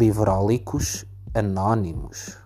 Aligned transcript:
Livrólicos 0.00 1.04
Anónimos. 1.34 2.38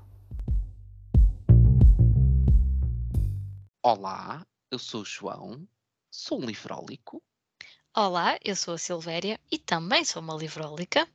Olá, 3.81 4.45
eu 4.73 4.79
sou 4.81 5.03
o 5.03 5.05
João, 5.05 5.65
sou 6.11 6.43
um 6.43 6.47
livrólico. 6.47 7.23
Olá, 7.97 8.37
eu 8.45 8.57
sou 8.57 8.75
a 8.75 8.79
Silvéria 8.79 9.39
e 9.53 9.57
também 9.57 10.05
sou 10.05 10.21
uma 10.21 10.35
livrólica. 10.35 11.09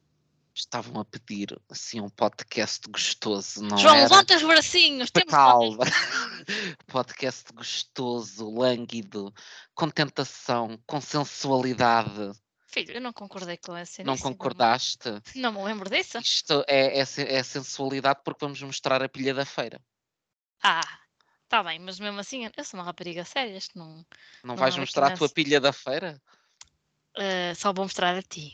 Estavam 0.56 1.02
a 1.02 1.04
pedir 1.04 1.60
assim 1.68 2.00
um 2.00 2.10
podcast 2.10 2.90
gostoso, 2.90 3.62
não 3.62 3.78
João, 3.78 3.96
era? 3.96 4.04
levanta 4.04 4.38
os 4.38 4.44
bracinhos, 4.44 5.12
temos 5.12 5.32
Calma. 5.34 5.84
podcast 6.88 7.52
gostoso, 7.52 8.50
lânguido, 8.50 9.34
com 9.76 9.90
tentação, 9.90 10.80
com 10.88 11.02
sensualidade. 11.02 12.32
Filho, 12.72 12.94
eu 12.96 13.02
não 13.02 13.12
concordei 13.12 13.58
com 13.58 13.76
essa 13.76 14.02
Não 14.04 14.18
iniciativa. 14.18 14.18
concordaste? 14.18 15.10
Não 15.36 15.52
me 15.54 15.64
lembro 15.64 15.90
disso. 15.90 16.20
Isto 16.20 16.56
é, 16.68 17.00
é, 17.00 17.02
é 17.40 17.44
sensualidade 17.44 18.22
porque 18.24 18.46
vamos 18.46 18.62
mostrar 18.62 19.02
a 19.04 19.10
pilha 19.10 19.34
da 19.34 19.46
feira. 19.46 19.80
Ah, 20.64 20.82
tá 21.50 21.64
bem, 21.64 21.80
mas 21.80 22.00
mesmo 22.00 22.20
assim, 22.20 22.46
eu 22.58 22.64
sou 22.66 22.80
uma 22.80 22.86
rapariga 22.86 23.26
séria, 23.26 23.58
isto 23.58 23.78
não... 23.78 24.06
Não 24.44 24.58
Não 24.58 24.64
vais 24.64 24.76
é 24.76 24.78
mostrar 24.78 25.08
a 25.08 25.12
tua 25.12 25.30
pilha 25.30 25.62
da 25.62 25.72
feira? 25.72 26.22
eh, 27.18 27.54
só 27.56 27.74
vou 27.74 27.86
mostrar 27.86 28.16
a 28.16 28.22
ti. 28.24 28.54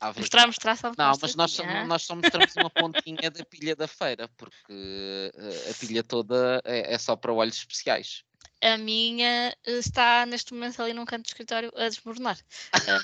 Ah, 0.00 0.12
Mostrar, 0.16 0.46
mostrar, 0.46 0.76
só 0.76 0.88
Não, 0.98 1.16
mas 1.20 1.34
a 1.34 1.36
nós, 1.36 1.58
hã? 1.62 1.88
nós 1.88 2.02
só 2.04 2.14
mostramos 2.16 2.54
uma 2.56 2.70
pontinha 2.70 3.30
da 3.30 3.42
pilha 3.44 3.74
da 3.76 3.88
feira, 3.88 4.28
porque 4.36 5.32
eh, 5.34 5.70
a 5.70 5.74
pilha 5.74 6.02
toda 6.04 6.60
é, 6.64 6.94
é 6.94 6.98
só 6.98 7.16
para 7.16 7.32
olhos 7.32 7.56
especiais. 7.56 8.24
A 8.62 8.76
minha 8.78 9.56
eh, 9.64 9.78
está 9.78 10.26
neste 10.26 10.52
momento 10.52 10.82
ali 10.82 10.92
num 10.92 11.04
canto 11.06 11.22
do 11.24 11.28
escritório 11.28 11.72
a 11.76 11.88
desmoronar. 11.88 12.38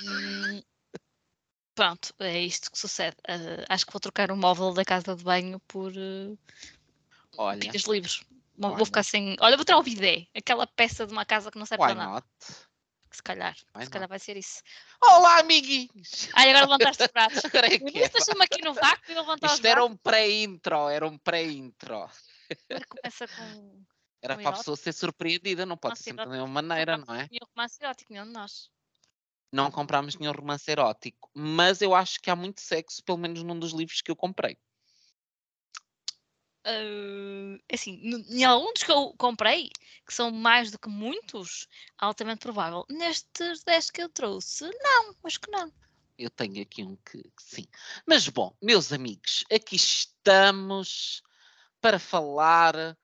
Hum, 0.03 0.61
pronto, 1.75 2.13
é 2.19 2.39
isto 2.41 2.71
que 2.71 2.77
sucede. 2.77 3.15
Eh, 3.27 3.65
acho 3.69 3.85
que 3.85 3.91
vou 3.93 3.99
trocar 3.99 4.31
o 4.31 4.37
móvel 4.37 4.73
da 4.73 4.85
casa 4.85 5.15
de 5.15 5.23
banho 5.23 5.59
por 5.67 5.91
eh, 5.95 6.35
Olha, 7.37 7.59
pilhas 7.59 7.83
livres. 7.83 8.23
Vou- 8.57 8.71
Olha. 8.73 8.85
Ficar 8.85 9.03
sem. 9.03 9.35
Olha, 9.39 9.55
vou 9.55 9.63
tirar 9.65 9.77
o 9.77 9.83
bidé, 9.83 10.25
aquela 10.35 10.65
peça 10.67 11.05
de 11.05 11.13
uma 11.13 11.25
casa 11.25 11.51
que 11.51 11.59
não 11.59 11.65
serve 11.65 11.83
why 11.83 11.89
para 11.93 11.95
nada. 11.95 12.11
not? 12.13 12.27
Se 13.11 13.23
calhar, 13.23 13.55
Why 13.75 13.85
se 13.85 13.89
calhar 13.89 14.07
not? 14.07 14.09
vai 14.09 14.19
ser 14.19 14.35
isso. 14.37 14.61
Olá, 15.01 15.39
amiguinhos! 15.39 16.29
Ai, 16.33 16.49
agora 16.49 16.65
levantaste 16.65 17.03
os 17.03 17.07
pratos. 17.11 17.45
Agora 17.45 17.65
é 17.73 17.79
que 17.79 17.99
é. 17.99 18.09
Deixa-me 18.09 18.43
aqui 18.43 18.61
no 18.63 18.73
vácuo 18.73 19.11
e 19.11 19.15
levantar 19.15 19.47
os 19.47 19.53
Isto 19.53 19.65
era 19.65 19.75
braços. 19.77 19.91
um 19.91 19.97
pré-intro, 19.97 20.89
era 20.89 21.07
um 21.07 21.17
pré-intro. 21.17 22.09
Começa 22.89 23.27
com 23.27 23.83
Era 24.33 24.41
para 24.41 24.49
a 24.49 24.57
pessoa 24.59 24.77
ser 24.77 24.93
surpreendida, 24.93 25.65
não 25.65 25.77
pode 25.77 25.99
ser 25.99 26.11
erótico. 26.11 26.31
mesma 26.31 26.47
maneira, 26.47 26.97
não 26.97 27.13
é? 27.13 27.27
e 27.31 27.37
o 27.37 27.47
romance 27.55 27.77
erótico, 27.81 28.13
nenhum 28.13 28.25
de 28.25 28.31
nós. 28.31 28.69
Não 29.51 29.71
comprámos 29.71 30.17
nenhum 30.17 30.33
romance 30.33 30.69
erótico, 30.69 31.29
mas 31.33 31.81
eu 31.81 31.95
acho 31.95 32.19
que 32.19 32.29
há 32.29 32.35
muito 32.35 32.61
sexo, 32.61 33.03
pelo 33.03 33.17
menos 33.17 33.43
num 33.43 33.57
dos 33.57 33.71
livros 33.71 34.01
que 34.01 34.11
eu 34.11 34.15
comprei. 34.15 34.57
Ah, 36.67 37.57
assim, 37.71 38.01
em 38.29 38.43
alguns 38.43 38.83
que 38.83 38.91
eu 38.91 39.13
comprei, 39.17 39.69
que 40.05 40.13
são 40.13 40.29
mais 40.29 40.69
do 40.69 40.77
que 40.77 40.89
muitos, 40.89 41.65
altamente 41.97 42.39
provável. 42.39 42.85
Nestes 42.89 43.63
10 43.63 43.89
que 43.89 44.01
eu 44.01 44.09
trouxe, 44.09 44.65
não, 44.83 45.15
acho 45.23 45.39
que 45.39 45.49
não. 45.49 45.71
Eu 46.17 46.29
tenho 46.29 46.61
aqui 46.61 46.83
um 46.83 46.97
que 46.97 47.23
sim. 47.39 47.65
Mas 48.05 48.27
bom, 48.27 48.53
meus 48.61 48.91
amigos, 48.91 49.45
aqui 49.49 49.77
estamos 49.77 51.23
para 51.79 51.99
falar 51.99 52.97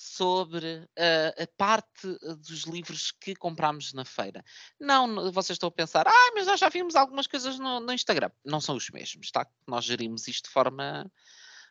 sobre 0.00 0.88
ah, 0.98 1.42
a 1.42 1.46
parte 1.56 2.08
ah, 2.22 2.34
dos 2.34 2.64
livros 2.64 3.12
que 3.12 3.34
comprámos 3.34 3.92
na 3.92 4.04
feira. 4.04 4.42
Não, 4.78 5.30
vocês 5.30 5.56
estão 5.56 5.68
a 5.68 5.72
pensar, 5.72 6.06
ah, 6.08 6.32
mas 6.34 6.46
nós 6.46 6.58
já 6.58 6.68
vimos 6.68 6.96
algumas 6.96 7.26
coisas 7.26 7.58
no, 7.58 7.80
no 7.80 7.92
Instagram. 7.92 8.30
Não 8.44 8.60
são 8.60 8.76
os 8.76 8.88
mesmos, 8.90 9.30
tá? 9.30 9.46
Nós 9.66 9.84
gerimos 9.84 10.26
isto 10.26 10.46
de 10.46 10.50
forma 10.50 11.10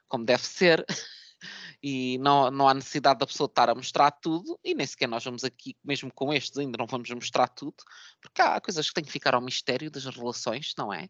como 0.08 0.26
deve 0.26 0.44
ser. 0.44 0.86
E 1.82 2.17
não, 2.20 2.52
não 2.52 2.67
há 2.67 2.73
necessidade 2.73 3.20
da 3.20 3.28
pessoa 3.28 3.48
estar 3.48 3.70
a 3.70 3.76
mostrar 3.76 4.12
tudo, 4.12 4.60
e 4.64 4.76
nem 4.76 4.86
sequer 4.86 5.08
nós 5.08 5.23
vamos 5.23 5.44
aqui, 5.44 5.76
mesmo 5.84 6.12
com 6.14 6.34
estes, 6.34 6.58
ainda 6.58 6.78
não 6.78 6.86
vamos 6.86 7.10
mostrar 7.10 7.48
tudo, 7.48 7.76
porque 8.22 8.42
há 8.42 8.60
coisas 8.60 8.88
que 8.88 8.94
têm 8.94 9.04
que 9.04 9.12
ficar 9.12 9.34
ao 9.34 9.42
mistério 9.42 9.89
das 9.89 10.06
relações, 10.06 10.73
não 10.78 10.94
é? 10.94 11.10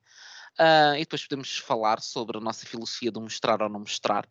Ah, 0.58 0.96
e 0.96 1.00
depois 1.00 1.24
podemos 1.24 1.58
falar 1.58 2.02
sobre 2.02 2.38
a 2.38 2.42
nossa 2.42 2.66
filosofia 2.66 3.12
do 3.12 3.22
mostrar 3.22 3.62
ou 3.62 3.70
não 3.70 3.80
mostrar. 3.80 4.28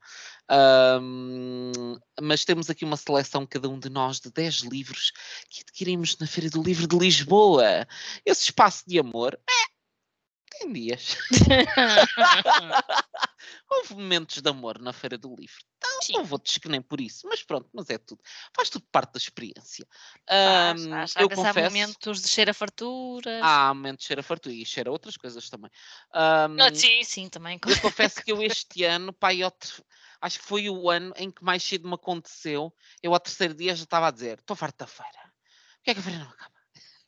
Ahm, 0.49 1.99
mas 2.21 2.45
temos 2.45 2.69
aqui 2.69 2.85
uma 2.85 2.97
seleção, 2.97 3.47
cada 3.47 3.69
um 3.69 3.79
de 3.79 3.89
nós, 3.89 4.21
de 4.21 4.31
10 4.31 4.61
livros 4.63 5.13
que 5.49 5.63
adquirimos 5.63 6.19
na 6.19 6.27
Feira 6.27 6.51
do 6.51 6.63
Livro 6.63 6.87
de 6.87 6.99
Lisboa. 6.99 7.87
Esse 8.27 8.45
espaço 8.45 8.85
de 8.87 8.99
amor, 8.99 9.39
é, 9.49 10.59
tem 10.59 10.73
dias. 10.73 11.17
Houve 13.71 13.95
momentos 13.95 14.41
de 14.41 14.49
amor 14.49 14.79
na 14.81 14.93
Feira 14.93 15.19
do 15.19 15.35
Livro. 15.35 15.65
Não, 15.83 16.01
Sim. 16.03 16.13
não 16.15 16.25
vou 16.25 16.39
dizer 16.39 16.61
que 16.61 16.69
nem 16.69 16.81
por 16.81 17.01
isso, 17.01 17.27
mas 17.29 17.43
pronto, 17.43 17.69
mas 17.73 17.91
é 17.91 17.99
tudo. 17.99 18.23
Faz 18.55 18.71
tudo 18.71 18.87
parte 18.91 19.13
da 19.15 19.19
experiência. 19.19 19.87
Faz, 20.27 20.85
Ahm, 20.85 20.91
faz. 20.91 21.15
Eu 21.17 21.29
vezes 21.29 21.45
há 21.45 21.49
confesso. 21.49 21.75
momentos 21.77 22.23
de 22.23 22.29
cheiro 22.29 22.51
a 22.51 22.55
farturas. 22.55 23.41
Há 23.43 23.75
momentos 23.75 24.03
de 24.03 24.07
cheiro 24.07 24.21
a 24.21 24.23
fartura 24.23 24.55
e 24.55 24.65
cheiro 24.67 24.91
a 24.91 24.93
outras 24.93 25.17
coisas 25.17 25.49
também. 25.51 25.71
Ahm, 26.13 26.61
Ah, 26.61 26.75
sim, 26.75 27.03
sim, 27.05 27.29
também. 27.29 27.59
eu 27.67 27.81
confesso 27.81 28.23
que 28.23 28.33
eu 28.33 28.43
este 28.43 28.85
ano, 28.85 29.15
eu 29.37 29.51
te- 29.51 29.83
acho 30.21 30.39
que 30.39 30.45
foi 30.45 30.69
o 30.71 30.89
ano 30.91 31.13
em 31.17 31.31
que 31.31 31.43
mais 31.45 31.63
cedo 31.63 31.89
me 31.89 31.95
aconteceu. 31.95 32.75
Eu 33.03 33.15
ao 33.15 33.21
terceiro 33.21 33.55
dia 33.55 33.75
já 33.75 33.85
estava 33.85 34.09
a 34.09 34.11
dizer: 34.11 34.39
estou 34.39 34.57
farto 34.57 34.79
da 34.79 34.87
feira. 34.87 35.33
Porquê 35.77 35.91
é 35.91 35.95
que 35.95 36.01
a 36.01 36.03
feira 36.03 36.19
não 36.19 36.29
acaba? 36.31 36.59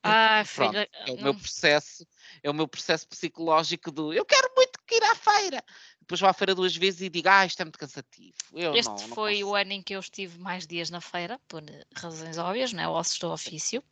Pronto, 0.55 0.73
filha, 0.73 0.89
é 0.93 1.11
o 1.13 1.17
não- 1.17 1.25
meu 1.25 1.35
processo, 1.35 2.07
é 2.43 2.51
o 2.51 2.55
meu 2.55 2.67
processo 2.69 3.07
psicológico 3.09 3.91
do 3.91 4.13
eu 4.13 4.25
quero 4.25 4.51
muito 4.57 4.70
que 4.91 4.97
ir 4.97 5.05
à 5.05 5.15
feira. 5.15 5.65
Depois 6.01 6.21
vou 6.21 6.29
à 6.29 6.33
feira 6.33 6.55
duas 6.55 6.75
vezes 6.77 7.01
e 7.03 7.09
digo, 7.09 7.29
ah, 7.29 7.47
isto 7.47 7.61
é 7.61 7.65
muito 7.65 7.79
cansativo. 7.79 8.35
Eu 8.53 8.75
Este 8.75 8.89
não, 8.91 8.97
não 9.09 9.15
foi 9.15 9.35
o 9.45 9.47
consigo." 9.47 9.55
ano 9.55 9.73
em 9.73 9.83
que 9.83 9.95
eu 9.95 10.01
estive 10.01 10.39
mais 10.39 10.67
dias 10.67 10.91
na 10.91 11.01
feira, 11.01 11.39
por 11.47 11.63
razões 11.95 12.37
óbvias, 12.37 12.73
não 12.73 12.83
é? 12.83 12.89
Ossos 12.89 13.19
do 13.19 13.31
ofício. 13.31 13.83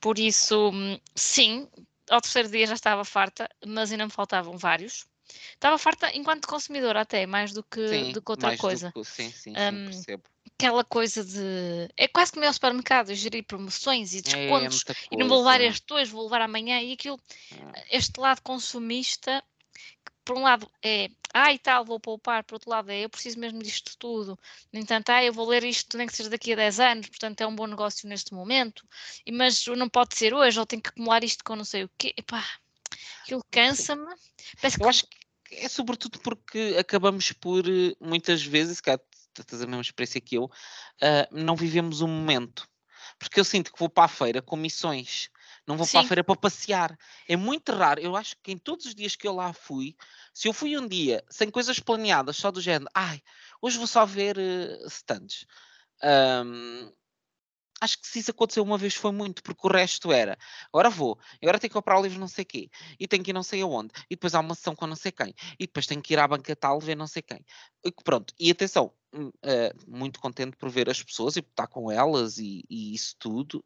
Por 0.00 0.18
isso, 0.18 0.70
hum, 0.70 0.98
sim, 1.14 1.66
ao 2.10 2.20
terceiro 2.20 2.48
dia 2.50 2.66
já 2.66 2.74
estava 2.74 3.04
farta, 3.04 3.48
mas 3.66 3.90
ainda 3.90 4.04
me 4.04 4.12
faltavam 4.12 4.56
vários. 4.58 5.06
Estava 5.54 5.76
farta 5.78 6.14
enquanto 6.14 6.46
consumidora 6.46 7.00
até, 7.00 7.26
mais 7.26 7.52
do 7.52 7.62
que, 7.64 7.88
Sim, 7.88 8.12
do 8.12 8.22
que 8.22 8.30
outra 8.30 8.56
coisa. 8.56 8.92
que- 8.92 9.04
sim, 9.04 9.30
sim, 9.30 9.32
sim, 9.32 9.54
Hum, 9.58 9.84
percebo. 9.86 10.22
Aquela 10.58 10.84
coisa 10.84 11.24
de. 11.24 11.88
É 11.96 12.06
quase 12.08 12.32
como 12.32 12.44
ir 12.44 12.48
ao 12.48 12.52
supermercado, 12.54 13.12
gerir 13.14 13.44
promoções 13.44 14.14
e 14.14 14.18
É 14.18 14.22
descontos. 14.22 14.84
muita 14.86 14.96
e 15.10 15.16
não 15.16 15.28
vou 15.28 15.38
levar 15.38 15.60
este 15.60 15.92
hoje, 15.92 16.10
vou 16.10 16.22
levar 16.24 16.40
amanhã. 16.42 16.80
E 16.80 16.92
aquilo, 16.92 17.20
Ah. 17.52 17.82
este 17.90 18.18
lado 18.20 18.40
consumista, 18.42 19.42
que 20.04 20.12
por 20.26 20.36
um 20.36 20.42
lado 20.42 20.70
é, 20.82 21.08
ah 21.32 21.52
e 21.52 21.58
tal, 21.58 21.84
vou 21.84 22.00
poupar, 22.00 22.42
por 22.44 22.56
outro 22.56 22.68
lado 22.68 22.90
é, 22.90 23.04
eu 23.04 23.08
preciso 23.08 23.38
mesmo 23.38 23.62
disto 23.62 23.96
tudo. 23.96 24.38
No 24.72 24.80
entanto, 24.80 25.10
ah, 25.10 25.24
eu 25.24 25.32
vou 25.32 25.48
ler 25.48 25.64
isto 25.64 25.96
nem 25.96 26.06
que 26.06 26.14
seja 26.14 26.28
daqui 26.28 26.52
a 26.52 26.56
10 26.56 26.80
anos, 26.80 27.08
portanto 27.08 27.40
é 27.40 27.46
um 27.46 27.54
bom 27.54 27.66
negócio 27.66 28.08
neste 28.08 28.34
momento, 28.34 28.84
e, 29.24 29.32
mas 29.32 29.64
não 29.68 29.88
pode 29.88 30.16
ser 30.16 30.34
hoje, 30.34 30.58
ou 30.58 30.66
tenho 30.66 30.82
que 30.82 30.88
acumular 30.90 31.22
isto 31.24 31.44
com 31.44 31.54
não 31.56 31.64
sei 31.64 31.84
o 31.84 31.90
quê. 31.96 32.12
Epá, 32.16 32.44
aquilo 33.22 33.42
cansa-me. 33.50 34.12
Parece 34.60 34.76
que 34.76 34.82
Eu 34.84 34.88
acho 34.88 35.06
que 35.06 35.16
é 35.52 35.68
sobretudo 35.68 36.18
porque 36.18 36.76
acabamos 36.78 37.30
por, 37.32 37.64
eh, 37.68 37.94
muitas 38.00 38.42
vezes, 38.42 38.80
cá 38.80 38.98
tens 39.32 39.62
a 39.62 39.66
mesma 39.66 39.82
experiência 39.82 40.20
que 40.20 40.36
eu, 40.36 40.50
ah, 41.00 41.28
não 41.30 41.54
vivemos 41.54 42.00
o 42.00 42.08
momento. 42.08 42.68
Porque 43.18 43.38
eu 43.38 43.44
sinto 43.44 43.72
que 43.72 43.78
vou 43.78 43.88
para 43.88 44.04
a 44.04 44.08
feira 44.08 44.42
com 44.42 44.56
missões, 44.56 45.30
não 45.66 45.76
vou 45.76 45.86
para 45.88 46.00
a 46.00 46.02
Sim. 46.02 46.04
feira 46.04 46.24
para 46.24 46.36
passear. 46.36 46.96
É 47.28 47.36
muito 47.36 47.72
raro, 47.72 48.00
eu 48.00 48.16
acho 48.16 48.36
que 48.42 48.52
em 48.52 48.58
todos 48.58 48.86
os 48.86 48.94
dias 48.94 49.16
que 49.16 49.26
eu 49.26 49.34
lá 49.34 49.52
fui, 49.52 49.96
se 50.34 50.48
eu 50.48 50.52
fui 50.52 50.76
um 50.78 50.86
dia 50.86 51.24
sem 51.30 51.50
coisas 51.50 51.80
planeadas, 51.80 52.36
só 52.36 52.50
do 52.50 52.60
género, 52.60 52.90
ai, 52.94 53.22
hoje 53.60 53.78
vou 53.78 53.86
só 53.86 54.04
ver 54.06 54.38
eh, 54.38 54.78
stands. 54.88 55.46
Ahm, 56.02 56.92
acho 57.80 58.00
que 58.00 58.06
se 58.06 58.18
isso 58.20 58.30
aconteceu 58.30 58.62
uma 58.62 58.78
vez 58.78 58.94
foi 58.94 59.12
muito, 59.12 59.42
porque 59.42 59.66
o 59.66 59.70
resto 59.70 60.12
era, 60.12 60.36
agora 60.72 60.90
vou, 60.90 61.18
agora 61.42 61.58
tenho 61.58 61.70
que 61.70 61.74
comprar 61.74 61.98
o 61.98 62.02
livro 62.02 62.18
não 62.18 62.28
sei 62.28 62.44
quê, 62.44 62.70
e 62.98 63.06
tenho 63.06 63.22
que 63.22 63.30
ir 63.30 63.34
não 63.34 63.42
sei 63.42 63.62
aonde, 63.62 63.90
e 64.10 64.14
depois 64.16 64.34
há 64.34 64.40
uma 64.40 64.54
sessão 64.54 64.74
com 64.74 64.86
não 64.86 64.96
sei 64.96 65.12
quem, 65.12 65.34
e 65.58 65.66
depois 65.66 65.86
tenho 65.86 66.02
que 66.02 66.14
ir 66.14 66.18
à 66.18 66.26
banca 66.28 66.54
tal 66.56 66.80
ver 66.80 66.96
não 66.96 67.06
sei 67.06 67.22
quem. 67.22 67.44
E 67.84 67.92
Pronto, 68.04 68.34
e 68.38 68.50
atenção, 68.50 68.92
hum, 69.12 69.30
eh, 69.42 69.72
muito 69.86 70.20
contente 70.20 70.56
por 70.56 70.68
ver 70.70 70.88
as 70.90 71.02
pessoas 71.02 71.36
e 71.36 71.42
por 71.42 71.50
estar 71.50 71.66
com 71.68 71.90
elas 71.90 72.38
e, 72.38 72.64
e 72.68 72.94
isso 72.94 73.14
tudo, 73.18 73.64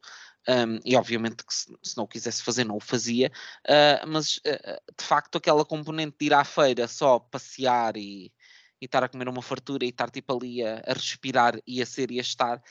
hum, 0.48 0.78
e 0.84 0.96
obviamente 0.96 1.44
que 1.44 1.54
se, 1.54 1.66
se 1.82 1.96
não 1.96 2.04
o 2.04 2.08
quisesse 2.08 2.42
fazer 2.42 2.64
não 2.64 2.76
o 2.76 2.80
fazia, 2.80 3.30
ah, 3.68 4.04
mas 4.06 4.40
eh, 4.44 4.80
de 4.98 5.04
facto 5.04 5.36
aquela 5.38 5.64
componente 5.64 6.16
de 6.18 6.26
ir 6.26 6.34
à 6.34 6.44
feira 6.44 6.86
só 6.88 7.18
passear 7.18 7.96
e, 7.96 8.32
e 8.80 8.84
estar 8.86 9.02
a 9.04 9.08
comer 9.08 9.28
uma 9.28 9.42
fartura 9.42 9.84
e 9.84 9.88
estar 9.88 10.10
tipo 10.10 10.34
ali 10.34 10.62
a, 10.64 10.82
a 10.86 10.92
respirar 10.92 11.58
e 11.66 11.82
a 11.82 11.86
ser 11.86 12.10
e 12.10 12.18
a 12.18 12.22
estar, 12.22 12.62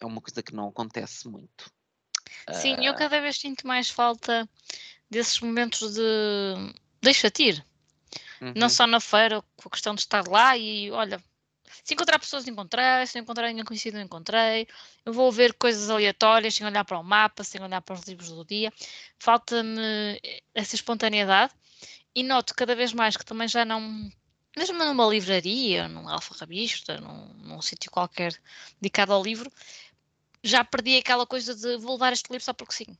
é 0.00 0.06
uma 0.06 0.20
coisa 0.20 0.42
que 0.42 0.54
não 0.54 0.68
acontece 0.68 1.28
muito. 1.28 1.70
Sim, 2.52 2.76
eu 2.84 2.92
Ah, 2.92 2.96
cada 2.96 3.20
vez 3.20 3.38
sinto 3.38 3.66
mais 3.66 3.88
falta 3.88 4.48
desses 5.10 5.40
momentos 5.40 5.94
de 5.94 6.74
deixa-te 7.00 7.42
ir. 7.44 7.66
Não 8.40 8.66
uhum. 8.66 8.68
só 8.68 8.86
na 8.86 9.00
feira, 9.00 9.42
com 9.56 9.68
a 9.68 9.70
questão 9.70 9.94
de 9.94 10.02
estar 10.02 10.26
lá 10.28 10.56
e 10.56 10.90
olha, 10.90 11.22
se 11.82 11.94
encontrar 11.94 12.18
pessoas 12.18 12.46
encontrei, 12.46 13.06
se 13.06 13.16
não 13.16 13.22
encontrar 13.22 13.48
ninguém 13.48 13.64
conhecido 13.64 13.94
não 13.96 14.04
encontrei, 14.04 14.66
eu 15.04 15.12
vou 15.12 15.30
ver 15.32 15.54
coisas 15.54 15.90
aleatórias 15.90 16.54
sem 16.54 16.66
olhar 16.66 16.84
para 16.84 16.98
o 16.98 17.02
mapa, 17.02 17.42
sem 17.42 17.62
olhar 17.62 17.80
para 17.80 17.94
os 17.94 18.02
livros 18.02 18.30
do 18.30 18.44
dia. 18.44 18.72
Falta-me 19.18 20.20
essa 20.54 20.74
espontaneidade 20.74 21.52
e 22.14 22.22
noto 22.22 22.54
cada 22.54 22.76
vez 22.76 22.92
mais 22.92 23.16
que 23.16 23.24
também 23.24 23.48
já 23.48 23.64
não 23.64 24.10
mesmo 24.56 24.78
numa 24.78 25.06
livraria, 25.06 25.88
num 25.88 26.08
alfarrabista, 26.08 27.00
num, 27.00 27.34
num 27.42 27.60
sítio 27.60 27.90
qualquer 27.90 28.32
dedicado 28.80 29.12
ao 29.12 29.22
livro, 29.22 29.50
já 30.44 30.62
perdi 30.62 30.98
aquela 30.98 31.26
coisa 31.26 31.54
de 31.54 31.78
vou 31.78 31.92
levar 31.92 32.12
este 32.12 32.30
livro 32.30 32.44
só 32.44 32.52
porque 32.52 32.74
sim. 32.74 32.96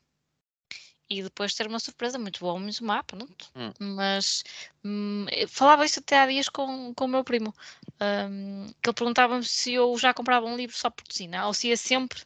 E 1.08 1.22
depois 1.22 1.54
ter 1.54 1.66
uma 1.66 1.78
surpresa 1.78 2.18
muito 2.18 2.40
boa, 2.40 2.58
muito 2.58 2.82
má, 2.82 3.02
pronto. 3.04 3.50
Hum. 3.54 3.72
Mas 3.78 4.42
hum, 4.82 5.26
falava 5.48 5.84
isso 5.84 6.00
até 6.00 6.18
há 6.18 6.26
dias 6.26 6.48
com, 6.48 6.94
com 6.94 7.04
o 7.04 7.08
meu 7.08 7.22
primo, 7.22 7.54
um, 8.00 8.66
que 8.82 8.88
ele 8.88 8.94
perguntava-me 8.94 9.44
se 9.44 9.74
eu 9.74 9.96
já 9.98 10.14
comprava 10.14 10.46
um 10.46 10.56
livro 10.56 10.74
só 10.74 10.88
por 10.88 11.04
sim, 11.10 11.28
ou 11.36 11.52
se 11.52 11.68
ia 11.68 11.76
sempre 11.76 12.22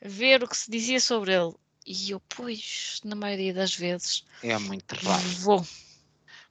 ver 0.00 0.42
o 0.42 0.48
que 0.48 0.56
se 0.56 0.70
dizia 0.70 0.98
sobre 0.98 1.34
ele. 1.34 1.54
E 1.86 2.12
eu, 2.12 2.20
pois, 2.30 3.00
na 3.04 3.14
maioria 3.14 3.52
das 3.52 3.76
vezes. 3.76 4.24
É 4.42 4.58
muito 4.58 4.94
raro. 4.94 5.22
Vou. 5.40 5.66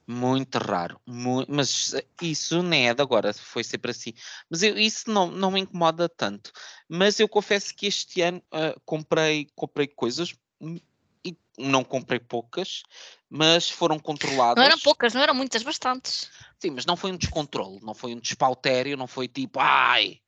Muito 0.06 0.58
raro. 0.58 1.00
mas 1.48 1.94
isso 2.20 2.62
nem 2.62 2.88
é 2.88 2.94
de 2.94 3.02
agora, 3.02 3.32
foi 3.32 3.64
sempre 3.64 3.90
assim. 3.90 4.12
Mas 4.50 4.62
eu, 4.62 4.78
isso 4.78 5.10
não, 5.10 5.30
não 5.30 5.50
me 5.50 5.60
incomoda 5.60 6.08
tanto. 6.08 6.52
Mas 6.88 7.18
eu 7.18 7.28
confesso 7.28 7.74
que 7.74 7.86
este 7.86 8.20
ano 8.20 8.42
uh, 8.52 8.78
comprei, 8.84 9.48
comprei 9.54 9.86
coisas 9.86 10.34
hum, 10.60 10.78
e 11.24 11.36
não 11.58 11.82
comprei 11.82 12.20
poucas, 12.20 12.82
mas 13.30 13.70
foram 13.70 13.98
controladas. 13.98 14.56
Não 14.56 14.64
eram 14.64 14.78
poucas, 14.78 15.14
não 15.14 15.22
eram 15.22 15.34
muitas, 15.34 15.62
bastantes. 15.62 16.30
Sim, 16.60 16.70
mas 16.72 16.84
não 16.84 16.96
foi 16.96 17.10
um 17.10 17.16
descontrole, 17.16 17.80
não 17.82 17.94
foi 17.94 18.14
um 18.14 18.20
despautério, 18.20 18.96
não 18.96 19.06
foi 19.06 19.26
tipo, 19.26 19.58
ai. 19.58 20.20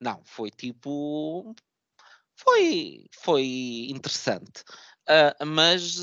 Não, 0.00 0.22
foi 0.24 0.50
tipo 0.50 1.54
foi, 2.38 3.06
foi 3.12 3.88
interessante. 3.90 4.62
Uh, 5.08 5.46
mas 5.46 5.96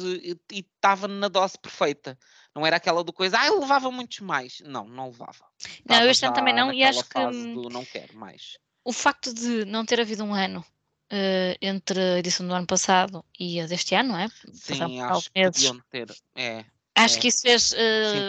estava 0.51 1.07
na 1.07 1.27
dose 1.27 1.57
perfeita. 1.59 2.17
Não 2.55 2.65
era 2.65 2.77
aquela 2.77 3.03
do 3.03 3.13
coisa, 3.13 3.37
ah, 3.39 3.47
eu 3.47 3.59
levava 3.59 3.91
muitos 3.91 4.19
mais. 4.21 4.61
Não, 4.65 4.87
não 4.87 5.07
levava. 5.07 5.45
Não, 5.87 6.01
eu 6.01 6.09
este 6.09 6.25
ano 6.25 6.33
também 6.33 6.55
não, 6.55 6.73
e 6.73 6.83
acho 6.83 7.03
que. 7.07 7.19
Não 7.19 7.85
quero 7.85 8.17
mais. 8.17 8.57
O 8.83 8.93
facto 8.93 9.33
de 9.33 9.65
não 9.65 9.85
ter 9.85 9.99
havido 9.99 10.23
um 10.23 10.33
ano 10.33 10.65
uh, 11.11 11.57
entre 11.61 11.99
a 11.99 12.19
edição 12.19 12.47
do 12.47 12.53
ano 12.53 12.67
passado 12.67 13.23
e 13.39 13.59
a 13.59 13.67
deste 13.67 13.93
ano, 13.95 14.09
não 14.09 14.19
é? 14.19 14.27
Sim, 14.53 15.01
acho 15.01 15.31
que 15.31 15.43
podiam 15.43 15.79
ter. 15.89 16.15
É, 16.35 16.65
Acho 16.95 17.17
é. 17.17 17.21
que 17.21 17.27
isso 17.27 17.41
fez. 17.41 17.73
Uh, 17.73 17.75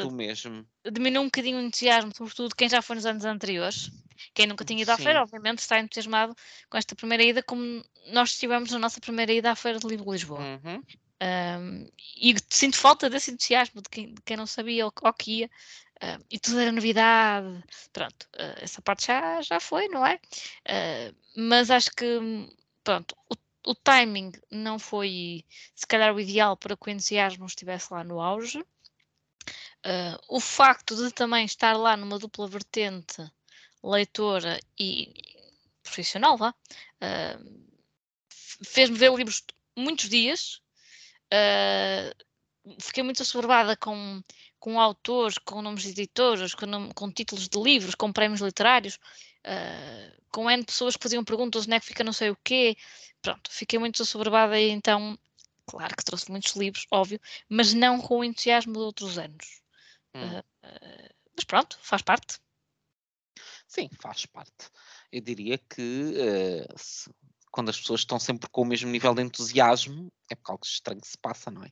Sinto 0.02 0.10
mesmo. 0.12 0.66
Diminuiu 0.90 1.22
um 1.22 1.26
bocadinho 1.26 1.58
o 1.58 1.62
entusiasmo, 1.62 2.12
sobretudo 2.14 2.54
quem 2.54 2.68
já 2.68 2.82
foi 2.82 2.96
nos 2.96 3.06
anos 3.06 3.24
anteriores. 3.24 3.90
Quem 4.34 4.46
nunca 4.46 4.64
tinha 4.64 4.82
ido 4.82 4.90
à 4.90 4.96
Sim. 4.96 5.04
feira, 5.04 5.22
obviamente, 5.22 5.60
está 5.60 5.78
entusiasmado 5.78 6.34
com 6.68 6.76
esta 6.76 6.94
primeira 6.94 7.22
ida, 7.22 7.42
como 7.42 7.84
nós 8.12 8.30
estivemos 8.30 8.70
na 8.70 8.78
nossa 8.78 9.00
primeira 9.00 9.32
ida 9.32 9.50
à 9.50 9.56
Feira 9.56 9.78
de 9.78 9.86
Lisboa. 9.86 10.40
Uhum. 10.40 10.82
Um, 11.22 11.88
e 12.20 12.34
sinto 12.50 12.76
falta 12.76 13.08
desse 13.08 13.30
entusiasmo 13.30 13.80
de 13.80 13.88
quem, 13.88 14.14
de 14.14 14.22
quem 14.22 14.36
não 14.36 14.46
sabia 14.46 14.86
o, 14.86 14.92
que 15.12 15.40
ia. 15.40 15.50
Uh, 15.96 16.22
e 16.30 16.38
tudo 16.38 16.58
era 16.60 16.72
novidade. 16.72 17.64
Pronto, 17.92 18.28
uh, 18.34 18.60
essa 18.60 18.82
parte 18.82 19.06
já, 19.06 19.40
já 19.40 19.60
foi, 19.60 19.88
não 19.88 20.06
é? 20.06 20.16
Uh, 20.68 21.16
mas 21.36 21.70
acho 21.70 21.90
que, 21.92 22.20
pronto, 22.84 23.16
o 23.30 23.36
o 23.66 23.74
timing 23.74 24.32
não 24.50 24.78
foi, 24.78 25.44
se 25.74 25.86
calhar, 25.86 26.14
o 26.14 26.20
ideal 26.20 26.56
para 26.56 26.76
que 26.76 26.88
o 26.88 26.90
entusiasmo 26.90 27.46
estivesse 27.46 27.92
lá 27.92 28.04
no 28.04 28.20
auge. 28.20 28.60
Uh, 29.84 30.18
o 30.28 30.40
facto 30.40 30.96
de 30.96 31.12
também 31.12 31.44
estar 31.44 31.76
lá 31.76 31.96
numa 31.96 32.18
dupla 32.18 32.46
vertente, 32.46 33.28
leitora 33.82 34.58
e 34.78 35.12
profissional, 35.82 36.36
vá, 36.36 36.50
uh, 36.50 37.66
fez-me 38.64 38.96
ver 38.96 39.12
livros 39.12 39.42
muitos 39.76 40.08
dias. 40.08 40.60
Uh, 41.32 42.14
fiquei 42.80 43.02
muito 43.02 43.22
assoberbada 43.22 43.76
com, 43.76 44.22
com 44.60 44.80
autores, 44.80 45.38
com 45.38 45.60
nomes 45.60 45.82
de 45.82 45.90
editoras, 45.90 46.54
com, 46.54 46.92
com 46.94 47.10
títulos 47.10 47.48
de 47.48 47.60
livros, 47.60 47.96
com 47.96 48.12
prémios 48.12 48.40
literários, 48.40 48.98
uh, 49.46 50.22
com 50.30 50.50
N 50.50 50.64
pessoas 50.64 50.96
que 50.96 51.02
faziam 51.02 51.24
perguntas 51.24 51.64
onde 51.64 51.74
é 51.74 51.80
que 51.80 51.86
fica 51.86 52.04
não 52.04 52.12
sei 52.12 52.30
o 52.30 52.38
quê. 52.42 52.76
Pronto, 53.22 53.50
fiquei 53.50 53.78
muito 53.78 54.02
assoberbada 54.02 54.58
e 54.60 54.70
então, 54.70 55.18
claro 55.66 55.96
que 55.96 56.04
trouxe 56.04 56.30
muitos 56.30 56.54
livros, 56.54 56.86
óbvio, 56.90 57.20
mas 57.48 57.72
não 57.72 58.00
com 58.00 58.18
o 58.18 58.24
entusiasmo 58.24 58.72
de 58.72 58.78
outros 58.80 59.18
anos. 59.18 59.62
Hum. 60.14 60.38
Uh, 60.38 61.14
mas 61.34 61.44
pronto, 61.44 61.78
faz 61.80 62.02
parte. 62.02 62.38
Sim, 63.66 63.88
faz 64.00 64.26
parte. 64.26 64.70
Eu 65.10 65.20
diria 65.20 65.58
que 65.58 66.14
se, 66.76 67.10
quando 67.50 67.68
as 67.68 67.78
pessoas 67.80 68.00
estão 68.00 68.18
sempre 68.18 68.48
com 68.48 68.62
o 68.62 68.64
mesmo 68.64 68.90
nível 68.90 69.14
de 69.14 69.22
entusiasmo, 69.22 70.12
é 70.30 70.34
porque 70.34 70.50
algo 70.50 70.64
estranho 70.64 71.00
se 71.04 71.18
passa, 71.18 71.50
não 71.50 71.64
é? 71.64 71.70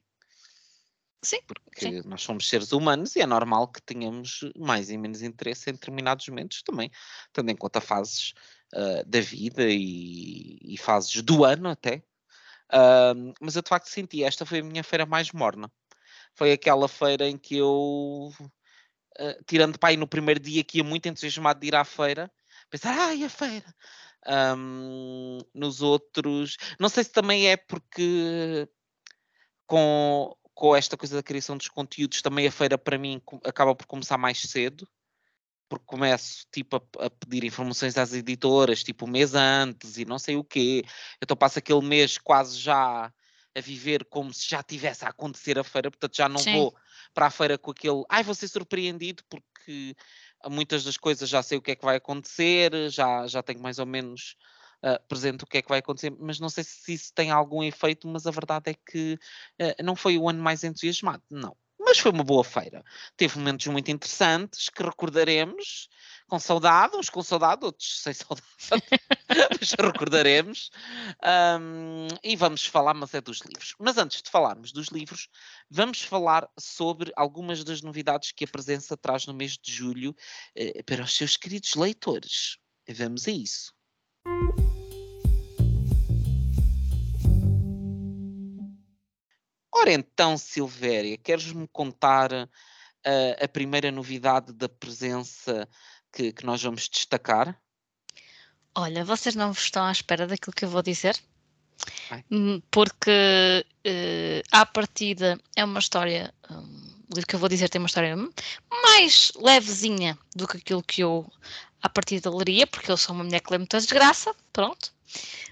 Sim. 1.24 1.38
Porque 1.46 1.80
sim. 1.80 2.02
nós 2.04 2.22
somos 2.22 2.48
seres 2.48 2.70
humanos 2.72 3.16
e 3.16 3.20
é 3.20 3.26
normal 3.26 3.68
que 3.68 3.80
tenhamos 3.80 4.40
mais 4.56 4.90
e 4.90 4.98
menos 4.98 5.22
interesse 5.22 5.70
em 5.70 5.72
determinados 5.72 6.28
momentos 6.28 6.62
também, 6.62 6.90
tendo 7.32 7.50
em 7.50 7.56
conta 7.56 7.80
fases 7.80 8.34
uh, 8.74 9.04
da 9.06 9.20
vida 9.20 9.64
e, 9.66 10.58
e, 10.62 10.76
fases 10.76 11.22
do 11.22 11.44
ano 11.44 11.70
até. 11.70 12.02
Uh, 12.70 13.32
mas 13.40 13.56
eu 13.56 13.62
de 13.62 13.68
facto 13.68 13.88
senti, 13.88 14.22
esta 14.22 14.44
foi 14.44 14.60
a 14.60 14.64
minha 14.64 14.84
feira 14.84 15.06
mais 15.06 15.32
morna. 15.32 15.72
Foi 16.34 16.52
aquela 16.52 16.88
feira 16.88 17.26
em 17.26 17.38
que 17.38 17.56
eu, 17.56 18.30
uh, 18.38 19.44
tirando 19.46 19.78
pai 19.78 19.96
no 19.96 20.06
primeiro 20.06 20.40
dia 20.40 20.62
que 20.62 20.78
ia 20.78 20.84
muito 20.84 21.08
entusiasmado 21.08 21.60
de 21.60 21.68
ir 21.68 21.74
à 21.74 21.84
feira, 21.84 22.30
pensar, 22.68 22.96
ai, 22.98 23.24
a 23.24 23.30
feira. 23.30 23.74
Um, 24.26 25.38
nos 25.54 25.82
outros, 25.82 26.56
não 26.78 26.88
sei 26.88 27.04
se 27.04 27.12
também 27.12 27.48
é 27.48 27.58
porque 27.58 28.66
com 29.66 30.34
com 30.54 30.74
esta 30.74 30.96
coisa 30.96 31.16
da 31.16 31.22
criação 31.22 31.56
dos 31.56 31.68
conteúdos, 31.68 32.22
também 32.22 32.46
a 32.46 32.52
feira 32.52 32.78
para 32.78 32.96
mim 32.96 33.20
acaba 33.44 33.74
por 33.74 33.86
começar 33.86 34.16
mais 34.16 34.40
cedo, 34.40 34.88
porque 35.68 35.84
começo 35.86 36.46
tipo 36.52 36.76
a, 36.76 37.06
a, 37.06 37.10
pedir 37.10 37.44
informações 37.44 37.98
às 37.98 38.12
editoras, 38.12 38.84
tipo 38.84 39.06
um 39.06 39.08
mês 39.08 39.34
antes 39.34 39.98
e 39.98 40.04
não 40.04 40.18
sei 40.18 40.36
o 40.36 40.44
quê. 40.44 40.84
Então 41.20 41.36
passo 41.36 41.58
aquele 41.58 41.82
mês 41.82 42.18
quase 42.18 42.58
já 42.58 43.12
a 43.56 43.60
viver 43.60 44.04
como 44.06 44.32
se 44.32 44.48
já 44.48 44.62
tivesse 44.62 45.04
a 45.04 45.08
acontecer 45.08 45.58
a 45.58 45.64
feira, 45.64 45.90
portanto 45.90 46.16
já 46.16 46.28
não 46.28 46.40
Sim. 46.40 46.52
vou 46.52 46.74
para 47.12 47.26
a 47.26 47.30
feira 47.30 47.56
com 47.56 47.70
aquele, 47.70 48.02
ai, 48.08 48.22
vou 48.22 48.34
ser 48.34 48.48
surpreendido 48.48 49.22
porque 49.28 49.94
muitas 50.48 50.82
das 50.84 50.96
coisas 50.96 51.28
já 51.28 51.42
sei 51.42 51.58
o 51.58 51.62
que 51.62 51.70
é 51.70 51.76
que 51.76 51.84
vai 51.84 51.96
acontecer, 51.96 52.90
já, 52.90 53.26
já 53.26 53.42
tenho 53.42 53.60
mais 53.60 53.78
ou 53.78 53.86
menos 53.86 54.36
uh, 54.84 55.02
presente 55.08 55.44
o 55.44 55.46
que 55.46 55.58
é 55.58 55.62
que 55.62 55.68
vai 55.68 55.78
acontecer, 55.78 56.14
mas 56.18 56.38
não 56.38 56.48
sei 56.48 56.62
se 56.62 56.92
isso 56.92 57.12
tem 57.14 57.30
algum 57.30 57.62
efeito, 57.62 58.06
mas 58.06 58.26
a 58.26 58.30
verdade 58.30 58.70
é 58.70 58.74
que 58.74 59.18
uh, 59.60 59.82
não 59.82 59.96
foi 59.96 60.18
o 60.18 60.28
ano 60.28 60.42
mais 60.42 60.62
entusiasmado, 60.62 61.22
não. 61.30 61.56
Mas 61.78 61.98
foi 61.98 62.12
uma 62.12 62.24
boa 62.24 62.42
feira. 62.42 62.82
Teve 63.16 63.38
momentos 63.38 63.66
muito 63.66 63.90
interessantes 63.90 64.70
que 64.70 64.82
recordaremos 64.82 65.88
com 66.26 66.38
saudade, 66.38 66.96
uns 66.96 67.10
com 67.10 67.22
saudade, 67.22 67.64
outros 67.64 68.00
sem 68.02 68.14
saudade, 68.14 68.46
mas 69.60 69.72
recordaremos. 69.72 70.70
Um, 71.60 72.08
e 72.22 72.36
vamos 72.36 72.64
falar, 72.66 72.94
mas 72.94 73.12
é 73.12 73.20
dos 73.20 73.40
livros. 73.40 73.74
Mas 73.78 73.98
antes 73.98 74.22
de 74.22 74.30
falarmos 74.30 74.72
dos 74.72 74.88
livros, 74.88 75.28
vamos 75.70 76.00
falar 76.00 76.48
sobre 76.58 77.12
algumas 77.16 77.62
das 77.62 77.82
novidades 77.82 78.32
que 78.32 78.44
a 78.44 78.48
presença 78.48 78.96
traz 78.96 79.26
no 79.26 79.34
mês 79.34 79.58
de 79.58 79.70
julho 79.70 80.16
eh, 80.56 80.82
para 80.84 81.02
os 81.02 81.14
seus 81.14 81.36
queridos 81.36 81.74
leitores. 81.74 82.56
Vamos 82.88 83.28
a 83.28 83.30
isso. 83.30 83.74
Ora 89.84 89.92
então, 89.92 90.38
Silvéria, 90.38 91.18
queres-me 91.18 91.68
contar 91.68 92.32
uh, 92.32 93.44
a 93.44 93.46
primeira 93.46 93.92
novidade 93.92 94.50
da 94.54 94.66
presença 94.66 95.68
que, 96.10 96.32
que, 96.32 96.46
nós 96.46 96.62
vamos 96.62 96.88
destacar? 96.88 97.54
Olha, 98.74 99.04
vocês 99.04 99.34
não 99.34 99.50
estão 99.50 99.84
à 99.84 99.92
espera 99.92 100.26
daquilo 100.26 100.54
que 100.56 100.64
eu 100.64 100.70
vou 100.70 100.80
dizer? 100.80 101.22
Hum, 102.30 102.62
porque 102.70 103.10
uh, 103.86 104.42
à 104.50 104.64
partida 104.64 105.38
é 105.54 105.62
uma 105.62 105.80
história, 105.80 106.32
um, 106.50 106.54
o 107.12 107.14
livro 107.14 107.28
que 107.28 107.34
eu 107.34 107.40
vou 107.40 107.50
dizer 107.50 107.68
tem 107.68 107.78
uma 107.78 107.86
história 107.86 108.16
mais 108.70 109.32
levezinha 109.36 110.18
do 110.34 110.48
que 110.48 110.56
aquilo 110.56 110.82
que 110.82 111.02
eu 111.02 111.30
à 111.82 111.90
partida 111.90 112.34
leria, 112.34 112.66
porque 112.66 112.90
eu 112.90 112.96
sou 112.96 113.14
uma 113.14 113.24
mulher 113.24 113.40
que 113.40 113.52
lê 113.52 113.58
muita 113.58 113.76
desgraça, 113.76 114.34
pronto. 114.50 114.94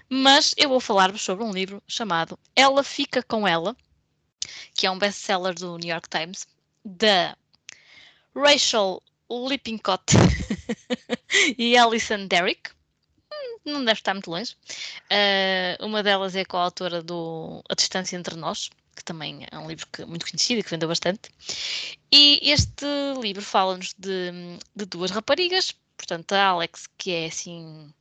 Mas 0.09 0.55
eu 0.57 0.69
vou 0.69 0.79
falar-vos 0.79 1.21
sobre 1.21 1.45
um 1.45 1.51
livro 1.51 1.83
chamado 1.87 2.39
Ela 2.55 2.83
Fica 2.83 3.21
Com 3.21 3.47
Ela, 3.47 3.77
que 4.73 4.85
é 4.87 4.91
um 4.91 4.97
best-seller 4.97 5.53
do 5.53 5.77
New 5.77 5.89
York 5.89 6.09
Times, 6.09 6.47
da 6.83 7.37
Rachel 8.35 9.01
Lippincott 9.29 10.03
e 11.57 11.77
Alison 11.77 12.27
Derrick. 12.27 12.71
Hum, 13.31 13.59
não 13.65 13.85
deve 13.85 13.99
estar 13.99 14.13
muito 14.13 14.29
longe. 14.29 14.55
Uh, 15.11 15.85
uma 15.85 16.03
delas 16.03 16.35
é 16.35 16.45
coautora 16.45 17.01
do 17.01 17.63
A 17.69 17.75
Distância 17.75 18.17
Entre 18.17 18.35
Nós, 18.35 18.69
que 18.95 19.03
também 19.03 19.45
é 19.51 19.57
um 19.57 19.67
livro 19.67 19.87
que, 19.91 20.05
muito 20.05 20.25
conhecido 20.25 20.59
e 20.59 20.63
que 20.63 20.69
vendeu 20.69 20.87
bastante. 20.87 21.29
E 22.11 22.39
este 22.43 22.85
livro 23.21 23.41
fala-nos 23.41 23.93
de, 23.97 24.31
de, 24.75 24.85
duas 24.85 25.11
raparigas, 25.11 25.75
portanto, 25.97 26.33
a 26.33 26.45
Alex, 26.47 26.87
que 26.97 27.11
é 27.11 27.25
assim, 27.25 27.91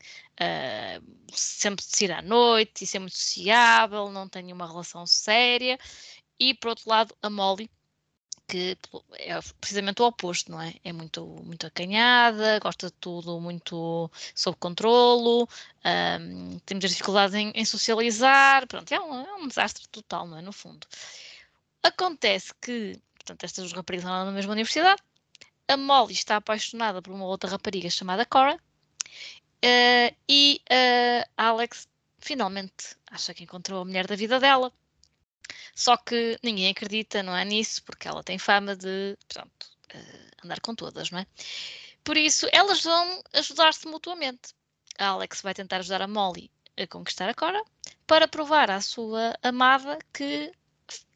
uh, 0.41 1.05
sempre 1.33 1.85
de 1.85 1.97
sair 1.97 2.13
à 2.13 2.23
noite 2.23 2.85
e 2.85 2.87
ser 2.87 2.99
muito 2.99 3.17
sociável, 3.17 4.11
não 4.11 4.29
tem 4.29 4.53
uma 4.53 4.67
relação 4.67 5.07
séria, 5.07 5.79
e 6.39 6.55
por 6.55 6.69
outro 6.69 6.89
lado 6.89 7.17
a 7.23 7.31
Molly, 7.31 7.71
que 8.53 8.77
é 9.15 9.41
precisamente 9.61 10.03
o 10.03 10.05
oposto, 10.05 10.51
não 10.51 10.61
é? 10.61 10.75
É 10.85 10.93
muito, 10.93 11.25
muito 11.43 11.67
acanhada, 11.67 12.59
gosta 12.59 12.89
de 12.89 12.93
tudo 12.95 13.41
muito 13.41 14.11
sob 14.35 14.57
controlo, 14.59 15.49
um, 15.85 16.59
tem 16.61 16.75
muitas 16.75 16.91
dificuldades 16.91 17.35
em, 17.35 17.51
em 17.55 17.65
socializar, 17.65 18.67
pronto, 18.67 18.93
é 18.93 19.01
um, 19.01 19.15
é 19.15 19.35
um, 19.37 19.49
desastre 19.49 19.89
total, 19.89 20.27
não 20.27 20.37
é? 20.39 20.43
No 20.43 20.53
fundo. 20.53 20.87
Acontece 21.83 22.53
que, 22.61 23.01
portanto, 23.15 23.45
estas 23.45 23.65
duas 23.65 23.73
raparigas 23.73 24.05
estão 24.05 24.27
na 24.27 24.33
mesma 24.33 24.53
universidade, 24.53 25.03
a 25.69 25.77
Molly 25.77 26.13
está 26.13 26.37
apaixonada 26.37 27.01
por 27.01 27.15
uma 27.15 27.25
outra 27.25 27.51
rapariga 27.51 27.89
chamada 27.89 28.27
Cora, 28.27 28.57
uh, 28.57 30.17
e 30.29 30.61
uh, 30.71 31.31
Alex 31.37 31.89
finalmente 32.19 32.97
acha 33.11 33.33
que 33.33 33.45
encontrou 33.45 33.81
a 33.81 33.85
mulher 33.85 34.07
da 34.07 34.15
vida 34.15 34.39
dela, 34.39 34.73
só 35.75 35.97
que 35.97 36.39
ninguém 36.43 36.71
acredita, 36.71 37.23
não 37.23 37.37
é 37.37 37.45
nisso, 37.45 37.83
porque 37.85 38.09
ela 38.09 38.23
tem 38.23 38.39
fama 38.39 38.77
de, 38.77 39.17
pronto, 39.29 39.71
uh, 39.95 40.45
andar 40.45 40.61
com 40.61 40.75
todas, 40.75 41.11
não 41.11 41.19
é? 41.19 41.27
Por 42.05 42.17
isso, 42.17 42.47
elas 42.53 42.83
vão 42.83 43.23
ajudar-se 43.33 43.87
mutuamente. 43.87 44.55
A 44.99 45.09
Alex 45.09 45.41
vai 45.43 45.55
tentar 45.55 45.79
ajudar 45.79 46.03
a 46.03 46.09
Molly 46.09 46.51
a 46.77 46.87
conquistar 46.87 47.29
a 47.29 47.35
Cora 47.35 47.63
para 48.07 48.27
provar 48.29 48.71
à 48.71 48.81
sua 48.81 49.37
amada 49.43 49.99
que 50.13 50.53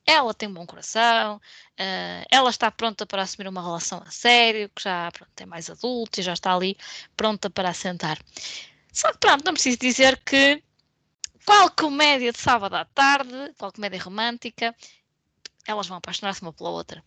ela 0.07 0.33
tem 0.33 0.49
um 0.49 0.55
bom 0.55 0.67
coração, 0.67 1.37
uh, 1.37 2.27
ela 2.31 2.49
está 2.49 2.71
pronta 2.71 3.05
para 3.05 3.23
assumir 3.23 3.49
uma 3.49 3.61
relação 3.61 4.01
a 4.07 4.11
sério, 4.11 4.71
que 4.75 4.83
já 4.83 5.11
pronto, 5.11 5.33
é 5.41 5.47
mais 5.47 5.69
adulta 5.69 6.21
e 6.21 6.23
já 6.23 6.33
está 6.33 6.55
ali 6.55 6.77
pronta 7.17 7.51
para 7.51 7.71
assentar. 7.71 8.19
Só 8.93 9.13
que 9.13 9.19
pronto, 9.19 9.45
não 9.45 9.53
preciso 9.53 9.79
dizer 9.79 10.17
que 10.25 10.63
qual 11.47 11.71
comédia 11.71 12.33
de 12.33 12.39
sábado 12.39 12.75
à 12.75 12.85
tarde, 12.85 13.55
qual 13.57 13.73
comédia 13.73 14.03
romântica, 14.03 14.77
elas 15.67 15.87
vão 15.87 15.97
apaixonar-se 15.97 16.43
uma 16.43 16.53
pela 16.53 16.71
outra. 16.71 17.03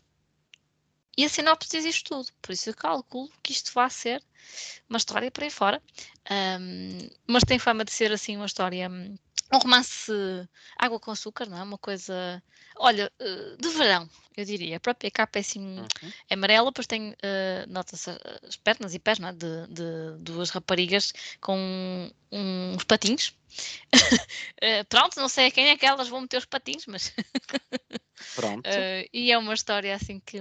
E 1.18 1.26
a 1.26 1.30
sinopse 1.30 1.70
diz 1.70 1.84
isto 1.84 2.10
tudo, 2.10 2.30
por 2.42 2.54
isso 2.54 2.70
eu 2.70 2.74
calculo 2.74 3.30
que 3.44 3.52
isto 3.52 3.74
vai 3.74 3.90
ser 3.90 4.24
uma 4.90 4.98
história 4.98 5.30
por 5.30 5.44
aí 5.44 5.50
fora, 5.50 5.84
um, 6.62 7.10
mas 7.28 7.44
tem 7.44 7.60
fama 7.60 7.84
de 7.84 7.92
ser 7.92 8.12
assim 8.14 8.38
uma 8.38 8.46
história, 8.46 8.90
um 9.52 9.58
romance 9.58 10.12
água 10.78 11.00
com 11.00 11.12
açúcar, 11.12 11.48
não 11.48 11.58
é? 11.58 11.64
Uma 11.64 11.78
coisa, 11.78 12.42
olha, 12.78 13.12
uh, 13.20 13.58
de 13.58 13.70
verão, 13.70 14.10
eu 14.38 14.46
diria. 14.46 14.78
A 14.78 14.80
própria 14.80 15.10
capa 15.10 15.40
é 15.40 15.42
assim 15.42 15.80
uhum. 15.80 15.88
é 16.30 16.34
amarela, 16.36 16.70
depois 16.70 16.86
tem, 16.88 17.12
uh, 17.12 17.16
nota-se 17.68 18.10
as 18.48 18.56
pernas 18.58 18.94
e 18.94 19.00
pés, 19.00 19.18
não 19.18 19.30
é? 19.30 19.34
De, 19.34 19.68
de 19.68 20.18
duas 20.20 20.52
raparigas 20.52 21.14
com 21.42 22.12
uns 22.32 22.84
patins. 22.84 23.30
uh, 23.30 24.86
pronto, 24.88 25.20
não 25.20 25.28
sei 25.28 25.48
a 25.48 25.52
quem 25.52 25.70
é 25.70 25.78
que 25.78 25.86
elas 25.86 26.08
vão 26.08 26.22
meter 26.22 26.38
os 26.38 26.46
patins, 26.46 26.86
mas. 26.86 27.14
pronto. 28.36 28.68
Uh, 28.68 29.10
e 29.12 29.32
é 29.32 29.38
uma 29.38 29.54
história 29.54 29.96
assim 29.96 30.20
que, 30.20 30.38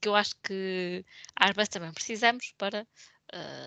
que 0.00 0.08
eu 0.08 0.14
acho 0.14 0.36
que 0.42 1.04
às 1.34 1.54
vezes 1.54 1.68
também 1.68 1.92
precisamos 1.92 2.52
para 2.56 2.86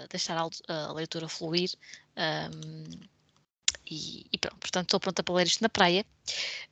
deixar 0.10 0.38
a, 0.38 0.74
a, 0.74 0.94
leitura 0.94 1.28
fluir. 1.28 1.72
Um, 2.16 3.17
e, 3.90 4.26
e, 4.32 4.38
pronto, 4.38 4.58
portanto, 4.58 4.86
estou 4.86 5.00
pronta 5.00 5.24
para 5.24 5.36
ler 5.36 5.48
isto 5.48 5.62
na 5.62 5.70
praia. 5.70 6.06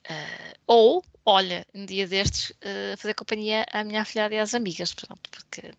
Uh, 0.09 0.59
ou, 0.67 1.03
olha, 1.25 1.65
um 1.73 1.85
dia 1.85 2.07
destes, 2.07 2.49
uh, 2.49 2.97
fazer 2.97 3.13
companhia 3.13 3.65
à 3.71 3.83
minha 3.83 4.01
afilhada 4.01 4.35
e 4.35 4.39
às 4.39 4.53
amigas, 4.53 4.93
pronto, 4.93 5.29
porque 5.29 5.73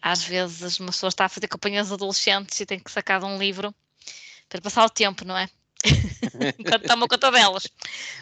às 0.00 0.22
vezes 0.22 0.78
uma 0.78 0.92
pessoa 0.92 1.08
está 1.08 1.24
a 1.24 1.28
fazer 1.28 1.48
companhia 1.48 1.80
aos 1.80 1.90
adolescentes 1.90 2.58
e 2.60 2.66
tem 2.66 2.78
que 2.78 2.90
sacar 2.90 3.20
de 3.20 3.26
um 3.26 3.38
livro 3.38 3.74
para 4.48 4.60
passar 4.60 4.84
o 4.84 4.90
tempo, 4.90 5.24
não 5.24 5.36
é? 5.36 5.48
Enquanto 6.58 6.86
toma 6.86 7.08
conta 7.08 7.30
delas. 7.30 7.68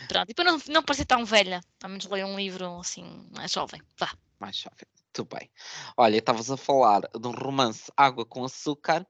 Pronto, 0.09 0.31
e 0.31 0.35
para 0.35 0.45
não, 0.45 0.61
não 0.69 0.83
parecer 0.83 1.05
tão 1.05 1.25
velha, 1.25 1.61
ao 1.83 1.89
menos 1.89 2.07
leia 2.07 2.27
um 2.27 2.37
livro 2.37 2.81
assim, 2.81 3.29
mais 3.31 3.53
jovem. 3.53 3.81
Vá 3.99 4.11
mais 4.39 4.57
jovem. 4.57 4.87
Muito 5.19 5.35
bem. 5.35 5.51
Olha, 5.97 6.19
estavas 6.19 6.51
a 6.51 6.57
falar 6.57 7.01
de 7.01 7.27
um 7.27 7.31
romance 7.31 7.91
Água 7.97 8.25
com 8.27 8.45
Açúcar 8.45 9.07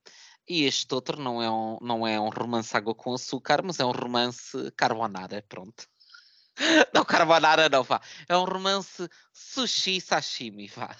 e 0.48 0.64
este 0.64 0.94
outro 0.94 1.20
não 1.20 1.42
é 1.42 1.50
um, 1.50 1.78
não 1.80 2.06
é 2.06 2.20
um 2.20 2.28
romance 2.28 2.76
Água 2.76 2.94
com 2.94 3.14
Açúcar, 3.14 3.62
mas 3.64 3.80
é 3.80 3.84
um 3.84 3.90
romance 3.90 4.70
Carbonara, 4.76 5.44
pronto. 5.48 5.88
Não, 6.94 7.04
carbonara 7.04 7.68
não, 7.68 7.82
vá. 7.82 8.00
É 8.28 8.36
um 8.36 8.44
romance 8.44 9.08
sushi 9.32 10.00
sashimi, 10.00 10.68
vá. 10.68 10.96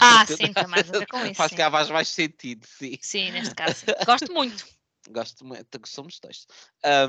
Ah, 0.00 0.24
sim, 0.26 0.52
tem 0.52 0.66
mais 0.66 0.88
a 0.88 0.92
ver 0.98 1.06
com 1.06 1.26
isso. 1.26 1.34
Faz 1.34 1.52
que 1.52 1.70
faz 1.70 1.90
mais 1.90 2.08
sentido, 2.08 2.66
sim. 2.66 2.96
Sim, 3.00 3.32
neste 3.32 3.54
caso. 3.54 3.84
Gosto 4.06 4.32
muito. 4.32 4.66
Gosto 5.10 5.44
muito, 5.44 5.80
somos 5.84 6.20
dois. 6.20 6.46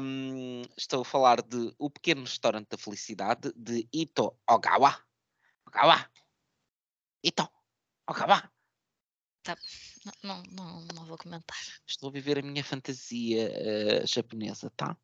Um, 0.01 0.63
estou 0.75 1.01
a 1.01 1.05
falar 1.05 1.41
de 1.41 1.73
O 1.77 1.89
Pequeno 1.89 2.21
Restaurante 2.21 2.69
da 2.69 2.77
Felicidade, 2.77 3.53
de 3.55 3.87
Ito 3.93 4.35
Ogawa. 4.49 4.97
Ogawa. 5.67 6.09
Então, 7.23 7.47
acabar. 8.07 8.52
Tá. 9.43 9.57
Não, 10.23 10.41
não, 10.51 10.81
não, 10.93 11.05
vou 11.05 11.17
comentar. 11.17 11.57
Estou 11.85 12.09
a 12.09 12.11
viver 12.11 12.39
a 12.39 12.41
minha 12.41 12.63
fantasia 12.63 13.51
uh, 13.51 14.07
japonesa, 14.07 14.71
tá? 14.75 14.97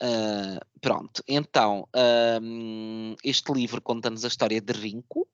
Uh, 0.00 0.60
pronto, 0.80 1.24
então, 1.26 1.88
uh, 1.94 3.16
este 3.24 3.52
livro 3.52 3.82
conta-nos 3.82 4.24
a 4.24 4.28
história 4.28 4.60
de 4.60 4.72
Rinko, 4.72 5.28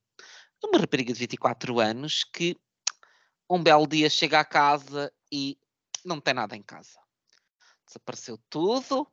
uma 0.64 0.78
rapariga 0.78 1.12
de 1.12 1.18
24 1.18 1.78
anos 1.80 2.24
que 2.24 2.56
um 3.48 3.62
belo 3.62 3.86
dia 3.86 4.08
chega 4.08 4.40
à 4.40 4.44
casa 4.44 5.12
e 5.30 5.58
não 6.02 6.18
tem 6.18 6.32
nada 6.32 6.56
em 6.56 6.62
casa. 6.62 6.98
Desapareceu 7.86 8.38
tudo, 8.48 9.06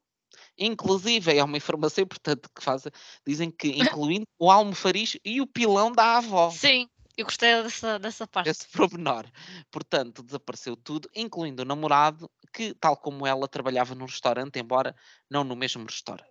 Inclusive, 0.58 1.38
é 1.38 1.44
uma 1.44 1.58
informação 1.58 2.04
importante 2.04 2.48
que 2.56 2.64
fazem, 2.64 2.92
dizem 3.26 3.52
que 3.52 3.68
incluindo 4.08 4.26
o 4.40 4.50
almofariz 4.50 5.18
e 5.26 5.42
o 5.42 5.48
pilão 5.48 5.92
da 5.92 6.18
avó. 6.18 6.50
Sim, 6.52 6.88
eu 7.22 7.26
gostei 7.26 7.64
dessa, 7.64 8.00
dessa 8.00 8.28
parte. 8.28 8.50
Esse 8.50 8.68
promenor. 8.68 9.26
Portanto, 9.70 10.24
desapareceu 10.24 10.76
tudo, 10.76 11.10
incluindo 11.16 11.62
o 11.62 11.66
namorado, 11.66 12.30
que, 12.54 12.74
tal 12.76 12.98
como 12.98 13.26
ela, 13.26 13.48
trabalhava 13.48 13.96
num 13.96 14.06
restaurante, 14.06 14.60
embora 14.60 14.96
não 15.30 15.44
no 15.44 15.56
mesmo 15.56 15.86
restaurante. 15.86 16.30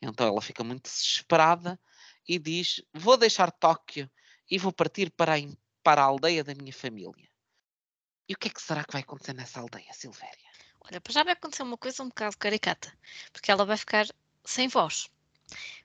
Então 0.00 0.26
ela 0.26 0.40
fica 0.40 0.64
muito 0.64 0.84
desesperada 0.84 1.78
e 2.26 2.38
diz: 2.38 2.82
Vou 2.94 3.16
deixar 3.16 3.50
Tóquio 3.50 4.10
e 4.50 4.58
vou 4.58 4.72
partir 4.72 5.10
para 5.10 5.36
a, 5.36 5.38
para 5.82 6.02
a 6.02 6.06
aldeia 6.06 6.42
da 6.42 6.54
minha 6.54 6.72
família. 6.72 7.28
E 8.28 8.34
o 8.34 8.38
que 8.38 8.48
é 8.48 8.50
que 8.50 8.62
será 8.62 8.84
que 8.84 8.92
vai 8.92 9.02
acontecer 9.02 9.34
nessa 9.34 9.60
aldeia, 9.60 9.92
Silvéria? 9.92 10.50
Olha, 10.80 11.00
para 11.00 11.12
já 11.12 11.22
vai 11.22 11.34
acontecer 11.34 11.62
uma 11.62 11.76
coisa 11.76 12.02
um 12.02 12.08
bocado 12.08 12.36
caricata, 12.38 12.92
porque 13.32 13.50
ela 13.50 13.64
vai 13.64 13.76
ficar 13.76 14.06
sem 14.44 14.68
voz. 14.68 15.10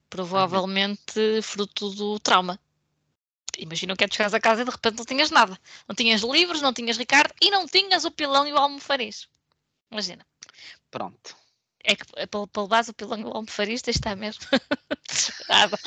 Provavelmente 0.10 1.42
fruto 1.42 1.90
do 1.90 2.20
trauma. 2.20 2.60
Imagina 3.58 3.96
que 3.96 4.04
é 4.04 4.08
tu 4.08 4.16
chegares 4.16 4.34
a 4.34 4.40
casa 4.40 4.62
e 4.62 4.66
de 4.66 4.72
repente 4.72 4.98
não 4.98 5.06
tinhas 5.06 5.32
nada. 5.32 5.58
Não 5.88 5.96
tinhas 5.96 6.22
livros, 6.22 6.62
não 6.62 6.74
tinhas 6.74 6.98
Ricardo 6.98 7.34
e 7.42 7.50
não 7.50 7.68
tinhas 7.68 8.06
o 8.06 8.12
pilão 8.12 8.48
e 8.48 8.54
o 8.54 8.58
almofariz. 8.58 9.28
Imagina. 9.92 10.26
Pronto. 10.92 11.36
É 11.84 11.96
que 11.96 12.04
é 12.16 12.26
para, 12.26 12.48
para 12.48 12.64
levares 12.64 12.90
o 12.90 12.94
pilão 12.94 13.20
e 13.20 13.24
o 13.24 13.32
almofariz 13.32 13.82
de 13.82 13.92
estar 13.92 14.16
mesmo 14.16 14.44
desesperado. 15.08 15.78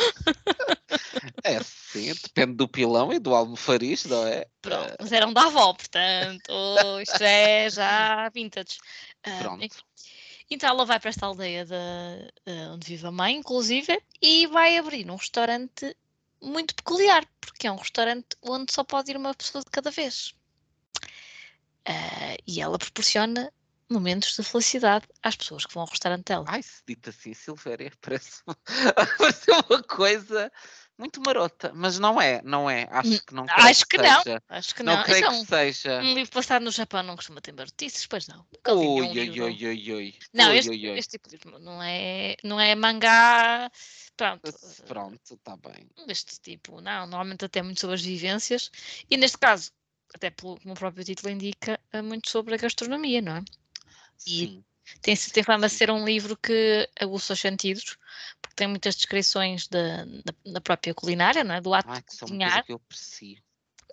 É 1.43 1.61
sim, 1.63 2.13
depende 2.15 2.55
do 2.55 2.69
pilão 2.69 3.13
e 3.13 3.19
do 3.19 3.35
almofariz, 3.35 4.05
não 4.05 4.27
é? 4.27 4.47
Pronto, 4.63 4.95
mas 5.01 5.13
eram 5.13 5.33
da 5.33 5.47
avó, 5.47 5.73
portanto, 5.75 6.53
isto 7.03 7.23
é 7.23 7.69
já 7.69 8.29
vintage. 8.29 8.79
Ah, 9.25 9.39
Pronto. 9.41 9.67
então 10.49 10.71
ela 10.71 10.85
vai 10.85 11.01
para 11.01 11.11
esta 11.11 11.27
aldeia 11.27 11.65
de, 11.65 11.75
uh, 11.75 12.75
onde 12.75 12.87
vive 12.87 13.07
a 13.07 13.11
mãe, 13.11 13.35
inclusive, 13.35 14.01
e 14.23 14.47
vai 14.47 14.79
abrir 14.79 15.11
um 15.11 15.17
restaurante 15.17 15.97
muito 16.41 16.75
peculiar, 16.75 17.27
porque 17.41 17.67
é 17.67 17.73
um 17.73 17.77
restaurante 17.77 18.29
onde 18.43 18.73
só 18.73 18.85
pode 18.85 19.11
ir 19.11 19.17
uma 19.17 19.35
pessoa 19.35 19.63
de 19.63 19.71
cada 19.71 19.91
vez. 19.91 20.35
Uh, 21.89 22.37
e 22.47 22.61
ela 22.61 22.79
proporciona 22.79 23.53
momentos 23.89 24.37
de 24.37 24.43
felicidade 24.43 25.07
às 25.23 25.37
pessoas 25.37 25.65
que 25.65 25.73
vão 25.73 25.83
ao 25.83 25.89
restaurante 25.89 26.27
dela. 26.27 26.45
Ai, 26.47 26.63
se 26.63 26.83
dito 26.87 27.09
assim, 27.11 27.33
Silvéria, 27.33 27.91
parece, 28.01 28.43
parece 29.19 29.51
uma 29.51 29.83
coisa 29.83 30.53
muito 30.99 31.21
marota, 31.21 31.73
mas 31.75 31.99
não 31.99 32.21
é, 32.21 32.43
não 32.43 32.69
é. 32.69 32.89
Acho 32.91 33.25
que 33.25 33.33
não 33.33 33.47
Acho 33.49 33.87
que, 33.87 33.97
que 33.97 34.03
não. 34.03 34.23
Acho 34.49 34.75
que 34.75 34.83
não. 34.83 34.97
Não 34.97 35.05
creio 35.05 35.27
então, 35.27 35.41
que 35.41 35.47
seja. 35.47 36.01
Um 36.01 36.15
livro 36.15 36.33
passado 36.33 36.65
no 36.65 36.73
Japão 36.73 37.03
não 37.05 37.15
costuma 37.15 37.41
ter 37.41 37.53
marotices, 37.53 38.05
pois 38.07 38.27
não. 38.27 38.45
Ui, 38.67 38.75
um 38.75 39.11
ui, 39.11 39.41
ui, 39.41 39.67
ui, 39.67 39.93
ui. 39.93 40.15
Não, 40.35 40.51
ui, 40.51 40.59
este, 40.59 40.71
ui, 40.71 40.91
ui. 40.91 40.99
este 40.99 41.13
tipo 41.13 41.29
de 41.29 41.37
livro 41.37 41.59
não 41.61 41.81
é, 41.81 42.37
não 42.43 42.59
é 42.59 42.75
mangá. 42.75 43.71
Pronto. 44.17 44.53
Pronto, 44.87 45.35
está 45.35 45.57
bem. 45.57 45.89
Deste 46.07 46.41
tipo, 46.41 46.81
não. 46.81 47.07
Normalmente 47.07 47.45
até 47.45 47.63
muito 47.63 47.81
sobre 47.81 47.95
as 47.95 48.03
vivências. 48.03 48.71
E 49.09 49.17
neste 49.17 49.39
caso, 49.39 49.71
até 50.13 50.31
pelo, 50.31 50.59
como 50.61 50.75
o 50.75 50.77
próprio 50.77 51.05
título 51.05 51.31
indica, 51.31 51.79
é 51.93 52.03
muito 52.03 52.29
sobre 52.29 52.55
a 52.55 52.59
gastronomia, 52.59 53.23
não 53.23 53.37
é? 53.37 53.45
Sim. 54.17 54.65
Tem, 55.01 55.15
tem 55.15 55.43
fama 55.43 55.69
de 55.69 55.75
ser 55.75 55.91
um 55.91 56.05
livro 56.05 56.37
que 56.37 56.89
aguça 56.99 57.35
os 57.35 57.41
sentidos, 57.41 57.97
tem 58.59 58.67
muitas 58.67 58.97
descrições 58.97 59.69
da, 59.69 60.05
da, 60.05 60.53
da 60.53 60.61
própria 60.61 60.93
culinária, 60.93 61.45
não 61.45 61.55
é? 61.55 61.61
do 61.61 61.73
ato 61.73 61.89
Ai, 61.89 62.03
de 62.03 62.19
cozinhar. 62.19 62.65
que 62.65 62.73
eu 62.73 62.77
aprecio. 62.77 63.41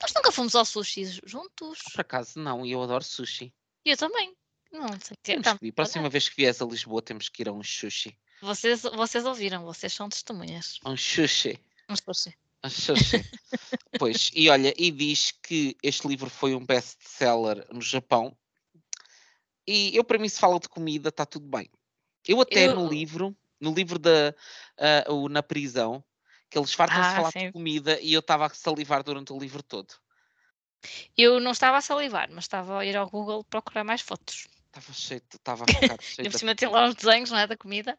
Nós 0.02 0.12
nunca 0.16 0.32
fomos 0.32 0.56
ao 0.56 0.66
sushi 0.66 1.06
juntos. 1.24 1.80
Por 1.94 2.02
acaso 2.02 2.40
não, 2.40 2.66
e 2.66 2.72
eu 2.72 2.82
adoro 2.82 3.04
sushi. 3.04 3.54
Eu 3.86 3.96
também. 3.96 4.36
Não 4.72 4.88
sei 5.00 5.16
que. 5.22 5.22
Temos 5.40 5.54
que 5.60 5.68
ir. 5.68 5.72
Próxima 5.72 6.10
vez 6.10 6.28
que 6.28 6.36
vieres 6.36 6.60
a 6.62 6.66
Lisboa 6.66 7.02
temos 7.02 7.30
que 7.30 7.44
ir 7.44 7.48
a 7.48 7.54
um 7.54 7.64
sushi. 7.64 8.18
Vocês, 8.42 8.82
vocês 8.82 9.24
ouviram, 9.24 9.64
vocês 9.64 9.94
são 9.94 10.10
testemunhas. 10.10 10.80
Um 10.84 10.98
sushi. 10.98 11.60
Pode 12.04 12.20
ser. 12.20 12.36
Achou 12.64 12.98
sim. 12.98 13.24
pois, 14.00 14.32
e 14.34 14.50
olha, 14.50 14.74
e 14.76 14.90
diz 14.90 15.32
que 15.44 15.78
este 15.84 16.08
livro 16.08 16.32
foi 16.32 16.56
um 16.56 16.66
best-seller 16.66 17.64
no 17.72 17.80
Japão. 17.82 18.36
E 19.68 19.96
eu, 19.96 20.04
para 20.04 20.18
mim, 20.18 20.28
se 20.28 20.40
fala 20.40 20.60
de 20.60 20.68
comida, 20.68 21.10
está 21.10 21.28
tudo 21.28 21.48
bem. 21.48 21.70
Eu 22.28 22.42
até 22.42 22.66
Eu- 22.68 22.76
no 22.76 22.90
livro, 22.90 23.38
no 23.66 23.74
livro 23.74 24.00
da 24.00 24.34
ah, 24.80 25.12
o 25.12 25.30
Na 25.30 25.44
Prisão, 25.44 26.04
que 26.50 26.58
eles 26.58 26.74
fartam-se 26.74 27.10
Ah, 27.10 27.16
falar 27.16 27.32
sim. 27.32 27.40
de 27.48 27.52
comida 27.54 28.00
e 28.02 28.14
eu 28.14 28.20
estava 28.22 28.46
a 28.46 28.50
salivar 28.50 29.04
durante 29.04 29.34
o 29.34 29.40
livro 29.40 29.64
todo. 29.64 29.94
Eu 31.18 31.40
não 31.40 31.52
estava 31.52 31.78
a 31.78 31.82
salivar, 31.82 32.28
mas 32.32 32.46
estava 32.46 32.80
a 32.80 32.86
ir 32.86 32.96
ao 32.98 33.10
Google 33.10 33.44
procurar 33.44 33.84
mais 33.84 34.02
fotos. 34.02 34.48
Estava 34.68 34.94
cheio, 34.94 35.22
estava 35.34 35.64
a 35.66 35.68
ficar 35.68 35.98
cheio 36.02 36.28
E 36.28 36.30
por 36.30 36.38
cima 36.38 36.56
tem 36.56 36.70
lá 36.70 36.88
os 36.88 36.96
desenhos, 36.96 37.32
não 37.32 37.38
é? 37.40 37.48
Da 37.48 37.58
comida. 37.58 37.98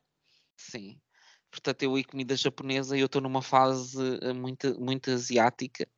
Sim. 0.57 1.01
Portanto, 1.51 1.83
eu 1.83 1.99
e 1.99 2.05
comida 2.05 2.37
japonesa 2.37 2.97
e 2.97 3.01
eu 3.01 3.07
estou 3.07 3.21
numa 3.23 3.43
fase 3.43 4.19
eh, 4.23 4.33
muito, 4.33 4.79
muito 4.81 5.11
asiática. 5.11 5.89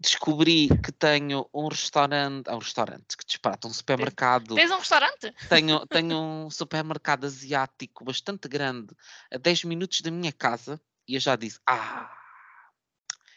Descobri 0.00 0.68
que 0.82 0.90
tenho 0.90 1.46
um 1.52 1.68
restaurante, 1.68 2.48
ah, 2.48 2.56
um 2.56 2.58
restaurante, 2.58 3.18
que 3.18 3.24
disparate, 3.26 3.66
um 3.66 3.72
supermercado. 3.72 4.54
Tens 4.54 4.70
um 4.70 4.78
restaurante? 4.78 5.34
Tenho, 5.46 5.84
tenho 5.88 6.16
um 6.16 6.50
supermercado 6.50 7.26
asiático 7.26 8.02
bastante 8.02 8.48
grande 8.48 8.96
a 9.30 9.36
10 9.36 9.64
minutos 9.64 10.00
da 10.00 10.10
minha 10.10 10.32
casa 10.32 10.80
e 11.06 11.16
eu 11.16 11.20
já 11.20 11.36
disse: 11.36 11.60
Ah, 11.66 12.10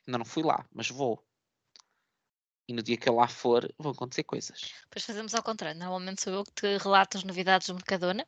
ainda 0.08 0.18
não 0.18 0.24
fui 0.24 0.42
lá, 0.42 0.66
mas 0.72 0.90
vou. 0.90 1.22
E 2.66 2.74
no 2.74 2.82
dia 2.82 2.96
que 2.96 3.10
eu 3.10 3.16
lá 3.16 3.28
for, 3.28 3.70
vão 3.78 3.92
acontecer 3.92 4.24
coisas. 4.24 4.74
Depois 4.84 5.04
fazemos 5.04 5.36
ao 5.36 5.44
contrário. 5.44 5.78
Normalmente 5.78 6.22
sou 6.22 6.32
eu 6.32 6.46
que 6.46 6.54
te 6.54 6.78
relato 6.78 7.18
as 7.18 7.26
novidades 7.26 7.68
do 7.68 7.74
Mercadona. 7.74 8.26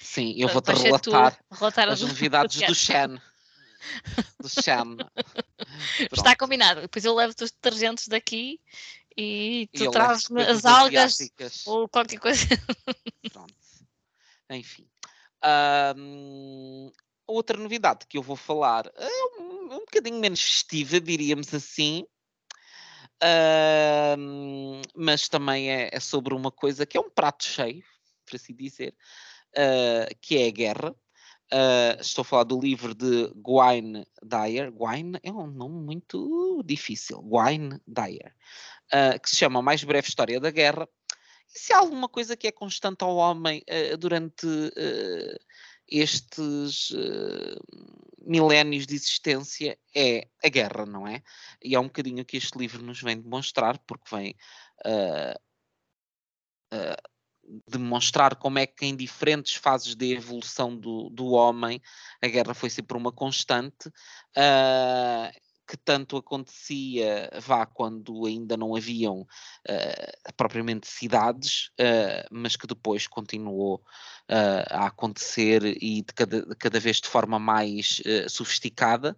Sim, 0.00 0.34
eu 0.36 0.48
vou-te 0.48 0.72
relatar 0.72 1.38
relatar 1.52 1.88
as 1.88 2.00
novidades 2.02 2.60
do. 2.60 2.74
Shen. 2.74 3.20
Do 4.40 4.48
Shen. 4.48 4.96
Está 6.12 6.36
combinado. 6.36 6.82
Depois 6.82 7.04
eu 7.04 7.14
levo-te 7.14 7.44
os 7.44 7.50
detergentes 7.50 8.08
daqui 8.08 8.60
e 9.16 9.68
tu 9.72 9.90
trazes-me 9.90 10.42
as 10.42 10.64
algas 10.64 11.14
asiáticas. 11.14 11.66
ou 11.66 11.88
qualquer 11.88 12.18
coisa. 12.18 12.46
Pronto. 13.32 13.54
Enfim. 14.50 14.86
Ahm, 15.42 16.90
outra 17.26 17.56
novidade 17.58 18.06
que 18.06 18.18
eu 18.18 18.22
vou 18.22 18.36
falar 18.36 18.90
é 18.94 19.40
um, 19.40 19.74
um 19.74 19.78
bocadinho 19.80 20.18
menos 20.18 20.42
festiva, 20.42 21.00
diríamos 21.00 21.52
assim. 21.54 22.06
Mas 24.94 25.28
também 25.28 25.70
é, 25.70 25.90
é 25.92 26.00
sobre 26.00 26.34
uma 26.34 26.50
coisa 26.50 26.86
que 26.86 26.96
é 26.96 27.00
um 27.00 27.10
prato 27.10 27.44
cheio, 27.44 27.82
por 28.24 28.36
assim 28.36 28.54
dizer, 28.54 28.94
ah, 29.56 30.08
que 30.20 30.36
é 30.36 30.48
a 30.48 30.50
guerra. 30.50 30.96
Ah, 31.52 31.96
estou 32.00 32.22
a 32.22 32.24
falar 32.24 32.44
do 32.44 32.60
livro 32.60 32.94
de 32.94 33.30
Gwyn 33.36 34.04
Dyer. 34.22 34.72
Gwyn 34.72 35.12
é 35.22 35.30
um 35.30 35.46
nome 35.46 35.84
muito 35.84 36.62
difícil. 36.64 37.22
Gwyn 37.22 37.80
Dyer. 37.86 38.34
ah, 38.92 39.18
que 39.18 39.30
se 39.30 39.36
chama 39.36 39.62
Mais 39.62 39.82
Breve 39.84 40.08
História 40.08 40.40
da 40.40 40.50
Guerra. 40.50 40.88
E 41.54 41.58
se 41.58 41.72
há 41.72 41.78
alguma 41.78 42.08
coisa 42.08 42.36
que 42.36 42.46
é 42.48 42.52
constante 42.52 43.02
ao 43.02 43.16
homem 43.16 43.62
ah, 43.68 43.96
durante 43.96 44.46
estes 45.88 46.90
milénios 48.26 48.86
de 48.86 48.96
existência 48.96 49.78
é 49.94 50.28
a 50.44 50.48
guerra, 50.48 50.84
não 50.84 51.06
é? 51.06 51.22
E 51.62 51.76
é 51.76 51.80
um 51.80 51.84
bocadinho 51.84 52.24
que 52.24 52.36
este 52.36 52.58
livro 52.58 52.82
nos 52.82 53.00
vem 53.00 53.20
demonstrar, 53.20 53.78
porque 53.86 54.04
vem 54.10 54.34
demonstrar 57.68 58.36
como 58.36 58.58
é 58.58 58.66
que 58.66 58.86
em 58.86 58.96
diferentes 58.96 59.54
fases 59.54 59.94
de 59.94 60.12
evolução 60.12 60.76
do, 60.76 61.08
do 61.10 61.26
homem 61.28 61.80
a 62.22 62.26
guerra 62.26 62.54
foi 62.54 62.70
sempre 62.70 62.96
uma 62.96 63.12
constante. 63.12 63.90
ah, 64.36 65.30
que 65.68 65.76
tanto 65.76 66.16
acontecia 66.16 67.28
vá 67.40 67.66
quando 67.66 68.24
ainda 68.24 68.56
não 68.56 68.76
haviam 68.76 69.26
ah, 69.68 70.32
propriamente 70.36 70.86
cidades, 70.86 71.72
ah, 71.80 72.26
mas 72.30 72.54
que 72.56 72.66
depois 72.66 73.06
continuou 73.06 73.82
a 74.28 74.86
acontecer 74.86 75.64
e 75.82 76.02
de 76.02 76.12
cada, 76.14 76.42
de 76.42 76.54
cada 76.56 76.80
vez 76.80 77.00
de 77.00 77.08
forma 77.08 77.38
mais 77.38 78.02
sofisticada 78.28 79.16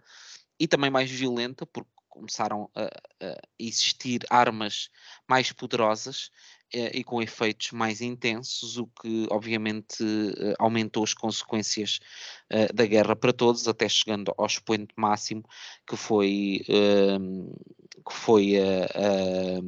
e 0.61 0.67
também 0.69 0.91
mais 0.91 1.11
violenta, 1.11 1.65
porque 1.67 1.91
começaram 2.09 2.71
a, 2.75 2.85
a 2.85 3.41
existir 3.59 4.27
armas 4.29 4.91
mais 5.27 5.53
poderosas 5.53 6.31
e 6.73 7.03
com 7.05 7.23
efeitos 7.23 7.73
mais 7.73 8.01
intensos, 8.01 8.77
o 8.77 8.87
que 8.87 9.27
obviamente 9.31 10.03
eh, 10.03 10.55
aumentou 10.59 11.03
as 11.05 11.15
consequências 11.15 11.99
eh, 12.51 12.73
da 12.73 12.85
guerra 12.87 13.17
para 13.17 13.33
todos, 13.33 13.67
até 13.69 13.89
chegando 13.89 14.33
ao 14.37 14.47
expoente 14.47 14.93
máximo 14.97 15.43
que 15.87 15.97
foi 15.97 16.63
ehm, 16.69 17.51
que 18.07 18.13
foi 18.15 18.57
a- 18.59 18.85
a- 18.85 19.61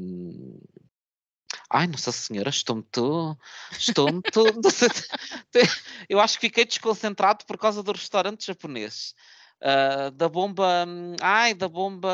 Ai, 1.72 1.86
Nossa 1.86 2.10
Senhora, 2.12 2.50
estou 2.50 2.76
muito. 2.76 3.38
Estou 3.72 4.12
muito. 4.12 4.52
Eu 6.08 6.18
acho 6.20 6.34
que 6.38 6.46
fiquei 6.48 6.64
desconcentrado 6.64 7.44
por 7.46 7.56
causa 7.58 7.82
do 7.82 7.92
restaurante 7.92 8.46
japonês. 8.46 9.14
Ah, 9.62 10.10
da 10.10 10.28
bomba. 10.28 10.84
hum, 10.86 11.14
Ai, 11.20 11.54
da 11.54 11.68
bomba. 11.68 12.08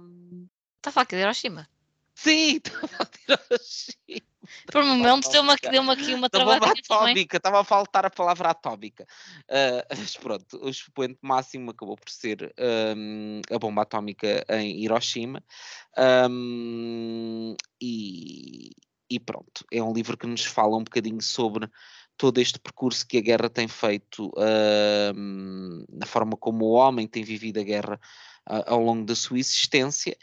hum, 0.00 0.46
Está 0.78 0.90
a 0.90 0.92
falar 0.92 1.06
que 1.06 1.16
de 1.16 1.22
Hiroshima. 1.22 1.68
Sim, 2.16 2.56
estava 2.64 3.02
a 3.02 3.06
tirar 3.06 3.42
a 3.52 3.58
China. 3.58 4.26
Por 4.72 4.82
um 4.82 4.86
momento 4.96 5.30
deu-me 5.30 5.54
deu 5.70 5.90
aqui 5.90 6.14
uma 6.14 6.28
Da 6.30 6.38
bomba 6.38 6.60
travadinha 6.60 6.82
também. 6.88 7.04
atómica, 7.04 7.36
estava 7.36 7.60
a 7.60 7.64
faltar 7.64 8.06
a 8.06 8.10
palavra 8.10 8.50
atómica. 8.50 9.06
Ah, 9.50 9.84
mas 9.98 10.16
pronto, 10.16 10.58
o 10.62 10.68
expoente 10.68 11.18
máximo 11.20 11.70
acabou 11.70 11.96
por 11.96 12.08
ser 12.08 12.54
hum, 12.96 13.42
a 13.50 13.58
bomba 13.58 13.82
atómica 13.82 14.44
em 14.48 14.82
Hiroshima. 14.82 15.42
Hum, 16.30 17.54
e, 17.80 18.70
e 19.10 19.20
pronto, 19.20 19.64
é 19.70 19.82
um 19.82 19.92
livro 19.92 20.16
que 20.16 20.26
nos 20.26 20.44
fala 20.44 20.76
um 20.76 20.84
bocadinho 20.84 21.20
sobre 21.20 21.68
todo 22.16 22.38
este 22.38 22.58
percurso 22.58 23.06
que 23.06 23.18
a 23.18 23.20
guerra 23.20 23.50
tem 23.50 23.68
feito, 23.68 24.32
hum, 25.14 25.84
na 25.90 26.06
forma 26.06 26.34
como 26.36 26.64
o 26.64 26.72
homem 26.72 27.06
tem 27.06 27.22
vivido 27.22 27.60
a 27.60 27.62
guerra 27.62 28.00
ao 28.46 28.80
longo 28.80 29.04
da 29.04 29.14
sua 29.14 29.38
existência. 29.38 30.16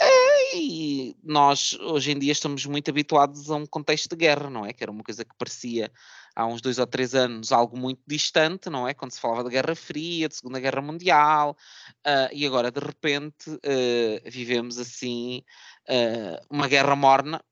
Eh, 0.00 0.30
E 0.56 1.16
nós, 1.22 1.74
hoje 1.74 2.10
em 2.12 2.18
dia, 2.18 2.32
estamos 2.32 2.66
muito 2.66 2.90
habituados 2.90 3.50
a 3.50 3.56
um 3.56 3.66
contexto 3.66 4.08
de 4.10 4.16
guerra, 4.16 4.50
não 4.50 4.66
é? 4.66 4.72
Que 4.72 4.82
era 4.82 4.90
uma 4.90 5.02
coisa 5.04 5.24
que 5.24 5.34
parecia 5.38 5.92
há 6.34 6.46
uns 6.46 6.60
dois 6.60 6.78
ou 6.78 6.86
três 6.86 7.14
anos 7.14 7.52
algo 7.52 7.76
muito 7.78 8.02
distante, 8.06 8.68
não 8.70 8.86
é? 8.88 8.94
Quando 8.94 9.12
se 9.12 9.20
falava 9.20 9.44
da 9.44 9.50
Guerra 9.50 9.74
Fria, 9.76 10.28
de 10.28 10.34
Segunda 10.36 10.58
Guerra 10.60 10.82
Mundial, 10.82 11.56
ah, 12.04 12.28
e 12.32 12.46
agora, 12.46 12.70
de 12.70 12.80
repente, 12.80 13.58
eh, 13.62 14.22
vivemos 14.26 14.78
assim 14.78 15.44
eh, 15.88 16.40
uma 16.50 16.66
guerra 16.68 16.96
morna, 16.96 17.42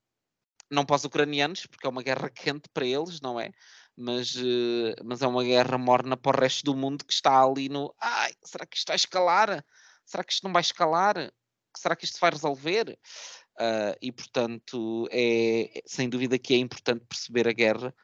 não 0.71 0.85
para 0.85 0.97
os 0.97 1.05
ucranianos, 1.05 1.67
porque 1.67 1.87
é 1.87 1.91
uma 1.91 2.03
guerra 2.03 2.29
quente 2.31 2.69
para 2.73 2.87
eles, 2.87 3.21
não 3.21 3.39
é? 3.41 3.53
Mas, 3.97 4.37
mas 5.05 5.23
é 5.23 5.27
uma 5.27 5.43
guerra 5.43 5.77
morna 5.79 6.17
para 6.17 6.37
o 6.37 6.41
resto 6.41 6.65
do 6.65 6.77
mundo 6.77 7.05
que 7.05 7.13
está 7.13 7.43
ali 7.43 7.69
no. 7.69 7.93
Ai, 8.01 8.33
será 8.45 8.65
que 8.67 8.77
isto 8.77 8.89
vai 8.89 8.97
escalar? 8.97 9.65
Será 10.09 10.25
que 10.25 10.33
isto 10.33 10.45
não 10.45 10.53
vai 10.53 10.63
escalar? 10.63 11.33
Será 11.77 11.95
que 11.95 12.07
isto 12.07 12.19
vai 12.19 12.31
resolver? 12.31 12.99
Ah, 13.59 13.97
e 14.01 14.13
portanto, 14.13 15.09
é 15.11 15.83
sem 15.85 16.09
dúvida 16.09 16.39
que 16.39 16.55
é 16.55 16.57
importante 16.57 17.05
perceber 17.07 17.49
a 17.49 17.53
guerra 17.53 17.95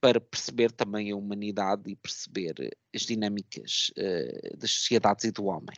para 0.00 0.20
perceber 0.20 0.70
também 0.70 1.10
a 1.10 1.16
humanidade 1.16 1.90
e 1.90 1.96
perceber 1.96 2.54
as 2.94 3.02
dinâmicas 3.02 3.90
eh, 3.96 4.56
das 4.56 4.70
sociedades 4.70 5.24
e 5.24 5.32
do 5.32 5.46
homem. 5.46 5.76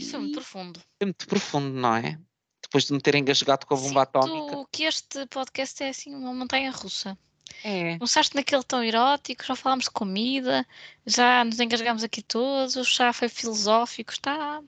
Isso 0.00 0.16
é 0.16 0.18
muito 0.18 0.34
profundo. 0.34 0.82
é 0.98 1.04
muito 1.04 1.28
profundo, 1.28 1.68
não 1.68 1.94
é? 1.94 2.20
Depois 2.60 2.84
de 2.84 2.92
me 2.92 3.00
ter 3.00 3.14
engasgado 3.14 3.66
com 3.66 3.74
a 3.74 3.76
bomba 3.76 4.02
atómica. 4.02 4.56
Sinto 4.56 4.68
que 4.72 4.82
este 4.82 5.26
podcast 5.26 5.82
é 5.84 5.90
assim 5.90 6.12
uma 6.12 6.34
montanha 6.34 6.72
russa. 6.72 7.16
É. 7.64 7.98
Começaste 7.98 8.34
naquele 8.34 8.62
tão 8.62 8.82
erótico, 8.82 9.44
já 9.44 9.56
falámos 9.56 9.86
de 9.86 9.90
comida, 9.90 10.66
já 11.06 11.44
nos 11.44 11.58
engasgámos 11.60 12.04
aqui 12.04 12.22
todos, 12.22 12.94
já 12.94 13.12
foi 13.12 13.28
filosófico, 13.28 14.12
está. 14.12 14.62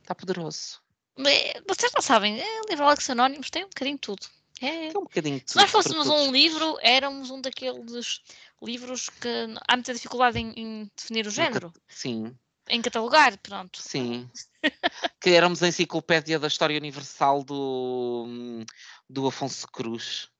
Está 0.00 0.14
poderoso. 0.14 0.80
É, 1.18 1.60
Vocês 1.68 1.92
não 1.94 2.02
sabem, 2.02 2.40
é, 2.40 2.60
o 2.62 2.68
livro 2.68 2.84
Alex 2.84 3.08
Anónimos 3.10 3.50
tem 3.50 3.64
um 3.64 3.68
bocadinho 3.68 3.96
de 3.96 4.00
tudo. 4.00 4.26
É. 4.60 4.86
É 4.86 4.98
um 4.98 5.02
bocadinho 5.02 5.40
de 5.40 5.50
Se 5.50 5.56
nós 5.56 5.70
tudo 5.70 5.82
fôssemos 5.82 6.08
um 6.08 6.30
livro, 6.30 6.78
éramos 6.80 7.30
um 7.30 7.40
daqueles 7.40 8.20
livros 8.62 9.08
que 9.08 9.28
há 9.68 9.76
muita 9.76 9.92
dificuldade 9.92 10.38
em, 10.38 10.52
em 10.56 10.90
definir 10.96 11.26
o 11.26 11.30
género, 11.30 11.72
Sim, 11.88 12.36
em 12.68 12.80
catalogar, 12.80 13.36
pronto. 13.38 13.80
sim. 13.80 14.28
que 15.20 15.30
éramos 15.30 15.62
a 15.62 15.68
enciclopédia 15.68 16.38
da 16.38 16.46
história 16.46 16.78
universal 16.78 17.44
do, 17.44 18.64
do 19.08 19.26
Afonso 19.26 19.66
Cruz. 19.68 20.30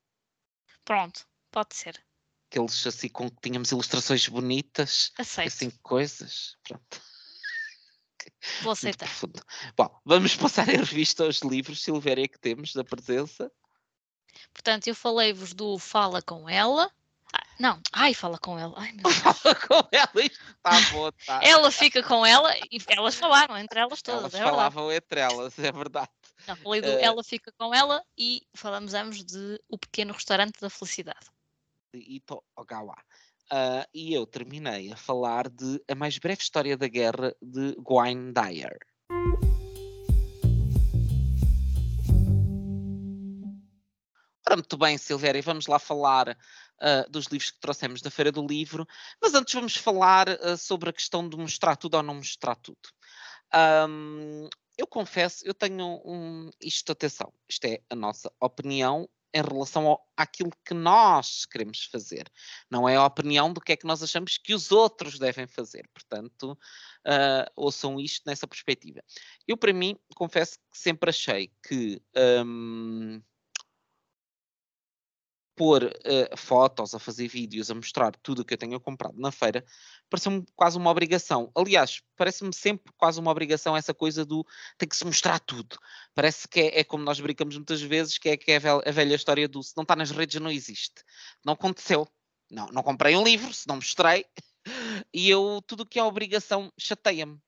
Pronto, 0.84 1.26
pode 1.50 1.74
ser. 1.74 2.02
Aqueles 2.50 2.86
assim 2.86 3.08
com 3.08 3.28
que 3.30 3.36
tínhamos 3.42 3.72
ilustrações 3.72 4.28
bonitas, 4.28 5.10
Aceito. 5.18 5.48
assim 5.48 5.70
coisas. 5.82 6.56
Pronto. 6.62 7.00
Vou 8.62 8.72
aceitar. 8.72 9.08
Bom, 9.76 10.00
vamos 10.04 10.36
passar 10.36 10.68
em 10.68 10.76
revista 10.76 11.24
aos 11.24 11.40
livros, 11.40 11.82
Silvéria, 11.82 12.28
que 12.28 12.38
temos 12.38 12.72
da 12.74 12.84
presença. 12.84 13.50
Portanto, 14.52 14.86
eu 14.86 14.94
falei-vos 14.94 15.52
do 15.52 15.78
Fala 15.78 16.20
com 16.22 16.48
ela. 16.48 16.90
Ah, 17.32 17.42
Não, 17.58 17.80
ai, 17.92 18.14
fala 18.14 18.38
com 18.38 18.58
ela. 18.58 18.74
Ai, 18.76 18.92
meu 18.92 19.10
Fala 19.10 19.54
com 19.54 19.88
ela, 19.90 20.24
isto 20.24 20.40
está 20.56 20.90
bom, 20.92 21.10
tá. 21.26 21.40
Ela 21.42 21.70
fica 21.70 22.02
com 22.02 22.24
ela 22.24 22.54
e 22.70 22.78
elas 22.88 23.14
falaram 23.14 23.56
entre 23.58 23.80
elas 23.80 24.02
todas. 24.02 24.20
Elas 24.20 24.34
é 24.34 24.38
verdade. 24.38 24.56
falavam 24.56 24.92
entre 24.92 25.20
elas, 25.20 25.58
é 25.58 25.72
verdade. 25.72 26.10
Não, 26.46 26.56
falei 26.56 26.80
do 26.80 26.88
Eh, 26.88 27.02
ela 27.02 27.24
fica 27.24 27.52
com 27.52 27.74
ela 27.74 28.02
e 28.18 28.42
falamos 28.54 28.94
ambos 28.94 29.24
de 29.24 29.60
O 29.68 29.78
Pequeno 29.78 30.12
Restaurante 30.12 30.60
da 30.60 30.68
Felicidade. 30.68 31.26
de 31.92 32.00
Ito 32.00 32.42
Ogawa. 32.56 32.96
Ah, 33.50 33.86
e 33.94 34.12
eu 34.12 34.26
terminei 34.26 34.92
a 34.92 34.96
falar 34.96 35.48
de 35.48 35.80
A 35.88 35.94
Mais 35.94 36.18
Breve 36.18 36.42
História 36.42 36.76
da 36.76 36.88
Guerra 36.88 37.34
de 37.40 37.74
Gwyn 37.78 38.32
Dyer. 38.32 38.78
Ora, 44.46 44.56
muito 44.56 44.76
bem, 44.76 44.98
Silvéria, 44.98 45.40
vamos 45.40 45.66
lá 45.66 45.78
falar 45.78 46.36
ah, 46.80 47.06
dos 47.08 47.26
livros 47.26 47.50
que 47.50 47.60
trouxemos 47.60 48.02
da 48.02 48.10
Feira 48.10 48.30
do 48.30 48.46
Livro, 48.46 48.86
mas 49.20 49.34
antes 49.34 49.54
vamos 49.54 49.76
falar 49.76 50.28
ah, 50.28 50.56
sobre 50.56 50.90
a 50.90 50.92
questão 50.92 51.26
de 51.28 51.36
mostrar 51.36 51.76
tudo 51.76 51.96
ou 51.96 52.02
não 52.02 52.14
mostrar 52.16 52.56
tudo. 52.56 52.88
Ahm, 53.52 54.48
eu 54.76 54.86
confesso, 54.86 55.46
eu 55.46 55.54
tenho 55.54 56.00
um. 56.04 56.50
Isto, 56.60 56.92
atenção, 56.92 57.32
isto 57.48 57.64
é 57.64 57.80
a 57.90 57.94
nossa 57.94 58.32
opinião 58.40 59.08
em 59.34 59.42
relação 59.42 59.86
ao, 59.88 60.08
àquilo 60.16 60.52
que 60.64 60.72
nós 60.72 61.44
queremos 61.44 61.84
fazer. 61.86 62.30
Não 62.70 62.88
é 62.88 62.94
a 62.94 63.04
opinião 63.04 63.52
do 63.52 63.60
que 63.60 63.72
é 63.72 63.76
que 63.76 63.86
nós 63.86 64.02
achamos 64.02 64.38
que 64.38 64.54
os 64.54 64.70
outros 64.70 65.18
devem 65.18 65.46
fazer. 65.46 65.88
Portanto, 65.92 66.56
ah, 67.04 67.50
ouçam 67.56 68.00
isto 68.00 68.22
nessa 68.26 68.46
perspectiva. 68.46 69.02
Eu, 69.46 69.56
para 69.56 69.72
mim, 69.72 69.96
confesso 70.14 70.58
que 70.70 70.78
sempre 70.78 71.10
achei 71.10 71.50
que. 71.66 72.00
ahm, 72.16 73.20
pôr 75.56 75.92
eh, 76.04 76.36
fotos, 76.36 76.94
a 76.94 76.98
fazer 76.98 77.28
vídeos, 77.28 77.70
a 77.70 77.74
mostrar 77.74 78.12
tudo 78.22 78.42
o 78.42 78.44
que 78.44 78.54
eu 78.54 78.58
tenho 78.58 78.80
comprado 78.80 79.18
na 79.18 79.30
feira, 79.30 79.64
parece-me 80.10 80.44
quase 80.56 80.76
uma 80.78 80.90
obrigação. 80.90 81.50
Aliás, 81.54 82.02
parece-me 82.16 82.52
sempre 82.52 82.92
quase 82.96 83.20
uma 83.20 83.30
obrigação 83.30 83.76
essa 83.76 83.94
coisa 83.94 84.24
do 84.24 84.44
tem 84.78 84.88
que 84.88 84.96
se 84.96 85.04
mostrar 85.04 85.38
tudo. 85.40 85.76
Parece 86.14 86.48
que 86.48 86.60
é, 86.60 86.80
é 86.80 86.84
como 86.84 87.04
nós 87.04 87.20
brincamos 87.20 87.56
muitas 87.56 87.80
vezes, 87.82 88.18
que 88.18 88.30
é, 88.30 88.36
que 88.36 88.52
é 88.52 88.56
a, 88.56 88.58
velha, 88.58 88.82
a 88.86 88.90
velha 88.90 89.14
história 89.14 89.48
do 89.48 89.62
se 89.62 89.76
não 89.76 89.82
está 89.82 89.96
nas 89.96 90.10
redes 90.10 90.40
não 90.40 90.50
existe. 90.50 91.02
Não 91.44 91.54
aconteceu. 91.54 92.06
Não, 92.50 92.66
não 92.68 92.82
comprei 92.82 93.16
um 93.16 93.24
livro, 93.24 93.52
se 93.52 93.66
não 93.68 93.76
mostrei. 93.76 94.24
E 95.12 95.28
eu, 95.28 95.62
tudo 95.66 95.82
o 95.82 95.86
que 95.86 95.98
é 95.98 96.02
obrigação, 96.02 96.72
chateia-me. 96.78 97.38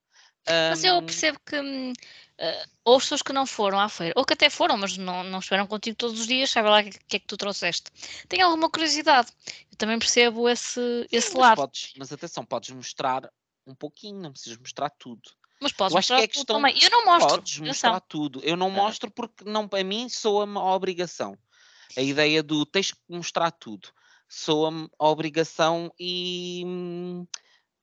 Mas 0.69 0.83
eu 0.83 1.01
percebo 1.01 1.39
que 1.45 1.59
hum, 1.59 1.93
eh, 2.37 2.65
ou 2.85 2.97
as 2.97 3.03
pessoas 3.03 3.21
que 3.21 3.33
não 3.33 3.45
foram 3.45 3.79
à 3.79 3.89
feira, 3.89 4.13
ou 4.15 4.23
que 4.25 4.33
até 4.33 4.49
foram, 4.49 4.77
mas 4.77 4.97
não, 4.97 5.23
não 5.23 5.39
estiveram 5.39 5.67
contigo 5.67 5.97
todos 5.97 6.19
os 6.19 6.27
dias, 6.27 6.49
sabe 6.51 6.69
lá 6.69 6.79
o 6.81 6.83
que, 6.83 6.99
que 7.07 7.15
é 7.17 7.19
que 7.19 7.27
tu 7.27 7.35
trouxeste. 7.37 7.91
Tem 8.29 8.41
alguma 8.41 8.69
curiosidade. 8.69 9.29
Eu 9.71 9.77
também 9.77 9.99
percebo 9.99 10.47
esse, 10.47 10.79
esse 11.11 11.29
mas, 11.33 11.41
lado. 11.41 11.55
podes, 11.57 11.93
mas 11.97 12.11
atenção, 12.13 12.45
podes 12.45 12.69
mostrar 12.71 13.29
um 13.65 13.75
pouquinho, 13.75 14.19
não 14.21 14.31
precisas 14.31 14.57
mostrar 14.57 14.89
tudo. 14.91 15.21
Mas 15.59 15.71
podes 15.71 15.93
Eu 15.93 15.97
acho 15.99 16.07
que 16.07 16.13
mostrar 16.13 16.23
é 16.23 16.27
tudo 16.27 16.33
questão- 16.35 16.55
também. 16.57 16.79
Eu 16.83 16.89
não 16.91 17.05
mostro. 17.05 17.29
Podes 17.37 17.53
atenção. 17.53 17.67
mostrar 17.67 17.99
tudo. 18.01 18.41
Eu 18.43 18.55
não 18.55 18.67
Ah. 18.67 18.71
mostro 18.71 19.11
porque 19.11 19.43
não, 19.43 19.67
para 19.67 19.83
mim 19.83 20.07
soa-me 20.07 20.57
a 20.57 20.63
obrigação. 20.63 21.35
A 21.97 22.01
ideia 22.01 22.43
do 22.43 22.65
tens 22.65 22.91
que 22.91 22.99
mostrar 23.09 23.49
tudo 23.51 23.89
soa-me 24.29 24.89
a 24.99 25.07
obrigação 25.07 25.91
e, 25.99 26.61
hum, 26.65 27.25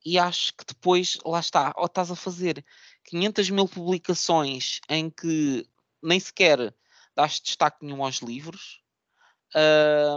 e 0.05 0.19
acho 0.19 0.53
que 0.55 0.65
depois, 0.67 1.19
lá 1.25 1.41
está, 1.41 1.73
ou 1.77 1.87
estás 1.87 2.11
a 2.11 2.17
fazer 2.17 2.65
500 3.05 3.49
mil 3.51 3.67
publicações 3.69 4.81
em 4.89 5.09
que 5.11 5.67
nem 6.03 6.21
sequer 6.21 6.75
dás 7.17 7.41
destaque 7.41 7.85
nenhum 7.85 8.05
aos 8.05 8.17
livros, 8.17 8.81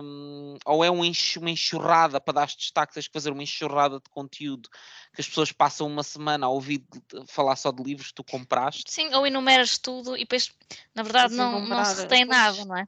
hum, 0.04 0.58
ou 0.65 0.84
é 0.84 0.91
um 0.91 1.06
enx- 1.06 1.38
uma 1.38 1.50
enxurrada 1.52 2.19
para 2.19 2.34
dar 2.34 2.47
destaque, 2.47 2.93
tens 2.93 3.08
que 3.08 3.13
fazer 3.13 3.32
uma 3.32 3.43
enxurrada 3.43 3.97
de 4.00 4.10
conteúdo 4.10 4.67
que 5.13 5.21
as 5.21 5.28
pessoas 5.28 5.52
passam 5.52 5.88
uma 5.88 6.04
semana 6.04 6.47
a 6.47 6.50
ouvir 6.50 6.84
falar 7.28 7.56
só 7.56 7.71
de 7.71 7.84
livros 7.84 8.08
que 8.08 8.15
tu 8.15 8.23
compraste. 8.23 8.91
Sim, 8.91 9.13
ou 9.13 9.26
enumeras 9.28 9.78
tudo 9.78 10.15
e 10.15 10.21
depois, 10.21 10.52
na 10.93 11.04
verdade, 11.04 11.36
não, 11.36 11.65
não 11.65 11.86
se 11.86 12.02
retém 12.02 12.26
pois. 12.26 12.38
nada, 12.38 12.65
não 12.65 12.78
é? 12.78 12.86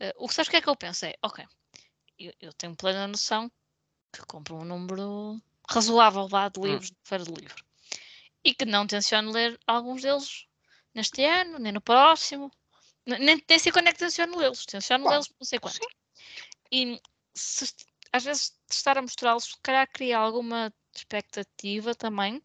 Eh, 0.00 0.14
o 0.16 0.26
que 0.26 0.34
sabes 0.34 0.48
o 0.48 0.50
que 0.50 0.56
é 0.56 0.60
que 0.62 0.68
eu 0.68 0.76
pensei? 0.76 1.14
Ok, 1.22 1.44
eu, 2.18 2.32
eu 2.40 2.52
tenho 2.54 2.74
plena 2.74 3.06
noção 3.06 3.50
que 4.12 4.24
compro 4.26 4.56
um 4.56 4.64
número 4.64 5.40
razoável 5.70 6.26
vá, 6.28 6.48
de 6.48 6.60
Hum. 6.60 6.64
livros 6.64 6.90
de 6.90 6.96
feira 7.04 7.24
de 7.24 7.32
livro 7.32 7.64
e 8.44 8.54
que 8.54 8.64
não 8.64 8.86
tenciono 8.86 9.30
ler 9.30 9.58
alguns 9.66 10.02
deles 10.02 10.46
neste 10.94 11.24
ano, 11.24 11.58
nem 11.58 11.72
no 11.72 11.80
próximo, 11.80 12.50
ne- 13.06 13.18
nem, 13.18 13.44
nem 13.48 13.58
sei 13.58 13.70
quando 13.70 13.88
é 13.88 13.92
que 13.92 13.98
tenciono 13.98 14.36
lê-los, 14.38 14.64
tenciono 14.66 15.08
lê-los 15.08 15.28
não 15.38 15.46
sei 15.46 15.58
quando. 15.58 15.78
E 16.72 17.00
se 17.34 17.72
às 18.12 18.24
vezes 18.24 18.58
estar 18.70 18.98
a 18.98 19.02
mostrá-los, 19.02 19.44
se 19.44 19.56
calhar 19.62 19.88
cria 19.92 20.18
alguma 20.18 20.72
expectativa 20.94 21.94
também 21.94 22.42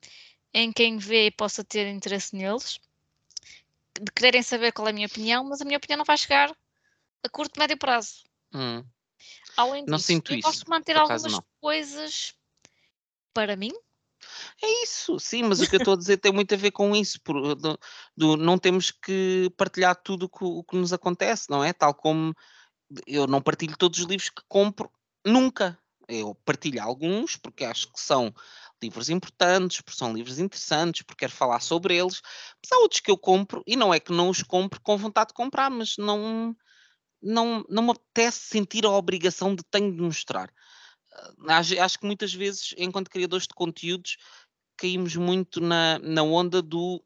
em 0.53 0.71
quem 0.71 0.97
vê 0.97 1.27
e 1.27 1.31
possa 1.31 1.63
ter 1.63 1.87
interesse 1.87 2.35
neles, 2.35 2.79
de 3.99 4.11
quererem 4.11 4.43
saber 4.43 4.71
qual 4.71 4.87
é 4.87 4.91
a 4.91 4.93
minha 4.93 5.07
opinião, 5.07 5.43
mas 5.43 5.61
a 5.61 5.65
minha 5.65 5.77
opinião 5.77 5.97
não 5.97 6.05
vai 6.05 6.17
chegar 6.17 6.55
a 7.23 7.29
curto, 7.29 7.59
médio 7.59 7.77
prazo. 7.77 8.23
Hum. 8.53 8.85
Além 9.57 9.85
Não 9.85 9.97
disso, 9.97 10.07
sinto 10.07 10.33
eu 10.33 10.37
isso, 10.37 10.47
gosto 10.47 10.63
de 10.65 10.69
manter 10.69 10.97
algumas 10.97 11.31
não. 11.31 11.45
coisas 11.59 12.35
para 13.35 13.57
mim. 13.57 13.71
É 14.61 14.83
isso, 14.83 15.19
sim, 15.19 15.43
mas 15.43 15.61
o 15.61 15.67
que 15.67 15.75
eu 15.75 15.77
estou 15.77 15.93
a 15.93 15.97
dizer 15.97 16.17
tem 16.17 16.31
muito 16.31 16.53
a 16.53 16.57
ver 16.57 16.71
com 16.71 16.95
isso. 16.95 17.19
por- 17.23 17.55
do- 17.55 17.79
do- 18.17 18.37
não 18.37 18.57
temos 18.57 18.91
que 18.91 19.51
partilhar 19.57 19.95
tudo 19.95 20.23
o 20.25 20.29
que, 20.29 20.43
o 20.43 20.63
que 20.63 20.75
nos 20.77 20.93
acontece, 20.93 21.49
não 21.49 21.63
é? 21.63 21.73
Tal 21.73 21.93
como 21.93 22.33
eu 23.07 23.27
não 23.27 23.41
partilho 23.41 23.77
todos 23.77 23.99
os 23.99 24.05
livros 24.05 24.29
que 24.29 24.41
compro, 24.47 24.91
nunca. 25.25 25.77
Eu 26.07 26.35
partilho 26.45 26.81
alguns 26.83 27.37
porque 27.37 27.65
acho 27.65 27.91
que 27.91 27.99
são 27.99 28.33
livros 28.83 29.09
importantes, 29.09 29.81
porque 29.81 29.97
são 29.97 30.13
livros 30.13 30.39
interessantes, 30.39 31.03
porque 31.03 31.21
quero 31.25 31.33
falar 31.33 31.59
sobre 31.61 31.95
eles. 31.97 32.21
Mas 32.63 32.71
há 32.71 32.77
outros 32.81 33.01
que 33.01 33.11
eu 33.11 33.17
compro 33.17 33.63
e 33.67 33.75
não 33.75 33.93
é 33.93 33.99
que 33.99 34.11
não 34.13 34.29
os 34.29 34.43
compro 34.43 34.81
com 34.81 34.97
vontade 34.97 35.29
de 35.29 35.35
comprar, 35.35 35.69
mas 35.71 35.95
não, 35.97 36.55
não, 37.21 37.63
não 37.69 37.83
me 37.83 37.91
apetece 37.91 38.39
sentir 38.41 38.85
a 38.85 38.91
obrigação 38.91 39.55
de 39.55 39.63
tenho 39.71 39.91
de 39.93 40.01
mostrar. 40.01 40.51
Acho, 41.47 41.99
que 41.99 42.05
muitas 42.05 42.33
vezes, 42.33 42.73
enquanto 42.77 43.09
criadores 43.09 43.47
de 43.47 43.53
conteúdos, 43.53 44.17
caímos 44.77 45.15
muito 45.15 45.61
na, 45.61 45.99
na 45.99 46.23
onda 46.23 46.61
do 46.61 47.03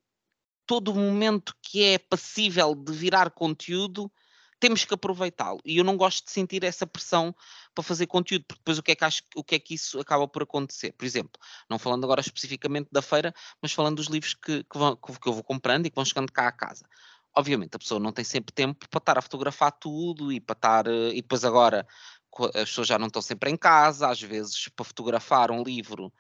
todo 0.66 0.94
momento 0.94 1.56
que 1.62 1.84
é 1.84 1.98
passível 1.98 2.76
de 2.76 2.92
virar 2.94 3.32
conteúdo, 3.32 4.12
temos 4.60 4.86
que 4.86 4.94
aproveitá-lo. 4.94 5.60
E 5.66 5.78
eu 5.78 5.84
não 5.84 5.98
gosto 5.98 6.26
de 6.26 6.32
sentir 6.32 6.64
essa 6.64 6.86
pressão 6.86 7.36
para 7.74 7.84
fazer 7.84 8.08
conteúdo, 8.08 8.46
porque 8.48 8.60
depois 8.62 8.78
o 8.78 8.84
que 8.84 8.92
é 8.92 8.96
que, 8.96 9.06
acho, 9.06 9.24
o 9.36 9.44
que, 9.44 9.56
é 9.56 9.60
que 9.60 9.74
isso 9.74 10.00
acaba 10.00 10.28
por 10.28 10.44
acontecer? 10.44 10.92
Por 10.94 11.06
exemplo, 11.06 11.40
não 11.70 11.80
falando 11.80 12.04
agora 12.04 12.22
especificamente 12.22 12.90
da 12.92 13.02
feira, 13.02 13.34
mas 13.62 13.72
falando 13.72 13.98
dos 13.98 14.08
livros 14.08 14.34
que, 14.36 14.64
que, 14.64 14.78
vão- 14.78 14.96
que 14.98 15.28
eu 15.30 15.34
vou 15.34 15.44
comprando 15.44 15.86
e 15.86 15.90
que 15.90 15.96
vão 15.96 16.06
chegando 16.06 16.32
cá 16.32 16.48
à 16.48 16.52
casa. 16.52 16.86
Obviamente, 17.36 17.76
a 17.76 17.80
pessoa 17.80 18.00
não 18.00 18.12
tem 18.12 18.26
sempre 18.26 18.54
tempo 18.54 18.88
para 18.90 18.98
estar 19.00 19.18
a 19.18 19.22
fotografar 19.22 19.72
tudo 19.72 20.32
e 20.32 20.40
para 20.42 20.54
estar. 20.56 20.88
eh, 20.88 21.12
E 21.14 21.22
depois 21.22 21.46
agora 21.46 21.88
as 22.56 22.70
pessoas 22.70 22.88
já 22.88 23.00
não 23.00 23.08
estão 23.08 23.22
sempre 23.22 23.50
em 23.50 23.58
casa, 23.58 24.10
às 24.10 24.22
vezes 24.22 24.70
para 24.70 24.86
fotografar 24.86 25.52
um 25.52 25.64
livro 25.64 26.12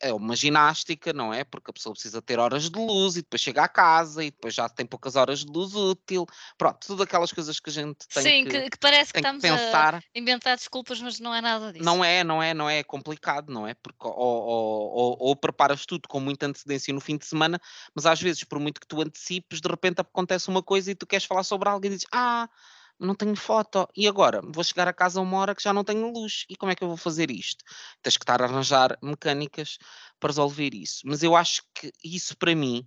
é 0.00 0.12
uma 0.12 0.36
ginástica, 0.36 1.12
não 1.12 1.32
é? 1.32 1.44
Porque 1.44 1.70
a 1.70 1.72
pessoa 1.74 1.92
precisa 1.92 2.20
ter 2.20 2.38
horas 2.38 2.68
de 2.70 2.78
luz 2.78 3.16
e 3.16 3.22
depois 3.22 3.40
chega 3.40 3.62
à 3.62 3.68
casa 3.68 4.22
e 4.24 4.30
depois 4.30 4.54
já 4.54 4.68
tem 4.68 4.86
poucas 4.86 5.16
horas 5.16 5.44
de 5.44 5.50
luz 5.50 5.74
útil. 5.74 6.26
Pronto, 6.58 6.78
tudo 6.86 7.02
aquelas 7.02 7.32
coisas 7.32 7.58
que 7.60 7.70
a 7.70 7.72
gente 7.72 8.06
tem 8.08 8.22
Sim, 8.22 8.44
que, 8.44 8.70
que, 8.70 8.78
parece 8.78 9.12
que 9.12 9.20
tem 9.20 9.30
que 9.30 9.36
estamos 9.36 9.62
a 9.62 9.66
pensar. 9.66 10.04
inventar 10.14 10.56
desculpas, 10.56 11.00
mas 11.00 11.18
não 11.20 11.34
é 11.34 11.40
nada 11.40 11.72
disso. 11.72 11.84
Não 11.84 12.04
é, 12.04 12.22
não 12.22 12.42
é, 12.42 12.54
não 12.54 12.68
é, 12.68 12.78
é 12.78 12.84
complicado, 12.84 13.52
não 13.52 13.66
é? 13.66 13.74
Porque 13.74 14.06
ou, 14.06 14.14
ou, 14.14 14.90
ou, 14.92 15.16
ou 15.20 15.36
preparas 15.36 15.86
tudo 15.86 16.08
com 16.08 16.20
muita 16.20 16.46
antecedência 16.46 16.92
no 16.92 17.00
fim 17.00 17.16
de 17.16 17.26
semana, 17.26 17.60
mas 17.94 18.06
às 18.06 18.20
vezes, 18.20 18.44
por 18.44 18.58
muito 18.58 18.80
que 18.80 18.86
tu 18.86 19.00
antecipes, 19.00 19.60
de 19.60 19.68
repente 19.68 20.00
acontece 20.00 20.48
uma 20.48 20.62
coisa 20.62 20.90
e 20.90 20.94
tu 20.94 21.06
queres 21.06 21.24
falar 21.24 21.42
sobre 21.42 21.68
algo 21.68 21.84
e 21.86 21.88
dizes, 21.88 22.06
ah, 22.12 22.48
não 22.98 23.14
tenho 23.14 23.36
foto, 23.36 23.88
e 23.96 24.08
agora? 24.08 24.40
Vou 24.42 24.64
chegar 24.64 24.88
a 24.88 24.92
casa 24.92 25.20
uma 25.20 25.36
hora 25.38 25.54
que 25.54 25.62
já 25.62 25.72
não 25.72 25.84
tenho 25.84 26.10
luz, 26.12 26.44
e 26.48 26.56
como 26.56 26.72
é 26.72 26.74
que 26.74 26.82
eu 26.82 26.88
vou 26.88 26.96
fazer 26.96 27.30
isto? 27.30 27.64
Tens 28.02 28.16
que 28.16 28.22
estar 28.24 28.40
a 28.42 28.46
arranjar 28.46 28.96
mecânicas 29.02 29.78
para 30.18 30.30
resolver 30.30 30.74
isso. 30.74 31.02
Mas 31.04 31.22
eu 31.22 31.36
acho 31.36 31.62
que 31.74 31.92
isso 32.02 32.36
para 32.36 32.54
mim, 32.54 32.84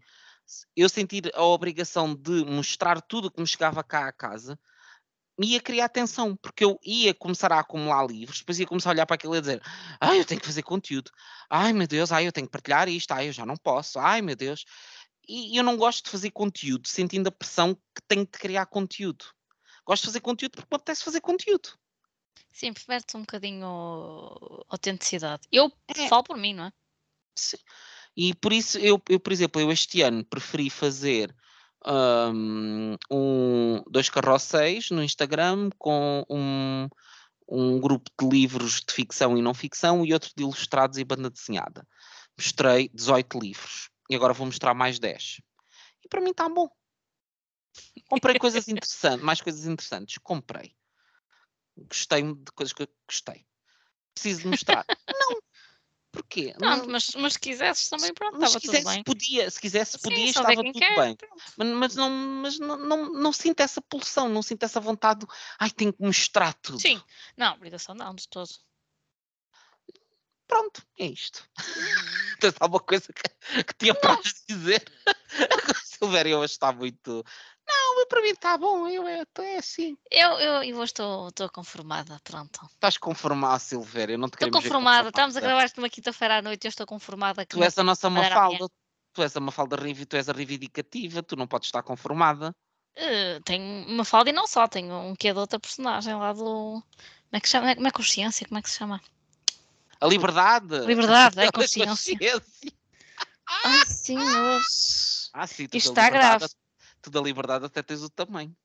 eu 0.75 0.89
sentir 0.89 1.31
a 1.35 1.43
obrigação 1.43 2.15
de 2.15 2.43
mostrar 2.45 3.01
tudo 3.01 3.27
o 3.27 3.31
que 3.31 3.41
me 3.41 3.47
chegava 3.47 3.83
cá 3.83 4.07
à 4.07 4.11
casa, 4.11 4.59
ia 5.41 5.61
criar 5.61 5.89
tensão, 5.89 6.35
porque 6.35 6.63
eu 6.63 6.77
ia 6.83 7.13
começar 7.13 7.51
a 7.51 7.59
acumular 7.59 8.05
livros, 8.05 8.39
depois 8.39 8.59
ia 8.59 8.67
começar 8.67 8.89
a 8.89 8.93
olhar 8.93 9.05
para 9.05 9.15
aquilo 9.15 9.35
e 9.35 9.41
dizer, 9.41 9.61
ai, 9.99 10.19
eu 10.19 10.25
tenho 10.25 10.41
que 10.41 10.47
fazer 10.47 10.63
conteúdo, 10.63 11.11
ai 11.49 11.71
meu 11.71 11.87
Deus, 11.87 12.11
ai, 12.11 12.27
eu 12.27 12.31
tenho 12.31 12.47
que 12.47 12.51
partilhar 12.51 12.89
isto, 12.89 13.11
ai, 13.11 13.29
eu 13.29 13.33
já 13.33 13.45
não 13.45 13.55
posso, 13.55 13.99
ai 13.99 14.21
meu 14.21 14.35
Deus. 14.35 14.65
E 15.27 15.57
eu 15.57 15.63
não 15.63 15.77
gosto 15.77 16.05
de 16.05 16.09
fazer 16.09 16.31
conteúdo 16.31 16.87
sentindo 16.87 17.27
a 17.27 17.31
pressão 17.31 17.75
que 17.75 18.01
tenho 18.07 18.25
de 18.25 18.31
criar 18.31 18.65
conteúdo. 18.65 19.25
Gosto 19.85 20.03
de 20.03 20.07
fazer 20.07 20.21
conteúdo 20.21 20.51
porque 20.51 20.67
me 20.71 20.75
apetece 20.75 21.03
fazer 21.03 21.21
conteúdo. 21.21 21.69
Sim, 22.51 22.73
perde 22.73 23.05
um 23.15 23.21
bocadinho 23.21 23.65
autenticidade. 24.67 25.47
Eu 25.51 25.71
É. 25.87 26.07
falo 26.07 26.23
por 26.23 26.37
mim, 26.37 26.53
não 26.53 26.65
é? 26.65 26.73
Sim. 27.35 27.57
E 28.17 28.33
por 28.33 28.51
isso, 28.51 28.77
eu, 28.79 29.01
eu, 29.07 29.19
por 29.19 29.31
exemplo, 29.31 29.61
eu 29.61 29.71
este 29.71 30.01
ano 30.01 30.25
preferi 30.25 30.69
fazer 30.69 31.33
hum, 31.85 32.95
um, 33.09 33.83
dois 33.89 34.09
carrosséis 34.09 34.89
no 34.89 35.03
Instagram 35.03 35.69
com 35.77 36.25
um, 36.29 36.89
um 37.47 37.79
grupo 37.79 38.09
de 38.19 38.27
livros 38.27 38.81
de 38.85 38.93
ficção 38.93 39.37
e 39.37 39.41
não 39.41 39.53
ficção 39.53 40.05
e 40.05 40.13
outro 40.13 40.31
de 40.35 40.43
ilustrados 40.43 40.97
e 40.97 41.03
banda 41.03 41.29
desenhada. 41.29 41.87
Mostrei 42.37 42.89
18 42.93 43.39
livros 43.39 43.89
e 44.09 44.15
agora 44.15 44.33
vou 44.33 44.45
mostrar 44.45 44.73
mais 44.73 44.99
10. 44.99 45.41
E 46.03 46.09
para 46.09 46.21
mim 46.21 46.31
está 46.31 46.49
bom. 46.49 46.69
Comprei 48.07 48.37
coisas 48.39 48.67
interessantes, 48.67 49.23
mais 49.23 49.41
coisas 49.41 49.65
interessantes. 49.65 50.17
Comprei. 50.17 50.75
Gostei 51.77 52.23
de 52.23 52.51
coisas 52.53 52.73
que 52.73 52.83
eu 52.83 52.87
gostei. 53.07 53.45
Preciso 54.13 54.41
de 54.41 54.47
mostrar. 54.47 54.85
não. 55.07 55.39
Porquê? 56.11 56.53
Pronto, 56.57 56.85
Não- 56.85 56.87
mas, 56.87 57.11
mas 57.15 57.33
se 57.33 57.39
quisesses 57.39 57.87
também, 57.87 58.13
pronto, 58.13 58.39
mas 58.39 58.49
estava 58.49 58.59
se 58.59 58.65
tudo 58.65 58.71
quisesse, 58.71 58.95
bem. 58.95 59.03
podia, 59.03 59.51
se 59.51 59.61
quisesse, 59.61 59.91
Sim, 59.91 59.99
podia, 60.01 60.23
ver 60.23 60.29
estava 60.29 60.55
tudo 60.55 60.79
quer, 60.79 60.95
bem. 60.95 61.15
pronto. 61.15 61.43
Mas, 61.55 61.67
mas 61.67 61.95
não, 61.95 62.09
mas 62.09 62.59
não, 62.59 62.77
não, 62.77 63.13
não 63.13 63.31
sinto 63.33 63.59
essa 63.59 63.81
pulsão, 63.81 64.27
não 64.27 64.41
sinto 64.41 64.63
essa 64.63 64.79
vontade 64.79 65.19
de, 65.19 65.27
ai, 65.59 65.69
tenho 65.69 65.93
que 65.93 66.01
mostrar 66.01 66.53
tudo. 66.55 66.79
Sim, 66.79 67.01
não, 67.37 67.53
obrigação 67.53 67.93
não, 67.93 68.13
de 68.15 68.27
todo. 68.27 68.49
Pronto, 70.47 70.81
é 70.97 71.05
isto. 71.05 71.47
Tens 72.41 72.55
alguma 72.59 72.79
coisa 72.81 73.13
que, 73.13 73.63
que 73.63 73.73
te 73.75 73.89
apraz 73.91 74.43
dizer? 74.47 74.83
O 75.69 75.75
Silvério 75.85 76.39
hoje 76.39 76.53
está 76.53 76.71
muito. 76.71 77.23
Não, 77.69 78.07
para 78.07 78.21
mim 78.21 78.29
está 78.29 78.57
bom, 78.57 78.87
eu 78.87 79.07
é, 79.07 79.23
é 79.39 79.57
assim. 79.57 79.95
Eu, 80.09 80.31
eu, 80.39 80.63
eu 80.63 80.77
hoje 80.77 80.91
estou 80.91 81.27
estou 81.29 81.49
conformada, 81.49 82.19
pronto. 82.23 82.59
Estás 82.73 82.97
conformado, 82.97 83.59
Silvério, 83.59 84.17
não 84.17 84.27
te 84.27 84.33
Estou 84.33 84.49
conformada, 84.49 85.09
estamos 85.09 85.35
a 85.35 85.39
conformada. 85.39 85.47
gravar 85.47 85.65
isto 85.65 85.77
numa 85.77 85.89
quinta-feira 85.89 86.37
à 86.37 86.41
noite 86.41 86.65
e 86.65 86.67
eu 86.67 86.69
estou 86.69 86.87
conformada 86.87 87.45
que 87.45 87.55
Tu 87.55 87.63
és 87.63 87.77
a 87.77 87.83
nossa. 87.83 88.09
Mafalda. 88.09 88.67
Tu 89.13 89.21
és 89.23 89.35
a 89.35 89.39
Mafalda 89.39 89.75
Rivi, 89.75 90.05
tu 90.05 90.15
és 90.15 90.27
a 90.29 90.31
reivindicativa, 90.33 91.21
tu 91.21 91.35
não 91.35 91.47
podes 91.47 91.67
estar 91.67 91.83
conformada. 91.83 92.55
Eh, 92.95 93.39
tenho 93.45 93.87
uma 93.87 94.03
falda 94.03 94.29
e 94.29 94.33
não 94.33 94.47
só, 94.47 94.67
tenho 94.67 94.93
um 94.93 95.15
que 95.15 95.27
é 95.27 95.33
de 95.33 95.39
outra 95.39 95.59
personagem 95.59 96.15
lá 96.15 96.33
do. 96.33 96.81
Como 96.81 96.83
é 97.33 97.39
que 97.39 97.47
se 97.47 97.51
chama? 97.51 97.75
Como 97.75 97.87
é 97.87 97.91
consciência? 97.91 98.47
Como 98.47 98.57
é 98.59 98.61
que 98.61 98.69
se 98.69 98.77
chama? 98.77 99.01
A 100.01 100.07
liberdade. 100.07 100.79
Liberdade, 100.85 101.39
é 101.39 101.47
A 101.49 101.51
consciência. 101.51 102.17
consciência. 102.17 102.73
Ai, 103.63 103.85
senhores. 103.85 105.29
Ah, 105.33 105.47
sim, 105.47 105.67
tu 105.67 105.77
Isto 105.77 105.89
está 105.89 106.09
grave. 106.09 106.45
Tu 107.01 107.09
da 107.09 107.21
liberdade 107.21 107.65
até 107.65 107.81
tens 107.81 108.01
o 108.01 108.09
tamanho. 108.09 108.55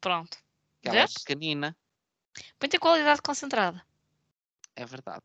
Pronto. 0.00 0.36
Que 0.82 0.88
ela 0.88 1.00
é 1.00 1.06
pequenina. 1.06 1.76
Muita 2.60 2.78
qualidade 2.78 3.22
concentrada. 3.22 3.84
É 4.74 4.84
verdade. 4.84 5.24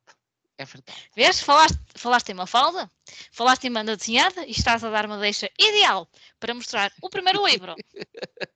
É 0.57 0.65
verdade. 0.65 1.09
Vês? 1.15 1.41
Falaste, 1.41 1.77
falaste 1.95 2.29
em 2.29 2.33
uma 2.33 2.47
falda, 2.47 2.89
falaste 3.31 3.65
em 3.65 3.73
banda 3.73 3.97
desenhada 3.97 4.45
e 4.45 4.51
estás 4.51 4.83
a 4.83 4.89
dar 4.89 5.05
uma 5.05 5.17
deixa 5.17 5.49
ideal 5.59 6.09
para 6.39 6.53
mostrar 6.53 6.91
o 7.01 7.09
primeiro 7.09 7.43
livro. 7.47 7.75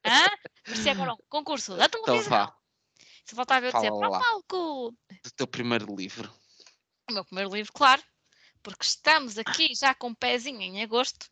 Hã? 0.06 0.28
Isto 0.68 0.88
é 0.88 0.92
agora 0.92 1.14
um 1.14 1.18
concurso 1.30 1.76
da 1.76 1.86
Então 1.86 2.04
televisão. 2.04 2.30
vá, 2.30 2.56
Se 3.26 3.36
faltava 3.36 3.66
eu 3.66 3.72
dizer 3.74 3.92
para 3.92 4.08
o 4.08 4.12
palco. 4.12 4.92
do 5.24 5.32
teu 5.36 5.48
primeiro 5.48 5.94
livro. 5.96 6.32
O 7.10 7.14
meu 7.14 7.26
primeiro 7.26 7.54
livro, 7.54 7.72
claro, 7.74 8.04
porque 8.64 8.86
estamos 8.86 9.38
aqui 9.38 9.74
já 9.76 9.94
com 9.96 10.08
um 10.10 10.16
pezinho 10.16 10.62
em 10.62 10.82
agosto. 10.84 11.28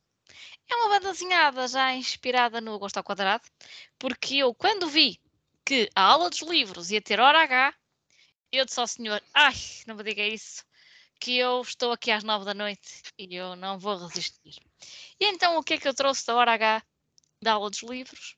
É 0.69 0.75
uma 0.75 0.89
banda 0.89 1.11
desenhada 1.11 1.67
já 1.67 1.93
inspirada 1.93 2.61
no 2.61 2.75
Agosto 2.75 2.97
ao 2.97 3.03
Quadrado, 3.03 3.43
porque 3.99 4.37
eu, 4.37 4.53
quando 4.53 4.87
vi 4.87 5.19
que 5.65 5.89
a 5.95 6.01
aula 6.01 6.29
dos 6.29 6.41
livros 6.41 6.91
ia 6.91 7.01
ter 7.01 7.19
hora 7.19 7.43
H, 7.43 7.73
eu 8.51 8.65
disse 8.65 8.79
ao 8.79 8.87
senhor, 8.87 9.21
ai, 9.33 9.55
não 9.87 9.95
me 9.95 10.03
diga 10.03 10.25
isso, 10.25 10.63
que 11.19 11.37
eu 11.37 11.61
estou 11.61 11.91
aqui 11.91 12.11
às 12.11 12.23
nove 12.23 12.45
da 12.45 12.53
noite 12.53 13.01
e 13.17 13.35
eu 13.35 13.55
não 13.55 13.79
vou 13.79 13.97
resistir. 13.97 14.61
E 15.19 15.25
então 15.25 15.57
o 15.57 15.63
que 15.63 15.75
é 15.75 15.77
que 15.77 15.87
eu 15.87 15.93
trouxe 15.93 16.25
da 16.27 16.35
hora 16.35 16.53
H 16.53 16.83
da 17.41 17.53
aula 17.53 17.69
dos 17.69 17.81
livros? 17.81 18.35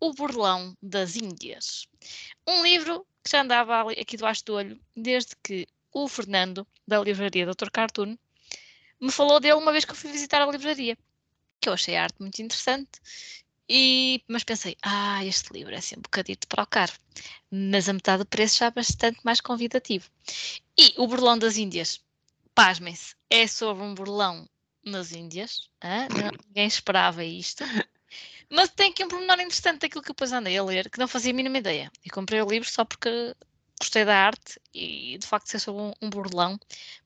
O 0.00 0.12
Burlão 0.12 0.76
das 0.82 1.16
Índias. 1.16 1.86
Um 2.46 2.62
livro 2.62 3.06
que 3.22 3.30
já 3.30 3.42
andava 3.42 3.90
aqui 3.92 4.16
debaixo 4.16 4.44
do 4.44 4.54
olho 4.54 4.80
desde 4.94 5.34
que 5.42 5.66
o 5.92 6.08
Fernando, 6.08 6.66
da 6.86 7.00
livraria 7.00 7.46
Dr. 7.46 7.70
Cartoon, 7.72 8.16
me 9.00 9.10
falou 9.10 9.40
dele 9.40 9.54
uma 9.54 9.72
vez 9.72 9.84
que 9.84 9.92
eu 9.92 9.96
fui 9.96 10.10
visitar 10.10 10.42
a 10.42 10.50
livraria, 10.50 10.96
que 11.60 11.68
eu 11.68 11.72
achei 11.72 11.96
a 11.96 12.04
arte 12.04 12.16
muito 12.20 12.40
interessante, 12.40 13.00
e, 13.68 14.22
mas 14.28 14.44
pensei, 14.44 14.76
ah, 14.82 15.24
este 15.24 15.52
livro 15.52 15.74
é 15.74 15.80
sempre 15.80 16.00
um 16.00 16.02
bocadito 16.02 16.46
para 16.46 16.62
o 16.62 16.66
caro, 16.66 16.92
mas 17.50 17.88
a 17.88 17.92
metade 17.92 18.22
do 18.22 18.26
preço 18.26 18.58
já 18.58 18.66
é 18.66 18.70
bastante 18.70 19.20
mais 19.24 19.40
convidativo. 19.40 20.10
E 20.76 20.92
o 20.98 21.06
Burlão 21.06 21.38
das 21.38 21.56
Índias, 21.56 22.00
pasmem-se, 22.54 23.14
é 23.30 23.46
sobre 23.46 23.82
um 23.82 23.94
burlão 23.94 24.48
nas 24.84 25.12
Índias, 25.12 25.70
ninguém 26.46 26.66
esperava 26.66 27.24
isto, 27.24 27.64
mas 28.50 28.68
tem 28.70 28.90
aqui 28.90 29.02
um 29.04 29.08
pormenor 29.08 29.40
interessante 29.40 29.80
daquilo 29.80 30.02
que 30.02 30.10
eu 30.10 30.14
depois 30.14 30.32
andei 30.32 30.58
a 30.58 30.62
ler, 30.62 30.90
que 30.90 30.98
não 30.98 31.08
fazia 31.08 31.32
a 31.32 31.34
mínima 31.34 31.58
ideia. 31.58 31.90
E 32.04 32.10
comprei 32.10 32.42
o 32.42 32.48
livro 32.48 32.68
só 32.68 32.84
porque 32.84 33.34
gostei 33.80 34.04
da 34.04 34.16
arte 34.16 34.60
e 34.72 35.18
de 35.18 35.26
facto 35.26 35.48
ser 35.48 35.58
sobre 35.58 35.82
um, 35.82 35.92
um 36.02 36.10
burlão, 36.10 36.58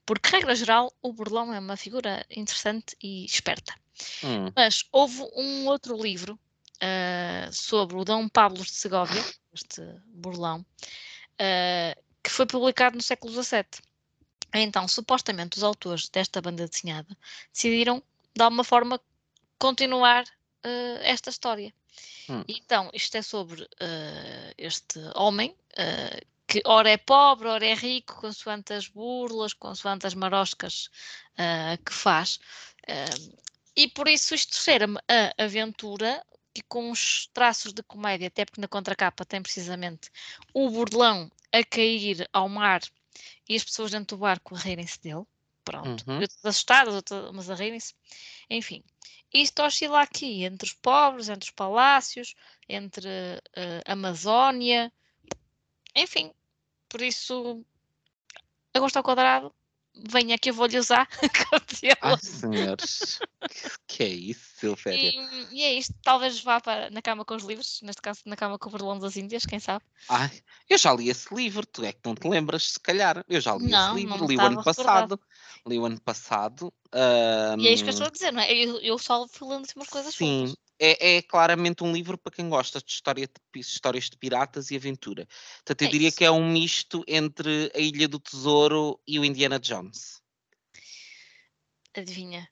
porque, 0.04 0.28
regra 0.28 0.54
geral, 0.54 0.92
o 1.00 1.12
burlão 1.12 1.54
é 1.54 1.58
uma 1.58 1.76
figura 1.76 2.26
interessante 2.30 2.96
e 3.02 3.24
esperta. 3.24 3.74
Hum, 4.22 4.52
Mas 4.54 4.84
houve 4.92 5.22
um 5.34 5.66
outro 5.66 6.00
livro 6.00 6.38
ah, 6.80 7.50
sobre 7.52 7.96
o 7.96 8.04
Dom 8.04 8.28
Pablo 8.28 8.62
de 8.62 8.70
Segóvia, 8.70 9.24
este 9.52 9.82
burlão, 10.06 10.64
ah, 11.38 11.96
que 12.22 12.30
foi 12.30 12.46
publicado 12.46 12.96
no 12.96 13.02
século 13.02 13.32
XVII. 13.32 13.64
Então, 14.54 14.88
supostamente, 14.88 15.58
os 15.58 15.62
autores 15.62 16.08
desta 16.08 16.40
banda 16.40 16.66
desenhada 16.66 17.16
decidiram, 17.52 18.02
de 18.34 18.42
alguma 18.42 18.64
forma, 18.64 19.00
continuar 19.58 20.24
ah, 20.62 21.00
esta 21.02 21.30
história. 21.30 21.72
Hum. 22.28 22.44
Então, 22.46 22.90
isto 22.92 23.16
é 23.16 23.22
sobre 23.22 23.68
ah, 23.80 24.52
este 24.56 25.00
homem 25.14 25.54
ah, 25.76 26.20
que 26.46 26.62
ora 26.64 26.90
é 26.90 26.96
pobre, 26.96 27.48
ora 27.48 27.66
é 27.66 27.74
rico, 27.74 28.20
consoante 28.20 28.72
as 28.72 28.88
burlas, 28.88 29.52
consoante 29.52 30.06
as 30.06 30.14
maroscas 30.14 30.88
que 31.84 31.92
faz. 31.92 32.40
E 33.78 33.86
por 33.86 34.08
isso 34.08 34.34
isto 34.34 34.56
cheira-me 34.56 34.98
a 35.08 35.44
aventura 35.44 36.26
e 36.52 36.60
com 36.62 36.90
uns 36.90 37.28
traços 37.32 37.72
de 37.72 37.80
comédia, 37.80 38.26
até 38.26 38.44
porque 38.44 38.60
na 38.60 38.66
contracapa 38.66 39.24
tem 39.24 39.40
precisamente 39.40 40.10
o 40.52 40.68
burlão 40.68 41.30
a 41.52 41.62
cair 41.62 42.28
ao 42.32 42.48
mar 42.48 42.80
e 43.48 43.54
as 43.54 43.62
pessoas 43.62 43.92
dentro 43.92 44.16
do 44.16 44.20
barco 44.20 44.56
a 44.56 44.58
rirem-se 44.58 45.00
dele. 45.00 45.22
Pronto. 45.64 46.04
Uhum. 46.10 46.20
Eu 46.20 46.26
todas 46.26 46.44
assustadas, 46.44 46.92
outras- 46.92 47.30
mas 47.32 47.48
a 47.48 47.54
rirem-se. 47.54 47.94
Enfim, 48.50 48.82
isto 49.32 49.62
oscila 49.62 50.02
aqui 50.02 50.42
entre 50.42 50.66
os 50.66 50.72
pobres, 50.72 51.28
entre 51.28 51.48
os 51.48 51.54
palácios, 51.54 52.34
entre 52.68 53.08
eh, 53.54 53.80
a 53.86 53.92
Amazónia, 53.92 54.92
enfim, 55.94 56.32
por 56.88 57.00
isso, 57.00 57.64
agosto 58.74 58.96
ao 58.96 59.04
quadrado, 59.04 59.54
venha 60.08 60.38
que 60.38 60.50
eu 60.50 60.54
vou-lhe 60.54 60.78
usar. 60.78 61.08
Ai, 62.00 62.16
senhores. 62.18 63.18
que, 63.86 64.02
é 64.02 64.08
isso, 64.08 64.40
Silvéria? 64.56 65.10
E, 65.10 65.58
e 65.58 65.62
é 65.62 65.72
isto, 65.74 65.94
talvez 66.02 66.40
vá 66.42 66.60
para, 66.60 66.90
na 66.90 67.02
cama 67.02 67.24
com 67.24 67.34
os 67.34 67.44
livros, 67.44 67.80
neste 67.82 68.02
caso 68.02 68.20
na 68.26 68.36
cama 68.36 68.58
com 68.58 68.68
o 68.68 68.72
Burlão 68.72 68.98
das 68.98 69.16
Índias, 69.16 69.44
quem 69.44 69.58
sabe? 69.58 69.84
Ai, 70.08 70.30
eu 70.68 70.78
já 70.78 70.92
li 70.92 71.08
esse 71.08 71.34
livro, 71.34 71.66
tu 71.66 71.84
é 71.84 71.92
que 71.92 72.00
não 72.04 72.14
te 72.14 72.28
lembras, 72.28 72.72
se 72.72 72.80
calhar. 72.80 73.24
Eu 73.28 73.40
já 73.40 73.54
li 73.54 73.70
Não, 73.70 73.96
esse 73.96 74.06
livro, 74.06 74.26
li 74.26 74.36
o 74.36 74.40
ano 74.40 74.56
recordado. 74.58 75.18
passado. 75.18 75.20
Li 75.66 75.78
o 75.78 75.84
ano 75.84 76.00
passado. 76.00 76.72
E 76.94 77.66
é 77.68 77.72
isto 77.72 77.84
que 77.84 77.90
eu 77.90 77.92
estou 77.92 78.06
a 78.06 78.10
dizer, 78.10 78.32
não 78.32 78.40
é? 78.40 78.52
Eu, 78.52 78.80
eu 78.80 78.98
só 78.98 79.26
fui 79.28 79.48
lendo 79.48 79.64
assim 79.64 79.74
umas 79.76 79.88
coisas 79.88 80.14
Sim, 80.14 80.54
é, 80.78 81.16
é 81.16 81.22
claramente 81.22 81.82
um 81.84 81.92
livro 81.92 82.16
para 82.16 82.32
quem 82.32 82.48
gosta 82.48 82.78
de, 82.80 82.90
história 82.90 83.26
de 83.26 83.60
histórias 83.60 84.08
de 84.08 84.16
piratas 84.16 84.70
e 84.70 84.76
aventura. 84.76 85.26
Portanto, 85.56 85.82
eu 85.82 85.88
É 85.88 85.90
diria 85.90 86.08
isso. 86.08 86.16
que 86.16 86.24
é 86.24 86.30
um 86.30 86.50
misto 86.50 87.04
entre 87.06 87.70
a 87.74 87.78
Ilha 87.78 88.08
do 88.08 88.18
Tesouro 88.18 88.98
e 89.06 89.18
o 89.18 89.24
Indiana 89.24 89.58
Jones. 89.58 90.22
Adivinha? 91.94 92.48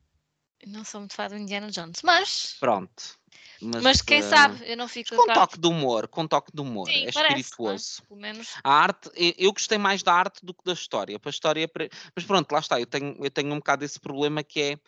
Não 0.66 0.85
sou 0.85 1.01
muito 1.01 1.14
fã 1.14 1.29
do 1.29 1.37
Indiana 1.37 1.70
Jones, 1.70 2.03
mas, 2.03 2.57
Pronto. 2.59 3.18
Mas 3.61 4.03
quem 4.03 4.19
ah, 4.19 4.23
sabe, 4.23 4.71
eu 4.71 4.77
não 4.77 4.88
fico 4.88 5.16
Com 5.16 5.27
toque 5.27 5.59
de 5.59 5.66
humor, 5.66 6.09
com 6.09 6.27
toque 6.27 6.51
de 6.53 6.61
humor. 6.61 6.88
Sim, 6.88 7.07
é 7.07 7.11
parece, 7.11 7.14
é? 7.14 7.29
espirituoso. 7.29 8.03
Menos, 8.11 8.49
A 8.62 8.73
arte, 8.73 9.11
eu 9.38 9.53
gostei 9.53 9.79
mais 9.79 10.03
da 10.03 10.12
arte 10.12 10.45
do 10.45 10.55
que 10.55 10.64
da 10.64 10.73
história. 10.73 11.19
Para 11.19 11.29
a 11.29 11.31
história, 11.31 11.71
mas 12.14 12.25
pronto, 12.25 12.51
lá 12.53 12.59
está. 12.59 12.81
Eu 12.81 12.87
tenho, 12.87 13.16
eu 13.25 13.31
tenho 13.31 13.53
um 13.53 13.59
bocado 13.59 13.85
esse 13.85 14.01
problema 14.01 14.42
que 14.42 14.61
é 14.61 14.79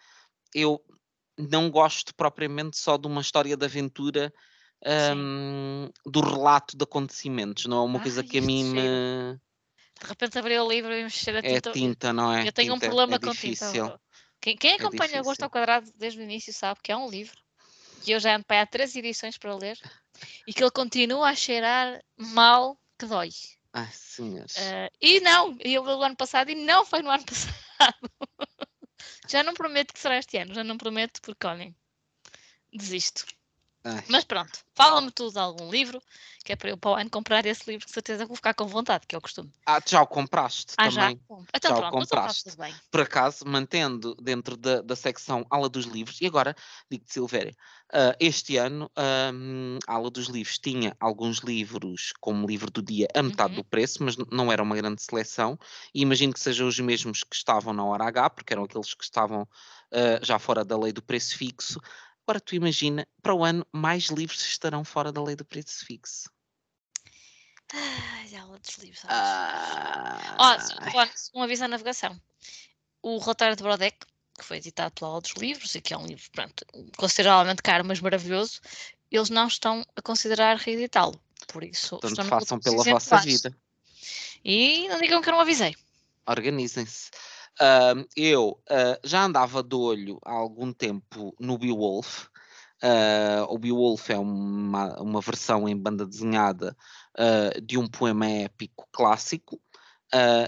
eu 0.54 0.82
não 1.38 1.70
gosto 1.70 2.14
propriamente 2.14 2.76
só 2.78 2.96
de 2.96 3.06
uma 3.06 3.20
história 3.20 3.56
de 3.56 3.64
aventura, 3.64 4.32
hum, 5.14 5.88
do 6.04 6.20
relato 6.20 6.76
de 6.76 6.82
acontecimentos. 6.82 7.66
Não 7.66 7.78
é 7.78 7.84
uma 7.84 8.00
coisa 8.00 8.22
Ai, 8.22 8.26
que 8.28 8.38
a 8.38 8.42
mim 8.42 8.64
me 8.64 9.38
de 10.00 10.06
repente 10.06 10.38
abri 10.38 10.58
o 10.58 10.68
livro 10.68 10.92
e 10.94 11.02
mexer 11.02 11.36
a 11.36 11.42
é 11.42 11.60
tinta. 11.60 11.72
tinta, 11.72 12.12
não 12.12 12.32
é? 12.32 12.46
eu 12.46 12.52
tenho 12.52 12.72
um 12.72 12.74
Tinta 12.74 12.86
é- 12.86 12.88
problema 12.88 13.16
é 13.16 13.18
com 13.18 13.26
tinta. 13.26 13.70
difícil. 13.70 13.92
Quem, 14.40 14.56
quem 14.56 14.74
acompanha 14.74 15.20
Agosto 15.20 15.42
difícil. 15.42 15.44
ao 15.44 15.50
Quadrado 15.50 15.92
desde 15.96 16.20
o 16.20 16.22
início 16.22 16.52
sabe 16.52 16.80
que 16.82 16.92
é 16.92 16.96
um 16.96 17.08
livro 17.08 17.36
que 18.02 18.12
eu 18.12 18.20
já 18.20 18.36
ando 18.36 18.44
para 18.44 18.62
há 18.62 18.66
três 18.66 18.94
edições 18.96 19.38
para 19.38 19.54
ler 19.54 19.78
e 20.46 20.52
que 20.52 20.62
ele 20.62 20.70
continua 20.70 21.30
a 21.30 21.34
cheirar 21.34 22.02
mal 22.16 22.78
que 22.98 23.06
dói. 23.06 23.30
Ai, 23.72 23.88
senhores. 23.92 24.56
Eh, 24.56 24.90
e 25.00 25.20
não, 25.20 25.56
eu 25.60 25.84
li 25.84 25.92
o 25.92 26.02
ano 26.02 26.16
passado 26.16 26.50
e 26.50 26.54
não 26.54 26.84
foi 26.84 27.02
no 27.02 27.10
ano 27.10 27.24
passado. 27.26 28.10
já 29.28 29.42
não 29.42 29.54
prometo 29.54 29.92
que 29.92 30.00
será 30.00 30.18
este 30.18 30.38
ano, 30.38 30.54
já 30.54 30.64
não 30.64 30.76
prometo 30.76 31.20
porque 31.22 31.46
olhem, 31.46 31.76
desisto. 32.72 33.24
Ai. 33.88 34.02
Mas 34.08 34.24
pronto, 34.24 34.58
fala-me 34.74 35.10
tudo 35.12 35.32
de 35.32 35.38
algum 35.38 35.70
livro, 35.70 36.00
que 36.44 36.52
é 36.52 36.56
para 36.56 36.70
eu 36.70 36.78
para 36.78 36.90
o 36.90 36.94
ano 36.94 37.10
comprar 37.10 37.44
esse 37.46 37.70
livro, 37.70 37.86
que 37.86 37.92
certeza 37.92 38.24
que 38.24 38.28
vou 38.28 38.36
ficar 38.36 38.54
com 38.54 38.66
vontade, 38.66 39.06
que 39.06 39.14
é 39.14 39.18
o 39.18 39.22
costume. 39.22 39.50
Ah, 39.66 39.80
tu 39.80 39.90
já 39.90 40.02
o 40.02 40.06
compraste 40.06 40.78
Ah, 40.78 40.88
já? 40.88 41.08
também. 41.08 41.20
Bom, 41.28 41.44
Então 41.54 41.70
Já 41.70 41.76
o 41.76 41.80
pronto, 41.80 42.02
está 42.02 42.20
compraste. 42.20 42.56
bem. 42.56 42.74
por 42.90 43.00
acaso, 43.02 43.44
mantendo 43.46 44.14
dentro 44.14 44.56
da, 44.56 44.80
da 44.80 44.96
secção 44.96 45.44
Ala 45.50 45.68
dos 45.68 45.84
Livros, 45.84 46.20
e 46.22 46.26
agora 46.26 46.54
digo-te, 46.90 47.12
Silvéria, 47.12 47.54
ah, 47.92 48.16
este 48.18 48.56
ano 48.56 48.90
a 48.96 49.94
Ala 49.94 50.10
dos 50.10 50.26
Livros 50.28 50.58
tinha 50.58 50.96
alguns 50.98 51.38
livros 51.40 52.12
como 52.20 52.46
livro 52.46 52.70
do 52.70 52.82
dia 52.82 53.06
a 53.14 53.22
metade 53.22 53.50
Uhum. 53.50 53.56
do 53.56 53.64
preço, 53.64 54.02
mas 54.02 54.16
não 54.32 54.50
era 54.50 54.62
uma 54.62 54.74
grande 54.76 55.02
seleção, 55.02 55.58
e 55.94 56.00
imagino 56.00 56.32
que 56.32 56.40
sejam 56.40 56.66
os 56.66 56.78
mesmos 56.80 57.22
que 57.22 57.36
estavam 57.36 57.74
na 57.74 57.84
hora 57.84 58.04
H, 58.04 58.30
porque 58.30 58.52
eram 58.54 58.64
aqueles 58.64 58.94
que 58.94 59.04
estavam 59.04 59.46
ah, 59.92 60.20
já 60.22 60.38
fora 60.38 60.64
da 60.64 60.78
lei 60.78 60.92
do 60.92 61.02
preço 61.02 61.36
fixo. 61.36 61.78
Agora 62.28 62.40
tu 62.40 62.54
imagina, 62.54 63.08
para 63.22 63.32
o 63.34 63.42
ano, 63.42 63.66
mais 63.72 64.08
livros 64.08 64.42
estarão 64.42 64.84
fora 64.84 65.10
da 65.10 65.22
lei 65.22 65.34
do 65.34 65.46
preço 65.46 65.82
fixo. 65.86 66.30
Ai, 67.72 68.36
aula 68.36 68.58
dos 68.58 68.76
livros. 68.76 69.00
Ah, 69.08 70.58
só- 70.60 71.06
só 71.16 71.38
um 71.38 71.42
aviso 71.42 71.64
à 71.64 71.68
navegação. 71.68 72.20
O 73.02 73.16
relatório 73.16 73.56
de 73.56 73.62
Brodeck, 73.62 73.96
que 74.38 74.44
foi 74.44 74.58
editado 74.58 74.92
pela 74.92 75.08
Aula 75.08 75.22
dos 75.22 75.32
Livros, 75.38 75.74
e 75.74 75.80
que 75.80 75.94
é 75.94 75.96
um 75.96 76.04
livro 76.04 76.30
pronto, 76.32 76.66
consideravelmente 76.98 77.62
caro, 77.62 77.82
mas 77.86 77.98
maravilhoso, 77.98 78.60
eles 79.10 79.30
não 79.30 79.46
estão 79.46 79.82
a 79.96 80.02
considerar 80.02 80.58
reeditá-lo. 80.58 81.18
Por 81.46 81.64
isso, 81.64 81.98
portanto, 81.98 82.28
façam 82.28 82.60
pela 82.60 82.84
vossa 82.84 83.16
vida. 83.24 83.56
E 84.44 84.86
não 84.88 85.00
digam 85.00 85.22
que 85.22 85.30
eu 85.30 85.32
não 85.32 85.40
avisei. 85.40 85.74
organizem-se. 86.26 87.10
Ahm, 87.60 88.04
eu 88.16 88.60
ah, 88.70 88.98
já 89.04 89.24
andava 89.24 89.62
de 89.62 89.74
olho 89.74 90.18
há 90.24 90.32
algum 90.32 90.72
tempo 90.72 91.34
no 91.40 91.58
Beowulf. 91.58 92.28
Ah, 92.82 93.46
o 93.48 93.58
Beowulf 93.58 94.10
é 94.10 94.18
uma, 94.18 95.00
uma 95.00 95.20
versão 95.20 95.68
em 95.68 95.76
banda 95.76 96.06
desenhada 96.06 96.76
ah, 97.18 97.50
de 97.62 97.76
um 97.78 97.88
poema 97.88 98.26
épico 98.28 98.86
clássico, 98.92 99.60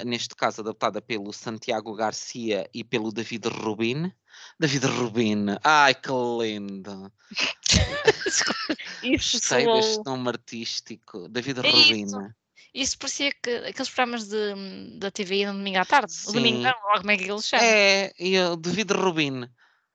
neste 0.06 0.34
caso 0.34 0.62
adaptada 0.62 1.02
pelo 1.02 1.32
Santiago 1.32 1.94
Garcia 1.94 2.68
e 2.72 2.82
pelo 2.82 3.12
David 3.12 3.48
Rubin. 3.48 4.12
David 4.58 4.86
Rubin, 4.86 5.46
ai 5.62 5.94
que 5.94 6.10
lindo! 6.10 7.12
Isso 9.02 9.34
Gostei 9.34 9.66
deste 9.66 10.04
nome 10.04 10.28
artístico. 10.28 11.28
David 11.28 11.60
É 11.60 11.70
Rubin. 11.70 12.04
isso. 12.04 12.39
Isso 12.74 12.98
parecia 12.98 13.32
que 13.42 13.50
aqueles 13.50 13.88
programas 13.88 14.28
de, 14.28 14.98
da 14.98 15.10
TVI 15.10 15.46
no 15.46 15.54
domingo 15.54 15.78
à 15.78 15.84
tarde. 15.84 16.12
O 16.28 16.32
domingo 16.32 16.58
Sim. 16.58 16.62
não, 16.64 16.72
logo 16.84 16.98
como 16.98 17.10
é 17.10 17.16
que 17.16 17.24
eles 17.30 17.46
chamam. 17.46 17.66
É, 17.66 18.12
e 18.18 18.38
o 18.38 18.56
David 18.56 18.92
Rubin. 18.92 19.42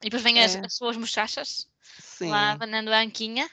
E 0.02 0.10
depois 0.10 0.22
vêm 0.24 0.44
as, 0.44 0.56
É. 0.56 0.66
as 0.66 0.76
suas 0.76 0.98
muchachas 0.98 1.68
Sim, 2.00 2.30
lá 2.30 2.52
abanando 2.52 2.92
a 2.92 3.00
anquinha. 3.02 3.50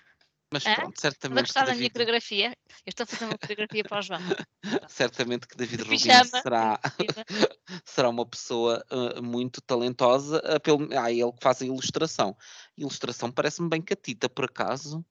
mas 0.53 0.67
Hã? 0.67 0.75
pronto, 0.75 0.99
a 0.99 1.01
certamente 1.01 1.37
que 1.39 1.43
gostar 1.45 1.65
da 1.67 1.75
minha 1.75 1.89
coreografia? 1.91 2.49
Eu 2.85 2.91
estou 2.91 3.05
a 3.05 3.07
fazer 3.07 3.25
uma 3.27 3.39
coreografia 3.39 3.85
para 3.85 3.99
o 3.99 4.03
João. 4.03 4.21
certamente 4.89 5.47
que 5.47 5.57
David 5.57 5.83
Rubin 5.85 5.99
será, 5.99 6.81
será 7.87 8.09
uma 8.09 8.27
pessoa 8.27 8.85
uh, 8.91 9.23
muito 9.23 9.61
talentosa. 9.63 10.43
uh, 10.45 10.61
pelo, 10.61 10.89
ah, 10.99 11.11
ele 11.13 11.33
que 11.33 11.43
faz 11.43 11.63
a 11.63 11.65
ilustração. 11.65 12.37
Ilustração 12.77 13.31
parece-me 13.31 13.69
bem 13.69 13.81
catita, 13.81 14.29
por 14.29 14.47
acaso. 14.47 15.05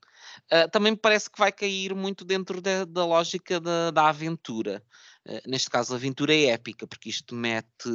Uh, 0.51 0.69
também 0.71 0.91
me 0.91 0.97
parece 0.97 1.29
que 1.29 1.39
vai 1.39 1.51
cair 1.51 1.93
muito 1.95 2.23
dentro 2.25 2.61
da, 2.61 2.85
da 2.85 3.05
lógica 3.05 3.59
da, 3.59 3.91
da 3.91 4.09
aventura. 4.09 4.83
Uh, 5.27 5.41
neste 5.47 5.69
caso, 5.69 5.93
aventura 5.95 6.33
é 6.33 6.45
épica, 6.47 6.87
porque 6.87 7.09
isto 7.09 7.35
mete 7.35 7.89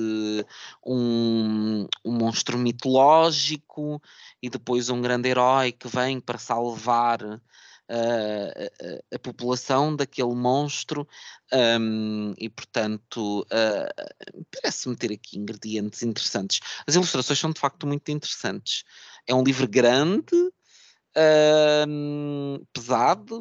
um, 0.85 1.87
um 2.05 2.12
monstro 2.12 2.59
mitológico 2.59 4.01
e 4.42 4.49
depois 4.49 4.88
um 4.88 5.01
grande 5.03 5.29
herói 5.29 5.72
que 5.72 5.88
vem 5.88 6.20
para 6.20 6.38
salvar 6.38 7.22
uh, 7.22 7.40
a, 7.88 7.96
a- 7.96 9.16
a 9.16 9.18
população 9.18 9.94
daquele 9.94 10.35
monstro 10.35 11.07
um, 11.81 12.35
e 12.38 12.49
portanto 12.49 13.42
uh, 13.42 14.44
parece-me 14.51 14.96
ter 14.96 15.12
aqui 15.12 15.38
ingredientes 15.38 16.03
interessantes. 16.03 16.61
As 16.87 16.94
ilustrações 16.94 17.38
são 17.38 17.51
de 17.51 17.61
facto 17.61 17.87
muito 17.87 18.09
interessantes. 18.11 18.85
É 19.27 19.35
um 19.35 19.42
livro 19.42 19.68
grande, 19.68 20.33
pesado, 22.72 23.40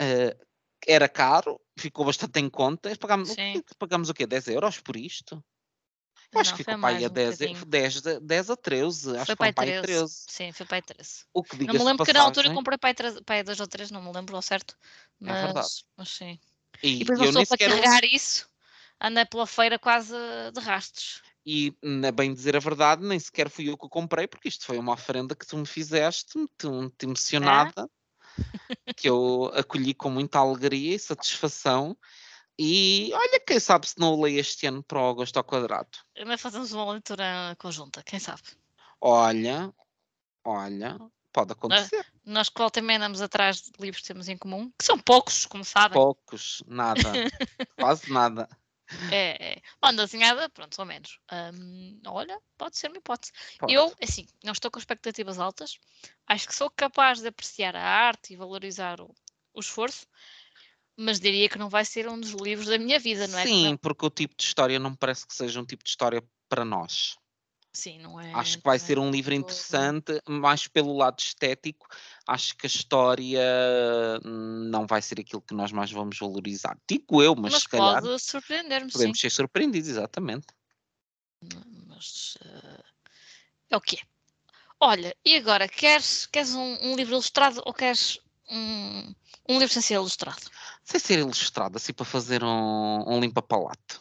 uh, 0.00 0.44
era 0.86 1.08
caro, 1.08 1.60
ficou 1.78 2.04
bastante 2.04 2.38
em 2.40 2.48
conta. 2.50 2.94
Pagamos, 2.96 3.30
Sim. 3.30 3.62
pagamos 3.78 4.08
o 4.10 4.14
quê? 4.14 4.26
10 4.26 4.48
euros 4.48 4.80
por 4.80 4.96
isto? 4.96 5.42
Eu 6.32 6.40
acho 6.40 6.50
Não, 6.50 6.58
que 6.58 6.64
foi 6.64 6.74
ficou 6.74 6.78
mais 6.78 7.04
a 7.04 7.08
um 7.08 7.12
10, 7.12 7.38
bocadinho. 7.38 7.66
10, 7.66 8.00
10 8.22 8.50
a 8.50 8.56
13. 8.56 9.16
Acho 9.16 9.26
Foi 9.26 9.34
que 9.34 9.38
foram 9.38 9.48
aí 9.48 9.52
para 9.54 9.64
aí 9.64 9.70
13. 9.72 9.82
13. 9.82 10.14
Sim, 10.28 10.52
foi 10.52 10.66
para 10.66 10.76
aí 10.76 10.82
13. 10.82 11.24
O 11.32 11.42
que 11.42 11.56
Não 11.66 11.74
me 11.74 11.84
lembro 11.84 12.04
que 12.04 12.12
na 12.12 12.20
altura 12.20 12.48
passagem, 12.48 12.64
comprei 12.64 12.94
treze- 12.94 13.22
para 13.22 13.36
aí 13.36 13.42
dois 13.42 13.60
ou 13.60 13.66
três, 13.66 13.90
não 13.90 14.02
me 14.02 14.12
lembro 14.12 14.36
ao 14.36 14.42
certo. 14.42 14.76
É 15.22 15.32
verdade. 15.34 15.68
Mas, 15.68 15.84
mas 15.96 16.08
sim. 16.10 16.38
E, 16.82 16.88
E 16.96 16.98
depois 16.98 17.20
eu 17.20 17.26
uma 17.30 17.40
pessoa 17.40 17.58
para 17.58 17.58
carregar 17.68 18.04
isso, 18.04 18.48
anda 19.00 19.26
pela 19.26 19.46
feira 19.46 19.78
quase 19.78 20.14
de 20.52 20.60
rastos. 20.60 21.22
E, 21.46 21.76
na 21.82 22.10
bem 22.10 22.32
dizer 22.32 22.56
a 22.56 22.60
verdade, 22.60 23.04
nem 23.04 23.18
sequer 23.18 23.50
fui 23.50 23.68
eu 23.68 23.76
que 23.76 23.84
o 23.84 23.90
comprei, 23.90 24.26
porque 24.26 24.48
isto 24.48 24.64
foi 24.64 24.78
uma 24.78 24.94
oferenda 24.94 25.34
que 25.34 25.46
tu 25.46 25.58
me 25.58 25.66
fizeste, 25.66 26.38
muito, 26.38 26.72
muito 26.72 27.02
emocionada, 27.02 27.88
que 28.96 29.08
eu 29.08 29.50
acolhi 29.54 29.92
com 29.92 30.08
muita 30.08 30.38
alegria 30.38 30.94
e 30.94 30.98
satisfação. 30.98 31.96
E 32.58 33.10
olha, 33.12 33.40
quem 33.40 33.60
sabe 33.60 33.88
se 33.88 33.98
não 33.98 34.14
o 34.14 34.22
leio 34.22 34.38
este 34.38 34.66
ano 34.66 34.82
para 34.82 35.00
o 35.00 35.08
Agosto 35.10 35.36
ao 35.36 35.44
Quadrado. 35.44 35.90
Ainda 36.16 36.38
fazemos 36.38 36.72
uma 36.72 36.92
leitura 36.92 37.54
conjunta, 37.58 38.02
quem 38.02 38.18
sabe? 38.18 38.42
Olha, 39.00 39.74
olha, 40.44 40.98
pode 41.32 41.52
acontecer. 41.52 42.06
Nós 42.24 42.48
que 42.48 42.58
volta 42.58 42.78
e 42.78 42.82
meia 42.82 42.98
andamos 42.98 43.20
atrás 43.20 43.60
de 43.60 43.72
livros 43.78 44.02
que 44.02 44.08
temos 44.08 44.28
em 44.28 44.38
comum, 44.38 44.72
que 44.78 44.84
são 44.84 44.98
poucos, 44.98 45.44
como 45.44 45.64
sabem. 45.64 46.00
Poucos, 46.00 46.62
nada, 46.66 47.00
quase 47.76 48.10
nada. 48.10 48.48
É, 49.10 49.54
é. 49.54 49.62
Banda 49.80 50.04
desenhada, 50.04 50.48
pronto, 50.50 50.78
ou 50.78 50.84
menos. 50.84 51.18
Hum, 51.32 52.00
olha, 52.06 52.38
pode 52.56 52.76
ser 52.76 52.88
uma 52.88 52.98
hipótese. 52.98 53.32
Pode. 53.58 53.72
Eu, 53.72 53.94
assim, 54.02 54.26
não 54.42 54.52
estou 54.52 54.70
com 54.70 54.78
expectativas 54.78 55.38
altas. 55.38 55.78
Acho 56.26 56.46
que 56.48 56.54
sou 56.54 56.70
capaz 56.70 57.20
de 57.20 57.28
apreciar 57.28 57.76
a 57.76 57.82
arte 57.82 58.32
e 58.32 58.36
valorizar 58.36 59.00
o, 59.00 59.14
o 59.54 59.60
esforço, 59.60 60.06
mas 60.96 61.18
diria 61.18 61.48
que 61.48 61.58
não 61.58 61.68
vai 61.68 61.84
ser 61.84 62.08
um 62.08 62.18
dos 62.18 62.32
livros 62.32 62.68
da 62.68 62.78
minha 62.78 62.98
vida, 62.98 63.26
não 63.26 63.38
é? 63.38 63.46
Sim, 63.46 63.76
porque 63.76 64.06
o 64.06 64.10
tipo 64.10 64.34
de 64.36 64.44
história 64.44 64.78
não 64.78 64.90
me 64.90 64.96
parece 64.96 65.26
que 65.26 65.34
seja 65.34 65.60
um 65.60 65.66
tipo 65.66 65.82
de 65.82 65.90
história 65.90 66.22
para 66.48 66.64
nós. 66.64 67.16
Sim, 67.74 67.98
não 67.98 68.20
é. 68.20 68.32
Acho 68.32 68.58
que 68.58 68.64
vai 68.64 68.76
é 68.76 68.78
ser 68.78 69.00
um 69.00 69.10
livro 69.10 69.34
interessante, 69.34 70.22
mais 70.28 70.68
pelo 70.68 70.96
lado 70.96 71.18
estético. 71.18 71.88
Acho 72.26 72.56
que 72.56 72.66
a 72.66 72.68
história 72.68 73.42
hum, 74.24 74.68
não 74.70 74.86
vai 74.86 75.02
ser 75.02 75.18
aquilo 75.18 75.42
que 75.42 75.54
nós 75.54 75.72
mais 75.72 75.90
vamos 75.90 76.16
valorizar. 76.18 76.78
Digo 76.88 77.20
eu, 77.20 77.34
mas, 77.34 77.52
Mas 77.52 77.62
se 77.62 77.68
calhar 77.68 78.00
pode 78.00 78.22
surpreender-me, 78.22 78.90
sim. 78.90 78.98
podemos 78.98 79.20
ser 79.20 79.30
surpreendidos, 79.30 79.90
exatamente. 79.90 80.46
Mas 81.88 82.38
eh, 82.44 82.82
é 83.70 83.76
o 83.76 83.80
que 83.80 83.96
é. 83.96 84.00
Olha, 84.80 85.16
e 85.24 85.36
agora, 85.36 85.68
queres, 85.68 86.26
queres 86.26 86.54
um, 86.54 86.78
um 86.80 86.94
livro 86.94 87.14
ilustrado 87.14 87.60
ou 87.66 87.74
queres 87.74 88.20
um, 88.48 89.14
um 89.48 89.58
livro 89.58 89.72
sem 89.72 89.82
ser 89.82 89.94
ilustrado? 89.94 90.42
Sem 90.84 91.00
ser 91.00 91.18
ilustrado, 91.18 91.76
assim 91.76 91.92
para 91.92 92.04
fazer 92.04 92.44
um, 92.44 93.04
um 93.06 93.20
limpa-palato. 93.20 94.00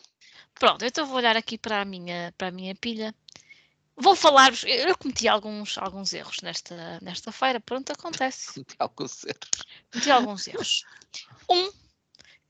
Pronto, 0.53 0.85
então 0.85 1.05
vou 1.07 1.17
olhar 1.17 1.35
aqui 1.35 1.57
para 1.57 1.81
a 1.81 1.85
minha, 1.85 2.33
para 2.37 2.49
a 2.49 2.51
minha 2.51 2.75
pilha. 2.75 3.15
Vou 3.95 4.15
falar-vos, 4.15 4.63
eu 4.63 4.97
cometi 4.97 5.27
alguns, 5.27 5.77
alguns 5.77 6.13
erros 6.13 6.37
nesta, 6.41 6.99
nesta 7.01 7.31
feira, 7.31 7.59
pronto, 7.59 7.91
acontece. 7.91 8.63
De 8.63 8.75
algo 8.79 9.07
ser. 9.07 9.37
Cometi 9.91 10.11
alguns 10.11 10.47
erros. 10.47 10.83
Um, 11.49 11.71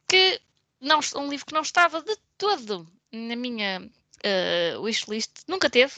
que 0.07 0.41
não, 0.79 0.99
um 1.15 1.29
livro 1.29 1.45
que 1.45 1.53
não 1.53 1.61
estava 1.61 2.01
de 2.01 2.15
todo 2.37 2.87
na 3.11 3.35
minha 3.35 3.89
eh, 4.23 4.75
wishlist, 4.77 5.43
nunca 5.47 5.69
teve, 5.69 5.93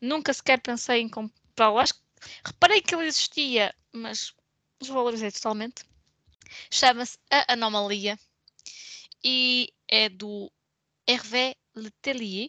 nunca 0.00 0.32
sequer 0.32 0.60
pensei 0.60 1.02
em 1.02 1.08
comprá-lo. 1.08 1.78
Acho 1.78 1.94
que 1.94 2.00
reparei 2.44 2.80
que 2.80 2.94
ele 2.94 3.06
existia, 3.06 3.74
mas 3.92 4.34
desvalorizei 4.80 5.30
totalmente. 5.30 5.84
Chama-se 6.70 7.18
A 7.30 7.52
Anomalia 7.52 8.18
e 9.22 9.72
é 9.86 10.08
do 10.08 10.50
Hervé 11.06 11.54
Letelier 11.74 12.48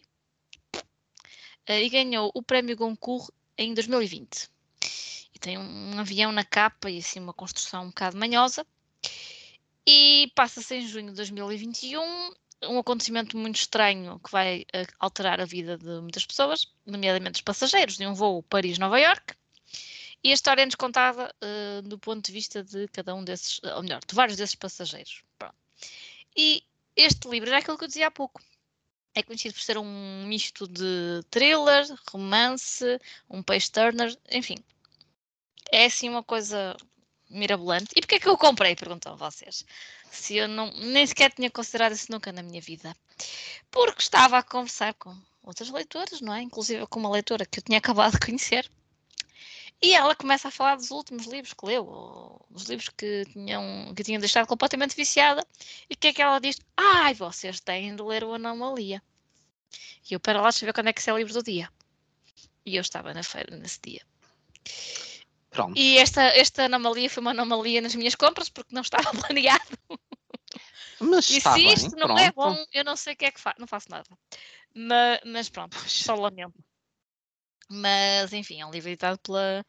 e 1.66 1.88
ganhou 1.88 2.30
o 2.34 2.42
prémio 2.42 2.76
Goncourt 2.76 3.30
em 3.56 3.74
2020. 3.74 4.48
E 5.34 5.38
tem 5.38 5.58
um 5.58 5.98
avião 5.98 6.32
na 6.32 6.44
capa 6.44 6.90
e 6.90 6.98
assim 6.98 7.20
uma 7.20 7.32
construção 7.32 7.84
um 7.84 7.88
bocado 7.88 8.16
manhosa. 8.16 8.66
E 9.86 10.30
passa-se 10.34 10.74
em 10.74 10.86
junho 10.86 11.08
de 11.08 11.16
2021, 11.16 12.32
um 12.64 12.78
acontecimento 12.78 13.36
muito 13.36 13.56
estranho 13.56 14.20
que 14.20 14.30
vai 14.30 14.64
eh, 14.72 14.86
alterar 14.98 15.40
a 15.40 15.44
vida 15.44 15.78
de 15.78 16.00
muitas 16.00 16.26
pessoas, 16.26 16.66
nomeadamente 16.84 17.36
os 17.36 17.42
passageiros 17.42 17.96
de 17.96 18.06
um 18.06 18.14
voo 18.14 18.42
Paris-Nova 18.42 18.98
York. 18.98 19.34
E 20.22 20.30
a 20.30 20.34
história 20.34 20.62
é-nos 20.62 20.74
contada 20.74 21.34
eh, 21.40 21.80
do 21.82 21.98
ponto 21.98 22.24
de 22.24 22.32
vista 22.32 22.62
de 22.62 22.86
cada 22.88 23.14
um 23.14 23.24
desses, 23.24 23.60
ou 23.76 23.82
melhor, 23.82 24.00
de 24.06 24.14
vários 24.14 24.36
desses 24.36 24.54
passageiros. 24.54 25.22
Pronto. 25.38 25.54
E 26.36 26.62
este 26.94 27.28
livro 27.28 27.48
era 27.48 27.58
aquilo 27.58 27.78
que 27.78 27.84
eu 27.84 27.88
dizia 27.88 28.08
há 28.08 28.10
pouco. 28.10 28.42
É 29.14 29.22
conhecido 29.22 29.54
por 29.54 29.62
ser 29.62 29.76
um 29.78 30.24
misto 30.26 30.68
de 30.68 31.22
thriller, 31.30 31.86
romance, 32.10 32.84
um 33.28 33.42
page 33.42 33.70
turner, 33.70 34.16
enfim. 34.30 34.56
É 35.72 35.86
assim 35.86 36.08
uma 36.08 36.22
coisa 36.22 36.76
mirabolante. 37.28 37.92
E 37.96 38.00
porquê 38.00 38.16
é 38.16 38.20
que 38.20 38.28
eu 38.28 38.36
comprei? 38.36 38.74
Perguntam 38.76 39.16
vocês. 39.16 39.64
Se 40.10 40.36
eu 40.36 40.48
não, 40.48 40.70
nem 40.72 41.06
sequer 41.06 41.32
tinha 41.32 41.50
considerado 41.50 41.92
isso 41.92 42.10
nunca 42.10 42.32
na 42.32 42.42
minha 42.42 42.60
vida. 42.60 42.94
Porque 43.70 44.02
estava 44.02 44.38
a 44.38 44.42
conversar 44.42 44.94
com 44.94 45.16
outras 45.42 45.70
leitoras, 45.70 46.20
não 46.20 46.34
é? 46.34 46.42
Inclusive 46.42 46.86
com 46.86 47.00
uma 47.00 47.10
leitora 47.10 47.46
que 47.46 47.60
eu 47.60 47.64
tinha 47.64 47.78
acabado 47.78 48.12
de 48.12 48.20
conhecer. 48.26 48.70
E 49.82 49.94
ela 49.94 50.14
começa 50.14 50.48
a 50.48 50.50
falar 50.50 50.76
dos 50.76 50.90
últimos 50.90 51.26
livros 51.26 51.54
que 51.54 51.64
leu, 51.66 51.86
ou 51.86 52.46
dos 52.50 52.64
livros 52.64 52.90
que 52.90 53.24
tinham, 53.32 53.94
que 53.94 54.04
tinham 54.04 54.20
deixado 54.20 54.46
completamente 54.46 54.94
viciada. 54.94 55.46
E 55.88 55.94
o 55.94 55.96
que 55.96 56.08
é 56.08 56.12
que 56.12 56.20
ela 56.20 56.38
diz? 56.38 56.58
Ai, 56.76 57.14
vocês 57.14 57.60
têm 57.60 57.96
de 57.96 58.02
ler 58.02 58.22
o 58.22 58.34
Anomalia. 58.34 59.02
E 60.10 60.14
eu, 60.14 60.20
para 60.20 60.40
lá, 60.40 60.50
deixa 60.50 60.66
ver 60.66 60.74
quando 60.74 60.88
é 60.88 60.92
que 60.92 61.08
é 61.08 61.12
o 61.12 61.16
livro 61.16 61.32
do 61.32 61.42
dia. 61.42 61.70
E 62.66 62.76
eu 62.76 62.82
estava 62.82 63.14
na 63.14 63.22
feira 63.22 63.56
nesse 63.56 63.80
dia. 63.80 64.02
Pronto. 65.48 65.78
E 65.78 65.98
esta, 65.98 66.22
esta 66.24 66.64
anomalia 66.64 67.08
foi 67.08 67.22
uma 67.22 67.30
anomalia 67.30 67.80
nas 67.80 67.94
minhas 67.94 68.14
compras, 68.14 68.48
porque 68.48 68.74
não 68.74 68.82
estava 68.82 69.10
planeado. 69.16 69.78
Mas 71.00 71.30
E 71.30 71.40
se 71.40 71.48
bem, 71.54 71.72
isto 71.72 71.96
não 71.96 72.08
pronto. 72.08 72.20
é 72.20 72.32
bom, 72.32 72.66
eu 72.74 72.84
não 72.84 72.96
sei 72.96 73.14
o 73.14 73.16
que 73.16 73.24
é 73.24 73.30
que 73.30 73.40
faço. 73.40 73.58
Não 73.58 73.66
faço 73.66 73.90
nada. 73.90 74.06
Mas, 74.74 75.20
mas 75.24 75.48
pronto, 75.48 75.76
só 75.88 76.14
lamento. 76.14 76.54
Mas 77.70 78.32
enfim, 78.32 78.60
é 78.60 78.66
um 78.66 78.70
livro 78.70 78.88
editado 78.88 79.18
pela, 79.18 79.64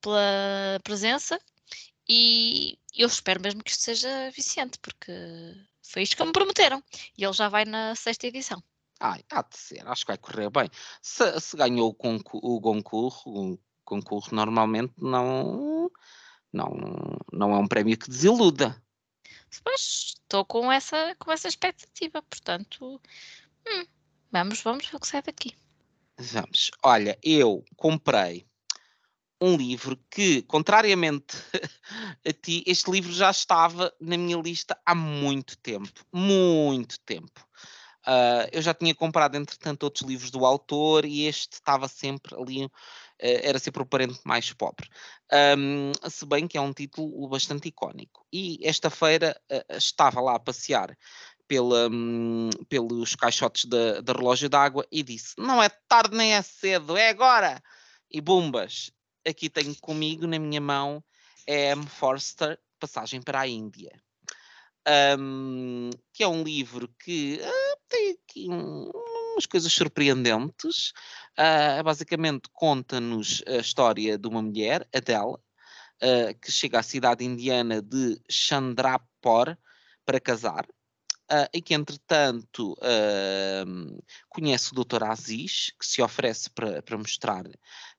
pela 0.00 0.80
presença 0.84 1.40
e 2.08 2.78
eu 2.94 3.08
espero 3.08 3.40
mesmo 3.40 3.62
que 3.64 3.70
isto 3.70 3.82
seja 3.82 4.30
viciante, 4.30 4.78
porque 4.78 5.12
foi 5.82 6.02
isto 6.02 6.16
que 6.16 6.24
me 6.24 6.32
prometeram. 6.32 6.82
E 7.16 7.24
ele 7.24 7.32
já 7.32 7.48
vai 7.48 7.64
na 7.64 7.94
sexta 7.94 8.26
edição. 8.26 8.62
Ai, 9.00 9.22
há 9.30 9.42
de 9.42 9.56
ser, 9.56 9.86
acho 9.86 10.04
que 10.04 10.12
vai 10.12 10.18
correr 10.18 10.50
bem. 10.50 10.70
Se, 11.02 11.40
se 11.40 11.56
ganhou 11.56 11.96
o, 11.98 12.56
o 12.56 12.60
concurso, 12.60 13.28
o 13.28 13.58
concurso 13.84 14.34
normalmente 14.34 14.92
não, 14.98 15.90
não, 16.52 16.70
não 17.32 17.52
é 17.52 17.58
um 17.58 17.68
prémio 17.68 17.98
que 17.98 18.08
desiluda. 18.08 18.82
Pois 19.62 20.14
estou 20.20 20.44
com 20.44 20.70
essa, 20.70 21.14
com 21.18 21.32
essa 21.32 21.48
expectativa, 21.48 22.22
portanto, 22.22 23.00
hum, 23.66 23.86
vamos, 24.30 24.60
vamos 24.62 24.86
ver 24.86 24.96
o 24.96 25.00
que 25.00 25.08
sai 25.08 25.22
daqui. 25.22 25.54
Vamos. 26.18 26.70
Olha, 26.82 27.18
eu 27.22 27.62
comprei 27.76 28.46
um 29.40 29.56
livro 29.56 29.98
que, 30.10 30.42
contrariamente 30.42 31.36
a 32.26 32.32
ti, 32.32 32.64
este 32.66 32.90
livro 32.90 33.12
já 33.12 33.30
estava 33.30 33.92
na 34.00 34.16
minha 34.16 34.38
lista 34.38 34.78
há 34.86 34.94
muito 34.94 35.58
tempo. 35.58 36.06
Muito 36.12 36.98
tempo. 37.00 37.46
Ah, 38.06 38.48
eu 38.52 38.62
já 38.62 38.72
tinha 38.72 38.94
comprado, 38.94 39.36
entretanto, 39.36 39.82
outros 39.84 40.08
livros 40.08 40.30
do 40.30 40.46
autor 40.46 41.04
e 41.04 41.26
este 41.26 41.54
estava 41.54 41.88
sempre 41.88 42.34
ali, 42.36 42.64
eh, 43.18 43.48
era 43.48 43.58
sempre 43.58 43.82
o 43.82 43.86
parente 43.86 44.20
mais 44.24 44.52
pobre. 44.52 44.88
Ahm, 45.32 45.92
se 46.08 46.24
bem 46.26 46.46
que 46.48 46.56
é 46.56 46.60
um 46.60 46.72
título 46.72 47.28
bastante 47.28 47.68
icónico. 47.68 48.24
E 48.32 48.58
esta 48.62 48.90
feira 48.90 49.40
ah, 49.50 49.76
estava 49.76 50.20
lá 50.20 50.36
a 50.36 50.40
passear 50.40 50.96
pela, 51.48 51.88
hum, 51.88 52.50
pelos 52.68 53.14
caixotes 53.14 53.64
da, 53.66 54.00
da 54.00 54.12
relógio 54.12 54.48
d'água 54.48 54.86
e 54.90 55.02
disse: 55.02 55.34
Não 55.38 55.62
é 55.62 55.68
tarde 55.88 56.16
nem 56.16 56.34
é 56.34 56.42
cedo, 56.42 56.96
é 56.96 57.08
agora! 57.08 57.62
E 58.10 58.20
bombas, 58.20 58.90
aqui 59.26 59.48
tenho 59.48 59.74
comigo 59.80 60.26
na 60.26 60.38
minha 60.38 60.60
mão 60.60 61.02
é 61.46 61.70
M. 61.70 61.86
Forster, 61.86 62.58
Passagem 62.78 63.22
para 63.22 63.40
a 63.40 63.46
Índia. 63.46 63.92
Hum, 65.18 65.90
que 66.12 66.22
é 66.22 66.28
um 66.28 66.42
livro 66.42 66.88
que 67.02 67.40
ah, 67.42 67.76
tem 67.88 68.12
aqui 68.12 68.48
um- 68.48 68.90
umas 69.32 69.46
coisas 69.46 69.72
surpreendentes. 69.72 70.92
Ah, 71.36 71.82
basicamente 71.82 72.48
conta-nos 72.52 73.42
a 73.46 73.56
história 73.56 74.16
de 74.16 74.28
uma 74.28 74.40
mulher, 74.42 74.86
Adele, 74.94 75.36
ah, 76.02 76.34
que 76.40 76.52
chega 76.52 76.78
à 76.78 76.82
cidade 76.82 77.24
indiana 77.24 77.82
de 77.82 78.20
Chandrapur 78.30 79.56
para 80.04 80.20
casar. 80.20 80.66
Ah, 81.30 81.48
e 81.52 81.60
que, 81.62 81.74
entretanto, 81.74 82.76
ahm, 82.82 83.98
conhece 84.28 84.72
o 84.72 84.84
Dr. 84.84 85.04
Aziz, 85.04 85.72
que 85.78 85.86
se 85.86 86.02
oferece 86.02 86.50
para, 86.50 86.82
para 86.82 86.98
mostrar 86.98 87.44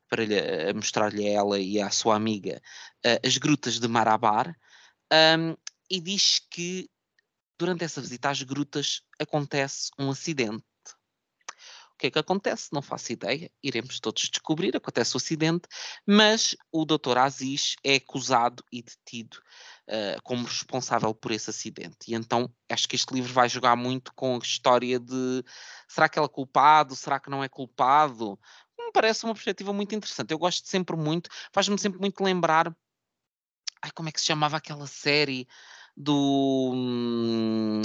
para 0.09 0.23
lhe, 0.25 0.39
a 0.39 0.73
mostrar-lhe 0.73 1.27
a 1.27 1.31
ela 1.31 1.59
e 1.59 1.81
à 1.81 1.89
sua 1.89 2.15
amiga 2.15 2.61
ah, 3.05 3.19
as 3.25 3.37
grutas 3.37 3.79
de 3.79 3.87
Marabar, 3.87 4.55
ahm, 5.11 5.55
e 5.89 6.01
diz 6.01 6.39
que 6.49 6.89
durante 7.57 7.83
essa 7.83 8.01
visita 8.01 8.29
às 8.29 8.41
grutas 8.43 9.01
acontece 9.19 9.89
um 9.97 10.11
acidente. 10.11 10.63
O 11.97 11.99
que 11.99 12.07
é 12.07 12.11
que 12.11 12.19
acontece? 12.19 12.69
Não 12.71 12.81
faço 12.83 13.11
ideia. 13.11 13.49
Iremos 13.63 13.99
todos 13.99 14.29
descobrir. 14.29 14.77
Acontece 14.77 15.15
o 15.15 15.17
acidente, 15.17 15.67
mas 16.05 16.55
o 16.71 16.85
Dr. 16.85 17.17
Aziz 17.17 17.75
é 17.83 17.95
acusado 17.95 18.63
e 18.71 18.83
detido 18.83 19.37
uh, 19.87 20.21
como 20.21 20.45
responsável 20.45 21.11
por 21.15 21.31
esse 21.31 21.49
acidente. 21.49 21.97
E 22.07 22.13
então 22.13 22.53
acho 22.69 22.87
que 22.87 22.95
este 22.95 23.11
livro 23.15 23.33
vai 23.33 23.49
jogar 23.49 23.75
muito 23.75 24.13
com 24.13 24.35
a 24.35 24.37
história 24.37 24.99
de 24.99 25.43
será 25.87 26.07
que 26.07 26.19
ele 26.19 26.27
é 26.27 26.29
culpado? 26.29 26.95
Será 26.95 27.19
que 27.19 27.31
não 27.31 27.43
é 27.43 27.49
culpado? 27.49 28.39
Me 28.77 28.91
parece 28.91 29.23
uma 29.23 29.33
perspectiva 29.33 29.73
muito 29.73 29.95
interessante. 29.95 30.31
Eu 30.31 30.37
gosto 30.37 30.67
sempre 30.69 30.95
muito, 30.95 31.31
faz-me 31.51 31.79
sempre 31.79 31.99
muito 31.99 32.23
lembrar. 32.23 32.71
Ai, 33.81 33.89
como 33.95 34.07
é 34.07 34.11
que 34.11 34.19
se 34.19 34.27
chamava 34.27 34.57
aquela 34.57 34.85
série 34.85 35.47
do. 35.95 37.81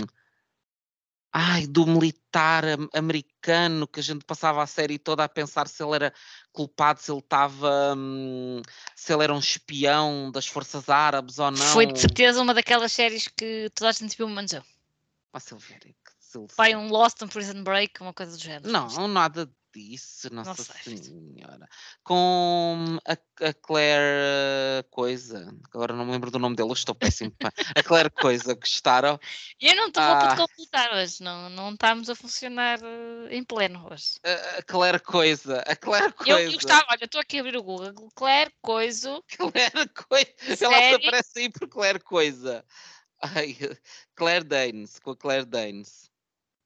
Ai, 1.33 1.67
do 1.67 1.87
militar 1.87 2.63
am- 2.65 2.89
americano 2.93 3.89
que 3.89 4.01
a 4.01 4.03
gente 4.03 4.23
passava 4.23 4.63
a 4.63 4.67
série 4.67 4.99
toda 4.99 5.25
a 5.25 5.29
pensar 5.29 5.67
se 5.67 5.83
ele 5.83 5.95
era 5.95 6.15
culpado, 6.53 7.01
se 7.01 7.11
ele 7.11 7.21
estava. 7.21 7.95
hum, 7.97 8.61
se 8.95 9.15
ele 9.15 9.25
era 9.25 9.33
um 9.35 9.39
espião 9.39 10.31
das 10.31 10.47
forças 10.47 10.91
árabes 10.91 11.39
ou 11.39 11.51
não. 11.51 11.57
Foi 11.73 11.87
de 11.87 11.99
certeza 11.99 12.43
uma 12.43 12.53
daquelas 12.53 12.93
séries 12.93 13.29
que 13.29 13.71
toda 13.75 13.89
a 13.89 13.93
gente 13.93 14.15
viu. 14.17 14.29
Ah, 15.33 15.41
Silvéria, 15.41 15.95
que 16.05 16.13
Silvéria. 16.21 16.55
Vai 16.55 16.77
um 16.77 16.89
Lost 16.89 17.23
on 17.23 17.29
Prison 17.29 17.65
Break, 17.65 18.03
uma 18.03 18.13
coisa 18.13 18.37
do 18.37 18.43
género. 18.43 18.71
Não, 18.71 19.09
nada 19.09 19.51
disso, 19.73 20.33
Nossa 20.33 20.63
sei. 20.63 20.97
Senhora. 20.97 21.69
Com 22.05 22.99
a, 23.07 23.13
a 23.49 23.55
Claire 23.55 24.85
Coisa, 24.91 25.53
agora 25.73 25.95
não 25.95 26.05
me 26.05 26.13
lembro 26.13 26.31
do 26.31 26.39
nome 26.39 26.57
dela, 26.57 26.73
estou 26.73 26.95
péssimo. 26.95 27.33
A 27.75 27.83
Claire 27.83 28.11
Coisa, 28.11 28.55
gostaram? 28.55 29.19
Eu 29.61 29.75
não 29.77 29.89
estou 29.89 30.03
Ah. 30.03 30.33
a 30.33 30.37
completar 30.37 30.93
hoje, 30.95 31.23
não, 31.23 31.49
não 31.51 31.73
estamos 31.73 32.11
a 32.11 32.15
funcionar 32.15 32.79
eh, 32.83 33.29
em 33.37 33.43
pleno 33.45 33.89
hoje. 33.91 34.15
A, 34.59 34.63
Claire 34.63 35.01
Coisa, 35.01 35.61
a 35.67 35.75
Claire 35.77 36.07
Eu, 36.07 36.13
Coisa. 36.13 36.41
eu 36.43 36.53
gostava, 36.53 36.87
olha, 36.91 37.05
estou 37.05 37.21
aqui 37.21 37.39
a 37.39 37.41
abrir 37.41 37.57
o 37.57 37.63
Google, 37.63 38.09
Claire 38.15 38.53
Coiso, 38.61 39.23
Claire 39.37 39.89
Coisa. 40.09 40.65
Ela 40.65 40.97
aparece 40.97 41.39
aí 41.39 41.51
por 41.51 41.69
Claire 41.69 42.01
Coisa. 42.01 42.65
Ai, 43.21 43.57
Claire 44.17 44.45
Danes, 44.45 44.99
com 44.99 45.13
a 45.13 45.17
Claire 45.17 45.45
Danes. 45.47 46.11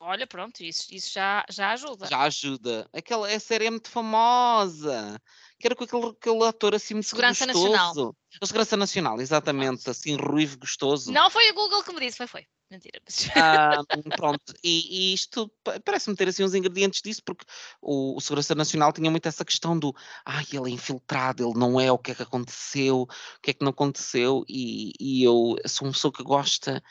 Olha, 0.00 0.26
pronto, 0.26 0.62
isso, 0.62 0.86
isso 0.90 1.12
já, 1.12 1.44
já 1.50 1.72
ajuda. 1.72 2.06
Já 2.06 2.20
ajuda. 2.22 2.88
Aquela 2.92 3.28
a 3.28 3.40
série 3.40 3.66
é 3.66 3.70
muito 3.70 3.90
famosa. 3.90 5.20
Que 5.58 5.66
era 5.68 5.74
com 5.74 5.84
aquele, 5.84 6.06
aquele 6.08 6.44
ator 6.44 6.74
assim 6.74 6.94
muito 6.94 7.06
Segurança 7.06 7.46
Nacional. 7.46 7.86
gostoso. 7.94 8.16
A 8.40 8.46
Segurança 8.46 8.76
Nacional, 8.76 9.20
exatamente. 9.20 9.88
Assim, 9.88 10.16
ruivo 10.16 10.58
gostoso. 10.58 11.10
Não 11.10 11.30
foi 11.30 11.50
o 11.50 11.54
Google 11.54 11.82
que 11.82 11.92
me 11.92 12.00
disse, 12.00 12.18
foi, 12.18 12.26
foi. 12.26 12.46
Mentira. 12.70 13.00
mas- 13.06 13.28
Ah, 13.36 13.80
pronto, 14.16 14.52
e, 14.62 15.12
e 15.12 15.14
isto 15.14 15.48
pa- 15.62 15.78
parece-me 15.84 16.16
ter 16.16 16.28
assim 16.28 16.42
uns 16.42 16.52
ingredientes 16.52 17.00
disso, 17.00 17.22
porque 17.24 17.44
o, 17.80 18.16
o 18.16 18.20
Segurança 18.20 18.54
Nacional 18.56 18.92
tinha 18.92 19.08
muito 19.10 19.26
essa 19.26 19.44
questão 19.44 19.78
do 19.78 19.94
ai, 20.24 20.44
ele 20.52 20.70
é 20.70 20.74
infiltrado, 20.74 21.44
ele 21.48 21.56
não 21.58 21.80
é, 21.80 21.92
o 21.92 21.98
que 21.98 22.10
é 22.10 22.14
que 22.14 22.22
aconteceu, 22.24 23.02
o 23.02 23.40
que 23.40 23.52
é 23.52 23.54
que 23.54 23.62
não 23.64 23.70
aconteceu, 23.70 24.44
e, 24.48 24.92
e 24.98 25.22
eu 25.22 25.56
sou 25.66 25.86
uma 25.86 25.92
pessoa 25.92 26.12
que 26.12 26.24
gosta 26.24 26.82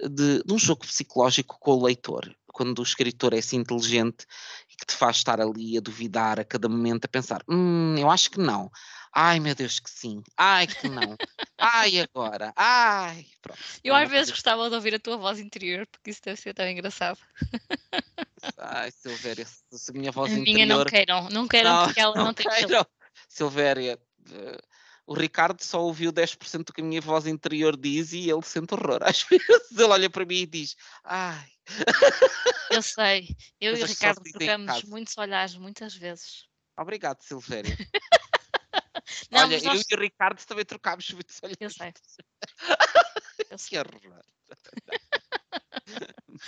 de, 0.00 0.42
de 0.42 0.52
um 0.52 0.58
jogo 0.58 0.80
psicológico 0.84 1.58
com 1.60 1.72
o 1.76 1.84
leitor, 1.84 2.34
quando 2.60 2.78
o 2.78 2.82
escritor 2.82 3.32
é 3.32 3.38
assim 3.38 3.56
inteligente 3.56 4.26
e 4.70 4.76
que 4.76 4.84
te 4.84 4.94
faz 4.94 5.16
estar 5.16 5.40
ali 5.40 5.78
a 5.78 5.80
duvidar 5.80 6.38
a 6.38 6.44
cada 6.44 6.68
momento, 6.68 7.06
a 7.06 7.08
pensar, 7.08 7.42
hum, 7.48 7.96
eu 7.96 8.10
acho 8.10 8.30
que 8.30 8.38
não. 8.38 8.70
Ai 9.14 9.40
meu 9.40 9.54
Deus 9.54 9.80
que 9.80 9.88
sim, 9.88 10.22
ai 10.36 10.66
que 10.66 10.86
não, 10.86 11.16
ai 11.56 12.00
agora, 12.00 12.52
ai, 12.54 13.24
pronto. 13.40 13.58
Eu 13.82 13.96
é 13.96 14.04
às 14.04 14.10
vezes 14.10 14.30
gostava 14.30 14.68
de 14.68 14.74
ouvir 14.74 14.94
a 14.94 14.98
tua 14.98 15.16
voz 15.16 15.40
interior, 15.40 15.86
porque 15.86 16.10
isso 16.10 16.20
deve 16.22 16.38
ser 16.38 16.52
tão 16.52 16.68
engraçado. 16.68 17.18
Ai, 18.58 18.90
Silvéria, 18.90 19.46
se 19.46 19.90
a 19.90 19.94
minha 19.94 20.12
voz 20.12 20.30
a 20.30 20.36
minha 20.36 20.66
não 20.66 20.82
interior. 20.82 20.86
queiram, 20.86 21.28
não 21.30 21.48
queiram 21.48 21.84
porque 21.86 22.00
ela 22.00 22.14
não, 22.14 22.34
tem 22.34 22.46
pelo. 22.46 22.68
queiram. 22.68 22.86
Silvéria, 23.26 23.98
eh, 24.32 24.60
o 25.06 25.14
Ricardo 25.14 25.60
só 25.62 25.82
ouviu 25.82 26.12
10% 26.12 26.66
do 26.66 26.72
que 26.74 26.82
a 26.82 26.84
minha 26.84 27.00
voz 27.00 27.26
interior 27.26 27.76
diz 27.76 28.12
e 28.12 28.30
ele 28.30 28.42
sente 28.42 28.74
horror. 28.74 29.00
Às 29.02 29.22
vezes 29.28 29.70
ele 29.72 29.82
olha 29.84 30.10
para 30.10 30.26
mim 30.26 30.42
e 30.42 30.46
diz: 30.46 30.76
Ai, 31.02 31.48
Eu 32.70 32.82
sei, 32.82 33.36
eu 33.60 33.72
Mas 33.72 33.80
e 33.80 33.84
o 33.84 33.86
Ricardo 33.86 34.22
trocamos 34.22 34.82
muitos 34.84 35.18
olhares 35.18 35.56
muitas 35.56 35.94
vezes. 35.94 36.46
obrigado, 36.76 37.20
Silvéria. 37.22 37.76
Não, 39.30 39.40
olha, 39.40 39.50
mas 39.56 39.62
eu 39.64 39.68
nós- 39.74 39.84
e 39.90 39.94
o 39.94 39.98
Ricardo 39.98 40.44
também 40.46 40.64
trocámos 40.64 41.10
muitos 41.12 41.38
olhos. 41.42 41.56
Eu 41.60 41.70
sei. 41.70 41.92
Eu 43.50 43.56
Que 43.56 43.64
sei. 43.64 43.78
horror. 43.78 44.22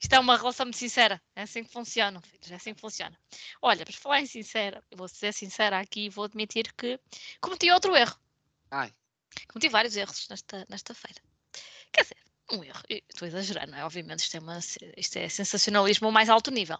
Isto 0.00 0.14
é 0.14 0.18
uma 0.18 0.36
relação 0.36 0.66
muito 0.66 0.76
sincera. 0.78 1.22
É 1.34 1.42
assim 1.42 1.62
que 1.64 1.72
funciona, 1.72 2.20
filhos. 2.20 2.50
É 2.50 2.56
assim 2.56 2.74
que 2.74 2.80
funciona. 2.80 3.18
Olha, 3.62 3.84
para 3.84 3.94
falar 3.96 4.20
em 4.20 4.26
sincera, 4.26 4.82
eu 4.90 4.98
vou 4.98 5.08
ser 5.08 5.32
sincera 5.32 5.78
aqui 5.78 6.06
e 6.06 6.10
vou 6.10 6.24
admitir 6.24 6.72
que 6.74 6.98
cometi 7.40 7.70
outro 7.70 7.94
erro. 7.96 8.18
Ai, 8.70 8.92
Cometi 9.48 9.68
vários 9.68 9.96
erros 9.96 10.26
nesta, 10.28 10.66
nesta 10.68 10.94
feira. 10.94 11.20
Quer 11.92 12.02
dizer, 12.02 12.16
um 12.52 12.62
erro. 12.64 12.82
Estou 12.88 13.26
a 13.26 13.28
exagerar, 13.28 13.68
não 13.68 13.78
é? 13.78 13.84
Obviamente, 13.84 14.20
isto 14.20 14.36
é, 14.36 14.40
uma, 14.40 14.58
isto 14.96 15.16
é 15.16 15.28
sensacionalismo 15.28 16.06
ao 16.06 16.12
mais 16.12 16.28
alto 16.28 16.50
nível. 16.50 16.78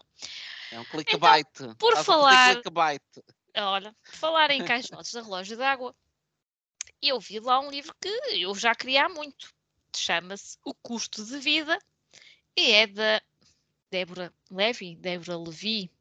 É 0.71 0.79
um 0.79 0.85
clickbait. 0.85 1.47
Então, 1.55 1.75
por 1.75 1.93
fazer 1.93 2.05
falar- 2.05 2.53
clickbait. 2.53 3.01
Olha, 3.55 3.95
por 4.03 4.15
falar 4.15 4.51
em 4.51 4.63
caixotes 4.65 5.11
de 5.11 5.21
relógio 5.21 5.55
de 5.57 5.63
água, 5.63 5.95
eu 7.01 7.19
vi 7.19 7.39
lá 7.39 7.59
um 7.59 7.69
livro 7.69 7.93
que 8.01 8.09
eu 8.31 8.53
já 8.55 8.73
queria 8.73 9.05
há 9.05 9.09
muito. 9.09 9.53
Chama-se 9.95 10.57
O 10.65 10.73
Custo 10.73 11.23
de 11.23 11.37
Vida 11.37 11.77
e 12.57 12.71
é 12.71 12.87
da 12.87 13.21
Débora 13.91 14.33
Levy, 14.49 14.95
Débora 14.95 15.37
Levi, 15.37 15.91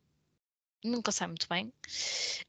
nunca 0.83 1.13
sei 1.13 1.27
muito 1.27 1.47
bem. 1.47 1.71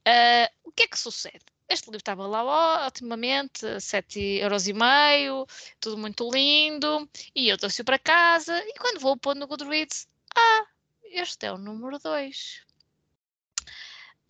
Ah, 0.06 0.50
o 0.62 0.72
que 0.72 0.84
é 0.84 0.88
que 0.88 0.98
sucede? 0.98 1.44
Este 1.68 1.86
livro 1.86 1.98
estava 1.98 2.26
lá 2.26 2.86
otimamente, 2.86 3.64
7,5€, 3.80 5.46
tudo 5.80 5.96
muito 5.96 6.28
lindo, 6.30 7.08
e 7.34 7.48
eu 7.48 7.56
trouxe-o 7.56 7.84
para 7.84 7.98
casa, 7.98 8.56
e 8.66 8.74
quando 8.78 9.00
vou 9.00 9.16
pôr 9.16 9.34
no 9.34 9.46
Goodreads, 9.46 10.06
ah, 10.36 10.64
este 11.04 11.46
é 11.46 11.52
o 11.52 11.58
número 11.58 11.98
2. 11.98 12.60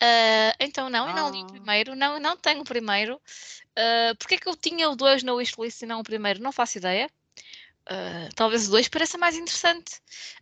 Ah, 0.00 0.54
então 0.60 0.88
não, 0.88 1.08
eu 1.08 1.14
não 1.14 1.30
li 1.30 1.42
o 1.42 1.46
Ah. 1.46 1.50
primeiro, 1.50 1.96
não, 1.96 2.20
não 2.20 2.36
tenho 2.36 2.60
o 2.60 2.64
primeiro. 2.64 3.16
Uh, 3.76 4.14
porque 4.18 4.34
é 4.36 4.38
que 4.38 4.48
eu 4.48 4.54
tinha 4.54 4.88
o 4.88 4.94
2 4.94 5.24
na 5.24 5.32
wishlist 5.34 5.82
e 5.82 5.86
não 5.86 6.00
o 6.00 6.04
primeiro? 6.04 6.40
Não 6.40 6.52
faço 6.52 6.78
ideia. 6.78 7.10
Ah, 7.86 8.28
talvez 8.36 8.68
o 8.68 8.70
2 8.70 8.88
pareça 8.88 9.18
mais 9.18 9.34
interessante. 9.36 9.94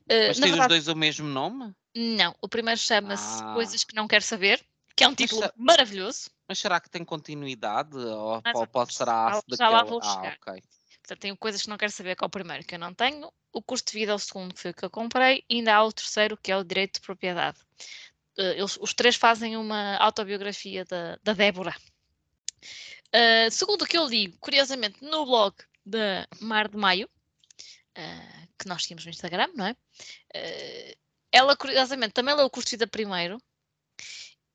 Ah, 0.09 0.29
Mas 0.29 0.39
na 0.39 0.45
tens 0.47 0.53
os 0.53 0.59
verdade, 0.59 0.69
dois 0.69 0.89
o 0.89 0.95
mesmo 0.97 1.27
nome? 1.27 1.75
não. 1.95 2.35
O 2.43 2.49
primeiro 2.49 2.79
chama-se 2.79 3.43
Ah. 3.43 3.55
Coisas 3.55 3.83
que 3.85 3.95
Não 3.95 4.07
Quero 4.07 4.25
Saber, 4.25 4.63
que 4.95 5.05
é 5.05 5.09
um 5.09 5.15
título 5.15 5.41
sa- 5.43 5.53
maravilhoso. 5.57 6.31
Mas 6.49 6.59
será 6.59 6.81
que 6.81 6.91
tem 6.91 7.05
continuidade? 7.05 7.97
Ou 7.97 8.43
Ah, 8.45 8.53
já- 8.55 8.67
pode 8.67 8.95
será 8.95 9.31
já- 9.31 9.43
daquela? 9.49 9.57
já 9.57 9.69
lá 9.71 9.85
vou 9.85 10.01
ah, 10.03 10.15
chegar. 10.15 10.37
ok. 10.41 10.63
Portanto, 11.01 11.19
tenho 11.21 11.37
coisas 11.37 11.63
que 11.63 11.69
não 11.69 11.79
quero 11.79 11.93
saber, 11.93 12.17
que 12.17 12.23
é 12.25 12.27
o 12.27 12.31
primeiro 12.31 12.65
que 12.65 12.75
eu 12.75 12.79
não 12.79 12.95
tenho. 12.95 13.33
O 13.53 13.61
custo 13.63 13.91
de 13.93 13.99
vida 13.99 14.13
é 14.13 14.15
o 14.15 14.19
segundo, 14.19 14.55
que 14.55 14.61
foi 14.61 14.71
o 14.71 14.75
que 14.75 14.85
eu 14.85 14.91
comprei. 14.91 15.45
E 15.49 15.57
ainda 15.57 15.75
há 15.75 15.85
o 15.85 15.93
terceiro, 15.93 16.37
que 16.37 16.53
é 16.53 16.57
o 16.57 16.65
direito 16.65 16.95
de 16.95 17.01
propriedade. 17.01 17.59
Eh, 18.39 18.59
eles- 18.59 18.79
os 18.81 18.95
três 18.95 19.17
fazem 19.17 19.57
uma 19.57 19.97
autobiografia 19.97 20.85
da, 20.85 21.19
da 21.23 21.33
Débora. 21.33 21.75
Eh, 23.13 23.51
segundo 23.51 23.83
o 23.83 23.87
que 23.87 23.99
eu 23.99 24.07
li, 24.07 24.33
curiosamente, 24.39 25.03
no 25.05 25.27
blog 25.27 25.55
da 25.85 26.27
Mar 26.41 26.69
de 26.69 26.77
Maio, 26.77 27.11
eh, 27.95 28.47
que 28.59 28.69
nós 28.69 28.83
tínhamos 28.85 29.05
no 29.05 29.11
Instagram, 29.11 29.49
não 29.55 29.67
é? 29.67 29.77
Eh, 30.35 30.97
ela, 31.33 31.57
curiosamente, 31.57 32.13
também 32.15 32.35
leu 32.35 32.47
o 32.47 32.51
custo 32.51 32.71
de 32.71 32.77
vida 32.77 32.87
primeiro. 32.87 33.39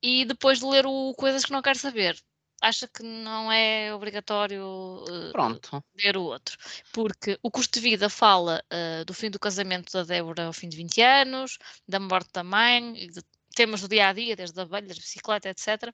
E 0.02 0.24
depois 0.24 0.60
de 0.60 0.66
ler 0.66 0.86
o 0.86 1.14
Coisas 1.14 1.44
que 1.44 1.52
Não 1.52 1.62
Quero 1.62 1.78
Saber, 1.78 2.16
acha 2.60 2.88
que 2.88 3.02
não 3.02 3.50
é 3.50 3.94
obrigatório 3.94 5.04
eh, 5.08 5.32
Pronto. 5.32 5.82
ler 5.96 6.16
o 6.16 6.24
outro. 6.24 6.56
Porque 6.92 7.38
o 7.42 7.50
custo 7.50 7.78
de 7.78 7.80
vida 7.80 8.08
fala 8.08 8.62
ah, 8.70 9.04
do 9.04 9.14
fim 9.14 9.30
do 9.30 9.38
casamento 9.38 9.92
da 9.92 10.04
Débora 10.04 10.46
ao 10.46 10.52
fim 10.52 10.68
de 10.68 10.76
20 10.76 11.00
anos, 11.02 11.58
da 11.86 12.00
morte 12.00 12.30
da 12.32 12.42
mãe, 12.42 12.92
de 12.94 13.22
temas 13.54 13.80
do 13.80 13.88
dia 13.88 14.08
a 14.08 14.12
dia, 14.12 14.36
desde 14.36 14.60
abelhas, 14.60 14.98
bicicleta, 14.98 15.48
etc. 15.48 15.92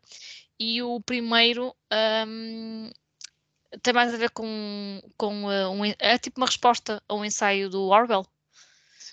E 0.58 0.82
o 0.82 1.00
primeiro 1.00 1.74
ahm, 1.90 2.90
tem 3.82 3.92
mais 3.92 4.12
a 4.12 4.16
ver 4.16 4.30
com, 4.30 5.00
com 5.16 5.48
ah, 5.48 5.70
um, 5.70 5.84
é 5.84 6.18
tipo 6.18 6.40
uma 6.40 6.46
resposta 6.46 7.02
a 7.08 7.14
um 7.14 7.24
ensaio 7.24 7.68
do 7.68 7.84
Orwell, 7.84 8.26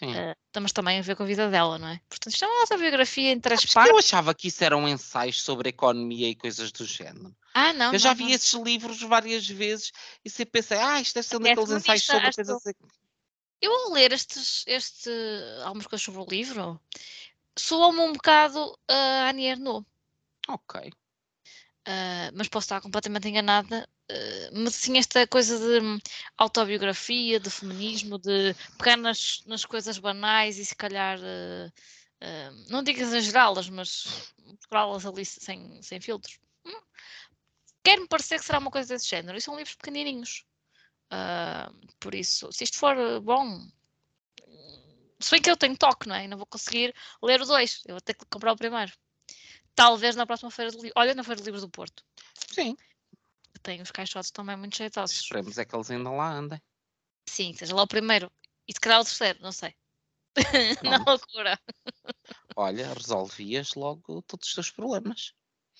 Sim. 0.01 0.15
ah, 0.15 0.59
mas 0.59 0.71
também 0.71 0.97
a 0.97 1.01
ver 1.03 1.15
com 1.15 1.21
a 1.21 1.27
vida 1.27 1.47
dela, 1.51 1.77
não 1.77 1.87
é? 1.87 2.01
Portanto, 2.09 2.33
isto 2.33 2.43
é 2.43 2.47
uma 2.47 2.61
autobiografia 2.61 3.31
em 3.31 3.39
três 3.39 3.63
que 3.63 3.71
partes. 3.71 3.91
eu 3.91 3.99
achava 3.99 4.33
que 4.33 4.47
isso 4.47 4.63
eram 4.63 4.89
ensaios 4.89 5.41
sobre 5.43 5.69
economia 5.69 6.27
e 6.27 6.35
coisas 6.35 6.71
do 6.71 6.85
género. 6.85 7.35
Ah, 7.53 7.71
não, 7.71 7.93
eu 7.93 7.99
já 7.99 8.09
não, 8.09 8.15
vi 8.15 8.23
não. 8.23 8.31
esses 8.31 8.53
livros 8.53 8.99
várias 9.03 9.47
vezes 9.47 9.91
e 10.25 10.29
sempre 10.29 10.53
pensei, 10.53 10.79
ah, 10.79 10.99
isto 10.99 11.13
deve 11.13 11.27
ser 11.27 11.37
um 11.37 11.45
É 11.45 11.49
daqueles 11.49 11.69
ensaios 11.69 12.03
sobre 12.03 12.27
acho 12.27 12.35
coisas 12.35 12.57
assim. 12.57 12.73
Eu 13.61 13.71
ao 13.71 13.91
ler 13.91 14.11
estes, 14.11 14.63
este, 14.65 15.11
algumas 15.63 15.85
coisas 15.85 16.03
sobre 16.03 16.19
o 16.19 16.25
livro, 16.25 16.81
soa-me 17.55 17.99
um 17.99 18.13
bocado 18.13 18.75
a 18.87 19.29
Annie 19.29 19.49
Ernaux, 19.51 19.85
Ok. 20.47 20.91
ah, 21.85 22.31
mas 22.33 22.47
posso 22.47 22.65
estar 22.65 22.81
completamente 22.81 23.27
enganada. 23.27 23.87
Mas 24.53 24.75
sim, 24.75 24.97
esta 24.97 25.25
coisa 25.27 25.57
de 25.59 25.85
hum, 25.85 25.99
autobiografia, 26.37 27.39
de 27.39 27.49
feminismo, 27.49 28.17
de 28.19 28.55
pegar 28.77 28.97
nas, 28.97 29.43
nas 29.45 29.65
coisas 29.65 29.97
banais 29.97 30.57
e 30.57 30.65
se 30.65 30.75
calhar, 30.75 31.19
ah, 31.19 31.71
ah, 32.21 32.51
não 32.69 32.83
digo 32.83 32.99
exagerá-las, 33.01 33.69
mas 33.69 34.33
procurá-las 34.59 35.05
ali 35.05 35.25
sem, 35.25 35.81
sem 35.81 35.99
filtros. 35.99 36.39
Hum, 36.65 36.81
Quer-me 37.83 38.07
parecer 38.07 38.39
que 38.39 38.45
será 38.45 38.59
uma 38.59 38.71
coisa 38.71 38.93
desse 38.93 39.09
género. 39.09 39.37
E 39.37 39.41
são 39.41 39.55
livros 39.55 39.75
pequenininhos. 39.75 40.45
Ah, 41.09 41.71
por 41.99 42.15
isso, 42.15 42.51
se 42.51 42.63
isto 42.63 42.77
for 42.77 42.97
eh, 42.97 43.19
bom, 43.19 43.67
se 45.19 45.31
bem 45.31 45.41
que 45.41 45.51
eu 45.51 45.57
tenho 45.57 45.77
toque, 45.77 46.07
não 46.07 46.15
é? 46.15 46.25
E 46.25 46.27
não 46.27 46.37
vou 46.37 46.45
conseguir 46.45 46.93
ler 47.21 47.41
o 47.41 47.45
dois. 47.45 47.81
Eu 47.85 47.95
vou 47.95 48.01
ter 48.01 48.13
que 48.13 48.25
comprar 48.25 48.53
o 48.53 48.57
primeiro. 48.57 48.91
Talvez 49.75 50.15
na 50.15 50.25
próxima 50.25 50.51
feira 50.51 50.71
de 50.71 50.77
livros. 50.77 50.93
Olha, 50.95 51.13
na 51.13 51.23
feira 51.23 51.39
de 51.41 51.45
livros 51.45 51.63
do 51.63 51.69
Porto. 51.69 52.03
Sim. 52.53 52.75
Tem 53.63 53.81
os 53.81 53.91
caixotes 53.91 54.31
também 54.31 54.55
muito 54.57 54.75
jeitosos. 54.77 55.19
Esperemos 55.21 55.57
é 55.57 55.65
que 55.65 55.75
eles 55.75 55.91
ainda 55.91 56.09
lá 56.09 56.31
andem. 56.33 56.61
Sim, 57.27 57.53
seja 57.53 57.75
lá 57.75 57.83
o 57.83 57.87
primeiro. 57.87 58.31
E 58.67 58.73
se 58.73 58.79
calhar 58.79 58.99
o 58.99 59.03
terceiro, 59.05 59.39
não 59.41 59.51
sei. 59.51 59.75
Na 60.83 60.97
loucura. 61.05 61.59
Olha, 62.55 62.93
resolvias 62.93 63.73
logo 63.75 64.21
todos 64.23 64.47
os 64.47 64.53
teus 64.53 64.71
problemas. 64.71 65.33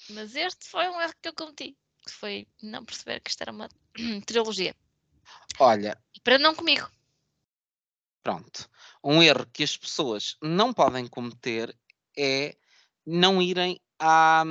Mas 0.10 0.36
este 0.36 0.68
foi 0.68 0.88
um 0.90 1.00
erro 1.02 1.14
que 1.22 1.30
eu 1.30 1.34
cometi. 1.34 1.78
Que 2.06 2.12
foi 2.12 2.48
não 2.62 2.84
perceber 2.84 3.20
que 3.22 3.30
isto 3.30 3.42
era 3.42 3.52
uma 3.52 3.70
trilogia. 4.26 4.76
Olha, 5.60 5.98
E 6.16 6.20
para 6.20 6.38
não 6.38 6.56
comigo. 6.56 6.90
pronto. 8.24 8.70
Um 9.04 9.22
erro 9.22 9.46
que 9.48 9.64
as 9.64 9.76
pessoas 9.78 10.38
não 10.42 10.74
podem 10.74 11.08
cometer 11.08 11.76
é 12.18 12.56
não 13.06 13.42
irem 13.42 13.80
à, 14.00 14.44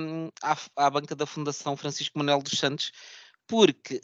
à, 0.42 0.56
à 0.76 0.90
banca 0.90 1.14
da 1.14 1.26
Fundação 1.26 1.76
Francisco 1.76 2.18
Manuel 2.18 2.42
dos 2.42 2.58
Santos, 2.58 2.92
porque 3.50 4.00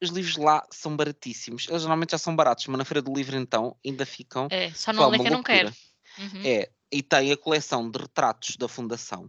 os 0.00 0.10
livros 0.10 0.36
lá 0.36 0.64
são 0.70 0.96
baratíssimos. 0.96 1.66
Eles 1.68 1.82
normalmente 1.82 2.12
já 2.12 2.18
são 2.18 2.36
baratos, 2.36 2.66
mas 2.68 2.78
na 2.78 2.84
Feira 2.84 3.02
do 3.02 3.12
Livro 3.12 3.36
então 3.36 3.76
ainda 3.84 4.06
ficam. 4.06 4.46
É, 4.50 4.72
só 4.72 4.92
não 4.92 5.10
lê 5.10 5.16
uma 5.16 5.24
quem 5.24 5.32
não 5.32 5.42
quer. 5.42 5.64
loucura. 5.64 5.84
Uhum. 6.16 6.42
É, 6.44 6.70
e 6.92 7.02
tem 7.02 7.32
a 7.32 7.36
coleção 7.36 7.90
de 7.90 7.98
retratos 7.98 8.56
da 8.56 8.68
Fundação, 8.68 9.28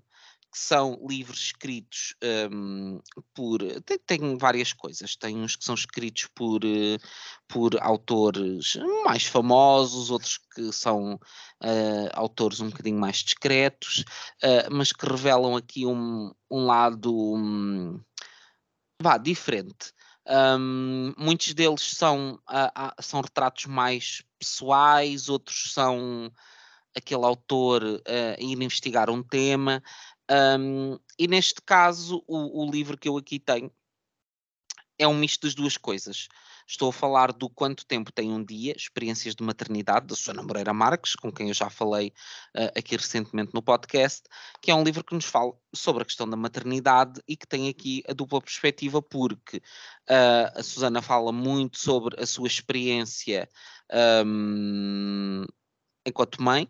que 0.52 0.60
são 0.60 1.00
livros 1.06 1.42
escritos 1.42 2.16
hum, 2.52 3.00
por. 3.34 3.60
Tem, 3.82 3.98
tem 3.98 4.38
várias 4.38 4.72
coisas. 4.72 5.16
Tem 5.16 5.36
uns 5.36 5.56
que 5.56 5.66
são 5.66 5.74
escritos 5.74 6.30
por, 6.36 6.64
eh, 6.64 6.98
por 7.48 7.76
autores 7.82 8.78
mais 9.04 9.26
famosos, 9.26 10.12
outros 10.12 10.40
que 10.54 10.72
são 10.72 11.20
eh, 11.64 12.10
autores 12.14 12.62
um 12.62 12.70
bocadinho 12.70 13.00
mais 13.00 13.18
discretos, 13.18 14.06
eh, 14.42 14.70
mas 14.70 14.94
que 14.94 15.06
revelam 15.06 15.58
aqui 15.58 15.86
um, 15.86 16.32
um 16.50 16.66
lado 16.68 17.12
hum, 17.36 18.00
vá, 19.06 19.20
diferente. 19.20 19.94
Hum, 20.28 21.14
muitos 21.16 21.54
deles 21.54 21.82
são, 21.96 22.40
ah, 22.48 22.72
ah, 22.76 22.96
são 23.00 23.22
retratos 23.22 23.66
mais 23.66 24.24
pessoais, 24.40 25.30
outros 25.30 25.72
são 25.74 26.32
aquele 26.98 27.24
autor 27.24 27.84
a 28.08 28.42
ir 28.42 28.54
investigar 28.54 29.12
um 29.12 29.22
tema. 29.22 29.84
Hum, 30.60 30.98
e 31.20 31.28
neste 31.28 31.62
caso, 31.64 32.24
o, 32.28 32.64
o 32.66 32.72
livro 32.72 32.98
que 32.98 33.08
eu 33.08 33.16
aqui 33.16 33.40
tenho 33.40 33.72
é 34.98 35.08
um 35.08 35.14
misto 35.16 35.42
das 35.44 35.54
duas 35.54 35.78
coisas. 35.78 36.28
Estou 36.68 36.90
a 36.90 36.94
falar 36.94 37.32
do 37.32 37.48
Quanto 37.48 37.86
Tempo 37.86 38.12
Tem 38.12 38.32
um 38.32 38.44
Dia, 38.44 38.74
Experiências 38.76 39.36
de 39.36 39.44
Maternidade, 39.44 40.08
da 40.08 40.16
Susana 40.16 40.42
Moreira 40.42 40.74
Marques, 40.74 41.16
com 41.16 41.32
quem 41.32 41.50
eu 41.50 41.54
já 41.54 41.70
falei 41.70 42.12
ah, 42.56 42.72
aqui 42.76 42.96
recentemente 42.96 43.54
no 43.54 43.62
podcast, 43.62 44.24
que 44.62 44.72
é 44.72 44.76
um 44.76 44.84
livro 44.84 45.04
que 45.04 45.14
nos 45.14 45.26
fala 45.26 45.54
sobre 45.74 46.02
a 46.02 46.06
questão 46.06 46.28
da 46.28 46.36
maternidade 46.36 47.22
e 47.28 47.38
que 47.38 47.48
tem 47.48 47.70
aqui 47.70 48.04
a 48.08 48.14
dupla 48.14 48.42
perspectiva, 48.42 49.02
porque 49.02 49.62
ah, 50.10 50.54
a 50.56 50.64
Susana 50.64 51.02
fala 51.02 51.32
muito 51.32 51.78
sobre 51.78 52.20
a 52.22 52.26
sua 52.26 52.48
experiência 52.48 53.48
hum, 54.26 55.46
enquanto 56.06 56.42
mãe, 56.42 56.68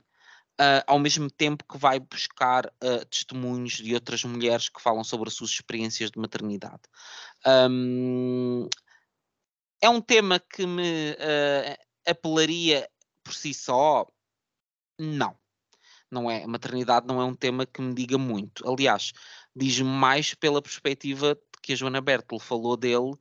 ah, 0.60 0.84
ao 0.88 0.99
mesmo 0.99 1.30
tempo 1.30 1.66
que 1.66 1.78
vai 1.78 1.99
buscar 1.99 2.66
ah, 2.82 3.06
testemunhos 3.10 3.74
de 3.74 3.93
outras 3.93 4.24
mulheres 4.24 4.70
que 4.70 4.82
falam 4.82 5.03
sobre 5.03 5.30
as 5.30 5.36
suas 5.36 5.51
experiências 5.51 6.12
de 6.12 6.20
maternidade. 6.20 6.82
Hum, 7.45 8.68
é 9.82 9.89
um 9.89 10.01
tema 10.01 10.39
que 10.39 10.66
me 10.66 11.12
ah, 11.20 11.78
apelaria 12.12 12.89
por 13.24 13.34
si 13.34 13.53
só? 13.53 14.08
Não. 14.99 15.38
Não 16.10 16.30
é, 16.30 16.43
a 16.43 16.47
maternidade 16.47 17.08
não 17.08 17.20
é 17.20 17.26
um 17.26 17.36
tema 17.36 17.66
que 17.66 17.82
me 17.82 17.93
diga 17.93 18.18
muito. 18.18 18.68
Aliás, 18.70 19.12
diz-me 19.56 19.89
mais 19.89 20.34
pela 20.34 20.62
perspectiva 20.62 21.38
que 21.62 21.74
a 21.74 21.76
Joana 21.76 21.99
Bertel 21.99 22.39
falou 22.39 22.78
dele, 22.78 23.14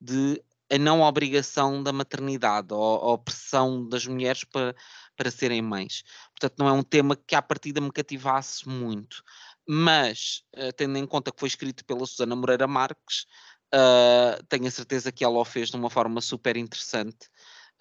de 0.00 0.42
a 0.70 0.78
não 0.78 1.02
obrigação 1.02 1.82
da 1.82 1.92
maternidade, 1.92 2.72
ou 2.72 2.96
a 2.96 3.12
opressão 3.12 3.88
das 3.88 4.06
mulheres 4.06 4.44
para, 4.44 4.74
para 5.16 5.30
serem 5.30 5.62
mães. 5.62 6.04
Portanto, 6.30 6.58
não 6.58 6.68
é 6.68 6.72
um 6.72 6.82
tema 6.82 7.16
que 7.16 7.34
à 7.34 7.42
partida 7.42 7.80
me 7.80 7.92
cativasse 7.92 8.68
muito. 8.68 9.22
Mas, 9.66 10.44
eh, 10.54 10.72
tendo 10.72 10.96
em 10.96 11.06
conta 11.06 11.30
que 11.30 11.40
foi 11.40 11.48
escrito 11.48 11.84
pela 11.84 12.06
Susana 12.06 12.34
Moreira 12.34 12.66
Marques, 12.66 13.26
Uh, 13.68 14.42
tenho 14.48 14.66
a 14.66 14.70
certeza 14.70 15.12
que 15.12 15.22
ela 15.22 15.38
o 15.38 15.44
fez 15.44 15.68
de 15.68 15.76
uma 15.76 15.90
forma 15.90 16.20
super 16.20 16.56
interessante. 16.56 17.28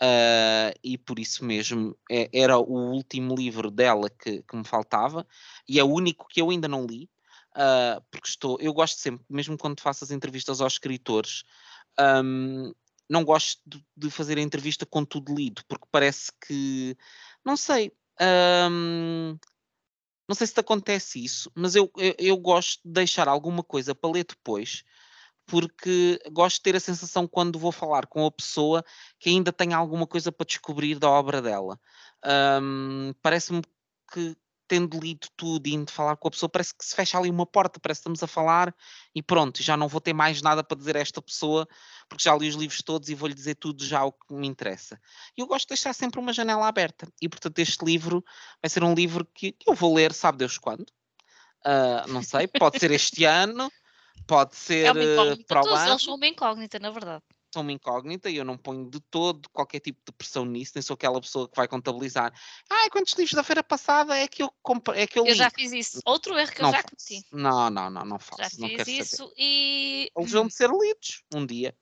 Uh, 0.02 0.78
e 0.84 0.98
por 0.98 1.18
isso 1.18 1.44
mesmo 1.44 1.98
é, 2.12 2.30
era 2.32 2.58
o 2.58 2.92
último 2.92 3.34
livro 3.36 3.72
dela 3.72 4.12
que, 4.12 4.44
que, 4.44 4.56
me 4.56 4.64
faltava 4.64 5.26
e 5.68 5.80
é 5.80 5.84
o 5.84 5.88
único 5.88 6.28
que 6.28 6.40
eu 6.40 6.52
ainda 6.52 6.68
não 6.68 6.86
li 6.86 7.10
uh, 7.56 8.00
porque 8.12 8.28
estou, 8.30 8.60
eu 8.62 8.72
gosto 8.74 9.00
sempre, 9.00 9.26
mesmo 9.28 9.58
quando 9.58 9.82
faço 9.82 10.04
as 10.04 10.12
entrevistas 10.12 10.62
aos 10.62 10.74
escritores 10.74 11.44
um, 12.00 12.74
não 13.10 13.24
gosto 13.24 13.62
de, 13.66 13.84
de, 13.96 14.10
fazer 14.10 14.38
a 14.38 14.42
entrevista 14.42 14.86
com 14.86 15.06
tudo 15.06 15.34
lido, 15.34 15.64
porque 15.68 15.86
parece 15.92 16.32
que 16.46 16.98
não 17.44 17.56
sei 17.56 17.92
um, 18.70 19.38
não 20.28 20.36
sei 20.36 20.48
se 20.48 20.54
te 20.54 20.60
acontece 20.60 21.24
isso, 21.24 21.52
mas 21.56 21.76
eu, 21.76 21.92
eu, 21.98 22.16
eu 22.20 22.38
gosto 22.38 22.82
de 22.84 22.92
deixar 22.92 23.28
alguma 23.28 23.64
coisa 23.64 23.96
para 23.96 24.12
ler 24.12 24.26
depois 24.26 24.84
porque 25.48 26.20
gosto 26.32 26.58
de 26.58 26.64
ter 26.64 26.76
a 26.76 26.80
sensação 26.80 27.26
quando 27.26 27.58
vou 27.58 27.72
falar 27.72 28.06
com 28.06 28.26
a 28.26 28.32
pessoa 28.32 28.84
que 29.18 29.30
ainda 29.30 29.52
tem 29.52 29.74
alguma 29.74 30.06
coisa 30.06 30.30
para 30.30 30.46
descobrir 30.46 31.00
da 31.00 31.10
obra 31.10 31.42
dela. 31.42 31.80
Um, 32.62 33.14
Parece-me 33.22 33.62
que 34.12 34.36
tendo 34.68 35.00
lido 35.00 35.28
tudo 35.36 35.68
e 35.68 35.74
indo 35.74 35.92
falar 35.92 36.16
com 36.18 36.28
a 36.28 36.32
pessoa, 36.32 36.50
parece 36.50 36.76
que 36.76 36.86
se 36.86 36.96
fecha 36.96 37.18
ali 37.18 37.30
uma 37.30 37.46
porta, 37.46 37.80
parece 37.80 38.00
que 38.00 38.02
estamos 38.02 38.24
a 38.24 38.28
falar 38.28 38.76
e 39.16 39.24
pronto, 39.24 39.62
já 39.64 39.78
não 39.78 39.88
vou 39.88 40.02
ter 40.02 40.14
mais 40.14 40.42
nada 40.42 40.64
para 40.64 40.78
dizer 40.78 40.98
a 40.98 41.00
esta 41.00 41.22
pessoa, 41.22 41.68
porque 42.10 42.24
já 42.24 42.36
li 42.36 42.48
os 42.48 42.56
livros 42.56 42.82
todos 42.82 43.10
e 43.10 43.16
vou-lhe 43.16 43.34
dizer 43.34 43.56
tudo 43.56 43.84
já 43.86 44.04
o 44.04 44.12
que 44.12 44.34
me 44.34 44.48
interessa. 44.48 45.00
E 45.38 45.42
eu 45.42 45.48
gosto 45.48 45.66
de 45.66 45.70
deixar 45.70 45.94
sempre 45.94 46.20
uma 46.20 46.34
janela 46.34 46.68
aberta. 46.68 47.08
E 47.22 47.30
portanto, 47.30 47.60
este 47.60 47.84
livro 47.86 48.24
vai 48.62 48.70
ser 48.70 48.84
um 48.84 48.94
livro 48.94 49.26
que 49.26 49.56
eu 49.66 49.74
vou 49.74 49.96
ler, 49.96 50.14
sabe 50.14 50.38
Deus 50.38 50.58
quando? 50.58 50.86
Uh, 51.66 52.08
não 52.08 52.22
sei, 52.22 52.48
pode 52.48 52.80
ser 52.80 52.92
este 52.92 53.24
ano, 53.26 53.70
Pode 54.26 54.56
ser 54.56 54.86
é 54.88 54.92
uh, 54.92 55.46
para 55.46 55.62
o 55.64 55.68
ano. 55.70 55.92
Eles 55.92 56.04
são 56.04 56.16
uma 56.16 56.28
incógnita, 56.28 56.80
na 56.80 56.90
verdade. 56.90 57.24
São 57.58 57.64
uma 57.64 57.72
incógnita 57.72 58.30
e 58.30 58.38
eu 58.38 58.46
não 58.46 58.56
ponho 58.56 58.88
de 58.88 59.00
todo 59.00 59.50
qualquer 59.50 59.80
tipo 59.80 60.00
de 60.06 60.12
pressão 60.12 60.46
nisso, 60.46 60.74
nem 60.76 60.82
sou 60.84 60.94
aquela 60.94 61.20
pessoa 61.20 61.50
que 61.50 61.56
vai 61.56 61.68
contabilizar. 61.68 62.32
Ah, 62.70 62.88
quantos 62.92 63.14
livros 63.14 63.34
da 63.34 63.44
feira 63.44 63.64
passada 63.64 64.16
é 64.16 64.28
que 64.28 64.44
eu 64.44 64.54
comprei? 64.62 65.02
É 65.02 65.08
que 65.08 65.18
eu, 65.18 65.26
eu 65.26 65.34
já 65.34 65.50
fiz 65.50 65.72
isso. 65.72 66.00
Outro 66.06 66.38
erro 66.38 66.52
que 66.52 66.62
não 66.62 66.70
eu 66.70 66.74
já 66.76 66.84
faço. 66.84 66.96
cometi. 66.96 67.26
Não, 67.32 67.70
não, 67.72 67.90
não, 67.90 68.06
não 68.06 68.20
faço. 68.20 68.44
Já 68.44 68.68
não 68.68 68.70
fiz 68.70 68.88
isso 68.88 69.16
saber. 69.16 69.34
e. 69.40 70.12
Eles 70.16 70.32
vão 70.32 70.46
de 70.46 70.54
ser 70.54 70.70
lidos 70.70 71.24
um 71.34 71.48
dia. 71.48 71.76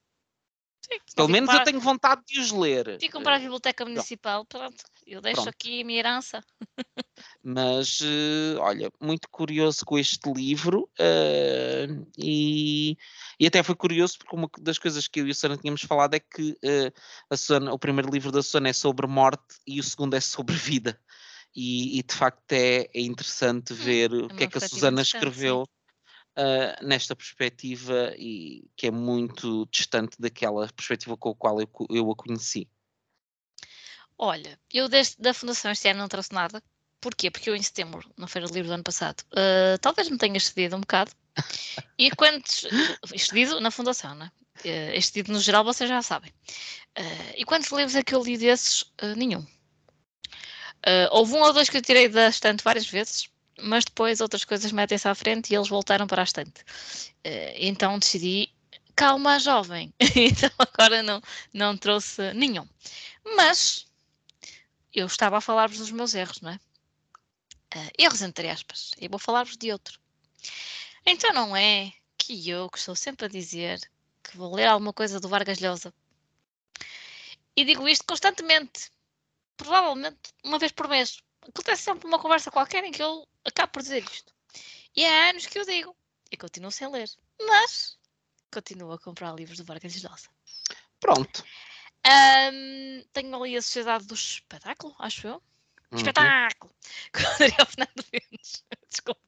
Sim, 0.86 1.00
Pelo 1.16 1.28
menos 1.28 1.50
comprar... 1.50 1.62
eu 1.62 1.66
tenho 1.66 1.80
vontade 1.80 2.22
de 2.28 2.40
os 2.40 2.52
ler. 2.52 3.00
Fui 3.00 3.10
comprar 3.10 3.36
a 3.36 3.40
biblioteca 3.40 3.84
municipal, 3.84 4.46
pronto. 4.46 4.84
Eu 5.06 5.22
deixo 5.22 5.44
Pronto. 5.44 5.50
aqui 5.50 5.82
a 5.82 5.86
minha 5.86 6.00
herança. 6.00 6.44
Mas, 7.44 8.02
uh, 8.02 8.60
olha, 8.60 8.92
muito 9.00 9.30
curioso 9.30 9.86
com 9.86 9.98
este 9.98 10.32
livro 10.32 10.90
uh, 11.00 12.08
e, 12.18 12.98
e 13.40 13.48
até 13.48 13.62
foi 13.62 13.76
curioso 13.76 14.18
porque 14.18 14.36
uma 14.36 14.50
das 14.60 14.80
coisas 14.80 15.08
que 15.08 15.22
eu 15.22 15.28
e 15.28 15.32
a 15.32 15.34
Susana 15.34 15.58
tínhamos 15.58 15.82
falado 15.82 16.16
é 16.16 16.20
que 16.20 16.52
uh, 16.52 16.92
a 17.30 17.38
Susana, 17.38 17.72
o 17.72 17.80
primeiro 17.80 18.10
livro 18.10 18.32
da 18.32 18.42
Susana 18.42 18.70
é 18.70 18.74
sobre 18.74 19.08
morte 19.08 19.56
e 19.66 19.80
o 19.80 19.84
segundo 19.84 20.16
é 20.16 20.20
sobre 20.20 20.56
vida. 20.56 21.00
E, 21.56 22.00
e 22.00 22.04
de 22.04 22.14
facto 22.14 22.52
é, 22.52 22.88
é 22.94 23.02
interessante 23.02 23.74
hum, 23.74 23.78
ver 23.78 24.12
é 24.12 24.16
o 24.18 24.28
que 24.28 24.44
é 24.44 24.48
que 24.48 24.58
a 24.58 24.68
Susana 24.68 25.02
escreveu 25.02 25.66
nesta 26.82 27.16
perspectiva 27.16 28.14
e 28.18 28.66
que 28.76 28.88
é 28.88 28.92
muito 28.92 29.66
distante 29.72 30.18
daquela 30.20 30.68
perspectiva 30.68 31.16
com 31.16 31.30
a 31.30 31.36
qual 31.36 31.62
eu, 31.62 31.70
eu 31.90 32.12
a 32.12 32.16
conheci. 32.16 32.68
Olha, 34.18 34.60
eu 34.74 34.88
desde 34.88 35.18
da 35.20 35.34
Fundação 35.34 35.72
este 35.72 35.88
ano 35.90 36.00
não 36.00 36.08
trouxe 36.08 36.34
nada. 36.34 36.62
Porquê? 37.02 37.30
Porque 37.30 37.50
eu 37.50 37.56
em 37.56 37.62
setembro, 37.62 38.10
na 38.18 38.28
Feira 38.28 38.48
do 38.48 38.54
Livro 38.54 38.70
do 38.70 38.74
ano 38.74 38.84
passado, 38.84 39.22
uh, 39.34 39.78
talvez 39.80 40.10
me 40.10 40.18
tenha 40.18 40.38
excedido 40.38 40.76
um 40.76 40.82
bocado. 40.82 41.12
E 41.98 42.12
quantos. 42.12 42.66
excedido 43.14 43.62
na 43.62 43.72
Fundação, 43.72 44.16
né? 44.16 44.30
Uh, 44.66 44.92
excedido 44.94 45.32
no 45.32 45.40
geral, 45.40 45.64
vocês 45.64 45.90
já 45.90 46.02
sabem. 46.02 46.32
Uh, 46.98 47.34
e 47.38 47.46
quantos 47.46 47.72
livros 47.72 47.96
é 47.96 48.04
que 48.04 48.16
eu 48.16 48.24
li 48.24 48.38
desses? 48.38 48.82
Uh, 49.02 49.16
nenhum. 49.16 49.46
houve 51.12 51.34
um 51.34 51.42
ou 51.42 51.54
dois 51.54 51.70
que 51.70 51.78
eu 51.78 51.82
tirei 51.82 52.10
da 52.10 52.28
estante 52.28 52.64
várias 52.64 52.88
vezes, 52.88 53.30
mas 53.62 53.86
depois 53.86 54.22
outras 54.22 54.44
coisas 54.44 54.72
metem-se 54.72 55.08
à 55.08 55.16
frente 55.16 55.52
e 55.52 55.56
eles 55.56 55.70
voltaram 55.70 56.08
para 56.08 56.22
a 56.22 56.24
estante. 56.24 56.64
então 57.56 57.98
decidi 58.00 58.54
calma, 58.96 59.40
jovem. 59.40 59.94
então 60.16 60.50
agora 60.58 61.04
não, 61.04 61.22
não 61.54 61.78
trouxe 61.78 62.34
nenhum. 62.34 62.68
Mas 63.36 63.88
eu 64.94 65.06
estava 65.06 65.38
a 65.38 65.42
falar-vos 65.42 65.80
dos 65.80 65.92
meus 65.92 66.14
erros, 66.14 66.40
não 66.42 66.52
é? 66.52 66.60
Uh, 67.76 67.92
erros 67.98 68.22
entre 68.22 68.50
aspas. 68.50 68.92
E 69.00 69.08
vou 69.08 69.20
falar-vos 69.20 69.58
de 69.58 69.72
outro. 69.72 70.00
Então 71.06 71.34
não 71.34 71.56
é 71.56 71.92
que 72.18 72.50
eu, 72.50 72.70
que 72.70 72.78
estou 72.78 72.96
sempre 72.96 73.26
a 73.26 73.30
dizer 73.30 73.80
que 74.24 74.38
vou 74.38 74.56
ler 74.56 74.68
alguma 74.68 74.94
coisa 74.94 75.20
do 75.20 75.28
Vargas 75.30 75.60
Llosa, 75.60 75.94
e 77.56 77.64
digo 77.64 77.88
isto 77.88 78.06
constantemente, 78.06 78.92
provavelmente 79.56 80.34
uma 80.44 80.60
vez 80.60 80.72
por 80.72 80.88
mês. 80.88 81.20
Acontece 81.42 81.84
sempre 81.84 82.08
uma 82.08 82.20
conversa 82.20 82.52
qualquer 82.52 82.84
em 82.84 82.92
que 82.92 83.02
eu 83.02 83.28
acabo 83.46 83.72
por 83.74 83.82
dizer 83.82 84.04
isto. 84.04 84.34
E 84.96 85.06
há 85.06 85.30
anos 85.30 85.46
que 85.46 85.60
eu 85.60 85.66
digo, 85.66 85.96
e 86.32 86.38
continuo 86.38 86.72
sem 86.72 86.90
ler, 86.90 87.10
mas 87.42 87.98
continuo 88.52 88.94
a 88.94 89.00
comprar 89.00 89.34
livros 89.34 89.58
do 89.58 89.66
Vargas 89.66 89.96
Llosa. 90.02 90.30
Pronto. 91.00 91.44
Um, 92.06 93.04
tenho 93.12 93.36
ali 93.36 93.58
a 93.58 93.62
Sociedade 93.62 94.06
do 94.06 94.14
Espetáculo, 94.14 94.96
acho 95.00 95.28
eu. 95.28 95.44
Uhum. 95.92 95.98
Espetáculo! 95.98 96.74
Com 97.14 97.22
o 97.22 97.28
Adriel 97.28 97.66
Fernando 97.66 98.06
Mendes. 98.12 98.64
Desculpa. 98.90 99.22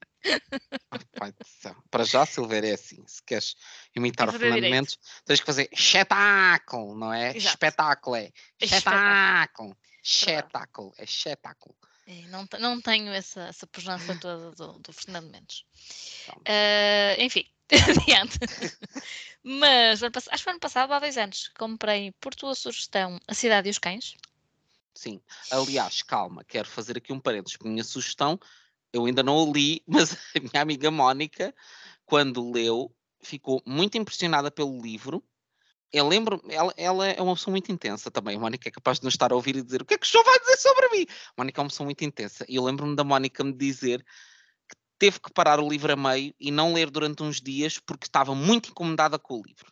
Pai 1.17 1.31
do 1.31 1.45
céu. 1.45 1.75
Para 1.89 2.03
já, 2.03 2.25
Silveira, 2.25 2.67
é 2.67 2.73
assim. 2.73 3.03
Se 3.07 3.21
queres 3.23 3.55
imitar 3.95 4.27
o 4.29 4.31
Fernando 4.31 4.55
direito. 4.55 4.73
Mendes, 4.73 4.99
tens 5.25 5.39
que 5.39 5.45
fazer 5.45 5.69
espetáculo, 5.71 6.97
não 6.97 7.13
é? 7.13 7.35
Exato. 7.35 7.55
Espetáculo, 7.55 8.15
é. 8.15 8.31
Espetáculo. 8.59 9.77
Espetáculo. 10.03 10.93
É 10.97 11.03
espetáculo. 11.03 11.75
É, 12.07 12.25
não, 12.27 12.47
não 12.59 12.79
tenho 12.79 13.11
essa, 13.11 13.41
essa 13.41 13.67
pujança 13.67 14.15
toda 14.19 14.51
do, 14.51 14.79
do 14.79 14.93
Fernando 14.93 15.29
Mendes. 15.29 15.65
Uh, 16.29 17.19
enfim, 17.19 17.45
adiante. 17.69 18.39
Mas 19.43 20.01
acho 20.01 20.43
que 20.43 20.49
ano 20.49 20.59
passado, 20.59 20.93
há 20.93 20.99
dois 20.99 21.17
anos, 21.17 21.49
comprei 21.49 22.13
por 22.13 22.33
tua 22.33 22.55
sugestão 22.55 23.19
A 23.27 23.33
Cidade 23.33 23.67
e 23.67 23.71
os 23.71 23.77
Cães. 23.77 24.15
Sim, 24.93 25.21
aliás, 25.51 26.01
calma, 26.01 26.43
quero 26.45 26.67
fazer 26.67 26.97
aqui 26.97 27.11
um 27.11 27.19
parênteses. 27.19 27.57
Minha 27.61 27.83
sugestão, 27.83 28.39
eu 28.91 29.05
ainda 29.05 29.21
não 29.21 29.35
o 29.35 29.53
li, 29.53 29.83
mas 29.85 30.13
a 30.13 30.39
minha 30.39 30.61
amiga 30.61 30.89
Mónica, 30.89 31.53
quando 32.05 32.51
leu, 32.51 32.89
ficou 33.21 33.61
muito 33.65 33.97
impressionada 33.97 34.49
pelo 34.49 34.81
livro. 34.81 35.21
Eu 35.91 36.07
lembro, 36.07 36.41
ela, 36.49 36.73
ela 36.75 37.07
é 37.07 37.21
uma 37.21 37.35
pessoa 37.35 37.51
muito 37.51 37.71
intensa 37.71 38.11
também. 38.11 38.35
A 38.35 38.39
Mónica 38.39 38.67
é 38.67 38.71
capaz 38.71 38.99
de 38.99 39.05
nos 39.05 39.13
estar 39.13 39.31
a 39.31 39.35
ouvir 39.35 39.55
e 39.55 39.63
dizer: 39.63 39.81
O 39.81 39.85
que 39.85 39.93
é 39.93 39.97
que 39.97 40.05
o 40.05 40.09
João 40.09 40.23
vai 40.23 40.39
dizer 40.39 40.57
sobre 40.57 40.89
mim? 40.89 41.05
A 41.09 41.33
Mónica 41.37 41.61
é 41.61 41.63
uma 41.63 41.69
pessoa 41.69 41.85
muito 41.85 42.03
intensa. 42.03 42.45
E 42.47 42.55
eu 42.55 42.63
lembro-me 42.63 42.95
da 42.95 43.03
Mónica 43.03 43.43
me 43.43 43.53
dizer 43.53 44.05
teve 44.99 45.19
que 45.19 45.31
parar 45.31 45.59
o 45.59 45.69
livro 45.69 45.93
a 45.93 45.95
meio 45.95 46.33
e 46.39 46.51
não 46.51 46.73
ler 46.73 46.89
durante 46.89 47.23
uns 47.23 47.39
dias 47.39 47.79
porque 47.79 48.07
estava 48.07 48.33
muito 48.33 48.69
incomodada 48.69 49.17
com 49.19 49.35
o 49.35 49.43
livro. 49.45 49.71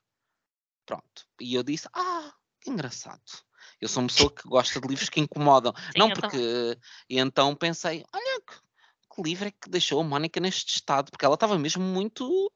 Pronto. 0.85 1.25
E 1.41 1.55
eu 1.55 1.63
disse: 1.63 1.87
Ah, 1.93 2.33
que 2.61 2.69
engraçado. 2.69 3.21
Eu 3.81 3.89
sou 3.89 4.03
uma 4.03 4.07
pessoa 4.07 4.31
que 4.33 4.47
gosta 4.47 4.79
de 4.79 4.87
livros 4.87 5.09
que 5.09 5.19
incomodam. 5.19 5.73
Sim, 5.91 5.99
não 5.99 6.11
porque. 6.11 6.77
E 7.09 7.19
então 7.19 7.55
pensei: 7.55 8.05
Olha, 8.13 8.41
que, 8.41 8.55
que 9.15 9.21
livro 9.21 9.47
é 9.47 9.51
que 9.51 9.69
deixou 9.69 9.99
a 9.99 10.03
Mónica 10.03 10.39
neste 10.39 10.75
estado? 10.75 11.11
Porque 11.11 11.25
ela 11.25 11.35
estava 11.35 11.57
mesmo 11.57 11.83
muito. 11.83 12.51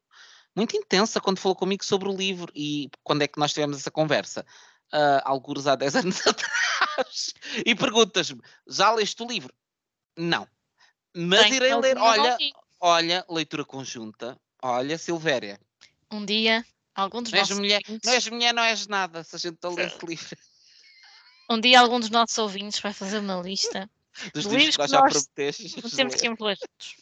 Muito 0.56 0.76
intensa 0.76 1.22
quando 1.22 1.39
falou 1.39 1.56
comigo 1.56 1.84
sobre 1.86 2.10
o 2.10 2.16
livro. 2.16 2.52
E 2.56 2.89
quando 3.04 3.22
é 3.22 3.28
que 3.28 3.39
nós 3.39 3.54
tivemos 3.54 3.78
essa 3.78 3.91
conversa? 3.91 4.45
Uh, 4.93 5.22
alguns 5.24 5.68
há 5.68 5.76
10 5.76 5.95
anos 5.97 6.28
atrás. 6.28 7.34
E 7.66 7.76
perguntas-me: 7.76 8.41
já 8.68 8.91
leste 8.91 9.22
o 9.22 9.28
livro? 9.28 9.54
Não. 10.18 10.47
Mas 11.16 11.43
Bem, 11.43 11.54
irei 11.56 11.76
ler. 11.76 11.97
Olha, 11.97 12.38
olha, 12.80 13.26
leitura 13.30 13.66
conjunta. 13.66 14.39
Olha, 14.62 14.97
Silvéria. 14.97 15.60
Um 16.12 16.26
dia, 16.26 16.66
algum 16.93 17.22
dos 17.22 17.32
não 17.32 17.39
nossos 17.39 17.58
mulher, 17.58 17.82
ouvintes... 17.88 18.08
Não 18.08 18.14
és 18.14 18.28
mulher, 18.28 18.54
não 18.54 18.64
és 18.64 18.88
nada, 18.88 19.24
se 19.24 19.36
a 19.36 19.39
gente 19.39 19.58
a 19.64 19.70
ler 19.70 19.88
esse 19.88 20.06
livro. 20.06 20.38
Um 21.50 21.60
dia, 21.60 21.80
algum 21.80 22.00
dos 22.00 22.10
nossos 22.10 22.38
ouvintes 22.38 22.80
vai 22.80 22.93
fazer 22.93 23.20
uma 23.20 23.41
lista 23.41 23.89
dos 24.34 24.45
livros 24.45 24.76
que 24.76 24.82
nós 24.82 24.91
já 24.91 25.02
prometeste. 25.02 25.95
Temos 25.95 26.16
que 26.16 26.28
ler 26.43 26.58
todos. 26.58 26.95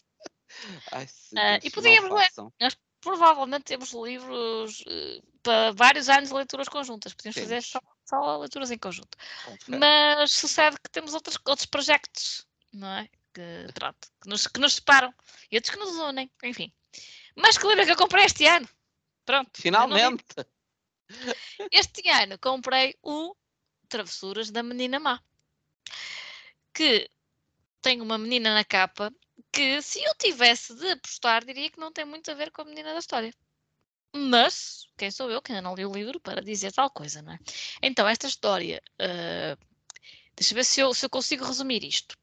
uh, 0.93 1.59
e 1.63 1.69
podíamos 1.69 2.11
ler. 2.11 2.29
Nós 2.59 2.77
provavelmente 3.01 3.65
temos 3.65 3.91
livros 3.91 4.81
uh, 4.81 5.23
para 5.43 5.71
vários 5.71 6.09
anos 6.09 6.29
de 6.29 6.35
leituras 6.35 6.67
conjuntas. 6.67 7.13
Podíamos 7.13 7.35
temos. 7.35 7.49
fazer 7.49 7.61
só, 7.63 7.79
só, 8.05 8.37
leituras 8.37 8.71
em 8.71 8.77
conjunto. 8.77 9.17
Mas 9.67 10.31
sucede 10.31 10.77
que 10.83 10.89
temos 10.89 11.13
outros, 11.13 11.37
outros 11.45 11.65
projetos, 11.65 12.45
não 12.73 12.87
é? 12.87 13.09
que, 13.37 13.71
pronto, 13.73 14.07
que, 14.19 14.29
nos, 14.29 14.47
que 14.47 14.59
nos 14.59 14.73
separam 14.73 15.13
e 15.51 15.57
outros 15.57 15.75
que 15.75 15.79
nos 15.79 15.95
unem, 15.95 16.31
enfim. 16.43 16.73
Mas 17.35 17.57
que 17.57 17.67
livro 17.67 17.85
que 17.85 17.91
eu 17.91 17.97
comprei 17.97 18.25
este 18.25 18.47
ano? 18.47 18.67
Pronto. 19.23 19.51
Finalmente! 19.53 20.25
Este 21.71 22.09
ano 22.09 22.37
comprei 22.39 22.97
o 23.01 23.35
Travessuras 23.87 24.51
da 24.51 24.63
Menina 24.63 24.99
Má. 24.99 25.21
Que 26.73 27.09
tem 27.81 28.01
uma 28.01 28.17
menina 28.17 28.53
na 28.53 28.65
capa 28.65 29.13
que, 29.57 29.81
se 29.81 30.03
eu 30.03 30.13
tivesse 30.15 30.75
de 30.75 30.91
apostar, 30.91 31.43
diria 31.43 31.71
que 31.71 31.79
não 31.79 31.91
tem 31.91 32.05
muito 32.05 32.29
a 32.29 32.35
ver 32.35 32.51
com 32.51 32.61
a 32.61 32.65
menina 32.65 32.93
da 32.93 32.99
história. 32.99 33.33
Mas 34.13 34.87
quem 34.95 35.09
sou 35.09 35.31
eu 35.31 35.41
que 35.41 35.51
ainda 35.51 35.63
não 35.63 35.75
li 35.75 35.83
o 35.83 35.91
livro 35.91 36.19
para 36.19 36.41
dizer 36.41 36.71
tal 36.71 36.91
coisa, 36.91 37.23
não 37.23 37.33
é? 37.33 37.39
Então, 37.81 38.07
esta 38.07 38.27
história, 38.27 38.81
uh, 39.01 39.65
deixa 40.35 40.53
ver 40.53 40.63
se 40.63 40.79
eu, 40.79 40.93
se 40.93 41.05
eu 41.05 41.09
consigo 41.09 41.43
resumir 41.43 41.83
isto. 41.83 42.15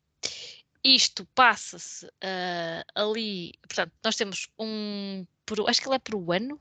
Isto 0.84 1.26
passa-se 1.34 2.06
uh, 2.06 2.84
ali, 2.94 3.54
portanto, 3.62 3.92
nós 4.04 4.16
temos 4.16 4.48
um, 4.58 5.26
acho 5.66 5.80
que 5.80 5.88
ele 5.88 5.96
é 5.96 5.98
peruano, 5.98 6.60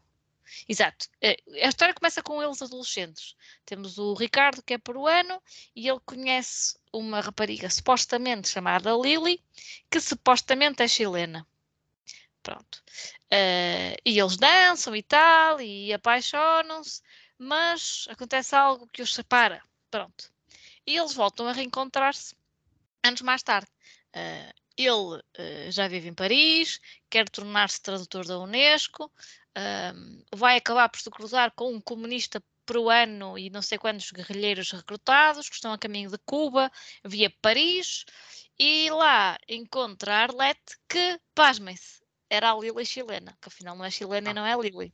Exato. 0.67 1.07
Eh, 1.21 1.37
a 1.63 1.67
história 1.67 1.93
começa 1.93 2.21
com 2.21 2.41
eles 2.41 2.61
adolescentes. 2.61 3.35
Temos 3.65 3.97
o 3.97 4.13
Ricardo, 4.13 4.63
que 4.63 4.73
é 4.73 4.77
peruano, 4.77 5.41
e 5.75 5.87
ele 5.87 5.99
conhece 6.05 6.77
uma 6.91 7.21
rapariga 7.21 7.69
supostamente 7.69 8.49
chamada 8.49 8.91
Lily, 8.91 9.43
que 9.89 9.99
supostamente 9.99 10.83
é 10.83 10.87
chilena. 10.87 11.45
Pronto. 12.43 12.83
Uh, 13.31 13.95
e 14.05 14.19
eles 14.19 14.37
dançam 14.37 14.95
e 14.95 15.01
tal, 15.01 15.61
e 15.61 15.93
apaixonam-se, 15.93 17.01
mas 17.37 18.05
acontece 18.09 18.55
algo 18.55 18.87
que 18.87 19.01
os 19.01 19.13
separa. 19.13 19.63
Pronto. 19.89 20.31
E 20.85 20.97
eles 20.97 21.13
voltam 21.13 21.47
a 21.47 21.53
reencontrar-se 21.53 22.35
anos 23.03 23.21
mais 23.21 23.41
tarde. 23.41 23.69
Uh, 24.15 24.53
ele 24.77 25.17
uh, 25.17 25.71
já 25.71 25.87
vive 25.87 26.09
em 26.09 26.13
Paris, 26.13 26.79
quer 27.09 27.29
tornar-se 27.29 27.81
tradutor 27.81 28.25
da 28.25 28.39
Unesco, 28.39 29.11
vai 30.33 30.57
acabar 30.57 30.89
por 30.89 30.99
se 30.99 31.09
cruzar 31.09 31.51
com 31.55 31.73
um 31.73 31.81
comunista 31.81 32.41
peruano 32.65 33.37
e 33.37 33.49
não 33.49 33.61
sei 33.61 33.77
quantos 33.77 34.11
guerrilheiros 34.11 34.71
recrutados 34.71 35.49
que 35.49 35.55
estão 35.55 35.73
a 35.73 35.77
caminho 35.77 36.09
de 36.09 36.17
Cuba, 36.19 36.71
via 37.03 37.29
Paris, 37.41 38.05
e 38.57 38.89
lá 38.89 39.37
encontra 39.47 40.13
a 40.13 40.23
Arlette 40.23 40.77
que, 40.87 41.19
pasmem-se, 41.35 42.01
era 42.29 42.51
a 42.51 42.55
Lily 42.55 42.85
chilena, 42.85 43.37
que 43.41 43.47
afinal 43.47 43.75
não 43.75 43.85
é 43.85 43.91
chilena 43.91 44.29
e 44.29 44.31
ah. 44.31 44.33
não 44.33 44.45
é 44.45 44.55
Lily. 44.55 44.93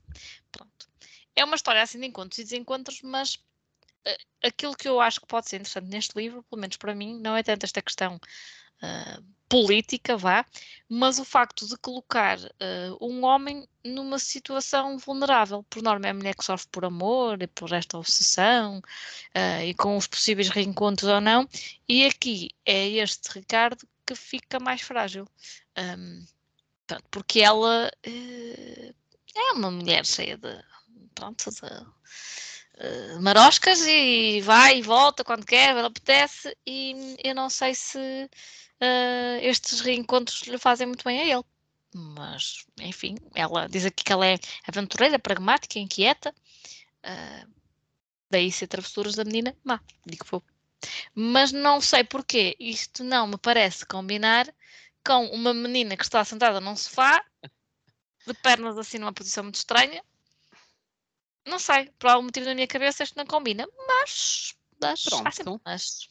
Pronto. 0.52 0.90
É 1.36 1.44
uma 1.44 1.56
história 1.56 1.82
assim 1.82 2.00
de 2.00 2.08
encontros 2.08 2.40
e 2.40 2.44
desencontros, 2.44 3.02
mas 3.02 3.36
uh, 3.36 4.26
aquilo 4.44 4.76
que 4.76 4.88
eu 4.88 5.00
acho 5.00 5.22
que 5.22 5.28
pode 5.28 5.50
ser 5.50 5.58
interessante 5.58 5.88
neste 5.88 6.18
livro, 6.18 6.44
pelo 6.44 6.60
menos 6.60 6.78
para 6.78 6.96
mim, 6.96 7.20
não 7.20 7.36
é 7.36 7.44
tanto 7.44 7.66
esta 7.66 7.82
questão 7.82 8.16
uh, 8.16 9.26
política, 9.50 10.16
vá, 10.16 10.46
mas 10.88 11.20
o 11.20 11.26
facto 11.26 11.68
de 11.68 11.76
colocar 11.78 12.38
uh, 12.40 12.98
um 13.02 13.26
homem 13.26 13.68
numa 13.84 14.20
situação 14.20 14.98
vulnerável. 14.98 15.64
Por 15.70 15.82
norma, 15.82 16.08
é 16.08 16.12
a 16.12 16.14
mulher 16.14 16.36
que 16.36 16.46
sofre 16.46 16.68
por 16.72 16.86
amor 16.86 17.42
e 17.42 17.48
por 17.48 17.72
esta 17.74 17.98
obsessão 17.98 18.82
e 19.66 19.74
com 19.74 19.98
os 19.98 20.06
possíveis 20.06 20.50
reencontros 20.50 21.10
ou 21.10 21.22
não, 21.22 21.48
e 21.88 22.06
aqui 22.06 22.52
é 22.66 22.88
este 22.90 23.30
Ricardo 23.30 23.88
que 24.06 24.16
fica 24.16 24.60
mais 24.60 24.82
frágil. 24.82 25.28
Um, 25.78 26.26
Pronto, 26.90 27.06
porque 27.12 27.42
ela 27.42 27.92
uh, 28.08 28.96
é 29.36 29.52
uma 29.54 29.70
mulher 29.70 30.04
cheia 30.04 30.36
de, 30.36 30.60
pronto, 31.14 31.52
de 31.52 31.66
uh, 31.66 33.22
maroscas 33.22 33.82
e 33.82 34.42
vai 34.42 34.80
e 34.80 34.82
volta 34.82 35.24
quando 35.24 35.46
quer, 35.46 35.70
ela 35.70 35.86
apetece 35.86 36.58
e 36.66 37.16
eu 37.24 37.36
não 37.36 37.48
sei 37.48 37.76
se 37.76 38.28
uh, 38.82 39.40
estes 39.42 39.82
reencontros 39.82 40.42
lhe 40.44 40.58
fazem 40.58 40.88
muito 40.88 41.04
bem 41.04 41.20
a 41.22 41.26
ele. 41.26 41.46
Mas, 41.94 42.66
enfim, 42.80 43.16
ela 43.34 43.68
diz 43.68 43.86
aqui 43.86 44.04
que 44.04 44.14
ela 44.14 44.26
é 44.26 44.38
aventureira, 44.68 45.18
pragmática, 45.18 45.80
inquieta. 45.80 46.34
daí 48.30 48.52
ser 48.52 48.68
travessuras 48.68 49.16
da 49.16 49.26
menina 49.26 49.56
má, 49.64 49.80
digo 50.06 50.26
vou. 50.30 50.44
Mas 51.14 51.52
não 51.52 51.82
sei 51.82 52.04
porquê 52.04 52.56
isto 52.60 53.04
não 53.04 53.28
me 53.28 53.38
parece 53.38 53.86
combinar 53.86 54.48
com 55.06 55.26
uma 55.28 55.54
menina 55.54 55.98
que 55.98 56.04
está 56.04 56.24
sentada 56.24 56.62
num 56.62 56.76
sofá, 56.76 57.24
de 58.26 58.34
pernas 58.36 58.78
assim 58.78 58.98
numa 58.98 59.14
posição 59.14 59.44
muito 59.44 59.56
estranha. 59.56 60.04
Não 61.46 61.58
sei, 61.58 61.90
por 61.98 62.10
algum 62.10 62.26
motivo 62.26 62.46
na 62.46 62.54
minha 62.54 62.68
cabeça 62.68 63.04
isto 63.04 63.18
não 63.18 63.26
combina, 63.26 63.68
mas. 63.88 64.56
mas, 64.80 65.04
Pronto. 65.04 65.62
mas. 65.66 66.10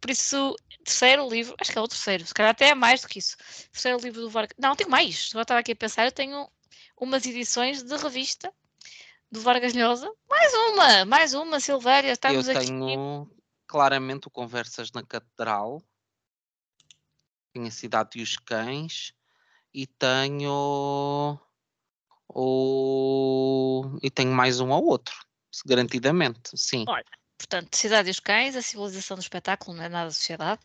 Por 0.00 0.10
isso, 0.10 0.54
terceiro 0.84 1.28
livro, 1.28 1.54
acho 1.60 1.72
que 1.72 1.78
é 1.78 1.80
o 1.80 1.88
terceiro, 1.88 2.26
se 2.26 2.34
calhar 2.34 2.50
até 2.52 2.68
é 2.68 2.74
mais 2.74 3.00
do 3.00 3.08
que 3.08 3.18
isso. 3.18 3.36
Terceiro 3.72 3.98
livro 3.98 4.20
do 4.20 4.30
Vargas. 4.30 4.56
Não, 4.58 4.76
tenho 4.76 4.90
mais. 4.90 5.28
Agora 5.32 5.42
estava 5.42 5.60
aqui 5.60 5.72
a 5.72 5.76
pensar, 5.76 6.04
eu 6.06 6.12
tenho 6.12 6.48
umas 6.96 7.26
edições 7.26 7.82
de 7.82 7.96
revista 7.96 8.52
do 9.30 9.40
Vargas 9.40 9.74
Llosa. 9.74 10.10
Mais 10.28 10.52
uma, 10.54 11.04
mais 11.04 11.34
uma, 11.34 11.60
Silvéria. 11.60 12.12
Estamos 12.12 12.48
eu 12.48 12.58
tenho 12.58 13.22
aqui. 13.22 13.32
claramente 13.66 14.28
o 14.28 14.30
Conversas 14.30 14.92
na 14.92 15.02
Catedral, 15.02 15.82
tenho 17.52 17.66
a 17.66 17.70
Cidade 17.70 18.18
e 18.18 18.22
os 18.22 18.36
Cães 18.36 19.12
e 19.72 19.86
tenho 19.86 21.38
o 22.28 23.98
e 24.02 24.10
tenho 24.10 24.32
mais 24.32 24.60
um 24.60 24.70
ou 24.70 24.84
outro, 24.84 25.14
garantidamente, 25.66 26.50
sim. 26.54 26.84
Olha, 26.88 27.04
portanto, 27.36 27.76
Cidade 27.76 28.08
e 28.08 28.10
os 28.10 28.20
Cães, 28.20 28.56
a 28.56 28.62
civilização 28.62 29.16
do 29.16 29.22
espetáculo, 29.22 29.76
não 29.76 29.84
é 29.84 29.88
nada 29.88 30.06
da 30.06 30.12
sociedade. 30.12 30.60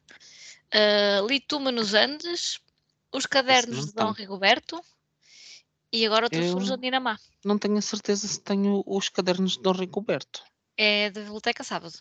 Uh, 0.73 1.27
Lituma 1.27 1.71
nos 1.71 1.93
Andes, 1.93 2.59
os 3.11 3.25
cadernos 3.25 3.87
de 3.87 3.93
Dom 3.93 4.11
Rigoberto 4.11 4.81
e 5.91 6.05
agora 6.05 6.27
o 6.27 6.29
Travessuros 6.29 6.69
da 6.69 6.77
Dinamá. 6.77 7.19
Não 7.43 7.57
tenho 7.57 7.77
a 7.77 7.81
certeza 7.81 8.27
se 8.27 8.39
tenho 8.39 8.83
os 8.85 9.09
cadernos 9.09 9.53
de 9.53 9.61
Dom 9.61 9.73
Rigoberto. 9.73 10.43
É 10.77 11.09
da 11.09 11.21
Biblioteca 11.21 11.63
Sábado. 11.63 11.99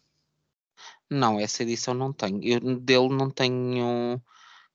Não, 1.10 1.40
essa 1.40 1.62
edição 1.62 1.92
não 1.92 2.12
tenho. 2.12 2.42
Eu 2.42 2.60
dele 2.78 3.08
não 3.08 3.30
tenho 3.30 4.22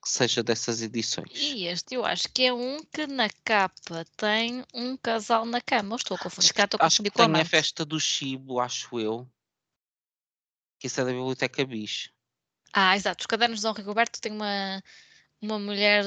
que 0.05 0.11
seja 0.11 0.43
dessas 0.43 0.83
edições. 0.83 1.31
E 1.33 1.65
este 1.65 1.95
eu 1.95 2.05
acho 2.05 2.29
que 2.31 2.43
é 2.43 2.53
um 2.53 2.77
que 2.93 3.07
na 3.07 3.27
capa 3.43 4.05
tem 4.15 4.63
um 4.71 4.95
casal 4.95 5.45
na 5.45 5.59
cama. 5.59 5.95
estou 5.95 6.15
a 6.15 6.19
confundir. 6.19 6.51
Acho, 6.51 6.63
estou 6.63 6.79
a 6.79 6.85
acho 6.85 7.01
que 7.01 7.09
tem 7.09 7.41
a 7.41 7.45
festa 7.45 7.83
do 7.83 7.99
Chibo, 7.99 8.59
acho 8.59 8.99
eu. 8.99 9.27
Que 10.85 10.87
isso 10.87 11.01
é 11.01 11.03
da 11.03 11.09
Biblioteca 11.09 11.65
Bis. 11.65 12.11
Ah, 12.71 12.95
exato. 12.95 13.23
Os 13.23 13.25
cadernos 13.25 13.57
de 13.57 13.63
Dom 13.63 13.73
Rigoberto 13.73 14.21
tem 14.21 14.31
uma, 14.31 14.83
uma 15.41 15.57
mulher 15.57 16.05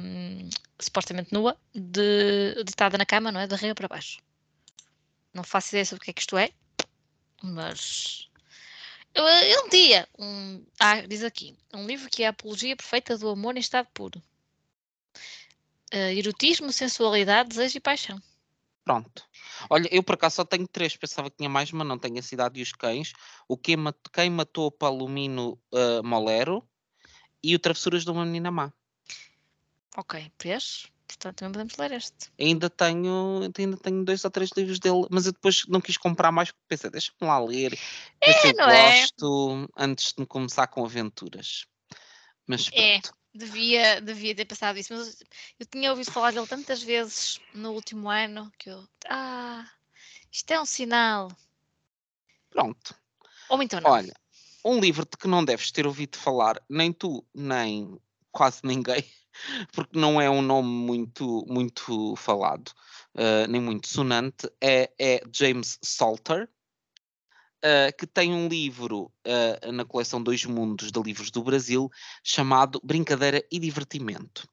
um, 0.00 0.48
supostamente 0.80 1.30
nua, 1.30 1.54
de, 1.74 2.54
deitada 2.64 2.96
na 2.96 3.04
cama, 3.04 3.30
não 3.30 3.38
é? 3.38 3.46
De 3.46 3.52
arriba 3.52 3.74
para 3.74 3.86
baixo. 3.86 4.18
Não 5.34 5.44
faço 5.44 5.68
ideia 5.68 5.84
sobre 5.84 6.00
o 6.00 6.04
que 6.06 6.10
é 6.10 6.14
que 6.14 6.22
isto 6.22 6.38
é, 6.38 6.50
mas 7.42 8.30
eu, 9.14 9.66
um 9.66 9.68
dia, 9.68 10.08
um, 10.18 10.64
ah, 10.80 11.02
diz 11.02 11.22
aqui, 11.22 11.54
um 11.74 11.86
livro 11.86 12.08
que 12.08 12.22
é 12.22 12.28
a 12.28 12.30
apologia 12.30 12.74
perfeita 12.74 13.18
do 13.18 13.28
amor 13.28 13.58
em 13.58 13.60
estado 13.60 13.88
puro. 13.92 14.22
Uh, 15.92 16.16
erotismo, 16.16 16.72
sensualidade, 16.72 17.50
desejo 17.50 17.76
e 17.76 17.80
paixão. 17.80 18.22
Pronto. 18.86 19.27
Olha, 19.70 19.88
eu 19.92 20.02
por 20.02 20.14
acaso 20.14 20.36
só 20.36 20.44
tenho 20.44 20.66
três, 20.66 20.96
pensava 20.96 21.30
que 21.30 21.36
tinha 21.36 21.48
mais, 21.48 21.70
mas 21.72 21.86
não 21.86 21.98
tenho 21.98 22.18
a 22.18 22.22
Cidade 22.22 22.58
e 22.60 22.62
os 22.62 22.72
Cães, 22.72 23.12
o 23.48 23.56
Quem, 23.56 23.76
Matou, 23.76 24.12
Quem 24.12 24.30
Matou 24.30 24.70
Palomino 24.70 25.58
uh, 25.72 26.02
Molero 26.04 26.66
e 27.42 27.54
o 27.54 27.58
Travessuras 27.58 28.04
de 28.04 28.10
uma 28.10 28.24
Menina 28.24 28.50
Má. 28.50 28.72
Ok, 29.96 30.30
vês? 30.40 30.86
Portanto, 31.08 31.36
também 31.36 31.52
podemos 31.52 31.76
ler 31.78 31.92
este. 31.92 32.30
Ainda 32.38 32.68
tenho, 32.68 33.40
ainda 33.58 33.76
tenho 33.78 34.04
dois 34.04 34.24
ou 34.24 34.30
três 34.30 34.50
livros 34.54 34.78
dele, 34.78 35.06
mas 35.10 35.24
eu 35.24 35.32
depois 35.32 35.64
não 35.66 35.80
quis 35.80 35.96
comprar 35.96 36.30
mais 36.30 36.50
porque 36.50 36.66
pensei, 36.68 36.90
deixa-me 36.90 37.26
lá 37.26 37.38
ler. 37.40 37.78
É, 38.20 38.32
se 38.34 38.48
eu 38.48 38.54
não 38.54 38.68
é? 38.68 38.92
gosto 38.92 39.68
é? 39.78 39.84
antes 39.84 40.12
de 40.12 40.26
começar 40.26 40.66
com 40.66 40.84
aventuras. 40.84 41.66
Mas 42.46 42.68
é, 42.72 43.00
pronto. 43.00 43.08
É, 43.08 43.17
devia, 43.38 44.00
devia 44.00 44.34
ter 44.34 44.44
passado 44.44 44.78
isso, 44.78 44.94
mas 44.94 45.22
eu 45.58 45.66
tinha 45.66 45.90
ouvido 45.90 46.10
falar 46.10 46.32
dele 46.32 46.46
tantas 46.46 46.82
vezes 46.82 47.40
no 47.54 47.72
último 47.72 48.10
ano 48.10 48.52
que 48.58 48.68
eu. 48.68 48.86
Ah, 49.08 49.66
isto 50.30 50.50
é 50.50 50.60
um 50.60 50.66
sinal. 50.66 51.30
Pronto. 52.50 52.94
Ou 53.48 53.62
então 53.62 53.80
não. 53.80 53.90
Olha, 53.90 54.14
um 54.64 54.80
livro 54.80 55.04
de 55.04 55.16
que 55.16 55.28
não 55.28 55.44
deves 55.44 55.70
ter 55.70 55.86
ouvido 55.86 56.18
falar, 56.18 56.60
nem 56.68 56.92
tu, 56.92 57.24
nem 57.34 57.98
quase 58.32 58.60
ninguém, 58.64 59.04
porque 59.72 59.98
não 59.98 60.20
é 60.20 60.28
um 60.28 60.42
nome 60.42 60.68
muito, 60.68 61.44
muito 61.48 62.16
falado, 62.16 62.68
uh, 63.14 63.46
nem 63.48 63.60
muito 63.60 63.88
sonante, 63.88 64.50
é, 64.60 64.92
é 64.98 65.20
James 65.32 65.78
Salter, 65.82 66.48
uh, 67.64 67.96
que 67.96 68.06
tem 68.06 68.32
um 68.32 68.48
livro 68.48 69.12
uh, 69.26 69.72
na 69.72 69.84
coleção 69.84 70.22
Dois 70.22 70.44
Mundos 70.44 70.90
de 70.90 71.00
Livros 71.00 71.30
do 71.30 71.42
Brasil, 71.42 71.90
chamado 72.22 72.80
Brincadeira 72.82 73.44
e 73.50 73.58
Divertimento. 73.58 74.48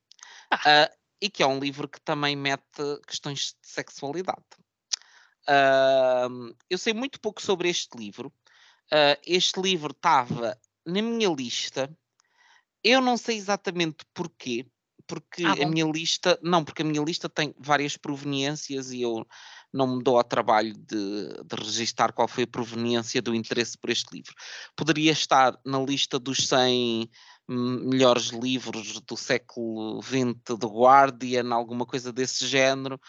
Ah. 0.51 0.91
e 1.19 1.27
que 1.27 1.41
é 1.41 1.47
um 1.47 1.59
livro 1.59 1.87
que 1.87 1.99
também 1.99 2.35
mete 2.35 2.83
questões 3.07 3.55
de 3.59 3.67
sexualidade. 3.67 4.43
eu 6.69 6.77
sei 6.77 6.93
muito 6.93 7.19
pouco 7.19 7.41
sobre 7.41 7.67
este 7.67 7.97
livro. 7.97 8.31
este 9.25 9.59
livro 9.59 9.91
estava 9.91 10.57
na 10.85 11.01
minha 11.01 11.29
lista. 11.29 11.89
Eu 12.83 13.01
não 13.01 13.17
sei 13.17 13.37
exatamente 13.37 14.05
porquê, 14.13 14.67
porque 15.07 15.43
ah, 15.43 15.63
a 15.63 15.67
minha 15.67 15.85
lista, 15.85 16.39
não, 16.41 16.63
porque 16.63 16.81
a 16.81 16.85
minha 16.85 17.03
lista 17.03 17.29
tem 17.29 17.53
várias 17.57 17.97
proveniências 17.97 18.91
e 18.91 19.01
eu 19.01 19.25
não 19.75 19.97
me 19.97 20.03
dou 20.03 20.17
ao 20.17 20.23
trabalho 20.23 20.73
de, 20.73 21.43
de 21.43 21.55
registar 21.57 22.13
qual 22.13 22.27
foi 22.27 22.45
a 22.45 22.47
proveniência 22.47 23.21
do 23.21 23.35
interesse 23.35 23.77
por 23.77 23.89
este 23.89 24.15
livro. 24.15 24.33
Poderia 24.75 25.11
estar 25.11 25.59
na 25.65 25.79
lista 25.79 26.17
dos 26.17 26.47
100 26.47 27.09
melhores 27.47 28.29
livros 28.29 28.99
do 29.01 29.15
século 29.15 30.01
XX 30.01 30.57
do 30.57 30.67
Guardian, 30.67 31.53
alguma 31.53 31.85
coisa 31.85 32.11
desse 32.11 32.47
género. 32.47 32.99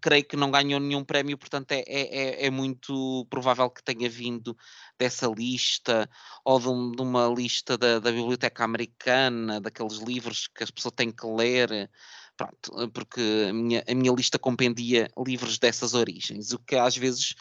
Creio 0.00 0.24
que 0.24 0.36
não 0.36 0.50
ganhou 0.50 0.80
nenhum 0.80 1.04
prémio, 1.04 1.36
portanto 1.36 1.72
é, 1.72 1.84
é, 1.86 2.44
é, 2.44 2.46
é 2.46 2.50
muito 2.50 3.26
provável 3.28 3.68
que 3.68 3.82
tenha 3.82 4.08
vindo 4.08 4.56
dessa 4.98 5.26
lista 5.26 6.08
ou 6.44 6.58
de, 6.58 6.96
de 6.96 7.02
uma 7.02 7.26
lista 7.28 7.76
da, 7.76 7.98
da, 7.98 8.10
Biblioteca 8.10 8.64
Americana, 8.64 9.60
daqueles 9.60 9.98
livros 9.98 10.48
que 10.48 10.64
as 10.64 10.70
pessoas 10.70 10.94
têm 10.94 11.10
que 11.10 11.26
ler. 11.26 11.90
Pronto, 12.36 12.90
porque 12.92 13.46
a 13.48 13.52
minha, 13.52 13.84
a 13.88 13.94
minha 13.94 14.12
lista 14.12 14.38
compendia 14.38 15.10
livros 15.16 15.58
dessas 15.58 15.94
origens, 15.94 16.52
o 16.52 16.58
que 16.58 16.76
às 16.76 16.96
vezes 16.96 17.34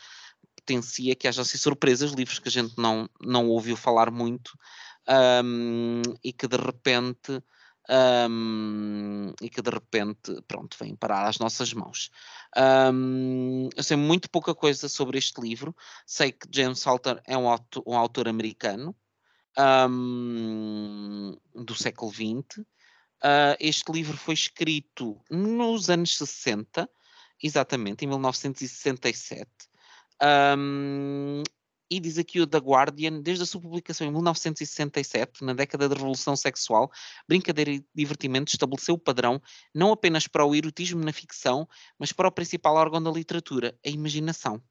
potencia 0.55 1.15
que 1.15 1.27
haja 1.27 1.41
assim 1.41 1.57
surpresas, 1.57 2.11
livros 2.11 2.39
que 2.39 2.47
a 2.47 2.51
gente 2.51 2.73
não, 2.77 3.09
não 3.19 3.47
ouviu 3.47 3.75
falar 3.75 4.09
muito 4.09 4.57
um, 5.43 6.01
e 6.23 6.31
que 6.31 6.47
de 6.47 6.57
repente 6.57 7.43
um, 7.89 9.33
e 9.41 9.49
que 9.49 9.61
de 9.61 9.69
repente, 9.69 10.41
pronto, 10.47 10.77
vem 10.79 10.95
parar 10.95 11.27
às 11.27 11.37
nossas 11.37 11.73
mãos. 11.73 12.09
Um, 12.91 13.69
eu 13.75 13.83
sei 13.83 13.97
muito 13.97 14.29
pouca 14.29 14.55
coisa 14.55 14.89
sobre 14.89 15.17
este 15.17 15.39
livro. 15.39 15.75
Sei 16.05 16.31
que 16.31 16.47
James 16.51 16.79
Salter 16.79 17.21
é 17.25 17.37
um 17.37 17.47
autor, 17.47 17.83
um 17.85 17.95
autor 17.95 18.27
americano 18.27 18.95
um, 19.87 21.37
do 21.53 21.75
século 21.75 22.11
XX. 22.11 22.65
Uh, 23.25 23.57
este 23.59 23.91
livro 23.91 24.15
foi 24.15 24.35
escrito 24.35 25.19
nos 25.31 25.89
anos 25.89 26.15
60, 26.15 26.87
exatamente, 27.41 28.05
em 28.05 28.07
1967. 28.07 29.49
Um, 30.21 31.41
e 31.89 31.99
diz 31.99 32.19
aqui 32.19 32.39
o 32.39 32.45
The 32.45 32.59
Guardian, 32.59 33.21
desde 33.21 33.41
a 33.41 33.45
sua 33.47 33.61
publicação 33.61 34.05
em 34.05 34.11
1967, 34.11 35.43
na 35.43 35.55
década 35.55 35.89
da 35.89 35.95
Revolução 35.95 36.35
Sexual, 36.35 36.91
Brincadeira 37.27 37.71
e 37.71 37.83
Divertimento 37.95 38.53
estabeleceu 38.53 38.93
o 38.93 38.99
padrão 38.99 39.41
não 39.73 39.91
apenas 39.91 40.27
para 40.27 40.45
o 40.45 40.53
erotismo 40.53 41.03
na 41.03 41.11
ficção, 41.11 41.67
mas 41.97 42.11
para 42.11 42.27
o 42.27 42.31
principal 42.31 42.75
órgão 42.75 43.01
da 43.01 43.09
literatura, 43.09 43.75
a 43.83 43.89
imaginação. 43.89 44.61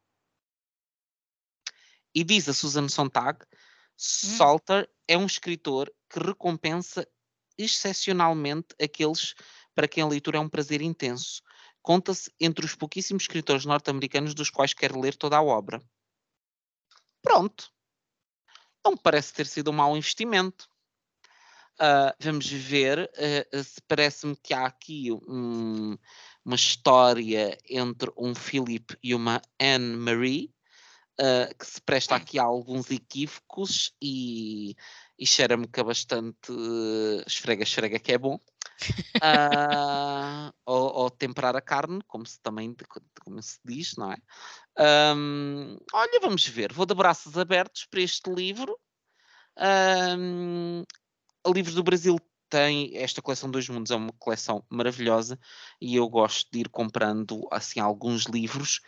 E 2.14 2.22
diz 2.22 2.48
a 2.48 2.55
Susan 2.55 2.88
Sontag, 2.88 3.40
hum. 3.42 3.57
Salter 3.96 4.88
é 5.09 5.18
um 5.18 5.26
escritor 5.26 5.92
que 6.09 6.20
recompensa 6.20 7.05
excepcionalmente 7.59 8.74
aqueles 8.82 9.34
para 9.74 9.88
quem 9.88 10.02
a 10.02 10.07
leitura 10.07 10.38
é 10.38 10.40
um 10.40 10.48
prazer 10.48 10.80
intenso. 10.80 11.42
Conta-se 11.82 12.32
entre 12.40 12.64
os 12.64 12.74
pouquíssimos 12.74 13.24
escritores 13.24 13.64
norte-americanos 13.64 14.34
dos 14.34 14.50
quais 14.50 14.72
quer 14.72 14.94
ler 14.96 15.16
toda 15.16 15.36
a 15.36 15.42
obra. 15.42 15.82
Pronto. 17.20 17.70
Não 18.84 18.96
parece 18.96 19.32
ter 19.32 19.46
sido 19.46 19.70
um 19.70 19.74
mau 19.74 19.96
investimento. 19.96 20.68
Uh, 21.74 22.14
vamos 22.20 22.48
ver 22.48 23.11
uh, 23.11 23.64
se 23.64 23.80
parece-me 23.88 24.36
que 24.36 24.55
há 24.55 24.66
aqui 24.66 25.11
um, 25.11 25.98
uma 26.44 26.55
história 26.55 27.59
entre 27.68 28.12
um 28.16 28.32
Philip 28.32 28.96
e 29.02 29.12
uma 29.12 29.42
Anne 29.61 29.96
Marie 29.96 30.55
uh, 31.20 31.55
que 31.59 31.66
se 31.66 31.80
presta 31.80 32.14
aqui 32.14 32.38
a 32.38 32.44
alguns 32.44 32.90
equívocos 32.90 33.92
e, 34.00 34.76
e 35.18 35.26
cheira-me 35.26 35.66
que 35.66 35.80
é 35.80 35.84
bastante 35.84 36.52
esfrega-esfrega 37.26 37.98
que 37.98 38.12
é 38.12 38.18
bom. 38.18 38.38
ou, 40.66 40.92
ou, 40.94 41.10
temperar 41.10 41.54
a 41.54 41.60
carne, 41.60 42.00
como 42.08 42.26
se 42.26 42.40
também 42.40 42.74
como 43.22 43.40
se 43.40 43.58
diz, 43.64 43.94
não 43.96 44.12
é? 44.12 44.16
Um, 45.16 45.78
olha, 45.92 46.20
vamos 46.20 46.46
ver. 46.46 46.72
Vou 46.72 46.84
de 46.84 46.94
braços 46.94 47.38
abertos 47.38 47.86
para 47.86 48.00
este 48.00 48.30
livro. 48.30 48.78
Um, 49.56 50.82
Livros 51.46 51.74
do 51.74 51.82
Brasil 51.82 52.18
tem 52.48 52.96
esta 52.96 53.20
coleção 53.20 53.50
Dois 53.50 53.68
Mundos, 53.68 53.90
é 53.90 53.96
uma 53.96 54.12
coleção 54.18 54.64
maravilhosa 54.68 55.38
e 55.80 55.96
eu 55.96 56.08
gosto 56.08 56.48
de 56.52 56.60
ir 56.60 56.68
comprando 56.68 57.46
assim 57.50 57.80
alguns 57.80 58.24
livros. 58.24 58.80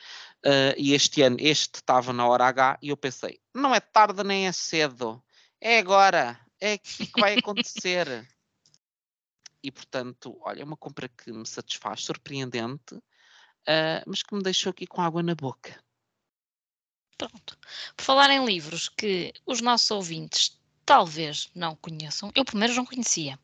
Uh, 0.44 0.72
e 0.76 0.94
este 0.94 1.22
ano, 1.22 1.36
este 1.40 1.76
estava 1.76 2.12
na 2.12 2.26
hora 2.26 2.46
H 2.46 2.78
e 2.80 2.88
eu 2.88 2.96
pensei: 2.96 3.38
não 3.54 3.74
é 3.74 3.80
tarde 3.80 4.22
nem 4.22 4.46
é 4.46 4.52
cedo, 4.52 5.22
é 5.60 5.78
agora, 5.78 6.38
é 6.60 6.78
que 6.78 7.10
vai 7.18 7.36
acontecer. 7.38 8.26
e 9.62 9.70
portanto, 9.70 10.36
olha, 10.42 10.62
é 10.62 10.64
uma 10.64 10.76
compra 10.76 11.08
que 11.08 11.32
me 11.32 11.46
satisfaz, 11.46 12.02
surpreendente 12.02 13.00
uh, 13.66 14.02
mas 14.06 14.22
que 14.22 14.34
me 14.34 14.42
deixou 14.42 14.70
aqui 14.70 14.86
com 14.86 15.02
água 15.02 15.22
na 15.22 15.34
boca. 15.34 15.78
Pronto. 17.18 17.58
Por 17.96 18.04
falar 18.04 18.30
em 18.30 18.44
livros 18.44 18.88
que 18.88 19.32
os 19.46 19.60
nossos 19.60 19.90
ouvintes 19.90 20.58
talvez 20.84 21.50
não 21.54 21.74
conheçam, 21.76 22.30
eu 22.34 22.44
primeiro 22.44 22.74
não 22.74 22.84
conhecia. 22.84 23.38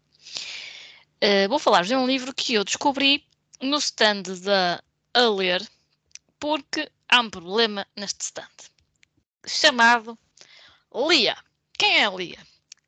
Uh, 1.23 1.49
vou 1.49 1.59
falar 1.59 1.85
de 1.85 1.95
um 1.95 2.07
livro 2.07 2.35
que 2.35 2.55
eu 2.55 2.65
descobri 2.65 3.27
no 3.61 3.79
stand 3.79 4.23
da 4.43 4.83
A 5.15 5.21
Ler, 5.21 5.67
porque 6.39 6.91
há 7.09 7.21
um 7.21 7.31
problema 7.31 7.87
neste 7.97 8.23
stand. 8.23 8.49
Chamado 9.47 10.19
Lia. 10.95 11.37
Quem 11.83 11.99
é 11.99 12.05
a 12.05 12.11
Lia? 12.11 12.39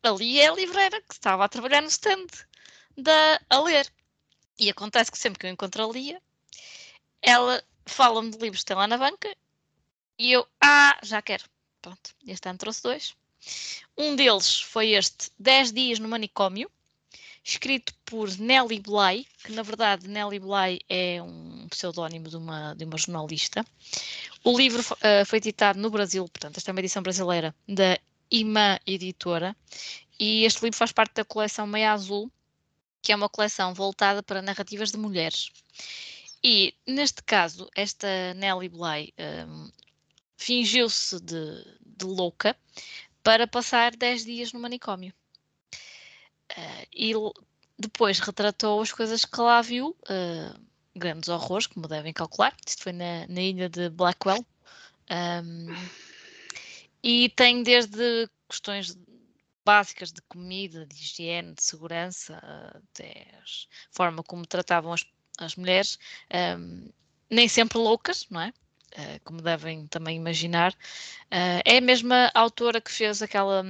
A 0.04 0.10
Lia 0.10 0.44
é 0.44 0.46
a 0.46 0.54
livreira 0.54 1.02
que 1.02 1.14
estava 1.14 1.44
a 1.44 1.48
trabalhar 1.48 1.80
no 1.80 1.88
stand 1.88 2.28
da 2.96 3.40
A 3.50 3.58
Ler. 3.58 3.92
E 4.56 4.70
acontece 4.70 5.10
que 5.10 5.18
sempre 5.18 5.40
que 5.40 5.46
eu 5.46 5.50
encontro 5.50 5.82
a 5.82 5.92
Lia, 5.92 6.22
ela 7.20 7.60
fala-me 7.84 8.30
de 8.30 8.38
livros 8.38 8.60
que 8.60 8.66
tem 8.66 8.76
lá 8.76 8.86
na 8.86 8.96
banca 8.96 9.36
e 10.16 10.30
eu, 10.30 10.46
ah, 10.60 10.96
já 11.02 11.20
quero. 11.20 11.42
Pronto, 11.82 12.14
este 12.24 12.48
ano 12.48 12.56
trouxe 12.56 12.84
dois. 12.84 13.16
Um 13.98 14.14
deles 14.14 14.60
foi 14.60 14.90
este 14.90 15.28
10 15.40 15.72
Dias 15.72 15.98
no 15.98 16.06
Manicômio, 16.06 16.70
escrito 17.42 17.92
por 18.04 18.30
Nelly 18.38 18.78
Bly, 18.78 19.26
que 19.42 19.50
na 19.50 19.64
verdade 19.64 20.06
Nelly 20.06 20.38
Bly 20.38 20.78
é 20.88 21.20
um 21.20 21.66
pseudónimo 21.68 22.28
de 22.28 22.36
uma, 22.36 22.74
de 22.74 22.84
uma 22.84 22.96
jornalista. 22.96 23.66
O 24.44 24.56
livro 24.56 24.82
uh, 24.82 25.26
foi 25.26 25.38
editado 25.38 25.80
no 25.80 25.90
Brasil, 25.90 26.28
portanto, 26.28 26.58
esta 26.58 26.70
é 26.70 26.72
uma 26.72 26.80
edição 26.80 27.02
brasileira 27.02 27.52
da 27.66 27.98
Imã 28.34 28.80
Editora, 28.84 29.56
e 30.18 30.44
este 30.44 30.64
livro 30.64 30.76
faz 30.76 30.90
parte 30.90 31.14
da 31.14 31.24
coleção 31.24 31.68
Meia 31.68 31.92
Azul, 31.92 32.28
que 33.00 33.12
é 33.12 33.16
uma 33.16 33.28
coleção 33.28 33.72
voltada 33.72 34.24
para 34.24 34.42
narrativas 34.42 34.90
de 34.90 34.96
mulheres. 34.96 35.50
E, 36.42 36.74
neste 36.84 37.22
caso, 37.22 37.70
esta 37.76 38.34
Nelly 38.34 38.68
Bly 38.68 39.14
um, 39.46 39.70
fingiu-se 40.36 41.20
de, 41.20 41.64
de, 41.86 42.04
louca 42.04 42.56
para 43.22 43.46
passar 43.46 43.94
10 43.94 44.24
dias 44.24 44.52
no 44.52 44.58
manicômio. 44.58 45.14
Uh, 46.50 46.86
e 46.92 47.12
depois 47.78 48.18
retratou 48.18 48.80
as 48.80 48.90
coisas 48.90 49.24
que 49.24 49.40
lá 49.40 49.62
viu, 49.62 49.96
uh, 50.10 50.60
grandes 50.96 51.28
horrores, 51.28 51.68
como 51.68 51.86
devem 51.86 52.12
calcular. 52.12 52.52
Isto 52.66 52.82
foi 52.82 52.92
na, 52.92 53.28
na 53.28 53.40
ilha 53.40 53.68
de 53.68 53.90
Blackwell. 53.90 54.44
Um, 55.08 55.66
e 57.04 57.28
tem 57.28 57.62
desde 57.62 58.28
questões 58.48 58.98
básicas 59.64 60.12
de 60.12 60.20
comida, 60.22 60.84
de 60.86 60.94
higiene, 60.96 61.54
de 61.54 61.62
segurança, 61.62 62.36
até 62.74 63.28
a 63.34 63.44
forma 63.92 64.22
como 64.22 64.46
tratavam 64.46 64.92
as 64.92 65.04
as 65.38 65.56
mulheres, 65.56 65.98
um, 66.58 66.88
nem 67.30 67.48
sempre 67.48 67.78
loucas, 67.78 68.26
não 68.30 68.40
é? 68.40 68.52
Uh, 68.96 69.20
como 69.24 69.42
devem 69.42 69.86
também 69.88 70.16
imaginar. 70.16 70.72
Uh, 70.72 71.60
é 71.64 71.78
a 71.78 71.80
mesma 71.80 72.30
autora 72.34 72.80
que 72.80 72.92
fez 72.92 73.22
aquela. 73.22 73.64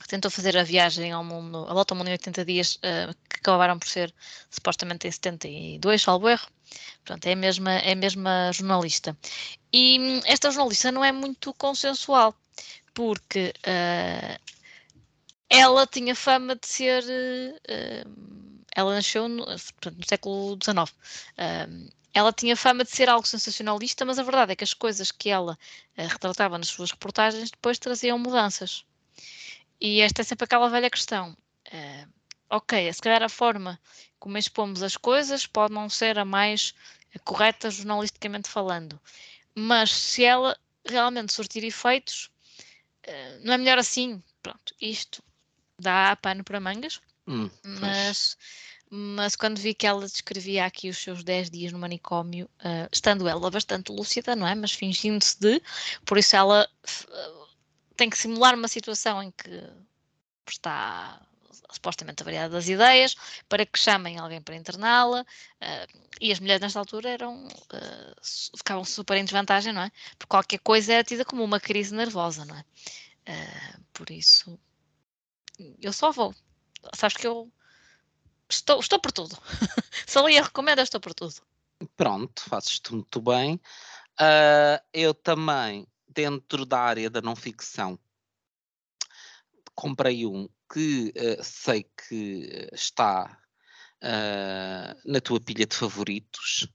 que 0.00 0.08
tentou 0.08 0.30
fazer 0.30 0.56
a 0.56 0.62
viagem 0.62 1.12
ao 1.12 1.24
mundo, 1.24 1.66
a 1.68 1.74
volta 1.74 1.94
ao 1.94 1.98
mundo 1.98 2.08
em 2.08 2.12
80 2.12 2.44
dias, 2.44 2.76
uh, 2.76 3.14
que 3.28 3.38
acabaram 3.40 3.78
por 3.78 3.88
ser 3.88 4.14
supostamente 4.50 5.08
em 5.08 5.10
72, 5.10 6.02
salvo 6.02 6.28
erro. 6.28 6.46
Pronto, 7.04 7.26
é 7.26 7.32
a 7.32 7.36
mesma, 7.36 7.72
é 7.72 7.92
a 7.92 7.96
mesma 7.96 8.50
jornalista. 8.52 9.16
E 9.72 9.98
hum, 9.98 10.20
esta 10.24 10.50
jornalista 10.50 10.92
não 10.92 11.04
é 11.04 11.10
muito 11.10 11.52
consensual, 11.54 12.34
porque 12.94 13.54
ela 15.48 15.86
tinha 15.86 16.14
fama 16.14 16.54
de 16.56 16.66
ser 16.66 17.04
ela 18.74 18.94
nasceu 18.94 19.28
no, 19.28 19.44
portanto, 19.44 19.96
no 19.98 20.06
século 20.06 20.58
XIX. 20.62 20.94
Um, 21.38 21.88
ela 22.14 22.32
tinha 22.32 22.56
fama 22.56 22.84
de 22.84 22.90
ser 22.90 23.08
algo 23.08 23.26
sensacionalista, 23.26 24.04
mas 24.04 24.18
a 24.18 24.22
verdade 24.22 24.52
é 24.52 24.56
que 24.56 24.64
as 24.64 24.74
coisas 24.74 25.10
que 25.10 25.30
ela 25.30 25.58
uh, 25.96 26.06
retratava 26.06 26.58
nas 26.58 26.68
suas 26.68 26.90
reportagens 26.90 27.50
depois 27.50 27.78
traziam 27.78 28.18
mudanças. 28.18 28.84
E 29.80 30.00
esta 30.00 30.22
é 30.22 30.24
sempre 30.24 30.44
aquela 30.44 30.68
velha 30.68 30.90
questão. 30.90 31.36
Uh, 31.68 32.08
ok, 32.50 32.92
se 32.92 33.00
calhar 33.00 33.22
a 33.22 33.28
forma 33.28 33.80
como 34.18 34.38
expomos 34.38 34.82
as 34.82 34.96
coisas 34.96 35.46
pode 35.46 35.74
não 35.74 35.88
ser 35.88 36.18
a 36.18 36.24
mais 36.24 36.74
correta 37.24 37.70
jornalisticamente 37.70 38.48
falando, 38.48 38.98
mas 39.54 39.90
se 39.90 40.24
ela 40.24 40.56
realmente 40.86 41.32
surtir 41.32 41.62
efeitos, 41.64 42.26
uh, 42.26 42.31
não 43.42 43.54
é 43.54 43.58
melhor 43.58 43.78
assim? 43.78 44.22
Pronto, 44.42 44.74
isto 44.80 45.22
dá 45.78 46.16
pano 46.16 46.44
para 46.44 46.60
mangas. 46.60 47.00
Hum, 47.26 47.48
mas, 47.80 48.36
mas 48.90 49.36
quando 49.36 49.58
vi 49.58 49.74
que 49.74 49.86
ela 49.86 50.02
descrevia 50.02 50.66
aqui 50.66 50.88
os 50.88 50.98
seus 50.98 51.22
10 51.22 51.50
dias 51.50 51.72
no 51.72 51.78
manicômio, 51.78 52.48
uh, 52.60 52.88
estando 52.90 53.28
ela 53.28 53.50
bastante 53.50 53.92
lúcida, 53.92 54.34
não 54.34 54.46
é? 54.46 54.54
Mas 54.54 54.72
fingindo-se 54.72 55.38
de, 55.38 55.62
por 56.04 56.18
isso 56.18 56.34
ela 56.36 56.68
uh, 56.84 57.48
tem 57.96 58.10
que 58.10 58.18
simular 58.18 58.54
uma 58.54 58.68
situação 58.68 59.22
em 59.22 59.30
que 59.30 59.62
está 60.48 61.20
supostamente 61.72 62.22
a 62.22 62.24
variedade 62.24 62.52
das 62.52 62.68
ideias, 62.68 63.14
para 63.48 63.66
que 63.66 63.78
chamem 63.78 64.18
alguém 64.18 64.40
para 64.40 64.56
interná-la, 64.56 65.22
uh, 65.22 66.08
e 66.20 66.30
as 66.30 66.40
mulheres 66.40 66.60
nesta 66.60 66.78
altura 66.78 67.10
eram, 67.10 67.46
uh, 67.46 68.56
ficavam 68.56 68.84
super 68.84 69.16
em 69.16 69.24
desvantagem, 69.24 69.72
não 69.72 69.82
é? 69.82 69.90
Porque 70.18 70.28
qualquer 70.28 70.58
coisa 70.58 70.92
era 70.94 71.04
tida 71.04 71.24
como 71.24 71.42
uma 71.42 71.60
crise 71.60 71.94
nervosa, 71.94 72.44
não 72.44 72.56
é? 72.56 72.64
Uh, 73.28 73.84
por 73.92 74.10
isso, 74.10 74.58
eu 75.80 75.92
só 75.92 76.10
vou. 76.10 76.34
Sabes 76.94 77.16
que 77.16 77.26
eu 77.26 77.52
estou, 78.48 78.80
estou 78.80 79.00
por 79.00 79.12
tudo. 79.12 79.36
Se 80.06 80.18
a 80.18 80.22
Lia 80.22 80.42
recomenda, 80.42 80.82
estou 80.82 81.00
por 81.00 81.14
tudo. 81.14 81.34
Pronto, 81.96 82.42
fazes-te 82.48 82.92
muito 82.92 83.20
bem. 83.20 83.60
Uh, 84.20 84.78
eu 84.92 85.14
também, 85.14 85.86
dentro 86.08 86.64
da 86.64 86.78
área 86.78 87.10
da 87.10 87.20
não 87.20 87.34
ficção, 87.34 87.98
comprei 89.74 90.26
um 90.26 90.48
que 90.72 91.12
uh, 91.16 91.44
sei 91.44 91.84
que 91.84 92.68
está 92.72 93.38
uh, 94.02 95.00
na 95.04 95.20
tua 95.20 95.40
pilha 95.40 95.66
de 95.66 95.76
favoritos. 95.76 96.66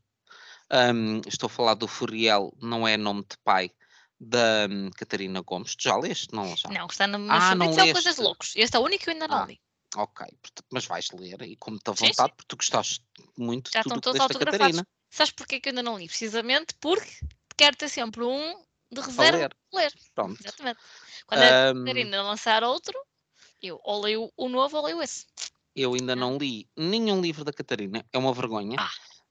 Um, 0.72 1.22
estou 1.26 1.48
a 1.48 1.50
falar 1.50 1.74
do 1.74 1.88
Furiel, 1.88 2.54
não 2.62 2.88
é 2.88 2.98
nome 2.98 3.22
de 3.22 3.38
pai, 3.44 3.72
da 4.20 4.68
um, 4.70 4.92
Catarina 4.92 5.42
Gomes. 5.42 5.76
Tu 5.76 5.84
já 5.84 5.98
leste? 5.98 6.34
Não, 6.34 6.56
já. 6.56 6.70
Não, 6.70 6.86
está 6.88 7.08
no 7.08 7.20
meu 7.20 7.32
ah, 7.32 7.56
não 7.56 7.74
leste. 7.74 7.94
coisas 7.94 8.18
loucos. 8.18 8.54
Este 8.56 8.76
é 8.76 8.80
o 8.80 8.84
único 8.84 9.04
que 9.04 9.10
eu 9.10 9.14
ainda 9.14 9.28
não 9.28 9.44
ah, 9.44 9.46
li. 9.46 9.60
Ok, 9.96 10.28
mas 10.72 10.86
vais 10.86 11.10
ler 11.12 11.42
e 11.44 11.56
como 11.56 11.80
te 11.80 11.90
à 11.90 11.94
vontade, 11.94 12.14
sim, 12.14 12.14
sim. 12.14 12.36
porque 12.36 12.48
tu 12.48 12.58
gostaste 12.58 13.02
muito 13.38 13.72
já 13.72 13.82
de 13.82 13.90
tudo 13.90 14.14
que 14.14 14.20
leste 14.20 14.38
Catarina. 14.38 14.88
Sabes 15.10 15.32
porquê 15.32 15.60
que 15.60 15.70
eu 15.70 15.72
ainda 15.72 15.84
não 15.84 15.98
li? 15.98 16.08
Precisamente 16.08 16.76
porque 16.82 17.10
quero 17.56 17.76
ter 17.78 17.88
sempre 17.88 18.24
um 18.24 18.54
de 18.92 19.02
reserva 19.02 19.38
ler. 19.38 19.56
ler. 19.74 19.94
Pronto. 20.14 20.40
Exatamente. 20.44 20.80
Quando 21.26 21.42
a 21.42 21.74
Catarina 21.74 22.22
lançar 22.22 22.64
outro, 22.64 23.00
eu 23.62 23.80
ou 23.84 24.02
leio 24.02 24.32
o 24.36 24.50
novo 24.50 24.78
ou 24.78 24.86
leio 24.86 25.02
esse. 25.02 25.26
Eu 25.76 25.94
ainda 25.94 26.16
não 26.16 26.38
li 26.38 26.68
nenhum 26.76 27.22
livro 27.22 27.44
da 27.44 27.54
Catarina, 27.54 28.06
é 28.12 28.18
uma 28.18 28.34
vergonha. 28.34 28.78
Ah. 28.80 28.90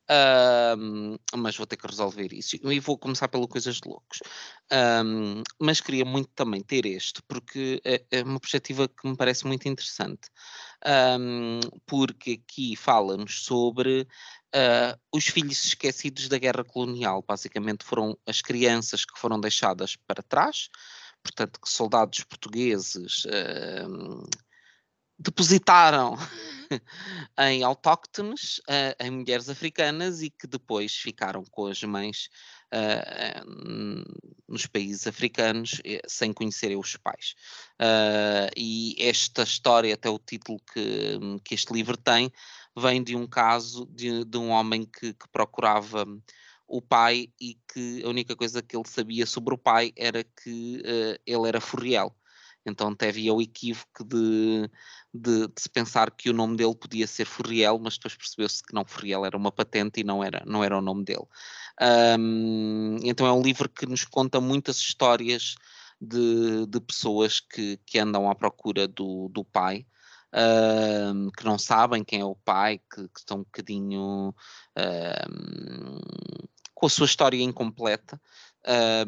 Um, 0.08 1.16
mas 1.34 1.56
vou 1.56 1.66
ter 1.66 1.76
que 1.76 1.86
resolver 1.86 2.32
isso 2.32 2.56
e 2.62 2.78
vou 2.78 2.96
começar 2.96 3.26
pelo 3.26 3.48
Coisas 3.48 3.76
de 3.76 3.88
Loucos. 3.88 4.20
Um, 5.04 5.42
mas 5.60 5.80
queria 5.80 6.04
muito 6.04 6.30
também 6.34 6.62
ter 6.62 6.86
este, 6.86 7.20
porque 7.26 7.80
é, 7.84 8.04
é 8.10 8.22
uma 8.22 8.38
perspectiva 8.38 8.88
que 8.88 9.08
me 9.08 9.16
parece 9.16 9.46
muito 9.46 9.68
interessante. 9.68 10.28
Um, 11.18 11.58
porque 11.84 12.40
aqui 12.40 12.76
fala-nos 12.76 13.44
sobre 13.44 14.02
uh, 14.54 14.98
os 15.12 15.26
filhos 15.26 15.64
esquecidos 15.64 16.28
da 16.28 16.38
guerra 16.38 16.62
colonial. 16.62 17.24
Basicamente, 17.26 17.84
foram 17.84 18.16
as 18.26 18.40
crianças 18.40 19.04
que 19.04 19.18
foram 19.18 19.40
deixadas 19.40 19.96
para 20.06 20.22
trás, 20.22 20.68
portanto, 21.26 21.60
que 21.60 21.68
soldados 21.68 22.22
portugueses. 22.24 23.24
Uh, 23.24 24.28
depositaram 25.18 26.14
em 27.40 27.62
autóctones, 27.62 28.58
uh, 28.68 28.94
em 29.00 29.10
mulheres 29.10 29.48
africanas 29.48 30.22
e 30.22 30.30
que 30.30 30.46
depois 30.46 30.94
ficaram 30.94 31.42
com 31.50 31.66
as 31.66 31.82
mães 31.82 32.28
uh, 32.72 34.04
nos 34.46 34.66
países 34.66 35.06
africanos 35.06 35.80
sem 36.06 36.32
conhecerem 36.32 36.76
os 36.76 36.96
pais. 36.96 37.34
E 38.54 38.94
esta 38.98 39.42
história, 39.42 39.94
até 39.94 40.08
o 40.08 40.18
título 40.18 40.60
que, 40.72 41.18
que 41.42 41.54
este 41.54 41.72
livro 41.72 41.96
tem, 41.96 42.30
vem 42.76 43.02
de 43.02 43.16
um 43.16 43.26
caso 43.26 43.86
de, 43.86 44.24
de 44.24 44.36
um 44.36 44.50
homem 44.50 44.84
que, 44.84 45.14
que 45.14 45.28
procurava 45.32 46.06
o 46.66 46.82
pai 46.82 47.28
e 47.40 47.58
que 47.72 48.02
a 48.04 48.08
única 48.08 48.34
coisa 48.36 48.62
que 48.62 48.76
ele 48.76 48.88
sabia 48.88 49.26
sobre 49.26 49.54
o 49.54 49.58
pai 49.58 49.92
era 49.96 50.24
que 50.24 50.82
ele 51.26 51.48
era 51.48 51.60
furriel. 51.60 52.14
Então 52.66 52.94
havia 53.00 53.32
o 53.32 53.40
equívoco 53.40 54.04
de, 54.04 54.68
de, 55.14 55.46
de, 55.46 55.52
se 55.56 55.68
pensar 55.68 56.10
que 56.10 56.28
o 56.28 56.32
nome 56.32 56.56
dele 56.56 56.74
podia 56.74 57.06
ser 57.06 57.24
Furriel, 57.24 57.78
mas 57.78 57.94
depois 57.94 58.16
percebeu-se 58.16 58.62
que 58.62 58.74
não 58.74 58.84
Furriel 58.84 59.24
era 59.24 59.36
uma 59.36 59.52
patente 59.52 60.00
e 60.00 60.04
não 60.04 60.22
era, 60.22 60.42
não 60.44 60.64
era 60.64 60.76
o 60.76 60.82
nome 60.82 61.04
dele. 61.04 61.26
Um, 62.18 62.96
então 63.04 63.26
é 63.26 63.32
um 63.32 63.42
livro 63.42 63.68
que 63.68 63.86
nos 63.86 64.04
conta 64.04 64.40
muitas 64.40 64.78
histórias 64.78 65.54
de, 66.00 66.66
de 66.66 66.80
pessoas 66.80 67.40
que, 67.40 67.78
que 67.86 67.98
andam 67.98 68.28
à 68.28 68.34
procura 68.34 68.88
do, 68.88 69.28
do 69.28 69.44
pai. 69.44 69.86
Um, 70.34 71.30
que 71.30 71.44
não 71.44 71.58
sabem 71.58 72.04
quem 72.04 72.20
é 72.20 72.24
o 72.24 72.34
pai, 72.34 72.78
que, 72.78 73.08
que 73.08 73.20
estão 73.20 73.38
um 73.38 73.44
bocadinho 73.44 74.34
um, 74.76 75.98
com 76.76 76.86
a 76.86 76.90
sua 76.90 77.06
história 77.06 77.42
incompleta 77.42 78.20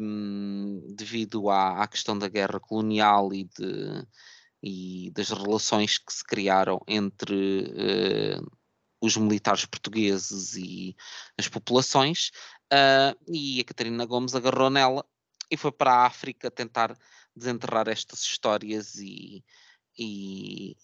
um, 0.01 0.81
devido 0.95 1.49
à, 1.51 1.83
à, 1.83 1.87
questão 1.87 2.17
da 2.17 2.27
guerra 2.27 2.59
colonial 2.59 3.31
e, 3.31 3.43
de, 3.43 4.07
e 4.61 5.11
das 5.11 5.29
relações 5.29 5.99
que 5.99 6.11
se 6.11 6.23
criaram 6.23 6.81
entre 6.87 7.65
uh, 7.65 8.51
os 8.99 9.15
militares 9.15 9.65
portugueses 9.65 10.55
e 10.55 10.95
as 11.37 11.47
populações, 11.47 12.31
uh, 12.73 13.15
e 13.31 13.61
a 13.61 13.63
Catarina 13.63 14.03
Gomes 14.03 14.33
agarrou 14.33 14.71
nela 14.71 15.05
e 15.51 15.55
foi 15.55 15.71
para 15.71 15.93
a 15.93 16.05
África 16.07 16.49
tentar 16.49 16.97
desenterrar 17.35 17.87
estas 17.87 18.21
histórias 18.21 18.95
e, 18.95 19.43
e, 19.97 20.75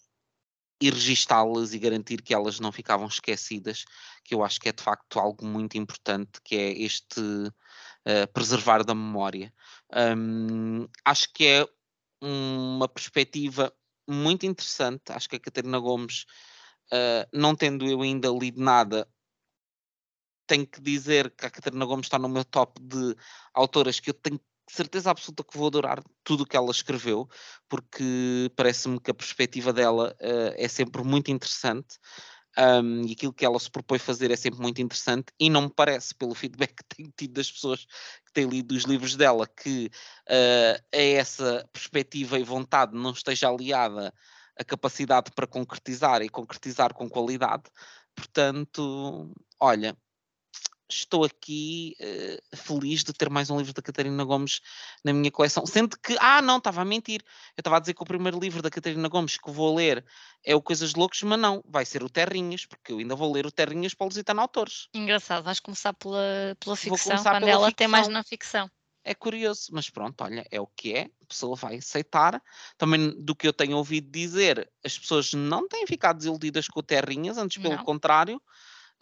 e 0.80 0.90
registá-las 0.90 1.72
e 1.72 1.78
garantir 1.78 2.22
que 2.22 2.34
elas 2.34 2.60
não 2.60 2.70
ficavam 2.70 3.06
esquecidas, 3.06 3.84
que 4.24 4.34
eu 4.34 4.44
acho 4.44 4.60
que 4.60 4.68
é 4.68 4.72
de 4.72 4.82
facto 4.82 5.18
algo 5.18 5.46
muito 5.46 5.78
importante, 5.78 6.40
que 6.44 6.54
é 6.54 6.72
este 6.72 7.20
uh, 7.20 8.32
preservar 8.32 8.84
da 8.84 8.94
memória. 8.94 9.52
Um, 10.16 10.86
acho 11.04 11.32
que 11.32 11.46
é 11.46 11.66
uma 12.20 12.88
perspectiva 12.88 13.72
muito 14.08 14.46
interessante. 14.46 15.10
Acho 15.10 15.28
que 15.28 15.36
a 15.36 15.40
Catarina 15.40 15.78
Gomes, 15.78 16.26
uh, 16.92 17.26
não 17.32 17.54
tendo 17.54 17.86
eu 17.86 18.02
ainda 18.02 18.28
lido 18.28 18.60
nada, 18.60 19.08
tenho 20.46 20.66
que 20.66 20.80
dizer 20.80 21.30
que 21.30 21.46
a 21.46 21.50
Catarina 21.50 21.84
Gomes 21.84 22.06
está 22.06 22.18
no 22.18 22.28
meu 22.28 22.44
top 22.44 22.80
de 22.80 23.16
autoras 23.52 23.98
que 23.98 24.10
eu 24.10 24.14
tenho 24.14 24.40
certeza 24.68 25.10
absoluta 25.10 25.44
que 25.44 25.56
vou 25.56 25.68
adorar 25.68 26.02
tudo 26.24 26.42
o 26.42 26.46
que 26.46 26.56
ela 26.56 26.70
escreveu, 26.70 27.28
porque 27.68 28.50
parece-me 28.56 29.00
que 29.00 29.10
a 29.10 29.14
perspectiva 29.14 29.72
dela 29.72 30.14
uh, 30.20 30.54
é 30.56 30.68
sempre 30.68 31.02
muito 31.02 31.30
interessante. 31.30 31.98
Um, 32.58 33.02
e 33.06 33.12
aquilo 33.12 33.34
que 33.34 33.44
ela 33.44 33.58
se 33.58 33.70
propõe 33.70 33.98
fazer 33.98 34.30
é 34.30 34.36
sempre 34.36 34.60
muito 34.60 34.80
interessante 34.80 35.26
e 35.38 35.50
não 35.50 35.62
me 35.62 35.70
parece, 35.70 36.14
pelo 36.14 36.32
feedback 36.34 36.74
que 36.74 36.96
tenho 36.96 37.12
tido 37.14 37.34
das 37.34 37.52
pessoas 37.52 37.84
que 37.84 38.32
têm 38.32 38.48
lido 38.48 38.74
os 38.74 38.84
livros 38.84 39.14
dela, 39.14 39.46
que 39.46 39.90
uh, 40.28 40.82
a 40.94 40.98
essa 40.98 41.68
perspectiva 41.72 42.38
e 42.38 42.42
vontade 42.42 42.94
não 42.94 43.10
esteja 43.10 43.48
aliada 43.48 44.12
a 44.58 44.64
capacidade 44.64 45.30
para 45.32 45.46
concretizar 45.46 46.22
e 46.22 46.30
concretizar 46.30 46.94
com 46.94 47.08
qualidade. 47.10 47.64
Portanto, 48.14 49.30
olha, 49.60 49.94
estou 50.88 51.24
aqui 51.24 51.96
uh, 52.00 52.56
feliz 52.56 53.02
de 53.02 53.12
ter 53.12 53.28
mais 53.28 53.50
um 53.50 53.58
livro 53.58 53.72
da 53.72 53.82
Catarina 53.82 54.24
Gomes 54.24 54.60
na 55.04 55.12
minha 55.12 55.30
coleção. 55.30 55.66
Sendo 55.66 55.98
que, 55.98 56.16
ah, 56.20 56.40
não, 56.40 56.58
estava 56.58 56.82
a 56.82 56.84
mentir. 56.84 57.22
Eu 57.56 57.60
estava 57.60 57.76
a 57.76 57.80
dizer 57.80 57.94
que 57.94 58.02
o 58.02 58.06
primeiro 58.06 58.38
livro 58.38 58.62
da 58.62 58.70
Catarina 58.70 59.08
Gomes 59.08 59.36
que 59.36 59.50
vou 59.50 59.74
ler 59.74 60.04
é 60.44 60.54
o 60.54 60.62
Coisas 60.62 60.92
de 60.92 60.98
Loucos, 60.98 61.22
mas 61.22 61.38
não, 61.38 61.62
vai 61.66 61.84
ser 61.84 62.02
o 62.02 62.08
Terrinhas, 62.08 62.64
porque 62.64 62.92
eu 62.92 62.98
ainda 62.98 63.14
vou 63.14 63.32
ler 63.32 63.46
o 63.46 63.50
Terrinhas 63.50 63.94
para 63.94 64.04
o 64.04 64.08
Lusitano 64.08 64.40
Autores. 64.40 64.88
Engraçado, 64.94 65.42
vais 65.42 65.60
começar 65.60 65.92
pela, 65.92 66.56
pela 66.60 66.76
ficção, 66.76 67.16
quando 67.16 67.40
pela 67.40 67.50
ela 67.50 67.66
ficção. 67.66 67.76
tem 67.76 67.88
mais 67.88 68.08
na 68.08 68.22
ficção. 68.22 68.70
É 69.02 69.14
curioso, 69.14 69.68
mas 69.70 69.88
pronto, 69.88 70.20
olha, 70.24 70.44
é 70.50 70.60
o 70.60 70.66
que 70.66 70.92
é, 70.92 71.02
a 71.22 71.26
pessoa 71.28 71.54
vai 71.54 71.76
aceitar. 71.76 72.42
Também 72.76 73.10
do 73.22 73.36
que 73.36 73.46
eu 73.46 73.52
tenho 73.52 73.76
ouvido 73.76 74.10
dizer, 74.10 74.68
as 74.84 74.98
pessoas 74.98 75.32
não 75.32 75.68
têm 75.68 75.86
ficado 75.86 76.16
desiludidas 76.16 76.66
com 76.66 76.80
o 76.80 76.82
Terrinhas, 76.82 77.38
antes 77.38 77.62
pelo 77.62 77.76
não. 77.76 77.84
contrário. 77.84 78.42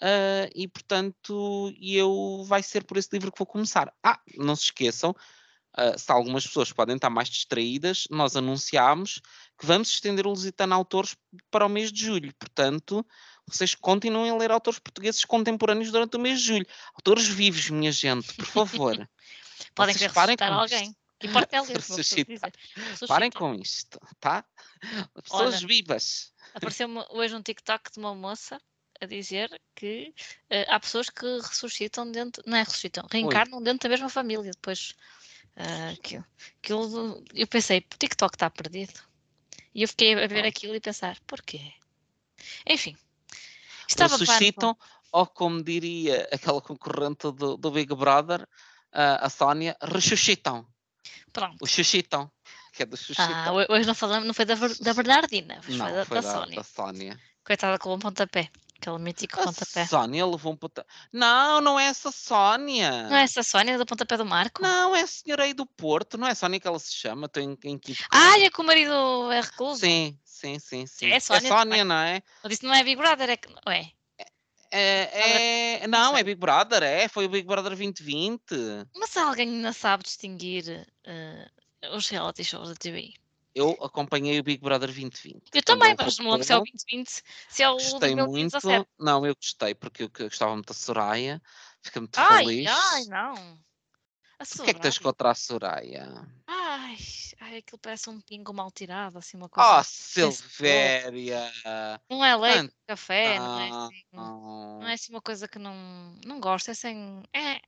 Uh, 0.00 0.50
e 0.54 0.66
portanto 0.66 1.72
eu 1.80 2.44
vai 2.46 2.64
ser 2.64 2.84
por 2.84 2.96
esse 2.96 3.08
livro 3.12 3.30
que 3.30 3.38
vou 3.38 3.46
começar. 3.46 3.92
Ah, 4.02 4.20
não 4.36 4.56
se 4.56 4.64
esqueçam, 4.64 5.10
uh, 5.10 5.98
se 5.98 6.10
algumas 6.10 6.46
pessoas 6.46 6.72
podem 6.72 6.96
estar 6.96 7.10
mais 7.10 7.28
distraídas, 7.28 8.04
nós 8.10 8.36
anunciámos 8.36 9.20
que 9.58 9.64
vamos 9.64 9.88
estender 9.88 10.26
o 10.26 10.30
Lusitano 10.30 10.74
Autores 10.74 11.16
para 11.50 11.64
o 11.64 11.68
mês 11.68 11.92
de 11.92 12.04
julho. 12.04 12.34
Portanto, 12.34 13.06
vocês 13.46 13.74
continuem 13.74 14.30
a 14.30 14.36
ler 14.36 14.50
autores 14.50 14.80
portugueses 14.80 15.24
contemporâneos 15.24 15.92
durante 15.92 16.16
o 16.16 16.20
mês 16.20 16.40
de 16.40 16.46
julho. 16.46 16.66
Autores 16.94 17.26
vivos, 17.26 17.70
minha 17.70 17.92
gente, 17.92 18.34
por 18.34 18.46
favor. 18.46 19.08
podem 19.74 19.94
querer 19.94 20.10
ressuscitar 20.10 20.52
alguém. 20.52 20.88
Isto. 20.88 20.96
Que 21.20 21.28
importa 21.28 21.56
é 21.56 21.60
ler, 21.60 21.80
Parem 23.06 23.30
com 23.30 23.54
isto, 23.54 23.98
tá? 24.18 24.44
Pessoas 25.22 25.54
Olha, 25.54 25.66
vivas. 25.66 26.32
Apareceu-me 26.52 27.04
hoje 27.10 27.34
um 27.34 27.40
TikTok 27.40 27.92
de 27.92 27.98
uma 28.00 28.14
moça 28.14 28.60
a 29.04 29.06
dizer 29.06 29.60
que 29.74 30.12
uh, 30.50 30.64
há 30.68 30.80
pessoas 30.80 31.08
que 31.10 31.24
ressuscitam 31.24 32.10
dentro, 32.10 32.42
não 32.46 32.56
é 32.56 32.62
ressuscitam, 32.62 33.06
reencarnam 33.10 33.58
Oi. 33.58 33.64
dentro 33.64 33.88
da 33.88 33.88
mesma 33.88 34.08
família. 34.08 34.50
Depois, 34.50 34.94
uh, 35.56 35.92
aquilo, 35.92 36.24
aquilo, 36.62 37.24
eu 37.34 37.46
pensei, 37.46 37.78
o 37.78 37.98
TikTok 37.98 38.34
está 38.34 38.50
perdido. 38.50 39.00
E 39.74 39.82
eu 39.82 39.88
fiquei 39.88 40.14
a 40.14 40.26
ver 40.26 40.44
aquilo 40.44 40.74
e 40.74 40.80
pensar, 40.80 41.18
porquê? 41.26 41.72
Enfim. 42.66 42.96
Estava 43.88 44.16
ressuscitam, 44.16 44.76
ou 45.12 45.26
como 45.26 45.62
diria 45.62 46.28
aquela 46.32 46.60
concorrente 46.60 47.30
do, 47.32 47.56
do 47.56 47.70
Big 47.70 47.94
Brother, 47.94 48.42
uh, 48.42 49.20
a 49.20 49.28
Sónia, 49.28 49.76
ressuscitam. 49.80 50.66
Pronto. 51.32 51.56
Os 51.60 51.70
suscitam. 51.70 52.30
que 52.72 52.82
é 52.82 52.86
da 52.86 52.96
Xuxa. 52.96 53.22
Ah, 53.22 53.52
ho- 53.52 53.72
hoje 53.72 53.86
não 53.86 53.94
falamos, 53.94 54.26
não 54.26 54.34
foi 54.34 54.44
da, 54.44 54.54
da 54.54 54.94
Bernardina, 54.94 55.60
hoje 55.68 55.76
não, 55.78 55.86
foi 55.86 55.94
da, 55.94 56.04
foi 56.06 56.20
da 56.22 56.40
da 56.56 56.62
Sónia. 56.64 57.20
Coitada 57.44 57.78
com 57.78 57.94
um 57.94 57.98
pontapé. 57.98 58.50
Aquele 58.76 58.98
mítico 58.98 59.40
A 59.40 59.44
pontapé. 59.44 59.86
Sónia 59.86 60.26
levou 60.26 60.52
um 60.52 60.56
pontapé. 60.56 60.86
Não, 61.12 61.60
não 61.60 61.80
é 61.80 61.86
essa 61.86 62.10
Sónia. 62.10 63.08
Não 63.08 63.16
é 63.16 63.22
essa 63.22 63.42
Sónia 63.42 63.78
do 63.78 63.86
pontapé 63.86 64.16
do 64.16 64.24
Marco? 64.26 64.60
Não, 64.62 64.94
é 64.94 65.02
a 65.02 65.06
senhora 65.06 65.44
aí 65.44 65.54
do 65.54 65.64
Porto. 65.64 66.18
Não 66.18 66.26
é 66.26 66.34
Sónia 66.34 66.60
que 66.60 66.66
ela 66.68 66.78
se 66.78 66.92
chama. 66.92 67.26
Estou 67.26 67.42
em, 67.42 67.56
em 67.64 67.76
equívoco. 67.76 68.08
Ah, 68.10 68.38
é 68.38 68.50
que 68.50 68.60
o 68.60 68.64
marido 68.64 69.30
é 69.32 69.40
recluso? 69.40 69.80
Sim, 69.80 70.18
sim, 70.24 70.58
sim, 70.58 70.86
sim. 70.86 71.06
É 71.10 71.18
Sónia 71.20 71.48
também. 71.48 71.84
não 71.84 71.94
é? 71.96 72.22
Eu 72.42 72.50
disse 72.50 72.64
não 72.64 72.74
é 72.74 72.82
Big 72.84 72.96
Brother, 72.96 73.30
é 73.30 73.36
que. 73.36 73.48
Ué, 73.66 73.90
É, 74.70 75.80
é- 75.82 75.86
não, 75.86 76.10
sei. 76.12 76.20
é 76.20 76.24
Big 76.24 76.38
Brother, 76.40 76.82
é. 76.82 77.08
Foi 77.08 77.26
o 77.26 77.28
Big 77.28 77.46
Brother 77.46 77.70
2020. 77.70 78.44
mas 78.96 79.16
alguém 79.16 79.48
ainda 79.48 79.72
sabe 79.72 80.02
distinguir 80.02 80.86
eh, 81.04 81.48
os 81.92 82.08
reality 82.08 82.42
shows 82.44 82.68
da 82.68 82.74
TV? 82.74 83.14
Eu 83.54 83.70
acompanhei 83.82 84.38
o 84.40 84.42
Big 84.42 84.60
Brother 84.62 84.88
2020. 84.88 85.50
Eu 85.54 85.62
também, 85.62 85.94
mas 85.96 86.18
não 86.18 86.42
se 86.42 86.52
é 86.52 86.56
o 86.56 86.58
voltou. 86.58 86.74
2020, 86.74 87.22
se 87.48 87.62
é 87.62 87.70
o 87.70 87.74
Gostei 87.74 88.14
muito. 88.16 88.50
2017. 88.50 88.88
Não, 88.98 89.26
eu 89.26 89.34
gostei 89.36 89.74
porque 89.74 90.02
eu 90.04 90.10
gostava 90.10 90.52
muito 90.54 90.68
da 90.68 90.74
Soraya. 90.74 91.40
Fiquei 91.82 92.00
muito 92.00 92.18
Ai, 92.18 92.44
feliz. 92.44 92.70
ai, 92.70 93.04
não. 93.04 93.34
A 94.38 94.42
O 94.42 94.62
que 94.64 94.70
é 94.70 94.74
que 94.74 94.80
tens 94.80 94.98
contra 94.98 95.30
a 95.30 95.34
Soraya? 95.34 96.26
Ai, 96.46 96.96
ai, 97.40 97.56
aquilo 97.58 97.78
parece 97.78 98.10
um 98.10 98.20
pingo 98.20 98.52
mal 98.52 98.70
tirado, 98.70 99.18
assim, 99.18 99.36
uma 99.36 99.48
coisa. 99.48 99.70
Oh, 99.70 99.74
povo. 99.76 99.84
Silvéria! 99.84 101.52
Não 102.10 102.24
é 102.24 102.36
leite, 102.36 102.60
Ant- 102.64 102.74
café, 102.86 103.38
não 103.38 103.60
é 103.60 103.68
Ah, 103.68 103.86
assim. 103.86 104.02
Não 104.12 104.88
é 104.88 104.92
assim 104.94 105.12
uma 105.12 105.22
coisa 105.22 105.48
que 105.48 105.58
não, 105.58 105.74
não 106.26 106.40
gosto, 106.40 106.68
é 106.68 106.72
assim. 106.72 107.22
É, 107.32 107.60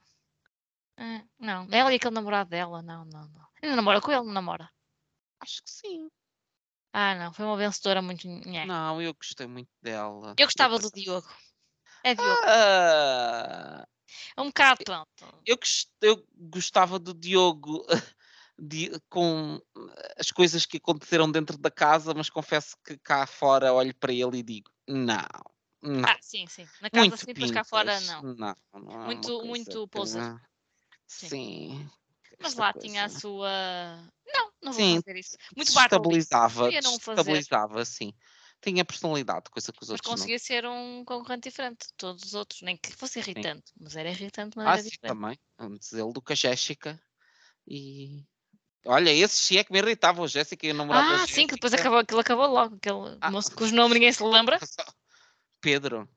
é, 0.99 1.23
não, 1.39 1.67
ela 1.71 1.93
e 1.93 1.97
aquele 1.97 2.15
namorado 2.15 2.51
dela, 2.51 2.83
não, 2.83 3.05
não, 3.05 3.29
não. 3.29 3.47
Ainda 3.63 3.77
namora 3.77 4.01
com 4.01 4.11
ele, 4.13 4.25
não 4.25 4.33
namora. 4.33 4.71
Acho 5.41 5.63
que 5.63 5.71
sim. 5.71 6.09
Ah, 6.93 7.15
não, 7.15 7.33
foi 7.33 7.45
uma 7.45 7.57
vencedora 7.57 8.01
muito. 8.01 8.27
nhé. 8.27 8.65
Não, 8.65 9.01
eu 9.03 9.13
gostei 9.15 9.47
muito 9.47 9.71
dela. 9.83 10.35
Eu 10.39 10.47
gostava 10.47 10.79
do 10.79 10.91
Diogo. 10.91 11.29
É 12.03 12.15
Diogo. 12.15 12.41
Ah, 12.45 13.87
É 14.37 14.41
um 14.41 14.47
bocado, 14.47 14.85
pronto. 14.85 15.43
eu, 15.45 15.59
eu 16.03 16.27
gostava 16.35 16.99
do 16.99 17.13
Diogo 17.13 17.85
de- 18.59 18.93
com 19.11 19.61
as 20.19 20.31
coisas 20.31 20.65
que 20.65 20.79
aconteceram 20.79 21.31
dentro 21.31 21.59
da 21.59 21.71
casa, 21.71 22.15
mas 22.15 22.31
confesso 22.31 22.77
que 22.85 22.97
cá 22.99 23.27
fora 23.27 23.73
olho 23.75 23.95
para 23.95 24.13
ele 24.13 24.39
e 24.39 24.43
digo: 24.43 24.71
não, 24.89 25.27
não. 25.83 26.09
Ah, 26.09 26.17
sim, 26.21 26.47
sim. 26.47 26.67
Na 26.81 26.89
casa 26.89 27.01
muito 27.09 27.19
sim, 27.19 27.27
depois 27.27 27.51
cá 27.51 27.65
fora 27.65 27.93
pintas. 27.99 28.07
não. 28.09 28.23
Não, 28.35 28.57
não 28.75 29.03
é 29.03 29.05
Muito- 29.07 29.45
muito. 29.45 29.89
Sim. 31.09 31.29
Sim. 31.29 31.91
Mas 32.41 32.55
lá 32.55 32.73
tinha 32.73 33.05
a 33.05 33.09
coisa 33.09 33.21
sua. 33.21 33.49
Não, 34.27 34.53
não 34.63 34.73
vou 34.75 34.85
Sim, 34.85 34.87
fazer 34.87 35.17
isso. 35.17 35.37
Muito 35.57 35.73
não 36.83 36.99
fazer. 36.99 37.47
desestabilizava, 37.51 37.85
sim. 37.85 38.13
Tinha 38.63 38.85
personalidade, 38.85 39.51
coisa 39.51 39.73
que 39.73 39.83
os 39.83 39.91
Mas 39.91 40.01
outros 40.01 40.13
não. 40.13 40.13
conseguia 40.13 40.39
ser 40.39 40.65
um 40.67 41.05
concorrente 41.05 41.49
diferente 41.49 41.87
de 41.89 41.95
todos 41.97 42.23
os 42.25 42.35
outros. 42.35 42.63
Nem 42.63 42.77
que 42.77 42.93
fosse 42.93 43.19
irritante, 43.19 43.73
mas 43.81 43.97
era 43.97 44.11
irritante 44.11 44.51
de 44.53 44.57
Ah, 44.65 44.77
maneira 44.77 44.83
sim, 44.83 44.91
diferente. 44.91 45.05
também. 45.05 45.39
Antes 45.59 45.93
ele 45.93 46.13
do 46.13 46.21
que 46.23 46.33
a 46.33 46.37
Jéssica. 46.37 47.01
E. 47.67 48.27
Olha, 48.87 49.11
esse 49.13 49.37
sim 49.37 49.59
é 49.59 49.65
que 49.65 49.73
me 49.73 49.79
irritava, 49.79 50.23
o 50.23 50.29
Jéssica 50.29 50.67
e 50.67 50.73
o 50.73 50.75
namorado 50.75 51.09
Ah, 51.13 51.27
sim, 51.29 51.47
que 51.47 51.55
depois 51.55 51.75
acabou, 51.75 51.99
aquilo 51.99 52.21
acabou 52.21 52.47
logo. 52.47 52.77
Aquele 52.77 53.21
Ah. 53.21 53.31
moço 53.31 53.55
cujo 53.55 53.75
nome 53.75 53.95
ninguém 53.95 54.13
se 54.13 54.23
lembra. 54.25 54.59
Pedro, 55.61 56.09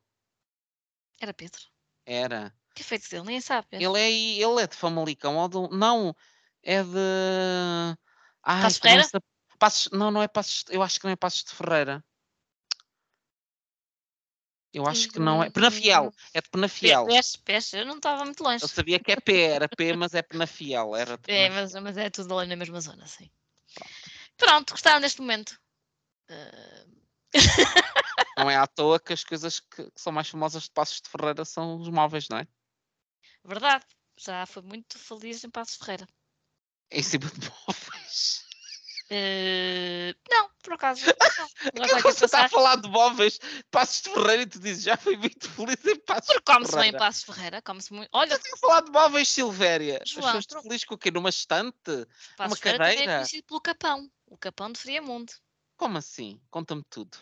Era 1.22 1.34
Pedro. 1.34 1.62
era. 2.06 2.54
Que 2.80 2.84
efeitos 2.84 3.10
dele? 3.10 3.24
Ninguém 3.24 3.42
sabe. 3.42 3.68
Ele 3.74 4.00
é, 4.00 4.10
ele 4.10 4.62
é 4.62 4.66
de 4.66 4.74
Famalicão 4.74 5.36
ou 5.36 5.50
do. 5.50 5.68
Não, 5.68 6.16
é 6.64 6.82
de. 6.82 6.90
Ai, 8.42 8.62
Passos 8.62 8.80
Ferreira? 8.80 9.04
se- 9.04 9.20
Passos- 9.60 9.90
Não, 9.92 10.10
não 10.10 10.24
é 10.24 10.30
Passos. 10.30 10.64
Eu 10.70 10.82
acho 10.82 10.98
que 10.98 11.04
não 11.06 11.12
é 11.12 11.16
Passos 11.18 11.44
de 11.44 11.52
Ferreira. 11.52 12.02
Eu 14.74 14.88
acho 14.88 15.10
que 15.10 15.20
não 15.20 15.44
é. 15.44 15.50
Penafiel. 15.50 16.14
É 16.34 16.40
de 16.40 16.50
Penafiel. 16.50 17.06
Peixe, 17.08 17.38
peixe. 17.40 17.78
Eu 17.80 17.86
não 17.86 17.98
estava 17.98 18.24
muito 18.24 18.42
longe. 18.42 18.64
Eu 18.64 18.70
sabia 18.70 18.98
que 18.98 19.12
é 19.12 19.18
P, 19.18 19.38
era 19.42 19.68
P, 19.68 19.94
mas 19.98 20.14
é 20.14 20.22
Penafiel. 20.22 20.96
Era 20.96 21.18
de 21.18 21.24
É, 21.28 21.50
Penafiel. 21.50 21.82
mas, 21.82 21.84
mas 21.84 21.98
é 21.98 22.10
tudo 22.10 22.40
ali 22.40 22.48
na 22.48 22.56
mesma 22.56 22.80
zona, 22.80 23.06
sim. 23.08 23.30
Pronto, 24.38 24.72
gostaram 24.72 25.02
deste 25.02 25.20
momento. 25.20 25.60
Ah, 26.30 26.86
Não 28.38 28.50
é 28.50 28.56
à 28.56 28.66
toa 28.66 29.02
que 29.02 29.12
as 29.12 29.26
coisas 29.26 29.60
que, 29.60 29.84
que 29.92 30.00
são 30.02 30.14
mais 30.14 30.30
famosas 30.30 30.64
de 30.64 30.72
Passos 30.72 31.02
de 31.02 31.10
Ferreira 31.10 31.44
são 31.44 31.76
os 31.78 31.90
móveis, 31.90 32.30
não 32.30 32.38
é? 32.38 32.48
Verdade, 33.46 33.86
já 34.18 34.46
foi 34.46 34.62
muito 34.64 34.98
feliz 35.00 35.44
em 35.44 35.50
Passos 35.50 35.78
Ferreira. 35.78 36.08
Em 36.92 37.04
cima 37.04 37.26
de 37.30 37.50
móveis. 37.68 38.46
Eh, 39.12 40.14
não, 40.30 40.50
por 40.62 40.74
acaso. 40.74 41.02
Não. 41.74 41.84
Agora 41.84 41.98
Que 41.98 42.02
você 42.04 42.26
está 42.26 42.46
a 42.46 42.50
falar 42.50 42.76
de 42.78 42.88
móveis, 42.88 43.40
Passos 43.72 44.02
de 44.04 44.10
Ferreira, 44.14 44.44
e 44.44 44.46
tu 44.46 44.60
dizes 44.60 44.84
já 44.84 44.96
foi 44.96 45.18
muito 45.18 45.50
feliz 45.50 45.84
em 45.84 45.96
Passos 46.00 46.28
Porque 46.34 46.52
come-se 46.54 46.76
bem 46.76 46.90
em. 46.92 46.98
Passos 46.98 47.24
Ferreira, 47.24 47.62
come-se 47.62 47.92
muito. 47.92 48.10
Olha, 48.14 48.34
Eu 48.34 48.54
a 48.54 48.58
falar 48.58 48.82
de 48.82 48.92
móveis, 48.92 49.28
Silvéria. 49.30 50.00
João, 50.06 50.32
Foste 50.34 50.50
tu- 50.56 50.62
feliz 50.62 50.84
com 50.86 50.94
o 50.94 50.98
quê? 50.98 51.10
Numa 51.12 51.30
estante? 51.30 51.76
Passos 52.38 52.52
uma 52.52 52.56
Ferreira 52.56 52.78
também 52.78 52.92
é 52.94 52.96
cadeira? 52.98 53.14
conhecido 53.18 53.44
pelo 53.46 53.62
Capão. 53.62 54.12
O 54.28 54.38
Capão 54.38 54.72
de 54.72 54.80
Friamundo. 54.80 55.34
Como 55.76 55.98
assim? 55.98 56.40
Conta-me 56.52 56.84
tudo. 56.90 57.18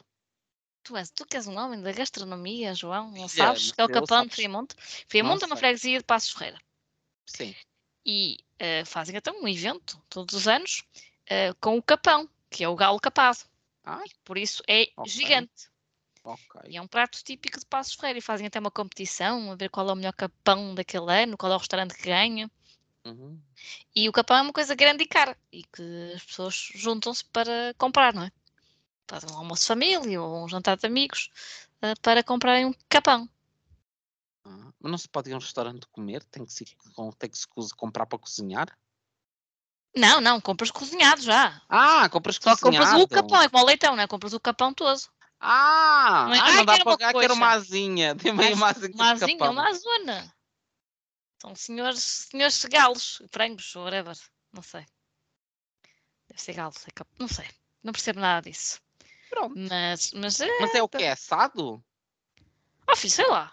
Tu, 0.87 0.95
és, 0.95 1.09
tu 1.11 1.25
que 1.25 1.35
és 1.35 1.45
um 1.47 1.57
homem 1.57 1.81
da 1.81 1.91
gastronomia, 1.91 2.73
João, 2.73 3.11
não 3.11 3.27
sabes 3.27 3.73
que 3.73 3.81
é 3.81 3.83
o 3.83 3.89
Capão 3.89 4.25
de. 4.25 4.33
Friamundo? 4.33 4.73
Friamundo 5.09 5.43
é 5.43 5.47
uma 5.47 5.57
freguesia 5.57 5.97
de 5.97 6.05
Passos 6.05 6.31
Ferreira. 6.31 6.57
Sim. 7.25 7.53
E 8.05 8.37
eh, 8.57 8.85
fazem 8.85 9.17
então 9.17 9.37
um 9.41 9.49
evento 9.49 10.01
todos 10.09 10.33
os 10.33 10.47
anos 10.47 10.85
eh, 11.29 11.51
com 11.59 11.77
o 11.77 11.83
Capão, 11.83 12.29
que 12.49 12.63
é 12.63 12.69
o 12.69 12.75
galo 12.75 13.01
capado. 13.01 13.39
Ai, 13.83 14.05
Por 14.23 14.37
isso 14.37 14.63
é 14.65 14.87
Ok. 14.95 15.11
gigante. 15.11 15.69
ok. 16.23 16.61
E 16.69 16.77
é 16.77 16.81
um 16.81 16.87
prato 16.87 17.21
típico 17.21 17.59
de 17.59 17.65
Passos 17.65 17.95
Ferreira. 17.95 18.19
E 18.19 18.21
fazem 18.21 18.47
até 18.47 18.57
uma 18.57 18.71
competição 18.71 19.51
a 19.51 19.55
ver 19.55 19.69
qual 19.69 19.89
é 19.89 19.91
o 19.91 19.95
melhor 19.95 20.13
capão 20.13 20.73
daquele 20.73 21.11
ano, 21.11 21.37
qual 21.37 21.51
é 21.51 21.55
o 21.55 21.59
restaurante 21.59 21.95
que 21.95 22.03
ganha. 22.03 22.49
Uhum. 23.03 23.37
E 23.93 24.07
o 24.07 24.13
capão 24.13 24.37
é 24.37 24.41
uma 24.41 24.53
coisa 24.53 24.73
grande 24.73 25.03
e 25.03 25.07
cara. 25.07 25.37
E 25.51 25.63
que 25.63 26.13
as 26.15 26.23
pessoas 26.23 26.55
juntam-se 26.75 27.25
para 27.25 27.73
comprar, 27.77 28.13
não 28.13 28.23
é? 28.23 28.31
Um 29.31 29.37
almoço 29.37 29.61
de 29.63 29.67
família 29.67 30.21
ou 30.21 30.43
um 30.43 30.49
jantar 30.49 30.77
de 30.77 30.85
amigos 30.85 31.29
eh, 31.81 31.93
para 32.01 32.23
comprarem 32.23 32.65
um 32.65 32.73
capão. 32.89 33.29
Mas 34.79 34.91
não 34.91 34.97
se 34.97 35.09
pode 35.09 35.29
ir 35.29 35.33
a 35.33 35.37
um 35.37 35.39
restaurante 35.39 35.87
comer? 35.87 36.23
Tem 36.25 36.45
que 36.45 36.51
se, 36.53 36.65
tem 37.17 37.29
que 37.29 37.37
se 37.37 37.47
comprar 37.75 38.05
para 38.05 38.19
cozinhar? 38.19 38.67
Não, 39.95 40.21
não, 40.21 40.39
compras 40.39 40.69
cozinhado 40.69 41.21
já. 41.21 41.59
Ah, 41.67 42.07
compras 42.09 42.35
Só 42.35 42.51
compras 42.55 42.61
cozinhado. 42.61 43.01
o 43.01 43.07
capão, 43.07 43.41
é 43.41 43.49
como 43.49 43.63
o 43.63 43.65
leitão, 43.65 43.95
não 43.95 44.03
é? 44.03 44.07
Compras 44.07 44.33
o 44.33 44.39
capão 44.39 44.73
todo. 44.73 44.99
Ah, 45.39 46.25
Não 46.27 46.35
é? 46.35 46.39
ah, 46.39 46.53
não 46.53 46.65
dá 46.65 46.77
para 46.77 46.85
pagar, 46.85 47.13
quero 47.13 47.33
uma 47.33 47.49
asinha. 47.51 48.13
Dê-me 48.15 48.43
aí 48.45 48.53
uma 48.53 48.69
asinha 48.69 48.91
Uma 48.93 49.11
asinha, 49.11 49.49
uma 49.51 49.67
azona. 49.69 50.33
São 51.41 51.55
senhores, 51.55 52.27
senhores 52.31 52.63
galos, 52.65 53.21
frangos, 53.31 53.75
whatever. 53.75 54.17
Não 54.51 54.61
sei. 54.63 54.85
Deve 56.27 56.41
ser 56.41 56.53
galo, 56.53 56.73
sei 56.73 56.91
cap- 56.93 57.09
não 57.19 57.27
sei. 57.27 57.47
Não 57.83 57.93
percebo 57.93 58.19
nada 58.19 58.49
disso. 58.49 58.79
Pronto. 59.29 59.53
Mas, 59.57 60.11
mas 60.13 60.39
é. 60.41 60.59
Mas 60.61 60.73
é 60.75 60.81
o 60.83 60.89
que 60.89 61.03
é? 61.03 61.11
Assado? 61.11 61.83
Oh, 62.89 62.95
filho, 62.95 63.11
sei 63.13 63.27
lá. 63.27 63.51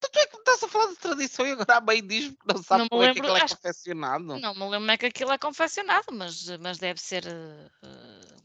Tu 0.00 0.06
é 0.16 0.26
que 0.26 0.34
me 0.34 0.38
estás 0.40 0.62
a 0.62 0.68
falar 0.68 0.86
de 0.92 0.96
tradição 0.96 1.44
e 1.46 1.50
agora 1.52 1.76
a 1.78 1.80
mãe 1.80 2.06
diz 2.06 2.28
que 2.28 2.36
não 2.46 2.62
sabe 2.62 2.82
Não 2.82 2.88
como 2.88 3.02
é 3.02 3.12
que 3.12 3.18
aquilo 3.18 3.36
é 3.36 3.42
acho- 3.42 3.56
confeccionado. 3.56 4.24
Não 4.38 4.54
me 4.54 4.60
lembro 4.60 4.78
como 4.78 4.90
é 4.92 4.96
que 4.96 5.06
aquilo 5.06 5.32
é 5.32 5.38
confeccionado, 5.38 6.06
mas, 6.12 6.46
mas 6.58 6.78
deve 6.78 7.00
ser 7.00 7.26
eh, 7.26 7.70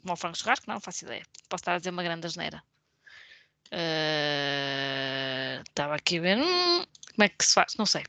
como 0.02 0.14
o 0.14 0.16
frango 0.16 0.36
churrasco, 0.38 0.66
não, 0.68 0.80
faço 0.80 1.06
ideia. 1.06 1.24
Posso 1.48 1.62
estar 1.62 1.74
a 1.76 1.78
dizer 1.78 1.92
uma 1.92 2.02
grande 2.02 2.26
asneira. 2.26 2.64
Eh, 3.72 5.62
Estava 5.68 5.96
aqui 5.96 6.18
a 6.18 6.22
ver. 6.22 6.38
hum, 6.40 6.84
como 7.16 7.24
é 7.24 7.30
que 7.30 7.46
se 7.46 7.54
faz? 7.54 7.74
Não 7.78 7.86
sei. 7.86 8.04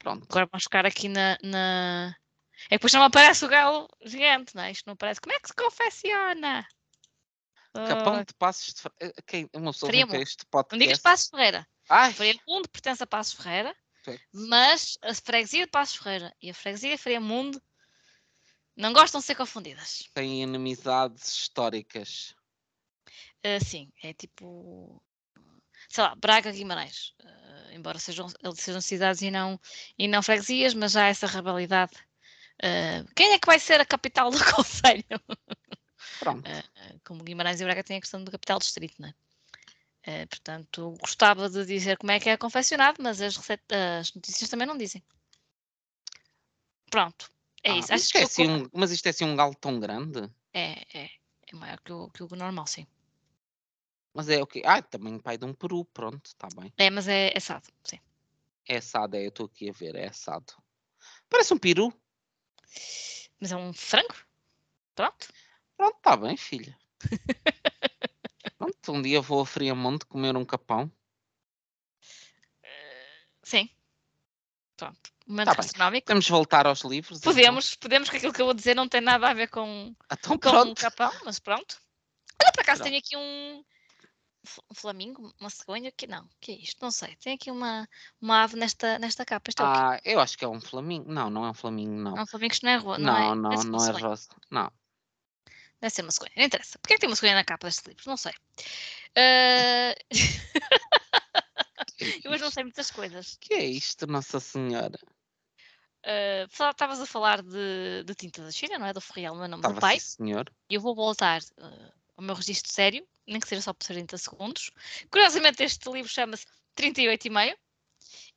Pronto. 0.00 0.26
Agora 0.28 0.48
vamos 0.50 0.64
ficar 0.64 0.86
aqui 0.86 1.08
na, 1.08 1.38
na- 1.42 2.16
É 2.64 2.68
que 2.70 2.76
depois 2.76 2.92
não 2.92 3.02
aparece 3.04 3.44
o 3.44 3.48
galo 3.48 3.88
gigante, 4.04 4.54
não 4.56 4.62
é? 4.62 4.70
Isto 4.72 4.86
não 4.86 4.94
aparece. 4.94 5.20
Como 5.20 5.34
é 5.34 5.38
que 5.38 5.48
se 5.48 5.54
confecciona? 5.54 6.66
Capão 7.72 8.14
Ah, 8.16 8.24
de 8.24 8.34
Passos 8.34 8.74
de 8.74 8.82
Ferreira. 8.82 9.14
Quem? 9.26 9.48
Uma 9.54 9.72
pessoa 9.72 9.92
muito. 9.92 10.14
este 10.16 10.44
não 10.52 10.60
digas 10.78 10.98
podcast. 10.98 11.02
Passos 11.02 11.28
Ferreira. 11.28 11.66
Ai, 11.88 12.12
Friamundo 12.12 12.68
pertence 12.68 13.02
a 13.02 13.06
Passos 13.06 13.32
Ferreira, 13.34 13.74
que- 14.04 14.18
mas 14.32 14.96
a 15.02 15.14
freguesia 15.14 15.64
de 15.64 15.70
Passos 15.70 15.96
Ferreira 15.96 16.34
e 16.42 16.50
a 16.50 16.54
freguesia 16.54 16.90
de 16.92 16.98
Friamundo 17.02 17.60
não 18.76 18.92
gostam 18.92 19.20
de 19.20 19.26
ser 19.26 19.34
confundidas. 19.34 20.08
tem 20.14 20.42
inimizades 20.42 21.26
históricas. 21.28 22.34
Ah, 23.44 23.58
sim, 23.64 23.90
é 24.02 24.12
tipo. 24.12 25.02
Sei 25.88 26.04
lá, 26.04 26.14
Braga 26.14 26.52
Guimarães. 26.52 27.14
Ah, 27.24 27.68
embora 27.72 27.98
sejam, 27.98 28.28
sejam 28.54 28.80
cidades 28.80 29.22
e 29.22 29.30
não, 29.30 29.58
e 29.98 30.06
não 30.06 30.22
freguesias, 30.22 30.74
mas 30.74 30.92
já 30.92 31.04
há 31.04 31.08
essa 31.08 31.26
rivalidade. 31.26 31.92
Ah, 32.62 33.04
quem 33.16 33.32
é 33.32 33.38
que 33.38 33.46
vai 33.46 33.58
ser 33.58 33.80
a 33.80 33.86
capital 33.86 34.30
do 34.30 34.38
Conselho? 34.64 35.04
Pronto. 36.20 36.48
Eh, 36.48 36.98
como 37.04 37.24
Guimarães 37.24 37.60
e 37.60 37.64
Braga 37.64 37.82
têm 37.82 37.96
a 37.96 38.00
questão 38.00 38.22
do 38.22 38.30
capital 38.30 38.58
distrito, 38.58 38.94
não 39.00 39.08
é? 39.08 39.14
Eh, 40.02 40.26
portanto, 40.26 40.94
gostava 41.00 41.48
de 41.48 41.64
dizer 41.64 41.96
como 41.96 42.12
é 42.12 42.20
que 42.20 42.28
é 42.28 42.36
confeccionado, 42.36 43.02
mas 43.02 43.20
as, 43.20 43.36
as 43.38 44.14
notícias 44.14 44.48
também 44.50 44.66
não 44.66 44.76
dizem. 44.76 45.02
Pronto. 46.90 47.30
É 47.62 47.70
Ah, 47.70 47.76
isso. 47.76 47.88
mas, 47.88 47.90
Acho 47.90 48.04
isto 48.04 48.12
que 48.12 48.18
é 48.18 48.22
assim 48.22 48.48
um, 48.48 48.68
mas 48.72 48.90
isto 48.90 49.06
é 49.06 49.10
assim 49.10 49.24
um 49.24 49.36
galo 49.36 49.54
tão 49.54 49.80
grande? 49.80 50.30
É, 50.52 50.98
é. 50.98 51.10
É 51.52 51.56
maior 51.56 51.80
que 51.80 51.92
o, 51.92 52.08
que 52.10 52.22
o 52.22 52.28
normal, 52.36 52.66
sim. 52.66 52.86
Mas 54.14 54.28
é 54.28 54.42
o 54.42 54.46
quê? 54.46 54.62
Ah, 54.64 54.82
também 54.82 55.18
pai 55.18 55.36
de 55.36 55.44
um 55.44 55.54
peru, 55.54 55.84
pronto, 55.86 56.26
está 56.26 56.48
bem. 56.56 56.72
É, 56.76 56.90
mas 56.90 57.08
é 57.08 57.32
assado, 57.36 57.66
sim. 57.84 57.98
É 58.68 58.76
assado, 58.76 59.16
é, 59.16 59.24
eu 59.24 59.28
estou 59.28 59.46
aqui 59.46 59.68
a 59.68 59.72
ver, 59.72 59.94
é 59.96 60.08
assado. 60.08 60.52
Parece 61.28 61.54
um 61.54 61.58
peru. 61.58 61.92
Mas 63.40 63.52
é 63.52 63.56
um 63.56 63.72
frango? 63.72 64.14
Pronto. 64.94 65.28
Pronto, 65.80 65.96
está 65.96 66.14
bem, 66.14 66.36
filha. 66.36 66.76
Pronto, 68.58 68.92
um 68.92 69.00
dia 69.00 69.22
vou 69.22 69.40
a 69.40 69.46
Friamonte 69.46 70.04
comer 70.04 70.36
um 70.36 70.44
capão. 70.44 70.92
Sim. 73.42 73.66
Pronto. 74.76 75.10
Momento 75.26 75.46
Tá 75.46 75.54
bem. 75.54 76.02
de 76.26 76.30
voltar 76.30 76.66
aos 76.66 76.82
livros. 76.82 77.20
então? 77.20 77.32
Podemos, 77.32 77.74
podemos, 77.76 78.10
que 78.10 78.18
aquilo 78.18 78.34
que 78.34 78.42
eu 78.42 78.44
vou 78.44 78.52
dizer 78.52 78.76
não 78.76 78.86
tem 78.86 79.00
nada 79.00 79.30
a 79.30 79.32
ver 79.32 79.48
com, 79.48 79.94
Então, 80.12 80.36
com 80.36 80.50
um 80.50 80.74
capão, 80.74 81.10
mas 81.24 81.38
pronto. 81.38 81.80
Olha, 82.42 82.52
por 82.52 82.60
acaso 82.60 82.82
Pronto. 82.82 82.90
tenho 82.90 82.98
aqui 82.98 83.16
um, 83.16 83.64
um 84.70 84.74
flamingo, 84.74 85.34
uma 85.40 85.48
cegonha, 85.48 85.90
que 85.90 86.06
não, 86.06 86.28
que 86.42 86.52
é 86.52 86.56
isto? 86.56 86.76
Não 86.82 86.90
sei. 86.90 87.16
Tem 87.16 87.36
aqui 87.36 87.50
uma, 87.50 87.88
uma 88.20 88.42
ave 88.42 88.54
nesta, 88.54 88.98
nesta 88.98 89.24
capa. 89.24 89.48
Isto 89.48 89.62
é? 89.62 89.66
Ah, 89.66 90.00
eu 90.04 90.20
acho 90.20 90.36
que 90.36 90.44
é 90.44 90.48
um 90.48 90.60
flamingo. 90.60 91.10
Não, 91.10 91.30
não 91.30 91.46
é 91.46 91.50
um 91.50 91.54
flamingo, 91.54 91.94
não. 91.94 92.18
É 92.18 92.22
um 92.22 92.26
não 92.62 92.70
é 92.70 92.76
rua, 92.76 92.98
não, 92.98 93.16
é? 93.16 93.20
Não, 93.20 93.34
não, 93.34 93.48
deve 93.48 93.62
ser 93.62 93.68
uma 93.68 93.78
não 93.78 93.98
é 93.98 94.02
rosa. 94.02 94.28
Não. 94.50 94.79
Deve 95.80 95.94
ser 95.94 96.12
cegonha, 96.12 96.32
não 96.36 96.44
interessa. 96.44 96.78
Porquê 96.78 96.94
é 96.94 96.96
que 96.96 97.00
tem 97.00 97.08
uma 97.08 97.16
cegonha 97.16 97.36
na 97.36 97.44
capa 97.44 97.66
destes 97.66 97.86
livros? 97.86 98.06
Não 98.06 98.16
sei. 98.16 98.32
É 99.14 99.94
eu 102.24 102.30
hoje 102.30 102.42
não 102.42 102.50
sei 102.50 102.64
muitas 102.64 102.90
coisas. 102.90 103.36
Que 103.40 103.54
é 103.54 103.64
isto, 103.64 104.06
Nossa 104.06 104.40
Senhora? 104.40 104.98
Ah, 106.04 106.46
Estavas 106.50 107.00
a 107.00 107.06
falar 107.06 107.42
de, 107.42 108.04
de 108.04 108.14
tinta 108.14 108.42
da 108.42 108.50
China, 108.50 108.78
não 108.78 108.86
é? 108.86 108.92
Do 108.92 109.00
Ferreal, 109.00 109.34
meu 109.34 109.48
nome 109.48 109.62
do 109.62 109.68
Estava 109.68 109.80
pai. 109.80 110.00
senhor. 110.00 110.50
E 110.68 110.74
eu 110.74 110.80
vou 110.80 110.94
voltar 110.94 111.40
ah, 111.58 111.92
ao 112.16 112.24
meu 112.24 112.34
registro 112.34 112.72
sério, 112.72 113.06
nem 113.26 113.40
que 113.40 113.48
seja 113.48 113.62
só 113.62 113.72
por 113.72 113.84
30 113.84 114.16
segundos. 114.18 114.70
Curiosamente, 115.10 115.62
este 115.62 115.90
livro 115.90 116.10
chama-se 116.10 116.46
38 116.74 117.26
e 117.26 117.30
meio. 117.30 117.56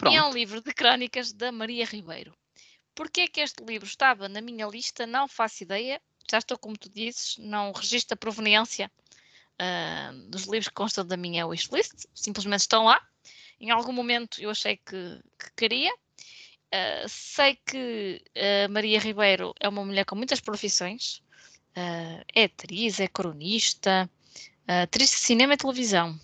E 0.10 0.16
é 0.16 0.24
um 0.24 0.32
livro 0.32 0.62
de 0.62 0.74
crónicas 0.74 1.32
da 1.32 1.52
Maria 1.52 1.86
Ribeiro. 1.86 2.36
Porquê 2.96 3.22
é 3.22 3.28
que 3.28 3.42
este 3.42 3.64
livro 3.64 3.88
estava 3.88 4.30
na 4.30 4.42
minha 4.42 4.68
lista? 4.68 5.08
Não 5.08 5.28
faço 5.28 5.64
ideia. 5.64 6.02
Já 6.30 6.40
estou, 6.40 6.58
como 6.58 6.78
tu 6.78 6.90
dizes, 6.90 7.38
não 7.38 7.72
registro 7.72 8.14
a 8.14 8.18
proveniência 8.18 8.92
ah, 9.60 10.12
dos 10.28 10.44
livros 10.44 10.68
que 10.68 10.74
constam 10.74 11.06
da 11.06 11.18
minha 11.18 11.46
wishlist. 11.46 12.06
Simplesmente 12.14 12.62
estão 12.62 12.86
lá. 12.86 13.02
Em 13.60 13.72
algum 13.72 13.94
momento 13.94 14.42
eu 14.42 14.50
achei 14.50 14.78
que, 14.78 15.22
que 15.40 15.54
queria. 15.56 15.94
Ah, 16.72 17.06
sei 17.08 17.58
que 17.66 18.24
a 18.66 18.68
Maria 18.68 19.00
Ribeiro 19.00 19.54
é 19.60 19.70
uma 19.70 19.86
mulher 19.86 20.06
com 20.06 20.16
muitas 20.16 20.40
profissões. 20.40 21.22
Ah, 21.76 22.24
é 22.34 22.46
atriz, 22.46 23.00
é 23.00 23.08
cronista, 23.08 24.10
atriz 24.68 25.10
de 25.12 25.18
cinema 25.18 25.54
e 25.54 25.58
televisão. 25.58 26.20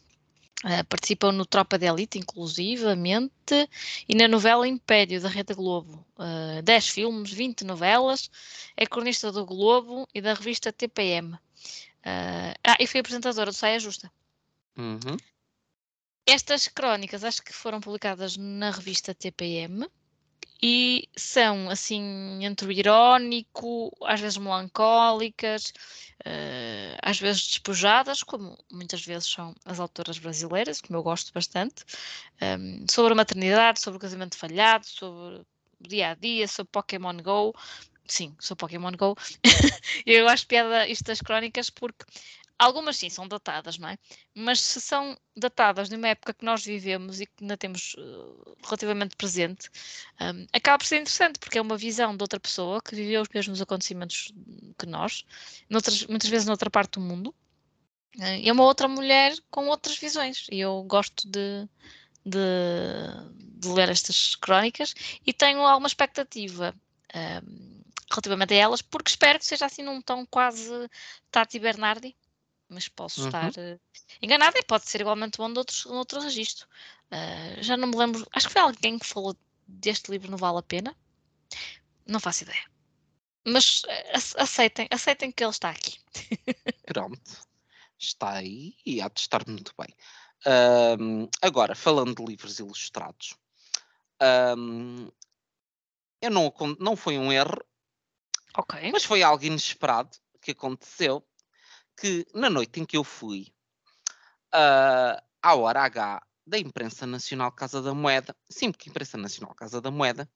Uh, 0.63 0.83
participam 0.89 1.31
no 1.31 1.45
Tropa 1.45 1.77
de 1.77 1.85
Elite, 1.85 2.19
inclusivamente, 2.19 3.69
e 4.07 4.13
na 4.13 4.27
novela 4.27 4.67
Império, 4.67 5.21
da 5.21 5.29
Rede 5.29 5.53
Globo. 5.53 6.05
Uh, 6.17 6.61
10 6.61 6.89
filmes, 6.89 7.31
20 7.31 7.63
novelas, 7.63 8.29
é 8.75 8.85
cronista 8.85 9.31
do 9.31 9.45
Globo 9.45 10.05
e 10.13 10.19
da 10.19 10.33
revista 10.33 10.73
TPM. 10.73 11.33
Uh, 11.33 12.55
ah, 12.63 12.77
e 12.77 12.85
foi 12.85 12.99
apresentadora 12.99 13.51
do 13.51 13.55
Saia 13.55 13.79
Justa. 13.79 14.11
Uhum. 14.77 15.17
Estas 16.25 16.67
crónicas 16.67 17.23
acho 17.23 17.41
que 17.41 17.53
foram 17.53 17.79
publicadas 17.79 18.37
na 18.37 18.69
revista 18.69 19.15
TPM 19.15 19.87
e 20.61 21.07
são 21.15 21.69
assim 21.69 22.43
entre 22.43 22.67
o 22.67 22.71
irónico, 22.71 23.91
às 24.03 24.19
vezes 24.19 24.37
melancólicas, 24.37 25.71
eh, 26.25 26.97
às 27.01 27.19
vezes 27.19 27.47
despojadas, 27.47 28.23
como 28.23 28.57
muitas 28.71 29.03
vezes 29.05 29.29
são 29.29 29.55
as 29.65 29.79
autoras 29.79 30.17
brasileiras, 30.17 30.81
como 30.81 30.99
eu 30.99 31.03
gosto 31.03 31.31
bastante, 31.33 31.85
ehm, 32.41 32.85
sobre 32.89 33.13
a 33.13 33.15
maternidade, 33.15 33.79
sobre 33.79 33.97
o 33.97 34.01
casamento 34.01 34.37
falhado, 34.37 34.85
sobre 34.85 35.37
o 35.41 35.45
dia 35.79 36.09
a 36.11 36.15
dia, 36.15 36.47
sobre 36.47 36.71
Pokémon 36.71 37.17
Go. 37.17 37.53
Sim, 38.05 38.35
sobre 38.39 38.59
Pokémon 38.61 38.91
Go. 38.97 39.15
eu 40.05 40.27
acho 40.27 40.47
piada 40.47 40.87
isto 40.87 41.05
das 41.05 41.21
crónicas 41.21 41.69
porque 41.69 42.03
algumas 42.59 42.97
sim 42.97 43.09
são 43.09 43.27
datadas, 43.27 43.77
não 43.77 43.87
é? 43.87 43.97
Mas 44.35 44.59
se 44.59 44.81
são 44.81 45.17
datadas 45.35 45.89
numa 45.89 46.09
época 46.09 46.33
que 46.33 46.43
nós 46.43 46.63
vivemos 46.63 47.21
e 47.21 47.25
que 47.25 47.33
ainda 47.41 47.55
temos 47.55 47.95
uh, 47.97 48.57
relativamente 48.63 49.15
presente, 49.15 49.69
um, 50.19 50.45
acaba 50.51 50.77
por 50.77 50.85
ser 50.85 50.97
interessante, 50.97 51.39
porque 51.39 51.57
é 51.57 51.61
uma 51.61 51.77
visão 51.77 52.15
de 52.15 52.21
outra 52.21 52.39
pessoa 52.39 52.81
que 52.81 52.95
viveu 52.95 53.21
os 53.21 53.29
mesmos 53.33 53.61
acontecimentos 53.61 54.33
que 54.77 54.85
nós, 54.85 55.23
noutras, 55.69 56.05
muitas 56.07 56.29
vezes 56.29 56.45
noutra 56.45 56.69
parte 56.69 56.99
do 56.99 57.01
mundo, 57.01 57.33
uh, 58.17 58.37
e 58.39 58.49
é 58.49 58.51
uma 58.51 58.65
outra 58.65 58.87
mulher 58.89 59.33
com 59.49 59.67
outras 59.67 59.97
visões. 59.97 60.47
E 60.51 60.59
eu 60.59 60.83
gosto 60.83 61.27
de, 61.29 61.65
de, 62.25 62.39
de 63.39 63.69
ler 63.69 63.89
estas 63.89 64.35
crónicas 64.35 64.93
e 65.25 65.31
tenho 65.31 65.61
alguma 65.61 65.87
expectativa. 65.87 66.75
Um, 67.15 67.79
relativamente 68.11 68.55
a 68.55 68.57
elas, 68.57 68.81
porque 68.81 69.11
espero 69.11 69.37
que 69.37 69.45
seja 69.45 69.67
assim 69.67 69.83
num 69.83 70.01
tom 70.01 70.25
quase 70.25 70.89
Tati 71.29 71.59
Bernardi, 71.59 72.15
mas 72.69 72.87
posso 72.87 73.21
Uhum. 73.21 73.27
estar 73.27 73.51
uh, 73.51 73.79
enganada 74.21 74.57
e 74.57 74.63
pode 74.63 74.87
ser 74.89 75.01
igualmente 75.01 75.37
bom 75.37 75.51
de 75.51 75.59
outros, 75.59 75.83
de 75.83 75.89
outro 75.89 76.21
registro. 76.21 76.67
Uh, 77.11 77.61
já 77.63 77.75
não 77.75 77.87
me 77.87 77.97
lembro, 77.97 78.25
acho 78.33 78.47
que 78.47 78.53
foi 78.53 78.61
alguém 78.61 78.99
que 78.99 79.05
falou 79.05 79.35
deste 79.67 80.11
livro 80.11 80.29
Não 80.31 80.37
Vale 80.37 80.59
a 80.59 80.63
Pena. 80.63 80.95
Não 82.05 82.19
faço 82.19 82.43
ideia. 82.43 82.63
Mas 83.47 83.81
uh, 83.83 84.39
aceitem, 84.41 84.87
aceitem 84.91 85.31
que 85.31 85.43
ele 85.43 85.51
está 85.51 85.69
aqui. 85.69 85.99
Pronto. 86.85 87.47
Está 87.97 88.33
aí 88.33 88.75
e 88.85 89.01
há 89.01 89.09
de 89.09 89.19
estar 89.19 89.47
muito 89.47 89.73
bem. 89.77 89.93
Ahm, 90.45 91.27
agora, 91.41 91.75
falando 91.75 92.15
de 92.15 92.25
livros 92.25 92.59
ilustrados, 92.59 93.35
ahm, 94.21 95.09
eu 96.21 96.31
não, 96.31 96.53
não 96.79 96.95
foi 96.95 97.17
um 97.17 97.31
erro, 97.31 97.57
Ok. 98.57 98.75
mas 98.91 99.03
foi 99.03 99.23
algo 99.23 99.43
inesperado 99.43 100.17
que 100.41 100.51
aconteceu, 100.51 101.25
que 101.99 102.25
na 102.33 102.49
noite 102.49 102.79
em 102.79 102.85
que 102.85 102.97
eu 102.97 103.03
fui 103.03 103.53
ah, 104.51 105.21
à 105.41 105.55
hora 105.55 105.81
H 105.81 106.21
da 106.45 106.57
Imprensa 106.57 107.05
Nacional 107.05 107.51
Casa 107.51 107.81
da 107.81 107.93
Moeda, 107.93 108.35
sim, 108.49 108.71
porque 108.71 108.89
Imprensa 108.89 109.17
Nacional 109.17 109.53
Casa 109.53 109.79
da 109.79 109.91
Moeda, 109.91 110.29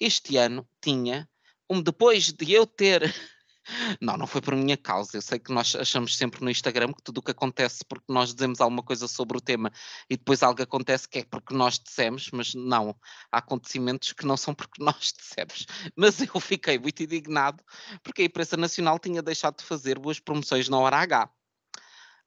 este 0.00 0.36
ano 0.36 0.68
tinha, 0.80 1.28
um, 1.68 1.82
depois 1.82 2.32
de 2.32 2.52
eu 2.52 2.66
ter 2.66 3.02
Não, 4.00 4.16
não 4.16 4.26
foi 4.26 4.40
por 4.40 4.54
minha 4.54 4.76
causa. 4.76 5.16
Eu 5.16 5.22
sei 5.22 5.38
que 5.38 5.52
nós 5.52 5.74
achamos 5.74 6.16
sempre 6.16 6.42
no 6.42 6.50
Instagram 6.50 6.92
que 6.92 7.02
tudo 7.02 7.18
o 7.18 7.22
que 7.22 7.30
acontece 7.30 7.84
porque 7.84 8.12
nós 8.12 8.34
dizemos 8.34 8.60
alguma 8.60 8.82
coisa 8.82 9.08
sobre 9.08 9.36
o 9.38 9.40
tema 9.40 9.70
e 10.08 10.16
depois 10.16 10.42
algo 10.42 10.62
acontece 10.62 11.08
que 11.08 11.20
é 11.20 11.24
porque 11.24 11.54
nós 11.54 11.78
dissemos, 11.78 12.30
mas 12.32 12.54
não. 12.54 12.96
Há 13.30 13.38
acontecimentos 13.38 14.12
que 14.12 14.26
não 14.26 14.36
são 14.36 14.54
porque 14.54 14.82
nós 14.82 15.12
dissemos. 15.16 15.66
Mas 15.96 16.20
eu 16.20 16.40
fiquei 16.40 16.78
muito 16.78 17.02
indignado 17.02 17.62
porque 18.02 18.22
a 18.22 18.24
imprensa 18.24 18.56
nacional 18.56 18.98
tinha 18.98 19.22
deixado 19.22 19.58
de 19.58 19.64
fazer 19.64 19.98
boas 19.98 20.18
promoções 20.20 20.68
na 20.68 20.78
hora 20.78 20.96
H. 20.98 21.30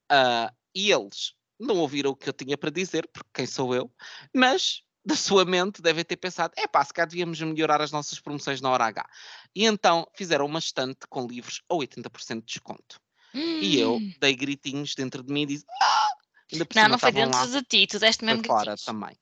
Ah, 0.10 0.54
e 0.76 0.92
eles 0.92 1.34
não 1.60 1.78
ouviram 1.78 2.12
o 2.12 2.16
que 2.16 2.28
eu 2.28 2.34
tinha 2.34 2.58
para 2.58 2.72
dizer, 2.72 3.08
porque 3.14 3.30
quem 3.34 3.46
sou 3.46 3.76
eu, 3.76 3.92
mas 4.36 4.84
da 5.06 5.16
sua 5.16 5.46
mente 5.46 5.82
devem 5.82 6.04
ter 6.04 6.18
pensado: 6.18 6.54
é 6.58 6.68
pá, 6.68 6.84
se 6.84 6.94
cá 6.94 7.06
devíamos 7.06 7.40
melhorar 7.42 7.82
as 7.82 7.92
nossas 7.92 8.20
promoções 8.20 8.62
na 8.62 8.70
hora 8.70 8.86
H. 8.86 9.06
E 9.56 9.66
então 9.66 10.08
fizeram 10.16 10.46
uma 10.46 10.60
estante 10.60 11.08
com 11.10 11.26
livros 11.28 11.62
a 11.70 11.76
80% 11.76 12.40
de 12.42 12.46
desconto. 12.54 13.00
E 13.34 13.78
eu 13.80 13.98
Hum. 13.98 14.14
dei 14.20 14.36
gritinhos 14.36 14.94
dentro 14.96 15.24
de 15.24 15.32
mim 15.34 15.44
e 15.44 15.46
disse: 15.48 15.66
ah! 15.82 16.10
Não, 16.76 16.90
não 16.90 17.00
foi 17.00 17.14
dentro 17.14 17.32
lá, 17.32 17.46
de 17.46 17.64
ti, 17.64 17.88
tu 17.88 17.98
deste 17.98 18.26
mesmo 18.26 18.44
fora 18.44 18.66
gritinhos. 18.66 18.84
também. 18.84 19.16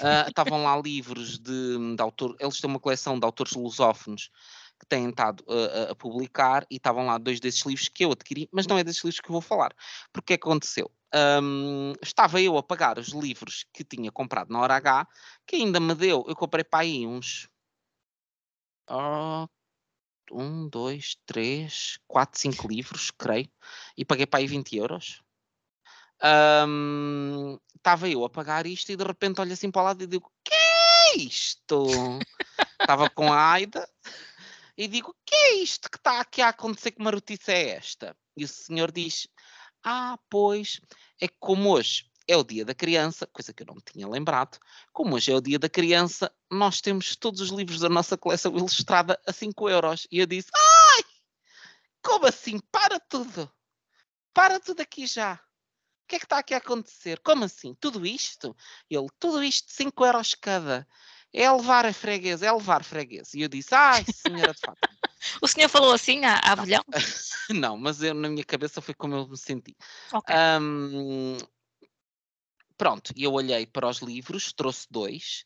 Ah, 0.00 0.26
estavam 0.28 0.62
lá 0.62 0.80
livros 0.80 1.38
de, 1.38 1.96
de 1.96 2.00
autor, 2.02 2.36
eles 2.38 2.60
têm 2.60 2.70
uma 2.70 2.78
coleção 2.78 3.18
de 3.18 3.24
autores 3.24 3.54
lusófonos 3.54 4.30
que 4.78 4.86
têm 4.86 5.08
estado 5.08 5.44
a- 5.48 5.88
a, 5.88 5.90
a 5.92 5.94
publicar 5.96 6.64
e 6.70 6.76
estavam 6.76 7.06
lá 7.06 7.18
dois 7.18 7.40
desses 7.40 7.64
livros 7.66 7.88
que 7.88 8.04
eu 8.04 8.12
adquiri, 8.12 8.48
mas 8.52 8.66
não 8.68 8.78
é 8.78 8.84
desses 8.84 9.02
livros 9.02 9.20
que 9.20 9.28
eu 9.28 9.32
vou 9.32 9.40
falar. 9.40 9.74
Porque 10.12 10.34
é 10.34 10.38
que 10.38 10.46
aconteceu? 10.46 10.88
Ahm, 11.16 11.94
estava 12.02 12.40
eu 12.42 12.58
a 12.58 12.62
pagar 12.62 12.98
os 12.98 13.08
livros 13.08 13.64
que 13.72 13.82
tinha 13.82 14.12
comprado 14.12 14.52
na 14.52 14.60
hora 14.60 14.76
H, 14.76 15.08
que 15.46 15.56
ainda 15.56 15.80
me 15.80 15.94
deu, 15.94 16.24
eu 16.28 16.36
comprei 16.36 16.62
para 16.62 16.80
aí 16.80 17.06
uns 17.06 17.48
ah, 18.88 19.48
um, 20.30 20.68
dois, 20.68 21.16
três, 21.24 21.98
quatro, 22.06 22.38
cinco 22.38 22.68
livros, 22.68 23.10
creio, 23.10 23.48
e 23.96 24.04
paguei 24.04 24.26
para 24.26 24.40
aí 24.40 24.46
20 24.46 24.76
euros. 24.76 25.22
Ahm, 26.20 27.58
Estava 27.86 28.08
eu 28.08 28.24
a 28.24 28.28
pagar 28.28 28.66
isto 28.66 28.90
e 28.90 28.96
de 28.96 29.04
repente 29.04 29.40
olho 29.40 29.52
assim 29.52 29.70
para 29.70 29.80
o 29.80 29.84
lado 29.84 30.02
e 30.02 30.08
digo: 30.08 30.28
Que 30.42 30.52
é 30.52 31.18
isto? 31.18 31.86
Estava 32.80 33.08
com 33.08 33.32
a 33.32 33.52
Aida 33.52 33.88
e 34.76 34.88
digo: 34.88 35.14
Que 35.24 35.36
é 35.36 35.54
isto 35.54 35.88
que 35.88 35.96
está 35.96 36.18
aqui 36.20 36.42
a 36.42 36.48
acontecer? 36.48 36.90
Que 36.90 37.00
marotice 37.00 37.52
é 37.52 37.76
esta? 37.76 38.16
E 38.36 38.42
o 38.42 38.48
senhor 38.48 38.90
diz: 38.90 39.28
Ah, 39.84 40.18
pois, 40.28 40.80
é 41.20 41.28
que 41.28 41.36
como 41.38 41.70
hoje 41.70 42.10
é 42.28 42.36
o 42.36 42.44
dia 42.44 42.64
da 42.64 42.74
criança, 42.74 43.26
coisa 43.26 43.52
que 43.52 43.62
eu 43.62 43.66
não 43.66 43.80
tinha 43.80 44.08
lembrado, 44.08 44.58
como 44.92 45.14
hoje 45.14 45.30
é 45.30 45.34
o 45.34 45.40
dia 45.40 45.58
da 45.58 45.68
criança, 45.68 46.32
nós 46.50 46.80
temos 46.80 47.14
todos 47.14 47.40
os 47.40 47.50
livros 47.50 47.80
da 47.80 47.88
nossa 47.88 48.16
coleção 48.16 48.56
ilustrada 48.56 49.20
a 49.26 49.32
5 49.32 49.68
euros. 49.70 50.06
E 50.10 50.18
eu 50.18 50.26
disse, 50.26 50.48
ai, 50.54 51.04
como 52.02 52.26
assim? 52.26 52.58
Para 52.70 52.98
tudo. 52.98 53.50
Para 54.34 54.58
tudo 54.58 54.80
aqui 54.80 55.06
já. 55.06 55.34
O 55.34 56.08
que 56.08 56.16
é 56.16 56.18
que 56.18 56.24
está 56.24 56.38
aqui 56.38 56.54
a 56.54 56.58
acontecer? 56.58 57.20
Como 57.20 57.44
assim? 57.44 57.74
Tudo 57.80 58.06
isto? 58.06 58.56
Ele, 58.90 59.08
tudo 59.18 59.42
isto, 59.42 59.72
5 59.72 60.04
euros 60.04 60.34
cada. 60.34 60.86
É 61.32 61.50
levar 61.50 61.84
a 61.84 61.92
freguesa, 61.92 62.46
é 62.46 62.52
levar 62.52 62.84
freguês. 62.84 63.34
E 63.34 63.42
eu 63.42 63.48
disse, 63.48 63.74
ai, 63.74 64.04
senhora 64.04 64.52
de 64.52 64.60
fato. 64.60 64.78
O 65.40 65.48
senhor 65.48 65.68
falou 65.68 65.92
assim 65.92 66.24
à, 66.24 66.38
à 66.38 66.56
não. 66.56 66.84
não, 67.50 67.76
mas 67.76 68.02
eu, 68.02 68.14
na 68.14 68.28
minha 68.28 68.44
cabeça 68.44 68.80
foi 68.80 68.94
como 68.94 69.14
eu 69.14 69.28
me 69.28 69.36
senti. 69.36 69.76
Okay. 70.12 70.34
Um, 70.60 71.36
pronto, 72.76 73.12
eu 73.16 73.32
olhei 73.32 73.66
para 73.66 73.88
os 73.88 73.98
livros, 73.98 74.52
trouxe 74.52 74.86
dois, 74.90 75.44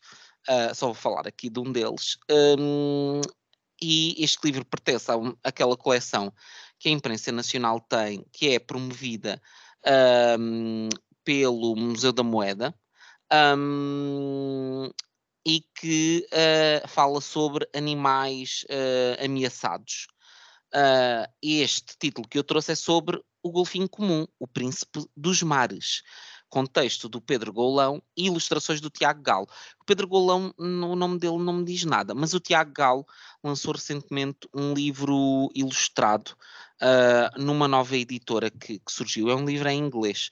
uh, 0.49 0.73
só 0.75 0.87
vou 0.87 0.95
falar 0.95 1.27
aqui 1.27 1.49
de 1.49 1.59
um 1.59 1.71
deles. 1.71 2.17
Um, 2.29 3.21
e 3.81 4.23
este 4.23 4.39
livro 4.45 4.63
pertence 4.63 5.07
àquela 5.43 5.75
coleção 5.75 6.31
que 6.77 6.89
a 6.89 6.91
imprensa 6.91 7.31
nacional 7.31 7.79
tem, 7.79 8.23
que 8.31 8.49
é 8.49 8.59
promovida 8.59 9.41
um, 10.39 10.89
pelo 11.23 11.75
Museu 11.75 12.11
da 12.11 12.23
Moeda. 12.23 12.75
Um, 13.31 14.89
e 15.45 15.63
que 15.75 16.27
uh, 16.31 16.87
fala 16.87 17.19
sobre 17.21 17.67
animais 17.75 18.65
uh, 18.69 19.25
ameaçados. 19.25 20.07
Uh, 20.73 21.27
este 21.41 21.97
título 21.99 22.27
que 22.27 22.37
eu 22.37 22.43
trouxe 22.43 22.71
é 22.71 22.75
sobre 22.75 23.21
o 23.43 23.51
golfinho 23.51 23.89
comum, 23.89 24.25
o 24.39 24.47
príncipe 24.47 25.03
dos 25.15 25.41
mares. 25.41 26.03
Contexto 26.49 27.07
do 27.07 27.21
Pedro 27.21 27.53
Golão 27.53 28.03
e 28.15 28.25
ilustrações 28.25 28.81
do 28.81 28.89
Tiago 28.89 29.21
Galo. 29.21 29.47
O 29.79 29.85
Pedro 29.85 30.05
Golão, 30.05 30.53
o 30.57 30.95
nome 30.97 31.17
dele 31.17 31.37
não 31.37 31.53
me 31.53 31.63
diz 31.63 31.85
nada, 31.85 32.13
mas 32.13 32.33
o 32.33 32.41
Tiago 32.41 32.73
Galo 32.73 33.05
lançou 33.41 33.73
recentemente 33.73 34.49
um 34.53 34.73
livro 34.73 35.49
ilustrado 35.55 36.35
numa 37.37 37.69
nova 37.69 37.95
editora 37.95 38.49
que, 38.51 38.79
que 38.79 38.91
surgiu. 38.91 39.29
É 39.29 39.35
um 39.35 39.45
livro 39.45 39.69
em 39.69 39.79
inglês. 39.79 40.29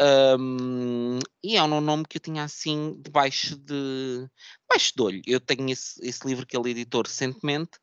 Um, 0.00 1.18
e 1.42 1.56
é 1.56 1.62
um 1.62 1.80
nome 1.80 2.04
que 2.08 2.18
eu 2.18 2.20
tinha 2.20 2.44
assim 2.44 3.00
debaixo 3.00 3.56
de 3.56 4.28
debaixo 4.62 4.92
de 4.94 5.02
olho. 5.02 5.22
Eu 5.26 5.40
tenho 5.40 5.68
esse, 5.70 6.00
esse 6.06 6.26
livro 6.26 6.46
que 6.46 6.56
ele 6.56 6.70
editou 6.70 7.02
recentemente. 7.02 7.78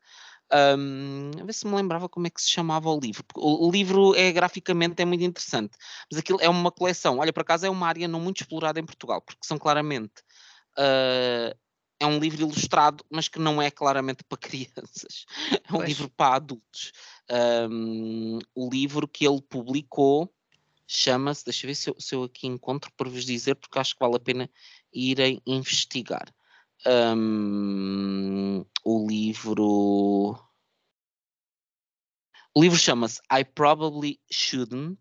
Um, 0.52 1.32
a 1.40 1.44
ver 1.44 1.52
se 1.52 1.66
me 1.66 1.74
lembrava 1.74 2.08
como 2.08 2.26
é 2.28 2.30
que 2.30 2.40
se 2.40 2.48
chamava 2.48 2.88
o 2.88 3.00
livro. 3.00 3.24
O, 3.34 3.66
o, 3.66 3.70
livro 3.70 4.14
é 4.14 4.30
graficamente 4.32 5.02
é 5.02 5.04
muito 5.04 5.24
interessante, 5.24 5.76
mas 6.10 6.20
aquilo 6.20 6.38
é 6.40 6.48
uma 6.48 6.70
coleção. 6.70 7.18
Olha, 7.18 7.32
por 7.32 7.40
acaso 7.40 7.66
é 7.66 7.70
uma 7.70 7.88
área 7.88 8.06
não 8.06 8.20
muito 8.20 8.42
explorada 8.42 8.78
em 8.78 8.86
Portugal, 8.86 9.20
porque 9.20 9.44
são 9.44 9.58
claramente 9.58 10.22
uh, 10.78 11.56
é 11.98 12.06
um 12.06 12.18
livro 12.18 12.42
ilustrado, 12.42 13.04
mas 13.10 13.28
que 13.28 13.38
não 13.38 13.60
é 13.60 13.70
claramente 13.70 14.22
para 14.24 14.38
crianças. 14.38 15.24
É 15.50 15.72
um 15.72 15.78
pois. 15.78 15.88
livro 15.88 16.10
para 16.10 16.36
adultos. 16.36 16.92
Um, 17.70 18.38
o 18.54 18.68
livro 18.70 19.08
que 19.08 19.26
ele 19.26 19.40
publicou 19.42 20.32
chama-se, 20.86 21.44
deixa 21.44 21.66
eu 21.66 21.68
ver 21.68 21.74
se 21.74 21.90
eu, 21.90 21.96
se 21.98 22.14
eu, 22.14 22.22
aqui 22.24 22.46
encontro 22.46 22.90
para 22.96 23.08
vos 23.08 23.24
dizer, 23.24 23.54
porque 23.56 23.78
acho 23.78 23.94
que 23.94 24.00
vale 24.00 24.16
a 24.16 24.20
pena 24.20 24.50
irem 24.92 25.42
investigar. 25.46 26.32
Um, 26.86 28.64
o 28.84 29.06
livro. 29.08 30.38
O 32.54 32.62
livro 32.62 32.78
chama-se 32.78 33.20
I 33.30 33.44
Probably 33.44 34.20
Shouldn't 34.30 34.98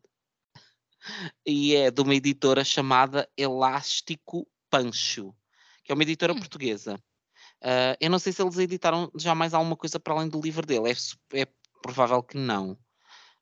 e 1.46 1.76
é 1.76 1.92
de 1.92 2.02
uma 2.02 2.16
editora 2.16 2.64
chamada 2.64 3.30
Elástico 3.38 4.48
Pancho, 4.70 5.34
que 5.84 5.92
é 5.92 5.96
uma 5.96 6.04
editora 6.04 6.34
hum. 6.34 6.40
portuguesa. 6.40 6.96
Uh, 7.62 7.96
eu 8.00 8.10
não 8.10 8.20
sei 8.20 8.34
se 8.34 8.42
eles 8.42 8.58
editaram 8.58 9.12
já 9.18 9.34
mais 9.34 9.54
alguma 9.54 9.78
coisa 9.78 10.00
para 10.00 10.14
além 10.14 10.30
do 10.30 10.42
livro 10.42 10.66
dele, 10.66 10.92
é, 10.92 11.42
é 11.42 11.48
provável 11.82 12.22
que 12.22 12.38
não. 12.38 12.72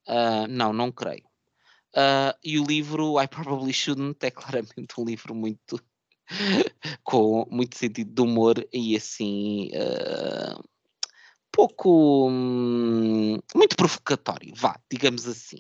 Uh, 0.08 0.48
não, 0.50 0.74
não 0.74 0.92
creio. 0.92 1.24
Uh, 1.96 2.34
e 2.44 2.60
o 2.60 2.64
livro 2.64 3.22
I 3.22 3.28
Probably 3.28 3.74
Shouldn't 3.74 4.26
é 4.26 4.32
claramente 4.32 4.94
um 4.98 5.06
livro 5.06 5.36
muito 5.36 5.80
com 7.04 7.46
muito 7.52 7.78
sentido 7.78 8.12
de 8.12 8.22
humor 8.22 8.68
e 8.74 8.96
assim 8.96 9.70
uh, 9.76 10.64
pouco 11.52 12.30
hum, 12.30 13.38
muito 13.56 13.76
provocatório, 13.76 14.54
vá, 14.56 14.80
digamos 14.92 15.28
assim. 15.28 15.58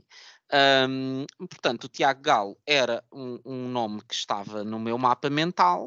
Um, 0.89 1.25
portanto, 1.47 1.85
o 1.85 1.87
Tiago 1.87 2.21
Galo 2.21 2.57
era 2.65 3.03
um, 3.11 3.39
um, 3.45 3.67
nome 3.69 4.01
que 4.07 4.13
estava 4.13 4.63
no 4.63 4.79
meu 4.79 4.97
mapa 4.97 5.29
mental 5.29 5.85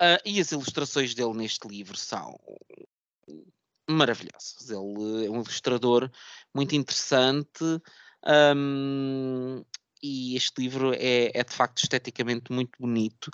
uh, 0.00 0.20
e 0.24 0.40
as 0.40 0.52
ilustrações 0.52 1.14
dele 1.14 1.34
neste 1.34 1.66
livro 1.68 1.96
são 1.96 2.38
maravilhosas. 3.88 4.70
Ele 4.70 5.26
é 5.26 5.30
um 5.30 5.42
ilustrador 5.42 6.10
muito 6.54 6.74
interessante. 6.74 7.64
Um, 8.56 9.64
e 10.02 10.36
este 10.36 10.60
livro 10.62 10.92
é, 10.94 11.30
é, 11.34 11.44
de 11.44 11.52
facto 11.52 11.78
esteticamente 11.82 12.52
muito 12.52 12.72
bonito. 12.78 13.30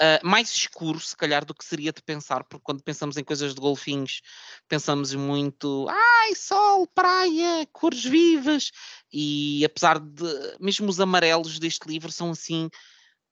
Uh, 0.00 0.26
mais 0.26 0.50
escuro, 0.50 1.00
se 1.00 1.16
calhar, 1.16 1.44
do 1.44 1.54
que 1.54 1.64
seria 1.64 1.92
de 1.92 2.02
pensar, 2.02 2.44
porque 2.44 2.62
quando 2.64 2.82
pensamos 2.82 3.16
em 3.16 3.24
coisas 3.24 3.54
de 3.54 3.60
golfinhos, 3.60 4.22
pensamos 4.68 5.14
muito, 5.14 5.86
ai, 5.88 6.34
sol, 6.34 6.86
praia, 6.86 7.66
cores 7.72 8.04
vivas, 8.04 8.70
e 9.12 9.64
apesar 9.64 9.98
de, 9.98 10.56
mesmo 10.60 10.88
os 10.88 11.00
amarelos 11.00 11.58
deste 11.58 11.88
livro 11.88 12.10
são 12.10 12.30
assim, 12.30 12.68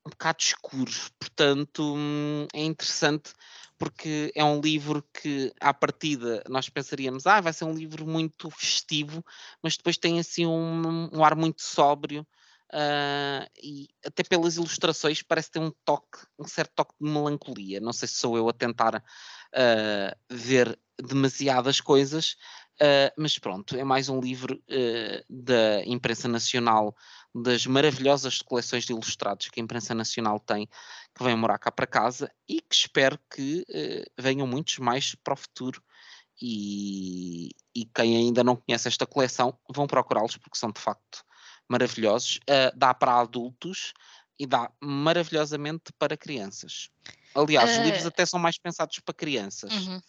um 0.05 0.11
bocado 0.11 0.39
escuros, 0.41 1.11
portanto, 1.19 1.95
hum, 1.97 2.47
é 2.53 2.65
interessante 2.65 3.33
porque 3.79 4.31
é 4.37 4.45
um 4.45 4.61
livro 4.61 5.05
que, 5.13 5.53
à 5.61 5.75
partida, 5.75 6.41
nós 6.49 6.69
pensaríamos, 6.69 7.27
ah, 7.27 7.41
vai 7.41 7.53
ser 7.53 7.65
um 7.65 7.75
livro 7.75 8.07
muito 8.07 8.49
festivo, 8.49 9.25
mas 9.61 9.77
depois 9.77 9.99
tem 9.99 10.21
assim 10.21 10.47
um, 10.47 11.11
um 11.13 11.25
ar 11.25 11.35
muito 11.35 11.63
sóbrio, 11.63 12.25
Uh, 12.73 13.44
e 13.62 13.90
até 14.03 14.23
pelas 14.23 14.57
ilustrações 14.57 15.23
parece 15.23 15.51
ter 15.51 15.59
um 15.59 15.70
toque, 15.85 16.20
um 16.39 16.49
certo 16.49 16.73
toque 16.74 16.94
de 16.99 17.07
melancolia. 17.07 17.81
Não 17.81 17.93
sei 17.93 18.09
se 18.09 18.15
sou 18.15 18.35
eu 18.35 18.49
a 18.49 18.53
tentar 18.53 18.97
uh, 18.97 20.16
ver 20.31 20.78
demasiadas 20.99 21.82
coisas, 21.82 22.35
uh, 22.81 23.12
mas 23.19 23.39
pronto, 23.39 23.77
é 23.77 23.85
mais 23.85 24.09
um 24.09 24.19
livro 24.19 24.62
da 25.28 25.85
imprensa 25.85 26.28
nacional, 26.28 26.97
das 27.35 27.66
maravilhosas 27.66 28.40
coleções 28.40 28.85
de 28.85 28.93
ilustrados 28.93 29.51
que 29.51 29.61
a 29.61 29.62
imprensa 29.62 29.94
nacional 29.94 30.40
tem, 30.40 30.66
que 31.15 31.23
vem 31.23 31.36
morar 31.36 31.59
cá 31.59 31.70
para 31.70 31.86
casa 31.86 32.32
e 32.49 32.62
que 32.62 32.74
espero 32.74 33.19
que 33.31 33.66
venham 34.19 34.47
muitos 34.47 34.78
mais 34.78 35.15
para 35.16 35.35
o 35.35 35.36
futuro. 35.36 35.82
E, 36.40 37.51
e 37.74 37.85
quem 37.94 38.16
ainda 38.16 38.43
não 38.43 38.57
conhece 38.57 38.89
esta 38.89 39.07
coleção, 39.07 39.57
vão 39.70 39.86
procurá-los 39.86 40.36
porque 40.39 40.59
são 40.59 40.73
de 40.73 40.81
facto 40.81 41.24
maravilhosos, 41.69 42.37
uh, 42.49 42.77
dá 42.77 42.93
para 42.93 43.21
adultos 43.21 43.93
e 44.39 44.47
dá 44.47 44.71
maravilhosamente 44.81 45.93
para 45.99 46.17
crianças. 46.17 46.91
Aliás, 47.35 47.71
uh, 47.71 47.73
os 47.73 47.87
livros 47.87 48.05
eh, 48.05 48.09
até 48.09 48.27
são 48.27 48.39
mais 48.41 48.59
pensados 48.59 48.99
para 49.01 49.15
crianças. 49.15 49.73
Uhum. 49.73 50.01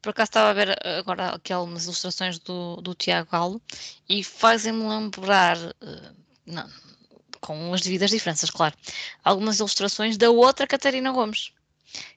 Por 0.00 0.10
acaso 0.10 0.30
estava 0.30 0.50
a 0.50 0.52
ver 0.52 0.86
agora 0.98 1.28
aqui 1.30 1.52
algumas 1.52 1.84
ilustrações 1.84 2.38
do, 2.38 2.76
do 2.76 2.94
Tiago 2.94 3.30
Galo 3.30 3.62
e 4.08 4.24
fazem-me 4.24 4.82
lembrar, 4.88 5.56
uh, 5.56 6.16
não, 6.44 6.68
com 7.40 7.72
as 7.72 7.82
devidas 7.82 8.10
diferenças, 8.10 8.50
claro, 8.50 8.74
algumas 9.22 9.58
ilustrações 9.58 10.16
da 10.16 10.30
outra 10.30 10.66
Catarina 10.66 11.12
Gomes, 11.12 11.52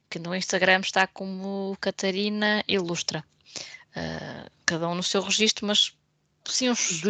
que 0.10 0.20
no 0.20 0.36
Instagram 0.36 0.80
está 0.80 1.06
como 1.08 1.78
Catarina 1.80 2.64
Ilustra. 2.68 3.24
Uh, 3.96 4.50
cada 4.66 4.90
um 4.90 4.96
no 4.96 5.04
seu 5.04 5.22
registro, 5.22 5.66
mas 5.66 5.94
sim 6.46 6.70
uns 6.70 7.04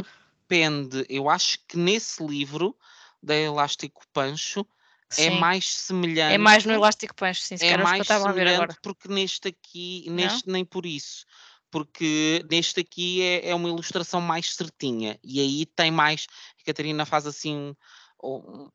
depende. 0.48 1.06
Eu 1.10 1.30
acho 1.30 1.60
que 1.68 1.78
nesse 1.78 2.26
livro 2.26 2.76
da 3.22 3.36
Elástico 3.36 4.04
Pancho 4.14 4.66
é 5.12 5.16
sim. 5.16 5.28
é 5.28 5.30
mais 5.32 5.68
semelhante. 5.74 6.34
É 6.34 6.38
mais 6.38 6.66
no 6.66 6.74
Elástico 6.74 7.16
Pancho, 7.16 7.42
sim, 7.42 7.58
se 7.58 7.66
é 7.66 7.78
mais 7.78 7.96
que 7.96 8.00
eu 8.00 8.16
estava 8.16 8.30
a 8.30 8.34
ver 8.34 8.48
agora. 8.48 8.76
Porque 8.82 9.08
neste 9.08 9.50
aqui, 9.50 10.06
neste 10.10 10.48
Não? 10.48 10.54
nem 10.54 10.66
por 10.66 10.86
isso. 10.86 11.26
Porque 11.72 12.46
neste 12.50 12.80
aqui 12.80 13.22
é, 13.22 13.50
é 13.50 13.56
uma 13.56 13.68
ilustração 13.68 14.22
mais 14.22 14.54
certinha 14.54 15.20
e 15.24 15.42
aí 15.42 15.66
tem 15.66 15.92
mais. 15.92 16.26
A 16.62 16.66
Catarina 16.66 17.06
faz 17.06 17.26
assim 17.26 17.76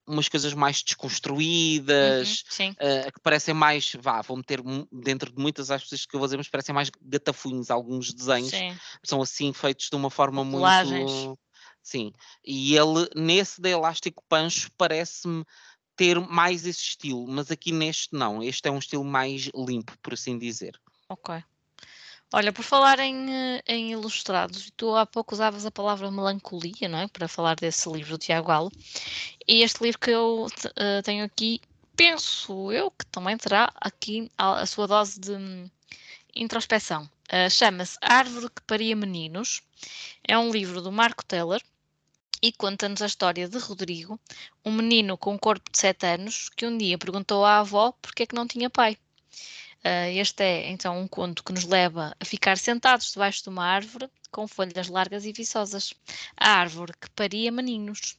umas 0.06 0.28
coisas 0.28 0.54
mais 0.54 0.82
desconstruídas, 0.82 2.44
uhum, 2.58 2.70
uh, 2.70 3.12
que 3.12 3.20
parecem 3.20 3.52
mais, 3.52 3.92
vá, 3.98 4.22
vou 4.22 4.36
meter 4.36 4.60
dentro 4.92 5.32
de 5.32 5.40
muitas 5.40 5.70
aspas 5.70 6.06
que 6.06 6.14
eu 6.14 6.20
vou 6.20 6.26
dizer, 6.28 6.36
mas 6.36 6.48
parecem 6.48 6.74
mais 6.74 6.90
gatafunhos 7.02 7.70
alguns 7.70 8.12
desenhos, 8.12 8.50
sim. 8.50 8.76
são 9.02 9.20
assim 9.20 9.52
feitos 9.52 9.88
de 9.88 9.96
uma 9.96 10.10
forma 10.10 10.44
Colagens. 10.44 11.10
muito 11.10 11.38
Sim, 11.90 12.12
e 12.44 12.76
ele 12.76 13.08
nesse 13.16 13.60
da 13.60 13.68
Elástico 13.68 14.22
Pancho 14.28 14.70
parece-me 14.78 15.44
ter 15.96 16.20
mais 16.20 16.64
esse 16.64 16.82
estilo, 16.82 17.26
mas 17.26 17.50
aqui 17.50 17.72
neste 17.72 18.14
não. 18.14 18.40
Este 18.40 18.68
é 18.68 18.70
um 18.70 18.78
estilo 18.78 19.02
mais 19.02 19.50
limpo, 19.52 19.98
por 20.00 20.14
assim 20.14 20.38
dizer. 20.38 20.80
Ok. 21.08 21.42
Olha, 22.32 22.52
por 22.52 22.62
falar 22.62 23.00
em, 23.00 23.28
eh, 23.28 23.62
em 23.66 23.90
ilustrados, 23.90 24.70
tu 24.76 24.94
há 24.94 25.04
pouco 25.04 25.34
usavas 25.34 25.66
a 25.66 25.70
palavra 25.72 26.12
melancolia, 26.12 26.88
não 26.88 27.00
é? 27.00 27.08
Para 27.08 27.26
falar 27.26 27.56
desse 27.56 27.90
livro 27.90 28.12
do 28.12 28.18
Tiago 28.18 28.46
Galo. 28.46 28.70
E 29.48 29.64
este 29.64 29.82
livro 29.82 29.98
que 29.98 30.10
eu 30.10 30.46
uh, 30.46 31.02
tenho 31.02 31.24
aqui 31.24 31.60
penso 31.96 32.70
eu 32.70 32.92
que 32.92 33.04
também 33.06 33.36
terá 33.36 33.72
aqui 33.74 34.30
a, 34.38 34.60
a 34.60 34.66
sua 34.66 34.86
dose 34.86 35.18
de 35.18 35.32
hum, 35.32 35.68
introspeção. 36.36 37.10
Uh, 37.32 37.50
Chama-se 37.50 37.98
Árvore 38.00 38.48
que 38.48 38.62
Paria 38.62 38.94
Meninos. 38.94 39.60
É 40.22 40.38
um 40.38 40.52
livro 40.52 40.80
do 40.80 40.92
Marco 40.92 41.24
Teller 41.24 41.60
e 42.42 42.52
conta-nos 42.52 43.02
a 43.02 43.06
história 43.06 43.48
de 43.48 43.58
Rodrigo, 43.58 44.18
um 44.64 44.72
menino 44.72 45.18
com 45.18 45.34
um 45.34 45.38
corpo 45.38 45.70
de 45.70 45.78
7 45.78 46.06
anos 46.06 46.48
que 46.50 46.66
um 46.66 46.76
dia 46.76 46.96
perguntou 46.96 47.44
à 47.44 47.58
avó 47.58 47.92
porque 48.00 48.22
é 48.22 48.26
que 48.26 48.34
não 48.34 48.46
tinha 48.46 48.70
pai. 48.70 48.96
Uh, 49.84 50.12
este 50.14 50.42
é 50.42 50.70
então 50.70 51.00
um 51.00 51.08
conto 51.08 51.42
que 51.42 51.52
nos 51.52 51.64
leva 51.64 52.14
a 52.20 52.24
ficar 52.24 52.58
sentados 52.58 53.12
debaixo 53.12 53.42
de 53.42 53.48
uma 53.48 53.64
árvore 53.64 54.10
com 54.30 54.46
folhas 54.46 54.88
largas 54.88 55.24
e 55.24 55.32
viçosas. 55.32 55.94
A 56.36 56.50
árvore 56.50 56.92
que 57.00 57.10
paria 57.10 57.50
maninhos. 57.50 58.16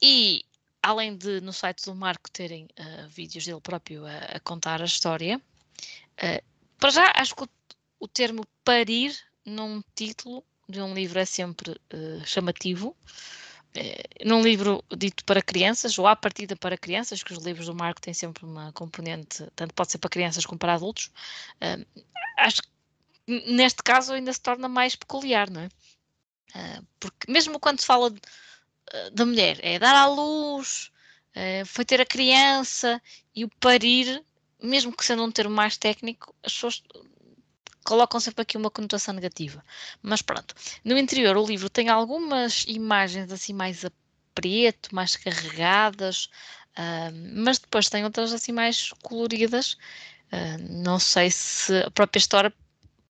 E 0.00 0.44
além 0.82 1.16
de 1.16 1.40
no 1.40 1.52
site 1.52 1.84
do 1.84 1.94
Marco 1.94 2.30
terem 2.30 2.68
uh, 2.78 3.08
vídeos 3.08 3.44
dele 3.44 3.60
próprio 3.60 4.06
a, 4.06 4.16
a 4.36 4.40
contar 4.40 4.80
a 4.80 4.86
história, 4.86 5.38
uh, 5.38 6.44
para 6.78 6.90
já 6.90 7.12
acho 7.16 7.34
que 7.34 7.44
o, 7.44 7.48
o 8.00 8.08
termo 8.08 8.46
parir 8.64 9.16
num 9.44 9.82
título 9.94 10.44
de 10.68 10.82
um 10.82 10.92
livro 10.92 11.18
é 11.18 11.24
sempre 11.24 11.70
uh, 11.70 12.26
chamativo. 12.26 12.94
Uh, 13.76 14.26
num 14.28 14.42
livro 14.42 14.84
dito 14.96 15.24
para 15.24 15.40
crianças, 15.40 15.98
ou 15.98 16.06
à 16.06 16.14
partida 16.14 16.54
para 16.56 16.76
crianças, 16.76 17.22
que 17.22 17.32
os 17.32 17.42
livros 17.42 17.66
do 17.66 17.74
Marco 17.74 18.00
têm 18.00 18.12
sempre 18.12 18.44
uma 18.44 18.72
componente, 18.72 19.46
tanto 19.56 19.72
pode 19.74 19.92
ser 19.92 19.98
para 19.98 20.10
crianças 20.10 20.44
como 20.44 20.58
para 20.58 20.74
adultos, 20.74 21.10
uh, 21.62 22.02
acho 22.36 22.62
que 22.62 22.68
neste 23.26 23.82
caso 23.82 24.12
ainda 24.12 24.32
se 24.32 24.40
torna 24.40 24.68
mais 24.68 24.94
peculiar, 24.96 25.50
não 25.50 25.62
é? 25.62 25.68
porque 26.98 27.30
mesmo 27.30 27.60
quando 27.60 27.78
se 27.78 27.84
fala 27.84 28.10
da 29.12 29.26
mulher, 29.26 29.58
é 29.60 29.78
dar 29.78 29.94
à 29.94 30.06
luz, 30.06 30.90
foi 31.66 31.84
ter 31.84 32.00
a 32.00 32.06
criança 32.06 33.02
e 33.36 33.44
o 33.44 33.50
parir, 33.60 34.24
mesmo 34.62 34.96
que 34.96 35.04
sendo 35.04 35.22
um 35.22 35.30
termo 35.30 35.54
mais 35.54 35.76
técnico, 35.76 36.34
as 36.42 36.54
pessoas 36.54 36.82
colocam 37.88 38.20
sempre 38.20 38.42
aqui 38.42 38.58
uma 38.58 38.70
conotação 38.70 39.14
negativa. 39.14 39.64
Mas 40.02 40.20
pronto. 40.20 40.54
No 40.84 40.98
interior, 40.98 41.38
o 41.38 41.46
livro 41.46 41.70
tem 41.70 41.88
algumas 41.88 42.64
imagens 42.68 43.32
assim 43.32 43.54
mais 43.54 43.82
a 43.82 43.90
preto, 44.34 44.94
mais 44.94 45.16
carregadas, 45.16 46.26
uh, 46.76 47.10
mas 47.34 47.58
depois 47.58 47.88
tem 47.88 48.04
outras 48.04 48.34
assim 48.34 48.52
mais 48.52 48.92
coloridas. 49.02 49.72
Uh, 50.30 50.84
não 50.84 50.98
sei 50.98 51.30
se 51.30 51.74
a 51.78 51.90
própria 51.90 52.18
história 52.18 52.52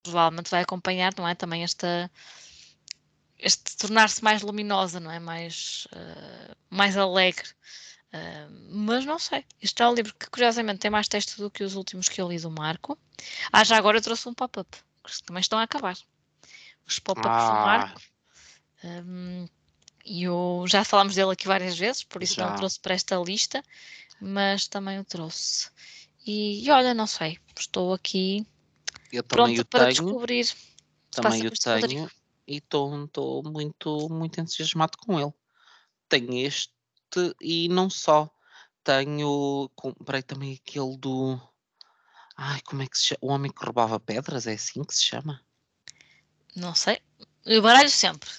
provavelmente 0.01 0.49
vai 0.49 0.63
acompanhar, 0.63 1.13
não 1.19 1.27
é? 1.27 1.35
Também 1.35 1.65
esta 1.65 2.09
este 3.37 3.77
tornar-se 3.77 4.23
mais 4.23 4.43
luminosa, 4.43 5.01
não 5.01 5.11
é? 5.11 5.19
Mais, 5.19 5.89
uh, 5.93 6.57
mais 6.71 6.97
alegre. 6.97 7.49
Uh, 8.13 8.69
mas 8.71 9.05
não 9.05 9.19
sei. 9.19 9.45
Este 9.61 9.83
é 9.83 9.89
um 9.89 9.95
livro 9.95 10.15
que, 10.15 10.31
curiosamente, 10.31 10.81
tem 10.81 10.91
mais 10.91 11.09
texto 11.09 11.37
do 11.37 11.51
que 11.51 11.63
os 11.63 11.75
últimos 11.75 12.09
que 12.09 12.21
eu 12.21 12.29
li 12.29 12.39
do 12.39 12.51
Marco. 12.51 12.99
Ah, 13.53 13.65
já 13.65 13.77
agora 13.77 13.99
eu 13.99 14.03
trouxe 14.03 14.29
um 14.29 14.35
pop-up, 14.35 14.79
que 15.05 15.23
também 15.25 15.41
estão 15.41 15.59
a 15.59 15.63
acabar. 15.63 15.97
Os 16.87 16.99
pop-ups 16.99 17.31
ah. 17.31 17.49
do 17.49 17.55
Marco. 17.55 18.01
Um, 18.85 19.49
e 20.05 20.23
eu, 20.23 20.65
já 20.67 20.85
falámos 20.85 21.15
dele 21.15 21.33
aqui 21.33 21.47
várias 21.47 21.77
vezes, 21.77 22.03
por 22.05 22.23
isso 22.23 22.37
já. 22.37 22.47
não 22.47 22.55
o 22.55 22.57
trouxe 22.57 22.81
para 22.81 22.95
esta 22.95 23.17
lista, 23.17 23.63
mas 24.21 24.67
também 24.67 24.99
o 24.99 25.05
trouxe. 25.05 25.69
E, 26.27 26.65
e 26.65 26.71
olha, 26.71 26.95
não 26.95 27.07
sei, 27.07 27.39
estou 27.59 27.93
aqui 27.93 28.47
pronto 29.27 29.65
para 29.67 29.87
tenho, 29.87 30.07
descobrir. 30.07 30.47
Também 31.11 31.47
o 31.47 31.51
tenho 31.51 32.11
e 32.47 32.57
estou 32.57 33.43
muito, 33.45 34.09
muito 34.09 34.41
entusiasmado 34.41 34.97
com 34.99 35.21
ele. 35.21 35.33
Tenho 36.09 36.35
este 36.47 36.73
e 37.41 37.69
não 37.69 37.89
só. 37.91 38.31
Tenho. 38.85 39.71
Comprei 39.75 40.23
também 40.23 40.55
aquele 40.55 40.97
do. 40.97 41.41
Ai, 42.37 42.61
como 42.63 42.83
é 42.83 42.87
que 42.87 42.97
se 42.97 43.07
chama? 43.07 43.19
O 43.23 43.29
Homem 43.29 43.53
que 43.53 43.65
Roubava 43.65 43.99
Pedras, 43.99 44.47
é 44.47 44.55
assim 44.55 44.85
que 44.85 44.95
se 44.95 45.05
chama? 45.05 45.41
Não 46.55 46.75
sei. 46.75 47.01
Eu 47.45 47.63
baralho 47.63 47.91
sempre. 47.91 48.31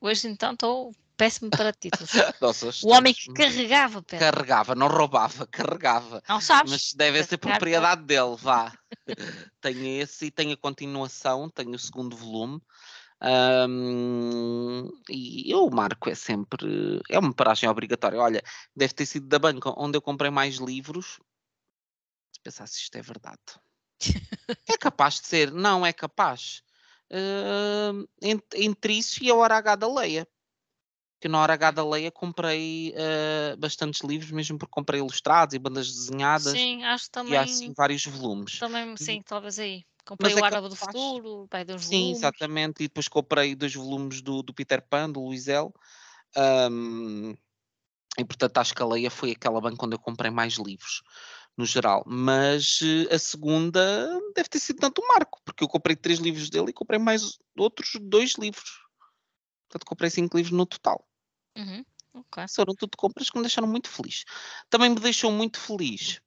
Hoje 0.00 0.28
então 0.28 0.52
estou 0.52 0.94
péssimo 1.16 1.50
para 1.50 1.72
títulos. 1.72 2.10
Nossa, 2.40 2.70
o 2.84 2.90
homem 2.90 3.12
que 3.12 3.32
carregava 3.32 4.00
pedras. 4.00 4.30
Carregava, 4.30 4.74
não 4.74 4.86
roubava, 4.86 5.46
carregava. 5.46 6.22
Não 6.28 6.40
sabes? 6.40 6.70
Mas 6.70 6.92
deve 6.94 7.22
ser 7.24 7.36
propriedade 7.36 8.02
dele, 8.02 8.36
vá. 8.38 8.72
tenho 9.60 10.00
esse 10.00 10.26
e 10.26 10.30
tenho 10.30 10.52
a 10.52 10.56
continuação, 10.56 11.50
tenho 11.50 11.74
o 11.74 11.78
segundo 11.78 12.16
volume. 12.16 12.62
Um, 13.20 14.88
e 15.08 15.52
o 15.54 15.68
marco 15.70 16.08
é 16.08 16.14
sempre. 16.14 17.00
É 17.10 17.18
uma 17.18 17.34
paragem 17.34 17.68
obrigatória. 17.68 18.20
Olha, 18.20 18.42
deve 18.74 18.94
ter 18.94 19.06
sido 19.06 19.26
da 19.26 19.38
banca 19.38 19.72
onde 19.76 19.96
eu 19.96 20.02
comprei 20.02 20.30
mais 20.30 20.56
livros. 20.56 21.18
Se 22.32 22.40
pensar 22.42 22.66
se 22.68 22.78
isto 22.78 22.96
é 22.96 23.02
verdade. 23.02 23.38
é 24.68 24.76
capaz 24.78 25.20
de 25.20 25.26
ser, 25.26 25.50
não 25.50 25.84
é 25.84 25.92
capaz. 25.92 26.62
Uh, 27.10 28.06
entre, 28.22 28.64
entre, 28.64 28.98
isso 28.98 29.24
e 29.24 29.30
a 29.30 29.34
hora 29.34 29.56
H 29.56 29.76
da 29.76 29.92
Leia. 29.92 30.28
Que 31.20 31.26
na 31.26 31.40
hora 31.40 31.54
H 31.54 31.72
da 31.72 31.84
Leia 31.84 32.12
comprei 32.12 32.94
uh, 32.94 33.56
bastantes 33.56 34.02
livros, 34.02 34.30
mesmo 34.30 34.56
porque 34.56 34.70
comprei 34.70 35.00
ilustrados 35.00 35.54
e 35.54 35.58
bandas 35.58 35.88
desenhadas. 35.88 36.52
Sim, 36.52 36.84
acho 36.84 37.10
também. 37.10 37.32
E 37.32 37.36
há 37.36 37.42
assim 37.42 37.72
vários 37.76 38.04
volumes. 38.06 38.60
Também, 38.60 38.96
sim, 38.96 39.20
talvez 39.22 39.58
aí. 39.58 39.84
Comprei 40.08 40.32
Mas 40.32 40.40
o 40.40 40.42
é 40.42 40.48
Árabe 40.48 40.68
do 40.70 40.74
Futuro, 40.74 41.46
pai 41.50 41.66
dos 41.66 41.84
Sim, 41.84 41.96
volumes. 41.96 42.16
exatamente. 42.16 42.82
E 42.82 42.88
depois 42.88 43.08
comprei 43.08 43.54
dois 43.54 43.74
volumes 43.74 44.22
do, 44.22 44.42
do 44.42 44.54
Peter 44.54 44.80
Pan, 44.80 45.10
do 45.10 45.20
Luizel. 45.20 45.70
Um, 46.34 47.36
e 48.18 48.24
portanto, 48.24 48.56
acho 48.56 48.74
que 48.74 48.82
a 48.82 48.86
Leia 48.86 49.10
foi 49.10 49.32
aquela 49.32 49.60
banca 49.60 49.84
onde 49.84 49.96
eu 49.96 49.98
comprei 49.98 50.30
mais 50.30 50.54
livros, 50.54 51.02
no 51.58 51.66
geral. 51.66 52.02
Mas 52.06 52.80
uh, 52.80 53.14
a 53.14 53.18
segunda 53.18 54.08
deve 54.34 54.48
ter 54.48 54.58
sido 54.60 54.78
tanto 54.78 55.02
o 55.02 55.08
Marco, 55.08 55.42
porque 55.44 55.62
eu 55.62 55.68
comprei 55.68 55.94
três 55.94 56.18
livros 56.18 56.48
dele 56.48 56.70
e 56.70 56.72
comprei 56.72 56.98
mais 56.98 57.38
outros 57.54 57.90
dois 58.00 58.32
livros. 58.38 58.80
Portanto, 59.68 59.86
comprei 59.86 60.08
cinco 60.08 60.38
livros 60.38 60.56
no 60.56 60.64
total. 60.64 61.06
Uhum. 61.54 61.84
Okay. 62.14 62.46
Foram 62.48 62.74
tudo 62.74 62.96
compras 62.96 63.28
que 63.28 63.36
me 63.36 63.42
deixaram 63.42 63.68
muito 63.68 63.90
feliz. 63.90 64.24
Também 64.70 64.88
me 64.88 64.96
deixou 64.98 65.30
muito 65.30 65.60
feliz 65.60 66.18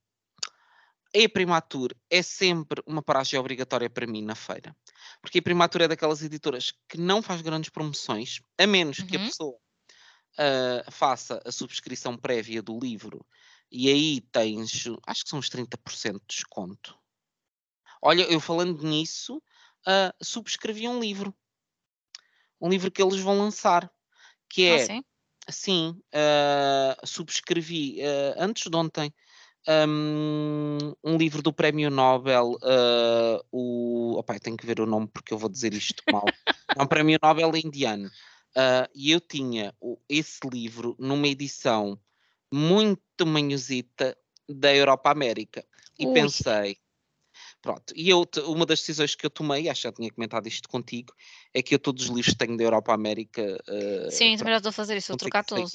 a 1.13 1.29
Primatur 1.29 1.93
é 2.09 2.21
sempre 2.21 2.81
uma 2.85 3.01
paragem 3.01 3.37
obrigatória 3.39 3.89
para 3.89 4.07
mim 4.07 4.23
na 4.23 4.35
feira. 4.35 4.75
Porque 5.21 5.39
a 5.39 5.41
Primatur 5.41 5.81
é 5.81 5.87
daquelas 5.87 6.21
editoras 6.21 6.73
que 6.87 6.97
não 6.97 7.21
faz 7.21 7.41
grandes 7.41 7.69
promoções, 7.69 8.39
a 8.57 8.65
menos 8.65 8.99
uhum. 8.99 9.07
que 9.07 9.17
a 9.17 9.19
uhum. 9.19 9.25
pessoa 9.27 9.55
uh, 9.55 10.91
faça 10.91 11.41
a 11.45 11.51
subscrição 11.51 12.17
prévia 12.17 12.61
do 12.61 12.79
livro 12.79 13.25
e 13.71 13.89
aí 13.89 14.21
tens, 14.31 14.85
acho 15.05 15.23
que 15.23 15.29
são 15.29 15.39
uns 15.39 15.49
30% 15.49 16.13
de 16.13 16.25
desconto. 16.27 16.97
Olha, 18.01 18.23
eu 18.23 18.39
falando 18.39 18.83
nisso, 18.83 19.37
uh, 19.37 20.13
subscrevi 20.21 20.87
um 20.87 20.99
livro. 20.99 21.33
Um 22.59 22.69
livro 22.69 22.91
que 22.91 23.01
eles 23.01 23.19
vão 23.19 23.37
lançar, 23.37 23.89
que 24.49 24.67
ah, 24.67 24.77
é, 24.77 24.83
ah, 24.83 24.85
sim, 24.85 25.03
sim 25.49 26.01
uh, 26.13 27.07
subscrevi 27.07 28.01
antes 28.37 28.69
de 28.69 28.75
ontem, 28.75 29.13
um, 29.67 30.93
um, 31.03 31.17
livro 31.17 31.41
do 31.41 31.53
Prémio 31.53 31.89
Nobel, 31.89 32.57
uh, 32.63 33.45
o. 33.51 34.15
Opa, 34.17 34.39
tenho 34.39 34.57
que 34.57 34.65
ver 34.65 34.79
o 34.79 34.85
nome 34.85 35.07
porque 35.07 35.33
eu 35.33 35.37
vou 35.37 35.49
dizer 35.49 35.73
isto 35.73 36.03
mal. 36.09 36.25
é 36.77 36.81
um 36.81 36.87
Prémio 36.87 37.19
Nobel 37.21 37.55
indiano. 37.55 38.07
Uh, 38.55 38.89
e 38.93 39.11
eu 39.11 39.21
tinha 39.21 39.73
esse 40.09 40.39
livro 40.51 40.95
numa 40.99 41.27
edição 41.27 41.97
muito 42.51 43.25
manhosita 43.25 44.17
da 44.49 44.75
Europa 44.75 45.09
América. 45.09 45.63
E 45.97 46.05
Ui. 46.05 46.13
pensei, 46.13 46.77
pronto, 47.61 47.93
e 47.95 48.09
eu, 48.09 48.27
uma 48.47 48.65
das 48.65 48.79
decisões 48.79 49.15
que 49.15 49.25
eu 49.25 49.29
tomei, 49.29 49.69
acho 49.69 49.81
que 49.81 49.87
já 49.87 49.91
tinha 49.93 50.11
comentado 50.11 50.47
isto 50.47 50.67
contigo, 50.67 51.13
é 51.53 51.61
que 51.61 51.75
eu 51.75 51.79
todos 51.79 52.03
os 52.05 52.09
livros 52.09 52.33
que 52.33 52.37
tenho 52.37 52.57
da 52.57 52.63
Europa 52.63 52.93
América. 52.93 53.41
Uh, 53.69 54.11
Sim, 54.11 54.35
também 54.35 54.53
já 54.53 54.57
estou 54.57 54.69
a 54.69 54.73
fazer 54.73 54.97
isso, 54.97 55.09
vou 55.09 55.17
trocar 55.17 55.45
todos. 55.45 55.71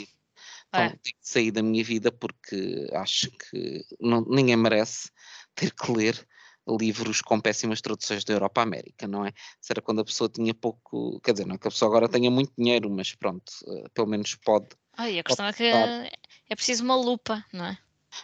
Então 0.80 0.84
é. 0.84 0.98
tenho 1.02 1.16
que 1.20 1.28
sair 1.28 1.50
da 1.50 1.62
minha 1.62 1.82
vida 1.82 2.12
porque 2.12 2.88
acho 2.92 3.30
que 3.30 3.84
não, 4.00 4.22
ninguém 4.22 4.56
merece 4.56 5.10
ter 5.54 5.72
que 5.72 5.92
ler 5.92 6.26
livros 6.68 7.20
com 7.20 7.40
péssimas 7.40 7.80
traduções 7.80 8.24
da 8.24 8.34
Europa 8.34 8.60
América, 8.60 9.06
não 9.06 9.24
é? 9.24 9.32
Será 9.60 9.80
quando 9.80 10.00
a 10.00 10.04
pessoa 10.04 10.28
tinha 10.28 10.52
pouco, 10.52 11.20
quer 11.20 11.32
dizer, 11.32 11.46
não 11.46 11.54
é 11.54 11.58
que 11.58 11.68
a 11.68 11.70
pessoa 11.70 11.88
agora 11.88 12.08
tenha 12.08 12.30
muito 12.30 12.52
dinheiro, 12.58 12.90
mas 12.90 13.14
pronto, 13.14 13.52
uh, 13.66 13.88
pelo 13.90 14.08
menos 14.08 14.34
pode. 14.34 14.68
Ai, 14.96 15.18
a 15.18 15.22
questão 15.22 15.46
é 15.46 15.52
que 15.52 15.64
é 15.64 16.54
preciso 16.54 16.82
uma 16.82 16.96
lupa, 16.96 17.44
não 17.52 17.66
é? 17.66 17.78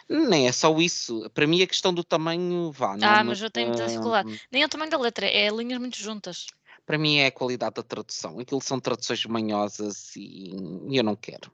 Nem 0.09 0.47
é 0.47 0.51
só 0.51 0.75
isso. 0.79 1.29
Para 1.33 1.47
mim 1.47 1.61
a 1.61 1.67
questão 1.67 1.93
do 1.93 2.03
tamanho 2.03 2.71
vá. 2.71 2.97
Não, 2.97 3.07
ah, 3.07 3.23
mas 3.23 3.41
eu 3.41 3.49
tenho 3.49 3.69
muita 3.69 3.85
dificuldade. 3.85 4.41
Nem 4.51 4.63
é 4.63 4.65
o 4.65 4.69
tamanho 4.69 4.91
da 4.91 4.97
letra, 4.97 5.25
é 5.25 5.49
linhas 5.49 5.79
muito 5.79 5.97
juntas. 5.97 6.47
Para 6.85 6.97
mim 6.97 7.17
é 7.17 7.27
a 7.27 7.31
qualidade 7.31 7.75
da 7.75 7.83
tradução. 7.83 8.39
Aquilo 8.39 8.59
são 8.59 8.79
traduções 8.79 9.23
manhosas 9.25 10.15
e 10.15 10.51
eu 10.91 11.03
não 11.03 11.15
quero 11.15 11.51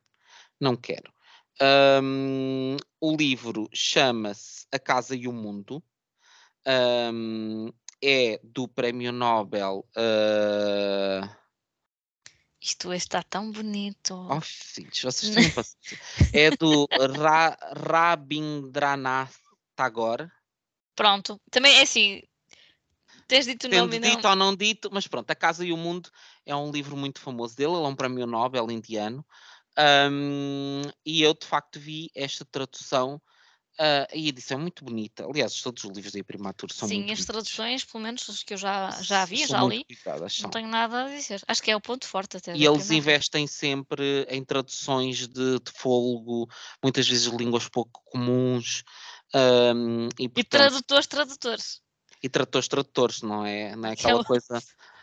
não 0.59 0.75
quero. 0.75 1.11
Um, 1.61 2.77
o 3.01 3.15
livro 3.15 3.69
chama-se 3.73 4.65
A 4.71 4.79
Casa 4.79 5.15
e 5.15 5.27
o 5.27 5.33
Mundo. 5.33 5.83
Um, 6.65 7.71
é 8.01 8.39
do 8.43 8.67
Prémio 8.67 9.11
Nobel. 9.11 9.87
Uh... 9.95 11.39
Isto 12.61 12.93
está 12.93 13.23
tão 13.23 13.51
bonito. 13.51 14.15
Oh, 14.29 14.41
filhos, 14.41 15.01
vocês 15.01 15.33
têm. 15.33 15.53
É 16.33 16.51
do 16.51 16.87
Ra 17.17 17.57
Rabindranath 17.75 19.35
Tagore. 19.75 20.29
Pronto, 20.95 21.39
também 21.49 21.75
é 21.77 21.81
assim. 21.83 22.21
Tens 23.27 23.45
dito 23.45 23.67
o 23.67 23.69
nome 23.69 23.97
e 23.97 23.99
não. 23.99 24.09
dito 24.09 24.27
ou 24.27 24.35
não 24.35 24.55
dito, 24.55 24.89
mas 24.91 25.07
pronto, 25.07 25.29
A 25.29 25.35
Casa 25.35 25.63
e 25.63 25.71
o 25.71 25.77
Mundo 25.77 26.09
é 26.45 26.55
um 26.55 26.71
livro 26.71 26.97
muito 26.97 27.21
famoso 27.21 27.55
dele, 27.55 27.73
ele 27.73 27.85
é 27.85 27.87
um 27.87 27.95
prémio 27.95 28.25
Nobel 28.25 28.69
indiano. 28.71 29.25
Ahm, 29.79 30.83
e 31.05 31.21
eu 31.23 31.33
de 31.33 31.45
facto 31.47 31.79
vi 31.79 32.09
esta 32.15 32.45
tradução 32.45 33.21
e 34.13 34.25
a 34.25 34.29
edição 34.29 34.57
é 34.59 34.61
muito 34.61 34.83
bonita. 34.85 35.25
Aliás, 35.25 35.61
todos 35.61 35.83
os 35.85 35.91
livros 35.91 36.13
da 36.13 36.23
Primatur 36.23 36.71
são 36.73 36.87
Sim, 36.87 37.01
muito 37.01 37.11
as 37.11 37.25
bonitos. 37.25 37.25
traduções, 37.25 37.83
pelo 37.85 38.01
menos 38.03 38.27
as 38.29 38.41
que 38.43 38.53
eu 38.53 38.57
já, 38.57 39.01
já 39.03 39.23
vi, 39.25 39.45
São 39.45 39.55
já 39.55 39.63
li, 39.63 39.85
cuidadas, 39.87 40.35
não 40.37 40.49
tenho 40.49 40.67
nada 40.67 41.03
a 41.05 41.09
dizer. 41.09 41.41
Acho 41.47 41.61
que 41.63 41.71
é 41.71 41.75
o 41.75 41.81
ponto 41.81 42.07
forte 42.07 42.37
até. 42.37 42.53
E 42.53 42.65
eles 42.65 42.89
investem 42.89 43.45
sempre 43.47 44.23
em 44.29 44.43
traduções 44.43 45.27
de, 45.27 45.59
de 45.59 45.71
fôlego, 45.75 46.47
muitas 46.83 47.07
vezes 47.07 47.25
línguas 47.27 47.69
pouco 47.69 48.01
comuns. 48.05 48.83
ahm, 49.33 50.09
e, 50.19 50.27
E 50.39 50.41
portanto, 50.41 50.49
tradutores, 50.53 51.07
tradutores. 51.13 51.67
e 52.23 52.29
tradutores, 52.29 52.67
tradutores, 52.67 53.21
não 53.21 53.45
é? 53.45 53.75
Não 53.75 53.89
é 53.89 53.91
é 53.91 53.93
aquela 53.93 54.19
coisa. 54.21 54.61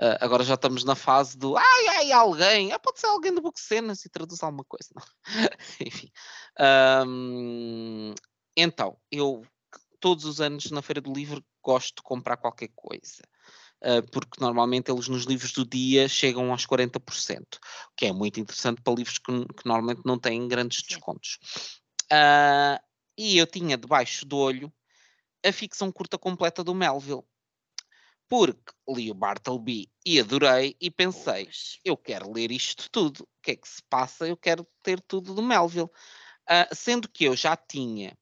ah, 0.00 0.18
agora 0.20 0.44
já 0.44 0.54
estamos 0.54 0.84
na 0.84 0.94
fase 0.94 1.36
do 1.36 1.56
ai, 1.56 1.88
ai, 1.88 2.12
alguém. 2.12 2.72
Ah, 2.72 2.78
pode 2.78 3.00
ser 3.00 3.06
alguém 3.06 3.34
do 3.34 3.40
Book 3.42 3.60
Cenas 3.60 4.04
e 4.04 4.08
traduz 4.08 4.42
alguma 4.42 4.64
coisa. 4.64 4.90
Enfim. 5.80 6.10
Ahm, 6.58 8.14
então, 8.56 8.96
eu 9.10 9.44
todos 10.00 10.24
os 10.24 10.40
anos 10.40 10.70
na 10.70 10.82
Feira 10.82 11.00
do 11.00 11.12
Livro 11.12 11.44
gosto 11.62 11.96
de 11.96 12.02
comprar 12.02 12.36
qualquer 12.36 12.70
coisa. 12.74 13.22
ah, 13.82 14.02
porque 14.12 14.40
normalmente 14.40 14.90
eles 14.90 15.08
nos 15.08 15.24
livros 15.24 15.52
do 15.52 15.64
dia 15.66 16.08
chegam 16.08 16.50
aos 16.52 16.66
40%, 16.66 17.56
o 17.56 17.96
que 17.96 18.06
é 18.06 18.12
muito 18.12 18.40
interessante 18.40 18.82
para 18.82 18.94
livros 18.94 19.18
que, 19.18 19.46
que 19.46 19.66
normalmente 19.66 20.02
não 20.04 20.18
têm 20.18 20.48
grandes 20.48 20.82
descontos. 20.82 21.38
Ah, 22.10 22.80
e 23.16 23.36
eu 23.38 23.46
tinha 23.46 23.76
debaixo 23.76 24.24
do 24.24 24.38
olho 24.38 24.72
a 25.44 25.52
ficção 25.52 25.90
curta 25.92 26.18
completa 26.18 26.62
do 26.64 26.74
Melville. 26.74 27.24
Porque 28.28 28.72
li 28.88 29.10
o 29.10 29.14
Bartleby 29.14 29.90
e 30.04 30.20
adorei 30.20 30.76
e 30.80 30.90
pensei, 30.90 31.48
eu 31.84 31.96
quero 31.96 32.30
ler 32.30 32.52
isto 32.52 32.90
tudo. 32.90 33.22
O 33.22 33.28
que 33.42 33.52
é 33.52 33.56
que 33.56 33.68
se 33.68 33.82
passa? 33.88 34.28
Eu 34.28 34.36
quero 34.36 34.66
ter 34.82 35.00
tudo 35.00 35.34
do 35.34 35.42
Melville. 35.42 35.88
Ah, 36.46 36.68
sendo 36.72 37.08
que 37.08 37.24
eu 37.24 37.34
já 37.34 37.56
tinha 37.56 38.16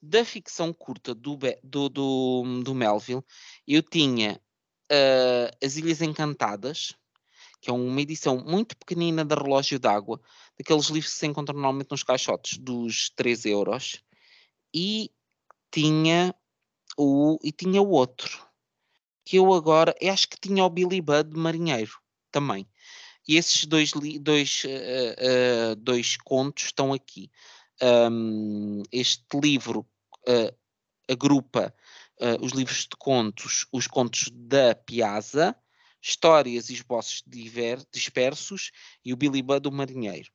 da 0.00 0.24
ficção 0.24 0.72
curta 0.72 1.14
do, 1.14 1.36
do, 1.62 1.88
do, 1.88 2.62
do 2.62 2.74
Melville, 2.74 3.24
eu 3.66 3.82
tinha 3.82 4.40
ah, 4.90 5.50
As 5.62 5.76
Ilhas 5.76 6.00
Encantadas, 6.00 6.94
que 7.60 7.70
é 7.70 7.72
uma 7.72 8.00
edição 8.00 8.38
muito 8.38 8.76
pequenina 8.76 9.24
da 9.24 9.34
Relógio 9.34 9.78
d'Água, 9.78 10.20
daqueles 10.56 10.86
livros 10.86 11.12
que 11.12 11.18
se 11.18 11.26
encontram 11.26 11.54
normalmente 11.54 11.90
nos 11.90 12.04
caixotes 12.04 12.58
dos 12.58 13.10
3 13.10 13.46
euros, 13.46 14.02
e 14.72 15.10
tinha 15.72 16.34
o, 16.96 17.38
e 17.42 17.52
tinha 17.52 17.82
o 17.82 17.90
outro, 17.90 18.47
que 19.28 19.36
eu 19.36 19.52
agora, 19.52 19.94
acho 20.10 20.26
que 20.26 20.40
tinha 20.40 20.64
o 20.64 20.70
Billy 20.70 21.02
Budd 21.02 21.36
Marinheiro 21.36 21.92
também. 22.32 22.66
E 23.28 23.36
esses 23.36 23.66
dois, 23.66 23.92
dois, 24.22 24.62
eh, 24.64 25.16
eh, 25.18 25.74
dois 25.74 26.16
contos 26.16 26.64
estão 26.64 26.94
aqui. 26.94 27.30
Ahm, 27.78 28.82
este 28.90 29.26
livro 29.38 29.86
eh, 30.26 30.54
agrupa 31.10 31.74
os 32.40 32.52
livros 32.52 32.84
de 32.84 32.96
contos, 32.98 33.66
os 33.70 33.86
contos 33.86 34.30
da 34.32 34.74
Piazza, 34.74 35.54
histórias 36.00 36.70
e 36.70 36.72
esboços 36.72 37.22
diver- 37.26 37.84
dispersos 37.92 38.70
e 39.04 39.12
o 39.12 39.16
Billy 39.16 39.42
Budd 39.42 39.70
Marinheiro. 39.70 40.30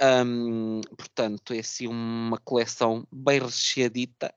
Ahm, 0.00 0.80
portanto, 0.96 1.52
é 1.52 1.58
assim 1.58 1.86
uma 1.86 2.38
coleção 2.38 3.06
bem 3.12 3.40
recheadita. 3.40 4.34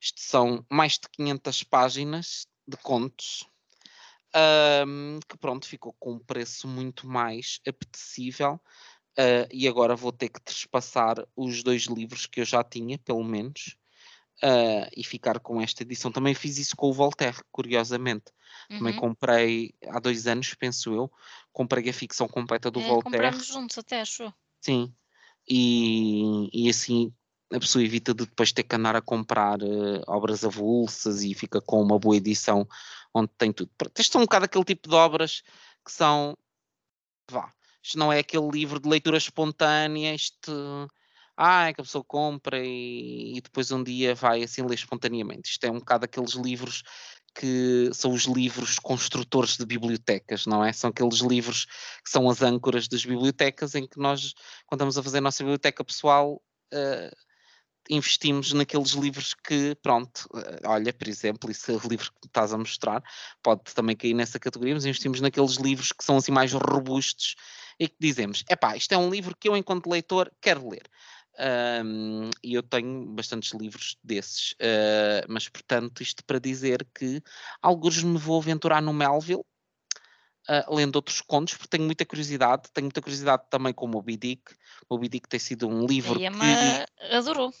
Isto 0.00 0.20
são 0.22 0.66
mais 0.70 0.94
de 0.94 1.10
500 1.12 1.62
páginas 1.62 2.46
de 2.66 2.76
contos. 2.78 3.49
Ahm, 4.34 5.18
que 5.28 5.36
pronto, 5.38 5.66
ficou 5.66 5.94
com 5.98 6.12
um 6.14 6.18
preço 6.18 6.68
muito 6.68 7.06
mais 7.06 7.60
apetecível. 7.66 8.60
ah, 9.18 9.48
e 9.52 9.68
agora 9.68 9.96
vou 9.96 10.12
ter 10.12 10.28
que 10.30 10.40
trespassar 10.42 11.16
os 11.36 11.62
dois 11.64 11.84
livros 11.84 12.26
que 12.26 12.40
eu 12.40 12.44
já 12.46 12.64
tinha, 12.64 12.98
pelo 12.98 13.24
menos, 13.24 13.76
ah, 14.42 14.88
e 14.96 15.04
ficar 15.04 15.40
com 15.40 15.60
esta 15.60 15.82
edição. 15.84 16.12
Também 16.12 16.34
fiz 16.34 16.58
isso 16.58 16.76
com 16.76 16.88
o 16.90 16.92
Voltaire, 16.94 17.38
curiosamente. 17.52 18.32
Também 18.78 18.94
Uhum. 18.94 18.94
comprei 18.94 19.74
há 19.88 20.00
dois 20.00 20.26
anos, 20.26 20.54
penso 20.54 20.94
eu, 20.94 21.10
comprei 21.52 21.88
a 21.90 21.92
ficção 21.94 22.28
completa 22.28 22.70
do 22.70 22.82
É, 22.84 22.84
Voltaire. 22.84 23.36
compramos 23.36 23.46
juntos 23.46 23.78
até, 23.78 24.00
acho. 24.00 24.24
Sim. 24.62 24.94
E, 25.48 26.48
e 26.66 26.68
assim 26.70 27.14
a 27.52 27.58
pessoa 27.58 27.84
evita 27.84 28.14
de 28.14 28.24
depois 28.24 28.52
ter 28.52 28.62
que 28.62 28.76
andar 28.76 28.94
a 28.94 29.02
comprar 29.02 29.60
eh, 29.60 30.02
obras 30.06 30.44
avulsas 30.44 31.22
e 31.22 31.34
fica 31.34 31.60
com 31.60 31.82
uma 31.82 31.98
boa 31.98 32.16
edição 32.16 32.66
onde 33.12 33.30
tem 33.36 33.52
tudo. 33.52 33.70
Pronto, 33.76 33.98
Este 33.98 34.16
é 34.16 34.20
um 34.20 34.22
bocado 34.22 34.44
aquele 34.44 34.64
tipo 34.64 34.88
de 34.88 34.94
obras 34.94 35.42
que 35.84 35.92
são. 35.92 36.36
Vá. 37.30 37.52
Isto 37.82 37.98
não 37.98 38.12
é 38.12 38.18
aquele 38.20 38.48
livro 38.50 38.78
de 38.78 38.88
leitura 38.88 39.16
espontânea, 39.16 40.14
isto. 40.14 40.88
Ah, 41.36 41.68
é 41.68 41.72
que 41.72 41.80
a 41.80 41.84
pessoa 41.84 42.04
compra 42.04 42.58
e, 42.62 43.38
e 43.38 43.40
depois 43.40 43.72
um 43.72 43.82
dia 43.82 44.14
vai 44.14 44.42
assim 44.42 44.62
ler 44.62 44.74
espontaneamente. 44.74 45.50
Isto 45.50 45.64
é 45.64 45.70
um 45.70 45.78
bocado 45.78 46.04
aqueles 46.04 46.32
livros 46.32 46.82
que 47.34 47.90
são 47.94 48.12
os 48.12 48.24
livros 48.24 48.78
construtores 48.78 49.56
de 49.56 49.64
bibliotecas, 49.64 50.46
não 50.46 50.64
é? 50.64 50.72
São 50.72 50.90
aqueles 50.90 51.20
livros 51.20 51.64
que 52.04 52.10
são 52.10 52.28
as 52.28 52.42
âncoras 52.42 52.88
das 52.88 53.04
bibliotecas 53.04 53.74
em 53.74 53.86
que 53.86 53.98
nós, 53.98 54.34
quando 54.66 54.80
estamos 54.80 54.98
a 54.98 55.02
fazer 55.02 55.18
a 55.18 55.22
nossa 55.22 55.42
biblioteca 55.42 55.84
pessoal, 55.84 56.42
eh, 56.72 57.10
investimos 57.88 58.52
naqueles 58.52 58.90
livros 58.90 59.34
que, 59.34 59.74
pronto, 59.82 60.28
eh, 60.34 60.60
olha, 60.64 60.92
por 60.92 61.08
exemplo, 61.08 61.50
esse 61.50 61.72
livro 61.88 62.10
que 62.20 62.26
estás 62.26 62.52
a 62.52 62.58
mostrar 62.58 63.02
pode 63.42 63.62
também 63.74 63.96
cair 63.96 64.14
nessa 64.14 64.38
categoria, 64.38 64.74
mas 64.74 64.84
investimos 64.84 65.20
naqueles 65.20 65.56
livros 65.56 65.92
que 65.92 66.04
são 66.04 66.16
assim 66.16 66.32
mais 66.32 66.52
robustos 66.52 67.34
e 67.78 67.88
que 67.88 67.96
dizemos, 67.98 68.44
epá, 68.48 68.76
isto 68.76 68.92
é 68.92 68.98
um 68.98 69.08
livro 69.08 69.34
que 69.38 69.48
eu, 69.48 69.56
enquanto 69.56 69.88
leitor, 69.88 70.30
quero 70.40 70.68
ler. 70.68 70.82
Ahm, 71.38 72.28
e 72.44 72.54
eu 72.54 72.62
tenho 72.62 73.06
bastantes 73.06 73.52
livros 73.52 73.96
desses, 74.04 74.54
ah, 74.60 75.24
mas 75.28 75.48
portanto, 75.48 76.02
isto 76.02 76.24
para 76.24 76.38
dizer 76.38 76.86
que 76.94 77.22
alguns 77.62 78.02
me 78.02 78.18
vou 78.18 78.38
aventurar 78.38 78.82
no 78.82 78.92
Melville, 78.92 79.44
ah, 80.48 80.66
lendo 80.68 80.96
outros 80.96 81.20
contos, 81.20 81.54
porque 81.54 81.68
tenho 81.68 81.84
muita 81.84 82.04
curiosidade. 82.04 82.64
Tenho 82.72 82.86
muita 82.86 83.00
curiosidade 83.00 83.44
também 83.48 83.72
com 83.72 83.86
o 83.86 83.88
Moby 83.88 84.16
Dick. 84.16 84.52
O 84.88 84.94
Moby 84.94 85.08
Dick 85.08 85.28
tem 85.28 85.38
sido 85.38 85.68
um 85.68 85.86
livro 85.86 86.18
E 86.20 86.26
a 86.26 86.30
que 86.30 86.36
Emma 86.36 86.86
adorou. 87.16 87.54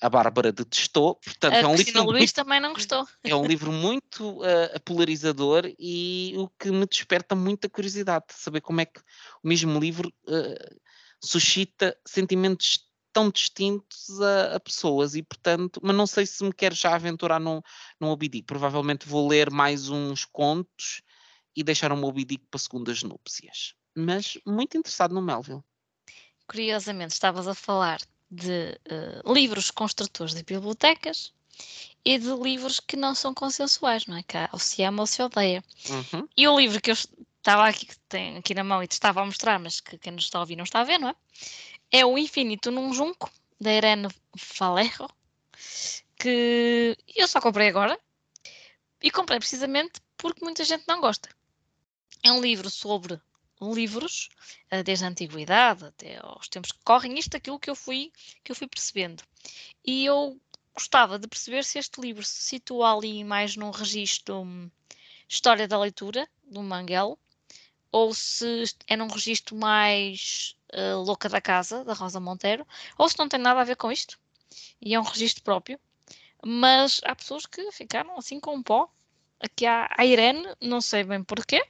A 0.00 0.08
Bárbara 0.08 0.52
detestou, 0.52 1.16
portanto 1.16 1.54
A 1.54 1.58
é 1.58 1.66
um 1.66 1.74
Cristina 1.74 2.00
livro 2.00 2.12
Luís 2.12 2.20
muito, 2.22 2.34
também 2.34 2.60
não 2.60 2.72
gostou. 2.72 3.06
é 3.22 3.34
um 3.34 3.44
livro 3.46 3.70
muito 3.70 4.40
ah, 4.42 4.80
polarizador 4.80 5.70
e 5.78 6.34
o 6.36 6.48
que 6.48 6.70
me 6.70 6.86
desperta 6.86 7.34
muita 7.34 7.68
curiosidade 7.68 8.24
de 8.28 8.34
saber 8.34 8.60
como 8.62 8.80
é 8.80 8.86
que 8.86 9.00
o 9.42 9.48
mesmo 9.48 9.78
livro 9.78 10.12
ah, 10.26 10.74
suscita 11.22 11.96
sentimentos 12.06 12.88
tão 13.12 13.30
distintos 13.30 14.20
a, 14.20 14.56
a 14.56 14.60
pessoas 14.60 15.14
e 15.14 15.22
portanto, 15.22 15.80
mas 15.82 15.94
não 15.94 16.06
sei 16.06 16.24
se 16.24 16.42
me 16.44 16.52
quero 16.52 16.74
já 16.74 16.94
aventurar 16.94 17.40
no 17.40 17.62
Moby 18.00 18.28
Dick. 18.28 18.46
Provavelmente 18.46 19.08
vou 19.08 19.28
ler 19.28 19.50
mais 19.50 19.88
uns 19.88 20.24
contos 20.24 21.02
e 21.54 21.62
deixar 21.62 21.92
o 21.92 21.96
Moby 21.96 22.24
Dick 22.24 22.46
para 22.50 22.60
segundas 22.60 23.02
núpcias. 23.02 23.74
Mas 23.94 24.38
muito 24.46 24.78
interessado 24.78 25.14
no 25.14 25.20
Melville. 25.20 25.62
Curiosamente, 26.46 27.12
estavas 27.12 27.46
a 27.46 27.54
falar 27.54 28.00
de 28.30 28.78
eh, 28.84 29.22
livros 29.26 29.70
construtores 29.70 30.34
de 30.34 30.42
bibliotecas 30.42 31.32
e 32.04 32.18
de 32.18 32.32
livros 32.34 32.80
que 32.80 32.96
não 32.96 33.14
são 33.14 33.34
consensuais, 33.34 34.06
não 34.06 34.16
é? 34.16 34.22
Que 34.22 34.36
há- 34.36 34.48
ou 34.52 34.58
se 34.58 34.82
ama 34.82 35.02
ou 35.02 35.06
se 35.06 35.22
odeia. 35.22 35.62
Uhum. 35.88 36.28
E 36.36 36.46
o 36.48 36.58
livro 36.58 36.80
que 36.80 36.90
eu 36.90 36.94
estava 36.94 37.66
aqui, 37.68 37.86
que 37.86 37.98
tenho 38.08 38.38
aqui 38.38 38.54
na 38.54 38.64
mão 38.64 38.82
e 38.82 38.86
te 38.86 38.92
estava 38.92 39.20
a 39.20 39.26
mostrar, 39.26 39.58
mas 39.58 39.80
que 39.80 39.98
quem 39.98 40.12
nos 40.12 40.24
está 40.24 40.38
a 40.38 40.42
ouvir 40.42 40.56
não 40.56 40.64
está 40.64 40.80
a 40.80 40.84
ver, 40.84 40.98
não 40.98 41.08
é? 41.08 41.14
É 41.90 42.06
o 42.06 42.16
Infinito 42.16 42.70
num 42.70 42.94
Junco, 42.94 43.30
da 43.60 43.72
Irene 43.72 44.08
Falerro, 44.36 45.08
que 46.18 46.96
eu 47.14 47.26
só 47.26 47.40
comprei 47.40 47.68
agora 47.68 47.98
e 49.02 49.10
comprei 49.10 49.38
precisamente 49.38 50.00
porque 50.16 50.44
muita 50.44 50.64
gente 50.64 50.84
não 50.86 51.00
gosta. 51.00 51.28
É 52.22 52.30
um 52.32 52.40
livro 52.40 52.70
sobre 52.70 53.20
livros, 53.60 54.28
eh, 54.70 54.82
desde 54.82 55.04
a 55.04 55.08
antiguidade 55.08 55.84
até 55.84 56.18
aos 56.22 56.48
tempos 56.48 56.72
que 56.72 56.78
correm, 56.84 57.18
isto 57.18 57.36
aquilo 57.36 57.58
que 57.58 57.70
eu 57.70 57.74
fui, 57.74 58.12
que 58.42 58.52
eu 58.52 58.56
fui 58.56 58.66
percebendo. 58.66 59.22
E 59.84 60.04
eu 60.04 60.40
gostava 60.74 61.18
de 61.18 61.28
perceber 61.28 61.64
se 61.64 61.78
este 61.78 62.00
livro 62.00 62.24
se 62.24 62.42
situa 62.42 62.94
ali 62.94 63.22
mais 63.24 63.56
num 63.56 63.70
registro 63.70 64.42
hum, 64.42 64.70
História 65.28 65.68
da 65.68 65.78
Leitura, 65.78 66.28
do 66.44 66.62
Manguel, 66.62 67.18
ou 67.92 68.14
se 68.14 68.64
é 68.86 68.96
num 68.96 69.08
registro 69.08 69.56
mais 69.56 70.56
eh, 70.72 70.94
Louca 70.94 71.28
da 71.28 71.40
Casa, 71.40 71.84
da 71.84 71.92
Rosa 71.92 72.20
Monteiro, 72.20 72.66
ou 72.98 73.08
se 73.08 73.18
não 73.18 73.28
tem 73.28 73.38
nada 73.40 73.60
a 73.60 73.64
ver 73.64 73.76
com 73.76 73.92
isto, 73.92 74.18
e 74.80 74.94
é 74.94 75.00
um 75.00 75.04
registro 75.04 75.42
próprio. 75.44 75.78
Mas 76.44 77.00
há 77.04 77.14
pessoas 77.14 77.46
que 77.46 77.70
ficaram 77.72 78.16
assim 78.18 78.40
com 78.40 78.54
um 78.56 78.62
pó. 78.62 78.88
Aqui 79.38 79.66
há 79.66 79.88
a 79.96 80.04
Irene, 80.04 80.44
não 80.60 80.80
sei 80.80 81.04
bem 81.04 81.22
porquê, 81.22 81.62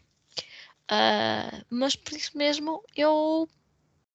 Uh, 0.91 1.65
mas 1.71 1.95
por 1.95 2.15
isso 2.15 2.37
mesmo 2.37 2.83
eu 2.97 3.49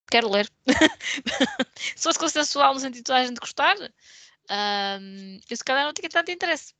quero 0.08 0.30
ler. 0.30 0.50
se 1.96 2.04
fosse 2.04 2.20
consensual 2.20 2.74
no 2.74 2.80
sentido 2.80 3.06
de 3.06 3.12
a 3.14 3.26
gente 3.26 3.40
gostar, 3.40 3.78
uh, 3.78 5.40
eu 5.50 5.58
se 5.58 5.64
calhar 5.64 5.86
não 5.86 5.94
tinha 5.94 6.10
tanto 6.10 6.32
interesse. 6.32 6.74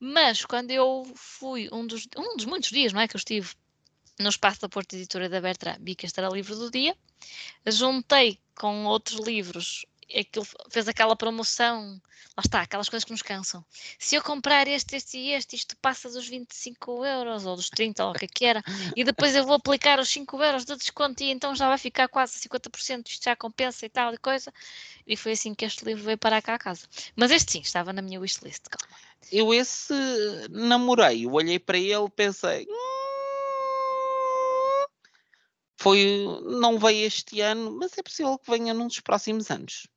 Mas 0.00 0.44
quando 0.44 0.72
eu 0.72 1.04
fui, 1.14 1.68
um 1.72 1.86
dos, 1.86 2.08
um 2.16 2.36
dos 2.36 2.46
muitos 2.46 2.70
dias 2.70 2.92
não 2.92 3.00
é, 3.00 3.06
que 3.06 3.14
eu 3.14 3.18
estive 3.18 3.54
no 4.18 4.28
espaço 4.28 4.60
da 4.60 4.68
Porta 4.68 4.96
Editora 4.96 5.28
da 5.28 5.40
Bertrand, 5.40 5.78
vi 5.80 5.94
que 5.94 6.06
este 6.06 6.18
era 6.18 6.28
livro 6.28 6.56
do 6.56 6.70
dia, 6.70 6.96
juntei 7.66 8.40
com 8.56 8.84
outros 8.84 9.24
livros 9.24 9.86
aquilo 10.14 10.46
fez 10.70 10.88
aquela 10.88 11.16
promoção, 11.16 12.00
lá 12.36 12.42
está, 12.44 12.60
aquelas 12.62 12.88
coisas 12.88 13.04
que 13.04 13.12
nos 13.12 13.22
cansam. 13.22 13.64
Se 13.98 14.14
eu 14.14 14.22
comprar 14.22 14.66
este, 14.68 14.96
este 14.96 15.18
e 15.18 15.32
este, 15.32 15.56
isto 15.56 15.76
passa 15.76 16.10
dos 16.10 16.26
25 16.28 17.04
euros 17.04 17.46
ou 17.46 17.56
dos 17.56 17.68
30 17.70 18.04
ou 18.04 18.10
o 18.10 18.14
que 18.14 18.24
é 18.24 18.28
que 18.28 18.44
era, 18.44 18.62
e 18.96 19.04
depois 19.04 19.34
eu 19.34 19.44
vou 19.44 19.54
aplicar 19.54 19.98
os 20.00 20.08
5 20.08 20.42
euros 20.42 20.64
de 20.64 20.76
desconto 20.76 21.22
e 21.22 21.30
então 21.30 21.54
já 21.54 21.68
vai 21.68 21.78
ficar 21.78 22.08
quase 22.08 22.38
50%, 22.38 23.08
isto 23.08 23.24
já 23.24 23.36
compensa 23.36 23.86
e 23.86 23.88
tal 23.88 24.12
e 24.14 24.18
coisa. 24.18 24.52
E 25.06 25.16
foi 25.16 25.32
assim 25.32 25.54
que 25.54 25.64
este 25.64 25.84
livro 25.84 26.04
veio 26.04 26.18
parar 26.18 26.40
cá 26.42 26.54
a 26.54 26.58
casa. 26.58 26.86
Mas 27.16 27.30
este 27.30 27.52
sim, 27.52 27.60
estava 27.60 27.92
na 27.92 28.02
minha 28.02 28.20
wishlist, 28.20 28.64
calma. 28.68 28.96
Eu 29.30 29.52
esse 29.54 29.94
namorei, 30.50 31.26
eu 31.26 31.32
olhei 31.32 31.58
para 31.58 31.78
ele 31.78 32.08
pensei. 32.10 32.66
Hum, 32.68 33.01
foi, 35.82 36.24
não 36.44 36.78
veio 36.78 37.06
este 37.06 37.40
ano, 37.40 37.76
mas 37.76 37.98
é 37.98 38.02
possível 38.04 38.38
que 38.38 38.48
venha 38.48 38.72
num 38.72 38.86
dos 38.86 39.00
próximos 39.00 39.50
anos. 39.50 39.88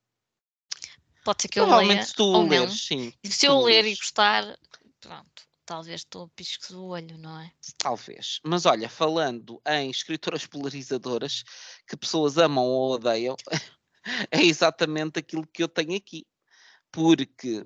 Pode 1.23 1.43
ser 1.43 1.47
que 1.47 1.59
eu 1.59 1.67
leia. 1.67 2.03
se 2.03 2.15
tu 2.15 2.23
ou 2.23 2.47
leres, 2.47 2.69
não. 2.69 2.75
sim. 2.75 3.13
Se 3.23 3.45
eu 3.45 3.61
ler 3.61 3.85
e 3.85 3.95
gostar, 3.95 4.57
pronto, 4.99 5.43
talvez 5.63 6.01
estou 6.01 6.27
pisco 6.29 6.73
do 6.73 6.85
olho, 6.85 7.19
não 7.19 7.39
é? 7.39 7.51
Talvez. 7.77 8.39
Mas 8.43 8.65
olha, 8.65 8.89
falando 8.89 9.61
em 9.67 9.91
escritoras 9.91 10.47
polarizadoras 10.47 11.43
que 11.87 11.95
pessoas 11.95 12.39
amam 12.39 12.65
ou 12.65 12.93
odeiam, 12.93 13.35
é 14.31 14.41
exatamente 14.41 15.19
aquilo 15.19 15.45
que 15.45 15.61
eu 15.61 15.67
tenho 15.67 15.95
aqui. 15.95 16.25
Porque 16.91 17.63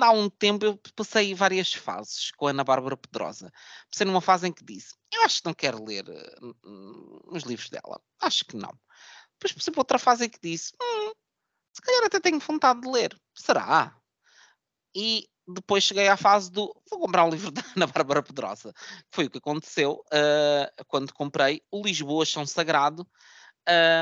há 0.00 0.10
um 0.10 0.28
tempo 0.28 0.64
eu 0.64 0.80
passei 0.94 1.34
várias 1.34 1.72
fases 1.72 2.30
com 2.32 2.46
a 2.46 2.50
Ana 2.50 2.64
Bárbara 2.64 2.96
Pedrosa. 2.96 3.52
Passei 3.90 4.06
numa 4.06 4.20
fase 4.20 4.46
em 4.46 4.52
que 4.52 4.64
disse: 4.64 4.94
Eu 5.12 5.22
acho 5.22 5.40
que 5.40 5.46
não 5.46 5.54
quero 5.54 5.84
ler 5.84 6.04
uh, 6.08 7.34
os 7.34 7.42
livros 7.44 7.70
dela. 7.70 8.00
Acho 8.20 8.44
que 8.44 8.56
não. 8.56 8.72
Depois 9.38 9.52
passei 9.52 9.72
para 9.72 9.80
outra 9.80 9.98
fase 9.98 10.26
em 10.26 10.28
que 10.28 10.38
disse: 10.42 10.72
hum, 10.80 11.12
se 11.74 11.82
calhar 11.82 12.04
até 12.04 12.20
tenho 12.20 12.38
vontade 12.38 12.80
de 12.80 12.88
ler. 12.88 13.18
Será? 13.34 13.96
E 14.94 15.28
depois 15.46 15.84
cheguei 15.84 16.08
à 16.08 16.16
fase 16.16 16.50
do 16.50 16.74
vou 16.90 17.00
comprar 17.00 17.24
um 17.24 17.30
livro 17.30 17.50
da 17.52 17.62
Ana 17.76 17.86
Bárbara 17.86 18.22
Pedrosa. 18.22 18.72
Foi 19.10 19.26
o 19.26 19.30
que 19.30 19.38
aconteceu 19.38 20.02
uh, 20.06 20.84
quando 20.88 21.12
comprei 21.12 21.62
o 21.70 21.82
Lisboa 21.82 22.24
Chão 22.24 22.46
Sagrado, 22.46 23.06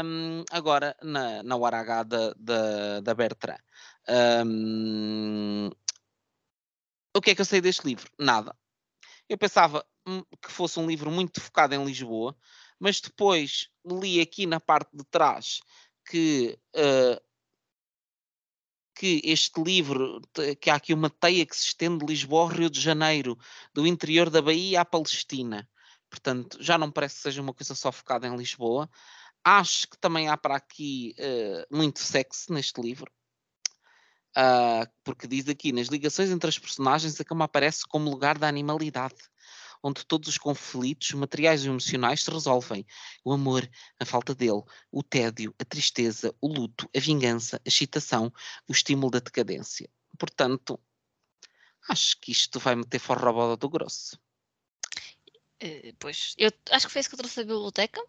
um, 0.04 0.44
agora 0.50 0.96
na, 1.02 1.42
na 1.42 1.56
hora 1.56 1.80
H 1.80 2.02
da, 2.04 2.34
da, 2.36 3.00
da 3.00 3.14
Bertrand. 3.14 3.58
Um, 4.08 5.70
o 7.16 7.20
que 7.20 7.30
é 7.30 7.34
que 7.34 7.40
eu 7.40 7.44
sei 7.44 7.60
deste 7.60 7.86
livro? 7.86 8.10
Nada. 8.18 8.56
Eu 9.28 9.38
pensava 9.38 9.84
hum, 10.06 10.22
que 10.42 10.50
fosse 10.50 10.78
um 10.78 10.86
livro 10.86 11.10
muito 11.10 11.40
focado 11.40 11.74
em 11.74 11.84
Lisboa, 11.84 12.36
mas 12.78 13.00
depois 13.00 13.70
li 13.86 14.20
aqui 14.20 14.46
na 14.46 14.60
parte 14.60 14.96
de 14.96 15.04
trás 15.04 15.60
que 16.04 16.58
uh, 16.76 17.20
que 18.94 19.20
este 19.24 19.60
livro, 19.60 20.20
que 20.60 20.70
há 20.70 20.76
aqui 20.76 20.94
uma 20.94 21.10
teia 21.10 21.44
que 21.44 21.56
se 21.56 21.66
estende 21.66 21.98
de 21.98 22.06
Lisboa 22.06 22.42
ao 22.42 22.48
Rio 22.48 22.70
de 22.70 22.80
Janeiro, 22.80 23.36
do 23.72 23.86
interior 23.86 24.30
da 24.30 24.40
Bahia 24.40 24.82
à 24.82 24.84
Palestina. 24.84 25.68
Portanto, 26.08 26.58
já 26.60 26.78
não 26.78 26.92
parece 26.92 27.16
que 27.16 27.22
seja 27.22 27.42
uma 27.42 27.52
coisa 27.52 27.74
só 27.74 27.90
focada 27.90 28.26
em 28.28 28.36
Lisboa. 28.36 28.88
Acho 29.42 29.88
que 29.88 29.98
também 29.98 30.28
há 30.28 30.36
para 30.36 30.56
aqui 30.56 31.14
uh, 31.18 31.76
muito 31.76 31.98
sexo 31.98 32.52
neste 32.52 32.80
livro. 32.80 33.10
Uh, 34.36 34.90
porque 35.04 35.28
diz 35.28 35.48
aqui, 35.48 35.72
nas 35.72 35.88
ligações 35.88 36.30
entre 36.30 36.48
as 36.48 36.58
personagens, 36.58 37.20
a 37.20 37.24
cama 37.24 37.44
aparece 37.44 37.86
como 37.86 38.10
lugar 38.10 38.36
da 38.38 38.48
animalidade 38.48 39.14
onde 39.84 40.06
todos 40.06 40.30
os 40.30 40.38
conflitos 40.38 41.12
materiais 41.12 41.62
e 41.62 41.68
emocionais 41.68 42.24
se 42.24 42.30
resolvem. 42.30 42.86
O 43.22 43.30
amor, 43.34 43.68
a 44.00 44.06
falta 44.06 44.34
dele, 44.34 44.62
o 44.90 45.02
tédio, 45.02 45.54
a 45.58 45.64
tristeza, 45.64 46.34
o 46.40 46.48
luto, 46.48 46.88
a 46.96 46.98
vingança, 46.98 47.58
a 47.58 47.68
excitação, 47.68 48.32
o 48.66 48.72
estímulo 48.72 49.10
da 49.10 49.18
decadência. 49.18 49.86
Portanto, 50.18 50.80
acho 51.86 52.18
que 52.18 52.32
isto 52.32 52.58
vai 52.58 52.74
meter 52.74 52.98
fora 52.98 53.30
bola 53.30 53.58
do 53.58 53.68
grosso. 53.68 54.18
Uh, 55.62 55.94
pois, 55.98 56.34
eu 56.38 56.50
acho 56.70 56.86
que 56.86 56.92
foi 56.92 57.00
isso 57.00 57.10
que 57.10 57.14
eu 57.14 57.18
trouxe 57.18 57.36
da 57.36 57.42
biblioteca. 57.42 58.02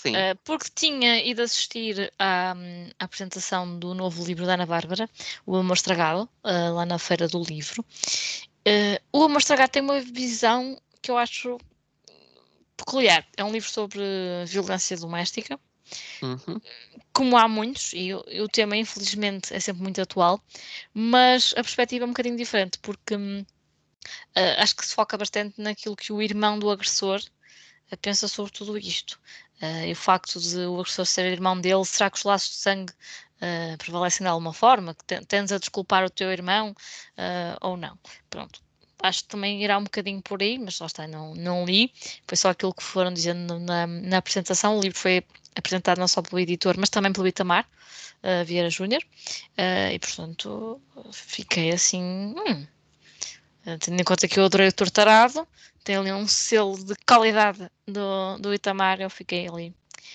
Sim. 0.00 0.14
Uh, 0.14 0.38
porque 0.44 0.70
tinha 0.72 1.24
ido 1.24 1.42
assistir 1.42 2.12
à, 2.16 2.52
à, 2.52 3.04
apresentação 3.04 3.76
do 3.80 3.94
novo 3.94 4.24
livro 4.24 4.46
da 4.46 4.54
Ana 4.54 4.64
Bárbara, 4.64 5.10
O 5.44 5.56
Amor 5.56 5.74
Estragado, 5.74 6.28
uh, 6.44 6.74
lá 6.74 6.86
na 6.86 7.00
Feira 7.00 7.26
do 7.26 7.42
Livro. 7.42 7.84
Uh, 8.64 9.02
o 9.12 9.24
Amor 9.24 9.38
Estragado 9.38 9.72
tem 9.72 9.82
uma 9.82 10.00
visão 10.00 10.80
que 11.02 11.10
eu 11.10 11.18
acho 11.18 11.58
peculiar. 12.76 13.26
É 13.36 13.42
um 13.42 13.50
livro 13.50 13.68
sobre 13.68 14.00
violência 14.46 14.96
doméstica. 14.96 15.58
Uhum. 16.22 16.60
Como 17.12 17.36
há 17.36 17.48
muitos, 17.48 17.92
e 17.92 18.14
o 18.14 18.46
tema, 18.46 18.76
infelizmente, 18.76 19.52
é 19.52 19.58
sempre 19.58 19.82
muito 19.82 20.00
atual, 20.00 20.40
mas 20.94 21.52
a 21.56 21.62
perspectiva 21.62 22.04
é 22.04 22.06
um 22.06 22.10
bocadinho 22.10 22.36
diferente, 22.36 22.78
porque 22.78 23.16
uh, 23.16 23.44
acho 24.58 24.76
que 24.76 24.86
se 24.86 24.94
foca 24.94 25.18
bastante 25.18 25.60
naquilo 25.60 25.96
que 25.96 26.12
o 26.12 26.22
irmão 26.22 26.56
do 26.56 26.70
agressor 26.70 27.20
pensa 27.96 28.28
sobre 28.28 28.52
tudo 28.52 28.76
isto. 28.76 29.18
Uh, 29.62 29.86
e 29.86 29.92
o 29.92 29.96
facto 29.96 30.40
de 30.40 30.58
o 30.66 30.80
agressor 30.80 31.06
ser 31.06 31.32
irmão 31.32 31.60
dele, 31.60 31.84
será 31.84 32.10
que 32.10 32.18
os 32.18 32.24
laços 32.24 32.50
de 32.50 32.56
sangue 32.56 32.92
prevalecem 33.78 34.24
de 34.24 34.28
alguma 34.28 34.52
forma? 34.52 34.94
Que 34.94 35.24
tendes 35.24 35.52
a 35.52 35.58
desculpar 35.58 36.04
o 36.04 36.10
teu 36.10 36.32
irmão 36.32 36.74
ou 37.60 37.76
não? 37.76 37.96
Pronto 38.28 38.60
acho 39.02 39.22
que 39.22 39.28
também 39.28 39.62
irá 39.62 39.78
um 39.78 39.84
bocadinho 39.84 40.20
por 40.20 40.42
aí, 40.42 40.58
mas 40.58 40.78
lá 40.80 40.86
está, 40.86 41.06
não, 41.06 41.34
não 41.34 41.64
li, 41.64 41.92
foi 42.26 42.36
só 42.36 42.50
aquilo 42.50 42.74
que 42.74 42.82
foram 42.82 43.12
dizendo 43.12 43.58
na, 43.60 43.86
na 43.86 44.18
apresentação. 44.18 44.76
O 44.76 44.80
livro 44.80 44.98
foi 44.98 45.24
apresentado 45.54 45.98
não 45.98 46.08
só 46.08 46.22
pelo 46.22 46.40
editor, 46.40 46.76
mas 46.78 46.90
também 46.90 47.12
pelo 47.12 47.26
Itamar 47.26 47.64
uh, 48.22 48.44
Vieira 48.44 48.70
Júnior, 48.70 49.02
uh, 49.02 49.92
e 49.92 49.98
portanto 49.98 50.80
fiquei 51.12 51.70
assim. 51.70 52.02
Hum, 52.02 52.66
tendo 53.76 54.00
em 54.00 54.04
conta 54.04 54.28
que 54.28 54.38
eu 54.38 54.44
adorei 54.44 54.68
o 54.68 54.72
Tortarado, 54.72 55.46
tem 55.84 55.96
ali 55.96 56.12
um 56.12 56.26
selo 56.26 56.82
de 56.82 56.94
qualidade 57.06 57.70
do, 57.86 58.38
do 58.38 58.54
Itamar, 58.54 59.00
eu 59.00 59.10
fiquei 59.10 59.48
ali 59.48 59.74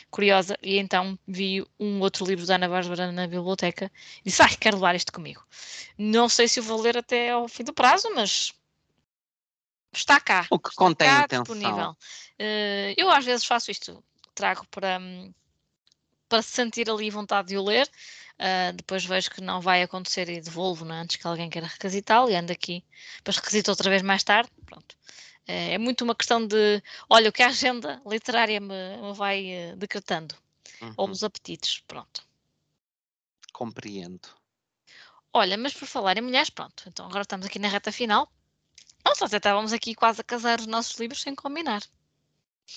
curiosa 0.09 0.57
e 0.61 0.77
então 0.77 1.17
vi 1.27 1.65
um 1.79 1.99
outro 1.99 2.25
livro 2.25 2.45
da 2.45 2.55
Ana 2.55 2.69
Bárbara 2.69 3.11
na 3.11 3.27
biblioteca 3.27 3.91
e 4.19 4.29
disse, 4.29 4.41
ai, 4.41 4.55
quero 4.55 4.77
levar 4.77 4.95
este 4.95 5.11
comigo. 5.11 5.43
Não 5.97 6.29
sei 6.29 6.47
se 6.47 6.59
o 6.59 6.63
vou 6.63 6.81
ler 6.81 6.97
até 6.97 7.31
ao 7.31 7.47
fim 7.47 7.63
do 7.63 7.73
prazo, 7.73 8.09
mas 8.15 8.53
está 9.91 10.19
cá. 10.19 10.45
O 10.49 10.59
que 10.59 10.73
contém 10.75 11.07
cá, 11.07 11.27
disponível. 11.27 11.91
Uh, 12.39 12.93
eu 12.97 13.09
às 13.09 13.25
vezes 13.25 13.45
faço 13.45 13.71
isto, 13.71 14.03
trago 14.33 14.65
para, 14.69 14.99
para 16.29 16.41
sentir 16.41 16.89
ali 16.89 17.09
vontade 17.09 17.49
de 17.49 17.57
o 17.57 17.63
ler. 17.63 17.89
Uh, 18.43 18.73
depois 18.73 19.05
vejo 19.05 19.31
que 19.31 19.39
não 19.39 19.61
vai 19.61 19.81
acontecer 19.81 20.27
e 20.27 20.41
devolvo 20.41 20.83
né, 20.83 20.99
antes 20.99 21.15
que 21.15 21.25
alguém 21.25 21.49
queira 21.49 21.65
requisitá-lo 21.65 22.29
e 22.29 22.35
ando 22.35 22.51
aqui, 22.51 22.83
depois 23.15 23.37
requisito 23.37 23.71
outra 23.71 23.89
vez 23.89 24.01
mais 24.01 24.21
tarde. 24.21 24.51
Pronto. 24.65 24.97
Uh, 25.47 25.71
é 25.71 25.77
muito 25.77 26.03
uma 26.03 26.13
questão 26.13 26.45
de, 26.45 26.83
olha, 27.09 27.29
o 27.29 27.31
que 27.31 27.41
a 27.41 27.47
agenda 27.47 28.01
literária 28.05 28.59
me, 28.59 28.97
me 28.97 29.13
vai 29.13 29.71
uh, 29.71 29.77
decretando, 29.77 30.35
uhum. 30.81 30.93
ou 30.97 31.09
os 31.09 31.23
apetites, 31.23 31.81
pronto. 31.87 32.27
Compreendo. 33.53 34.27
Olha, 35.31 35.57
mas 35.57 35.73
por 35.73 35.87
falar 35.87 36.17
em 36.17 36.21
mulheres, 36.21 36.49
pronto, 36.49 36.83
então 36.87 37.05
agora 37.05 37.21
estamos 37.21 37.45
aqui 37.45 37.59
na 37.59 37.69
reta 37.69 37.93
final. 37.93 38.29
Nossa, 39.05 39.25
até 39.25 39.37
estávamos 39.37 39.71
aqui 39.71 39.95
quase 39.95 40.19
a 40.19 40.23
casar 40.23 40.59
os 40.59 40.67
nossos 40.67 40.99
livros 40.99 41.21
sem 41.21 41.33
combinar. 41.33 41.81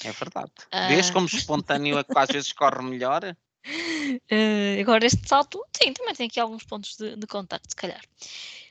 É 0.04 0.12
verdade. 0.12 0.52
Vês 0.88 1.10
como 1.10 1.26
espontâneo 1.26 1.98
é 1.98 2.04
que 2.04 2.16
às 2.16 2.28
vezes 2.28 2.52
corre 2.52 2.82
melhor? 2.82 3.36
Uh, 3.66 4.80
agora 4.80 5.06
este 5.06 5.26
salto, 5.28 5.64
sim, 5.76 5.92
também 5.92 6.14
tem 6.14 6.26
aqui 6.26 6.40
alguns 6.40 6.64
pontos 6.64 6.96
de, 6.96 7.16
de 7.16 7.26
contacto, 7.26 7.70
se 7.70 7.76
calhar. 7.76 8.02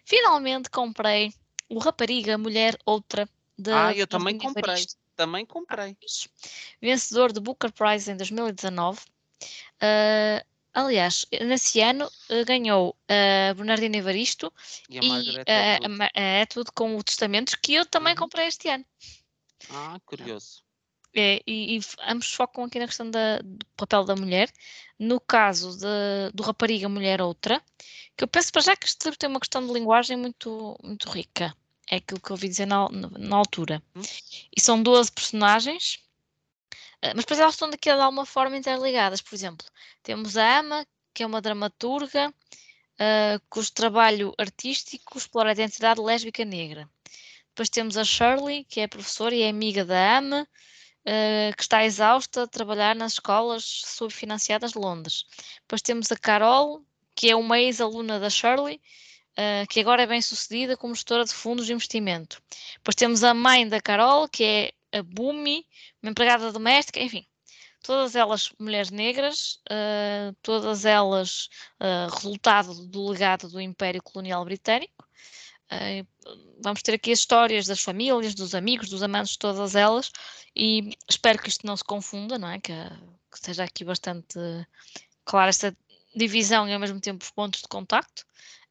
Finalmente 0.06 0.70
comprei 0.70 1.34
o 1.70 1.80
Rapariga 1.80 2.38
Mulher 2.38 2.78
Outra 2.86 3.28
da. 3.58 3.88
Ah, 3.88 3.94
eu 3.94 4.08
também 4.08 4.38
comprei. 4.38 4.86
Também 5.16 5.46
comprei. 5.46 5.98
Ah, 6.00 6.30
vencedor 6.82 7.32
do 7.32 7.42
Booker 7.42 7.72
Prize 7.72 8.12
em 8.12 8.18
2019. 8.18 9.00
Uh, 9.82 10.46
Aliás, 10.76 11.26
nesse 11.32 11.80
ano 11.80 12.06
uh, 12.06 12.46
ganhou 12.46 12.98
a 13.08 13.54
uh, 13.54 13.56
Bernardina 13.56 13.96
Evaristo 13.96 14.52
e 14.90 15.00
a, 15.00 15.02
e, 15.02 15.40
uh, 15.40 15.44
a, 16.14 16.42
Atwood 16.42 16.70
com 16.74 16.98
o 16.98 17.04
Testamentos, 17.04 17.56
que 17.56 17.76
eu 17.76 17.86
também 17.86 18.12
uhum. 18.12 18.20
comprei 18.20 18.48
este 18.48 18.68
ano. 18.68 18.86
Ah, 19.70 19.98
curioso. 20.06 20.65
É, 21.16 21.42
e, 21.48 21.78
e, 21.78 21.82
ambos 22.08 22.34
focam 22.34 22.66
aqui 22.66 22.78
na 22.78 22.88
questão 22.88 23.10
da, 23.10 23.40
do 23.40 23.66
papel 23.78 24.04
da 24.04 24.16
mulher. 24.16 24.52
No 25.00 25.20
caso 25.20 25.78
de, 25.78 26.32
do 26.34 26.44
Rapariga 26.44 26.90
Mulher 26.90 27.22
Outra, 27.22 27.62
que 28.18 28.24
eu 28.24 28.28
penso 28.28 28.52
para 28.52 28.62
já 28.62 28.76
que 28.76 28.86
este 28.86 29.04
livro 29.06 29.18
tem 29.18 29.30
uma 29.30 29.40
questão 29.40 29.66
de 29.66 29.74
linguagem 29.74 30.18
muito, 30.18 30.78
muito 30.84 31.10
rica. 31.10 31.56
é 31.90 31.98
aquilo 31.98 32.20
que 32.20 32.32
eu 32.32 32.36
ouvi 32.36 32.50
dizer 32.50 32.66
na, 32.66 32.90
na 32.90 33.36
altura. 33.38 33.82
Hum? 33.96 34.02
E 34.56 34.62
são 34.62 34.82
12 34.82 35.12
personagens, 35.12 36.00
eh, 37.02 37.14
mas 37.14 37.24
depois 37.24 37.40
elas 37.40 37.56
estão 37.56 37.70
daqui 37.70 37.94
de 37.94 38.00
alguma 38.00 38.26
forma 38.26 38.58
interligadas. 38.58 39.22
Por 39.22 39.36
exemplo, 39.36 39.66
temos 40.04 40.38
a 40.38 40.60
Ama, 40.60 40.86
que 41.14 41.24
é 41.24 41.26
uma 41.26 41.42
dramaturga 41.42 42.30
uh, 42.30 43.40
cujo 43.50 43.72
trabalho 43.72 44.34
artístico 44.38 45.18
explora 45.18 45.50
a 45.50 45.54
identidade 45.54 46.02
lésbica 46.02 46.44
negra. 46.46 46.90
Depois 47.50 47.70
temos 47.70 47.98
a 47.98 48.04
Shirley, 48.04 48.66
que 48.66 48.82
é 48.82 48.88
professora 48.88 49.34
e 49.34 49.42
é 49.42 49.50
amiga 49.50 49.86
da 49.86 50.18
Ama, 50.18 50.48
uh, 51.06 51.56
que 51.56 51.64
está 51.64 51.84
exausta 51.86 52.46
de 52.46 52.52
trabalhar 52.52 52.96
nas 52.96 53.14
escolas 53.14 53.64
subfinanciadas 53.86 54.72
de 54.72 54.80
Londres. 54.80 55.26
Depois 55.62 55.82
temos 55.82 56.12
a 56.12 56.18
Carol, 56.18 56.84
que 57.16 57.30
é 57.30 57.36
uma 57.36 57.60
ex-aluna 57.60 58.20
da 58.20 58.30
Shirley, 58.30 58.82
uh, 59.38 59.68
que 59.70 59.80
agora 59.80 60.04
é 60.04 60.08
bem 60.08 60.22
sucedida 60.22 60.76
como 60.76 60.96
gestora 60.96 61.26
de 61.26 61.34
fundos 61.34 61.66
de 61.66 61.74
investimento. 61.74 62.42
Depois 62.76 62.96
temos 62.96 63.24
a 63.24 63.34
mãe 63.34 63.68
da 63.68 63.82
Carol, 63.82 64.28
que 64.28 64.44
é 64.44 64.98
a 65.00 65.04
Bumi, 65.04 65.66
uma 66.02 66.12
empregada 66.12 66.52
doméstica, 66.52 67.00
enfim 67.00 67.26
todas 67.82 68.16
elas 68.16 68.52
mulheres 68.58 68.90
negras, 68.90 69.60
uh, 69.70 70.36
todas 70.42 70.86
elas 70.86 71.50
resultado 72.16 72.88
do 72.88 73.10
legado 73.10 73.48
do 73.48 73.62
Império 73.62 74.02
Colonial 74.02 74.44
Britânico. 74.44 75.06
Uh, 75.72 76.08
vamos 76.62 76.82
ter 76.82 76.94
aqui 76.94 77.12
as 77.12 77.20
histórias 77.20 77.66
das 77.66 77.82
famílias, 77.82 78.36
dos 78.36 78.54
amigos, 78.54 78.90
dos 78.90 79.02
amantes, 79.04 79.36
todas 79.38 79.76
elas, 79.76 80.12
e 80.56 80.96
espero 81.10 81.42
que 81.42 81.50
isto 81.50 81.66
não 81.66 81.76
se 81.76 81.84
confunda, 81.84 82.38
não 82.38 82.50
é? 82.50 82.60
Que, 82.60 82.74
que 83.32 83.40
seja 83.40 83.64
aqui 83.64 83.84
bastante 83.84 84.38
clara 85.26 85.50
esta 85.50 85.76
divisão 86.16 86.68
e 86.68 86.74
ao 86.74 86.80
mesmo 86.80 87.00
tempo 87.00 87.24
os 87.24 87.32
pontos 87.32 87.62
de 87.62 87.68
contacto, 87.68 88.24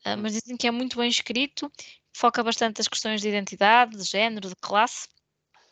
uh, 0.06 0.16
mas 0.16 0.32
dizem 0.34 0.56
que 0.56 0.66
é 0.66 0.70
muito 0.70 0.96
bem 0.96 1.08
escrito, 1.08 1.70
foca 2.12 2.42
bastante 2.42 2.80
as 2.80 2.88
questões 2.88 3.20
de 3.20 3.28
identidade, 3.28 3.96
de 3.96 4.04
género, 4.04 4.48
de 4.48 4.56
classe, 4.56 5.08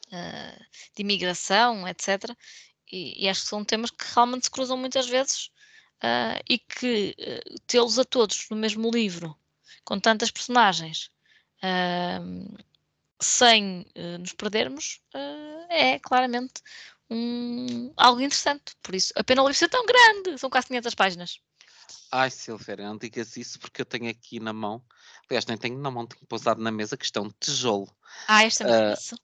uh, 0.09 0.65
de 0.94 1.03
imigração, 1.03 1.86
etc. 1.89 2.36
E, 2.90 3.24
e, 3.24 3.28
acho 3.28 3.43
que 3.43 3.49
são 3.49 3.65
temas 3.65 3.90
que 3.90 4.05
realmente 4.15 4.44
se 4.44 4.51
cruzam 4.51 4.77
muitas 4.77 5.09
vezes 5.09 5.47
uh, 6.03 6.43
e 6.49 6.59
que 6.59 7.16
uh, 7.19 7.61
tê-los 7.66 7.99
a 7.99 8.05
todos 8.05 8.47
no 8.51 8.57
mesmo 8.57 8.90
livro, 8.90 9.36
com 9.84 9.98
tantas 9.98 10.30
personagens, 10.30 11.10
uh, 11.62 12.56
sem 13.20 13.86
nos 14.18 14.32
perdermos, 14.32 15.00
é 15.70 15.98
claramente 16.00 16.60
um, 17.12 17.92
algo 17.96 18.20
interessante. 18.20 18.74
Por 18.82 18.94
isso, 18.94 19.12
a 19.16 19.22
pena 19.22 19.42
o 19.42 19.48
livro 19.48 19.64
é 19.64 19.68
tão 19.68 19.84
grande, 19.84 20.38
são 20.38 20.50
quase 20.50 20.66
500 20.66 20.94
páginas. 20.94 21.40
Ai, 22.10 22.30
Silveira, 22.30 22.84
não 22.84 22.96
digas 22.96 23.36
isso 23.36 23.59
porque 23.59 23.80
eu 23.80 23.86
tenho 23.86 24.10
aqui 24.10 24.40
na 24.40 24.52
mão, 24.52 24.82
aliás, 25.28 25.46
nem 25.46 25.56
tenho 25.56 25.78
na 25.78 25.90
mão, 25.90 26.06
tenho 26.06 26.26
pousado 26.26 26.62
na 26.62 26.70
mesa, 26.70 26.96
que 26.96 27.04
está 27.04 27.20
um 27.20 27.30
tijolo. 27.40 27.88
Ah, 28.28 28.44
esta 28.44 28.64
é 28.64 28.90
uh, 28.90 28.92
isso. 28.94 29.16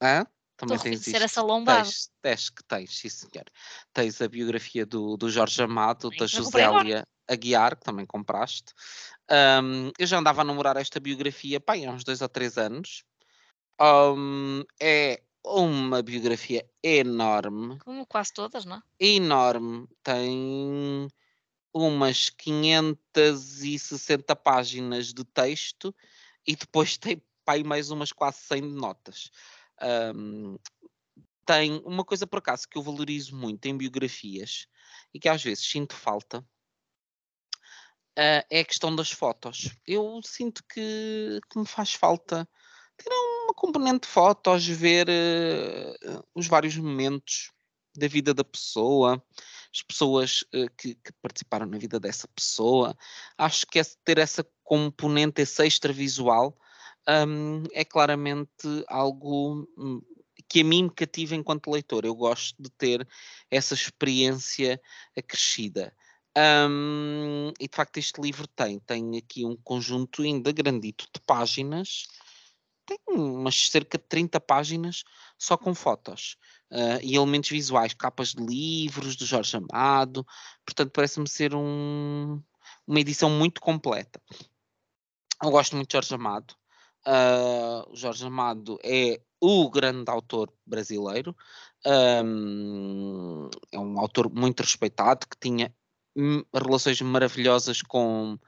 Hã? 0.00 0.26
Também 0.62 0.76
Estou 0.76 0.92
tens 0.92 1.06
isto. 1.08 1.16
essa 1.16 1.42
lombada. 1.42 1.82
Tens, 1.82 2.08
tens 2.22 2.48
que 2.48 2.62
tens, 2.62 2.96
sim 2.96 3.08
senhor. 3.08 3.44
Tens 3.92 4.22
a 4.22 4.28
biografia 4.28 4.86
do, 4.86 5.16
do 5.16 5.28
Jorge 5.28 5.60
Amado, 5.60 6.08
da 6.10 6.28
Josélia 6.28 7.04
Aguiar, 7.26 7.76
que 7.76 7.82
também 7.82 8.06
compraste. 8.06 8.72
Um, 9.28 9.90
eu 9.98 10.06
já 10.06 10.20
andava 10.20 10.42
a 10.42 10.44
namorar 10.44 10.76
esta 10.76 11.00
biografia 11.00 11.58
pá, 11.58 11.74
há 11.74 11.90
uns 11.90 12.04
dois 12.04 12.22
ou 12.22 12.28
três 12.28 12.56
anos. 12.56 13.02
Um, 13.80 14.62
é 14.80 15.20
uma 15.44 16.00
biografia 16.00 16.64
enorme. 16.80 17.80
Como 17.80 18.06
quase 18.06 18.32
todas, 18.32 18.64
não 18.64 18.76
é? 18.76 18.82
Enorme. 19.00 19.88
Tem 20.04 21.08
umas 21.74 22.30
560 22.30 24.36
páginas 24.36 25.12
de 25.12 25.24
texto 25.24 25.92
e 26.46 26.54
depois 26.54 26.96
tem 26.96 27.20
pá, 27.44 27.58
mais 27.64 27.90
umas 27.90 28.12
quase 28.12 28.38
100 28.42 28.60
de 28.60 28.74
notas. 28.76 29.28
Um, 30.14 30.58
tem 31.44 31.82
uma 31.84 32.04
coisa 32.04 32.26
por 32.26 32.38
acaso 32.38 32.68
que 32.68 32.78
eu 32.78 32.82
valorizo 32.82 33.36
muito 33.36 33.66
em 33.66 33.76
biografias 33.76 34.66
e 35.12 35.18
que 35.18 35.28
às 35.28 35.42
vezes 35.42 35.68
sinto 35.68 35.94
falta 35.94 36.44
uh, 38.18 38.44
é 38.50 38.60
a 38.60 38.64
questão 38.64 38.94
das 38.94 39.10
fotos. 39.10 39.70
Eu 39.86 40.20
sinto 40.24 40.62
que, 40.72 41.40
que 41.50 41.58
me 41.58 41.66
faz 41.66 41.94
falta 41.94 42.48
ter 42.96 43.10
uma 43.10 43.54
componente 43.54 44.06
de 44.06 44.08
fotos, 44.08 44.66
ver 44.66 45.08
uh, 45.08 46.24
os 46.34 46.46
vários 46.46 46.76
momentos 46.76 47.50
da 47.94 48.08
vida 48.08 48.32
da 48.32 48.44
pessoa, 48.44 49.22
as 49.72 49.82
pessoas 49.82 50.42
uh, 50.54 50.70
que, 50.76 50.94
que, 50.94 51.12
participaram 51.20 51.66
na 51.66 51.78
vida 51.78 51.98
dessa 51.98 52.28
pessoa. 52.28 52.96
Acho 53.36 53.66
que 53.66 53.78
é 53.78 53.82
ter 54.04 54.18
essa 54.18 54.46
componente, 54.62 55.42
esse 55.42 55.64
extra 55.66 55.92
visual, 55.92 56.56
um, 57.08 57.64
é 57.72 57.84
claramente 57.84 58.84
algo 58.88 59.68
hum, 59.76 60.00
que 60.48 60.60
a 60.60 60.64
mim 60.64 60.84
me 60.84 60.90
cativa 60.90 61.34
enquanto 61.34 61.70
leitor. 61.70 62.04
Eu 62.04 62.14
gosto 62.14 62.54
de 62.60 62.70
ter 62.70 63.06
essa 63.50 63.74
experiência 63.74 64.80
acrescida. 65.16 65.94
Um, 66.36 67.52
e 67.60 67.68
de 67.68 67.76
facto 67.76 67.98
este 67.98 68.20
livro 68.20 68.46
tem, 68.46 68.78
tem 68.80 69.18
aqui 69.18 69.44
um 69.44 69.54
conjunto 69.56 70.22
ainda 70.22 70.50
grandito 70.50 71.06
de 71.14 71.20
páginas, 71.26 72.06
tem 72.86 72.98
umas 73.06 73.68
cerca 73.68 73.98
de 73.98 74.04
30 74.04 74.40
páginas 74.40 75.04
só 75.38 75.58
com 75.58 75.74
fotos 75.74 76.38
uh, 76.70 76.98
e 77.02 77.16
elementos 77.16 77.50
visuais, 77.50 77.92
capas 77.92 78.28
de 78.28 78.42
livros 78.42 79.14
de 79.14 79.26
Jorge 79.26 79.58
Amado, 79.58 80.26
portanto 80.64 80.90
parece-me 80.90 81.28
ser 81.28 81.54
um, 81.54 82.42
uma 82.86 83.00
edição 83.00 83.28
muito 83.28 83.60
completa. 83.60 84.20
Eu 85.42 85.50
gosto 85.50 85.76
muito 85.76 85.88
de 85.88 85.92
Jorge 85.92 86.14
Amado, 86.14 86.54
Uh, 87.06 87.90
o 87.90 87.96
Jorge 87.96 88.24
Amado 88.24 88.78
é 88.84 89.20
o 89.40 89.68
grande 89.68 90.08
autor 90.08 90.52
brasileiro, 90.64 91.34
um, 91.84 93.50
é 93.72 93.78
um 93.78 93.98
autor 93.98 94.30
muito 94.32 94.60
respeitado 94.60 95.26
que 95.26 95.36
tinha 95.40 95.74
relações 96.54 97.00
maravilhosas 97.00 97.82
com 97.82 98.38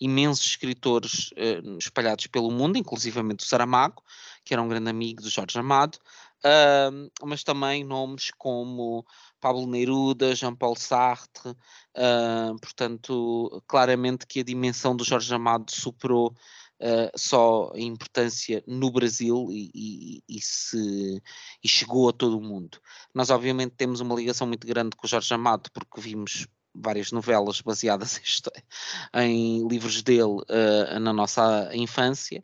imensos 0.00 0.46
escritores 0.46 1.30
uh, 1.32 1.78
espalhados 1.78 2.26
pelo 2.26 2.50
mundo, 2.50 2.78
inclusivamente 2.78 3.44
o 3.44 3.48
Saramago, 3.48 4.02
que 4.44 4.52
era 4.52 4.62
um 4.62 4.68
grande 4.68 4.90
amigo 4.90 5.22
do 5.22 5.30
Jorge 5.30 5.58
Amado, 5.58 5.98
uh, 6.44 7.10
mas 7.26 7.42
também 7.42 7.84
nomes 7.84 8.30
como 8.36 9.04
Pablo 9.40 9.66
Neruda, 9.66 10.34
Jean-Paul 10.34 10.76
Sartre, 10.76 11.50
uh, 11.50 12.58
portanto, 12.60 13.62
claramente 13.66 14.26
que 14.26 14.40
a 14.40 14.44
dimensão 14.44 14.94
do 14.96 15.04
Jorge 15.04 15.32
Amado 15.34 15.70
superou 15.70 16.34
uh, 16.80 17.10
só 17.16 17.72
a 17.74 17.80
importância 17.80 18.62
no 18.66 18.90
Brasil 18.90 19.48
e, 19.50 19.70
e, 19.74 20.22
e, 20.28 20.40
se, 20.40 21.22
e 21.62 21.68
chegou 21.68 22.08
a 22.08 22.12
todo 22.12 22.38
o 22.38 22.42
mundo. 22.42 22.78
Nós, 23.14 23.30
obviamente, 23.30 23.74
temos 23.76 24.00
uma 24.00 24.14
ligação 24.14 24.46
muito 24.46 24.66
grande 24.66 24.96
com 24.96 25.06
o 25.06 25.10
Jorge 25.10 25.32
Amado, 25.34 25.70
porque 25.72 26.00
vimos 26.00 26.46
várias 26.74 27.12
novelas 27.12 27.60
baseadas 27.60 28.20
em 29.14 29.66
livros 29.68 30.02
dele 30.02 30.22
uh, 30.22 30.98
na 31.00 31.12
nossa 31.12 31.70
infância. 31.74 32.42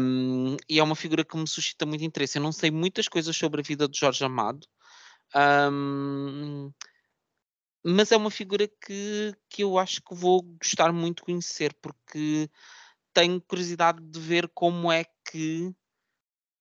Um, 0.00 0.56
e 0.68 0.78
é 0.78 0.82
uma 0.82 0.96
figura 0.96 1.24
que 1.24 1.36
me 1.36 1.46
suscita 1.46 1.84
muito 1.84 2.04
interesse. 2.04 2.38
Eu 2.38 2.42
não 2.42 2.52
sei 2.52 2.70
muitas 2.70 3.08
coisas 3.08 3.36
sobre 3.36 3.60
a 3.60 3.64
vida 3.64 3.88
de 3.88 3.98
Jorge 3.98 4.24
Amado, 4.24 4.66
um, 5.70 6.72
mas 7.84 8.10
é 8.12 8.16
uma 8.16 8.30
figura 8.30 8.66
que, 8.66 9.34
que 9.48 9.62
eu 9.62 9.78
acho 9.78 10.02
que 10.02 10.14
vou 10.14 10.42
gostar 10.42 10.92
muito 10.92 11.18
de 11.18 11.22
conhecer, 11.24 11.74
porque 11.80 12.50
tenho 13.18 13.40
curiosidade 13.40 14.00
de 14.00 14.20
ver 14.20 14.48
como 14.54 14.92
é 14.92 15.04
que 15.28 15.74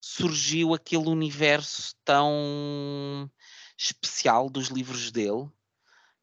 surgiu 0.01 0.73
aquele 0.73 1.07
universo 1.07 1.93
tão 2.03 3.29
especial 3.77 4.49
dos 4.49 4.69
livros 4.69 5.11
dele, 5.11 5.47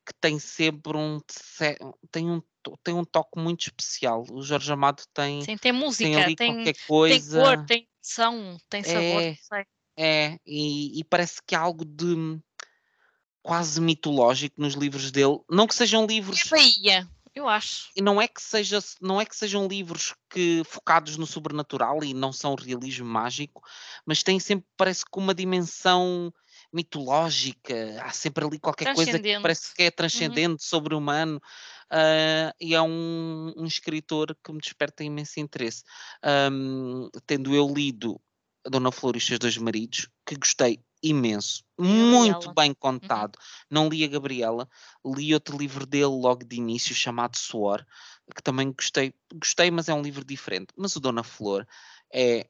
que 0.05 0.13
tem 0.21 0.41
sempre 0.41 0.97
um 0.97 1.21
tem 2.11 2.29
um 2.29 2.43
tem 2.83 2.95
um 2.95 3.05
toque 3.05 3.39
muito 3.39 3.61
especial. 3.61 4.25
O 4.29 4.43
Jorge 4.43 4.73
Amado 4.73 5.05
tem 5.15 5.43
Sim, 5.43 5.57
tem 5.57 5.71
música, 5.71 6.25
tem, 6.25 6.35
tem 6.35 6.55
qualquer 6.55 6.77
coisa. 6.89 7.39
Tem 7.39 7.45
cor, 7.45 7.67
tem 7.67 7.89
som, 8.03 8.59
tem 8.69 8.83
sabor, 8.83 9.23
é, 9.23 9.37
é 9.97 10.39
e, 10.45 10.99
e, 10.99 11.05
parece 11.05 11.41
que 11.47 11.55
há 11.55 11.61
algo 11.61 11.85
de 11.85 12.41
quase 13.41 13.81
mitológico 13.81 14.61
nos 14.61 14.75
livros 14.75 15.13
dele. 15.13 15.39
Não 15.49 15.69
que 15.69 15.75
sejam 15.77 16.05
livros. 16.07 16.45
É 16.45 16.49
Bahia 16.49 17.09
eu 17.35 17.49
acho. 17.49 17.91
E 17.97 18.01
não 18.01 18.21
é 18.21 18.29
que 18.29 18.41
seja, 18.41 18.79
não 19.01 19.21
é 19.21 19.27
que 19.27 19.35
sejam 19.35 19.67
livros 19.67 20.15
que 20.31 20.63
focados 20.65 21.17
no 21.17 21.27
sobrenatural 21.27 22.03
e 22.05 22.15
não 22.15 22.33
são 22.33 22.55
realismo 22.55 23.07
mágico, 23.07 23.63
mas 24.07 24.23
têm 24.23 24.39
sempre 24.39 24.67
parece 24.77 25.05
que 25.05 25.19
uma 25.19 25.35
dimensão 25.35 26.33
mitológica, 26.73 28.03
há 28.03 28.11
sempre 28.11 28.45
ali 28.45 28.59
qualquer 28.59 28.95
coisa 28.95 29.19
que 29.19 29.41
parece 29.41 29.75
que 29.75 29.83
é 29.83 29.87
uhum. 29.87 29.93
transcendente, 29.97 30.51
uhum. 30.53 30.59
sobre-humano, 30.59 31.41
uh, 31.93 32.55
e 32.61 32.75
é 32.75 32.83
um, 32.83 33.53
um, 33.57 33.65
escritor 33.65 34.37
que 34.43 34.53
me 34.53 34.59
desperta 34.59 35.05
imenso 35.05 35.39
interesse. 35.39 35.83
Um, 36.53 37.09
tendo 37.27 37.55
eu 37.55 37.73
lido 37.73 38.21
a 38.67 38.71
Dona 38.71 38.91
Flor 38.91 39.15
e 39.15 39.19
os 39.19 39.27
seus 39.27 39.39
dois 39.39 39.57
maridos, 39.57 40.09
que 40.27 40.37
gostei 40.37 40.81
imenso, 41.05 41.63
muito 41.79 42.53
bem 42.55 42.71
uhum. 42.71 42.75
contado. 42.75 43.37
Uhum. 43.37 43.43
Não 43.71 43.89
li 43.89 44.05
a 44.05 44.09
Gabriela, 44.09 44.69
li 45.05 45.35
outro 45.35 45.57
livro 45.57 45.85
dele 45.87 46.07
logo 46.07 46.45
de 46.45 46.57
início 46.57 46.95
chamado 46.95 47.37
Suor, 47.37 47.85
que 48.35 48.43
também 48.43 48.73
gostei, 48.73 49.15
gostei, 49.35 49.71
mas 49.71 49.89
é 49.89 49.95
um 49.95 50.03
livro 50.03 50.25
diferente. 50.25 50.73
Mas 50.77 50.97
o 50.97 51.01
Dona 51.01 51.23
Flor 51.23 51.67
é 52.13 52.49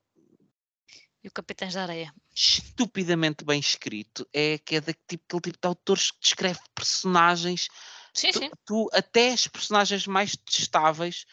E 1.22 1.28
o 1.28 1.32
Capitães 1.32 1.74
da 1.74 1.82
Areia. 1.82 2.14
estupidamente 2.34 3.44
bem 3.44 3.58
escrito. 3.58 4.28
É 4.32 4.58
que 4.58 4.76
é 4.76 4.80
da, 4.80 4.92
tipo, 5.08 5.40
tipo 5.40 5.58
de 5.60 5.66
autores 5.68 6.10
que 6.10 6.20
descreve 6.20 6.60
personagens. 6.74 7.68
Sim, 8.12 8.30
Tu, 8.30 8.38
sim. 8.38 8.50
tu, 8.64 8.90
até 8.92 9.32
as 9.32 9.48
personagens 9.48 10.06
mais 10.06 10.36
detestáveis, 10.36 11.24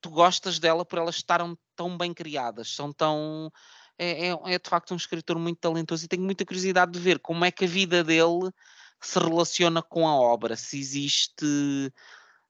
tu 0.00 0.10
gostas 0.10 0.58
dela 0.58 0.84
por 0.84 0.98
elas 0.98 1.16
estarem 1.16 1.56
tão 1.74 1.96
bem 1.96 2.12
criadas. 2.12 2.74
São 2.74 2.92
tão. 2.92 3.50
É, 3.98 4.28
é, 4.28 4.54
é 4.54 4.58
de 4.58 4.68
facto 4.68 4.92
um 4.92 4.96
escritor 4.96 5.38
muito 5.38 5.58
talentoso 5.58 6.04
e 6.04 6.08
tenho 6.08 6.22
muita 6.22 6.44
curiosidade 6.44 6.92
de 6.92 6.98
ver 6.98 7.18
como 7.20 7.44
é 7.44 7.50
que 7.50 7.64
a 7.64 7.68
vida 7.68 8.02
dele 8.02 8.50
se 9.00 9.18
relaciona 9.18 9.82
com 9.82 10.08
a 10.08 10.14
obra. 10.14 10.56
Se 10.56 10.78
existe. 10.78 11.46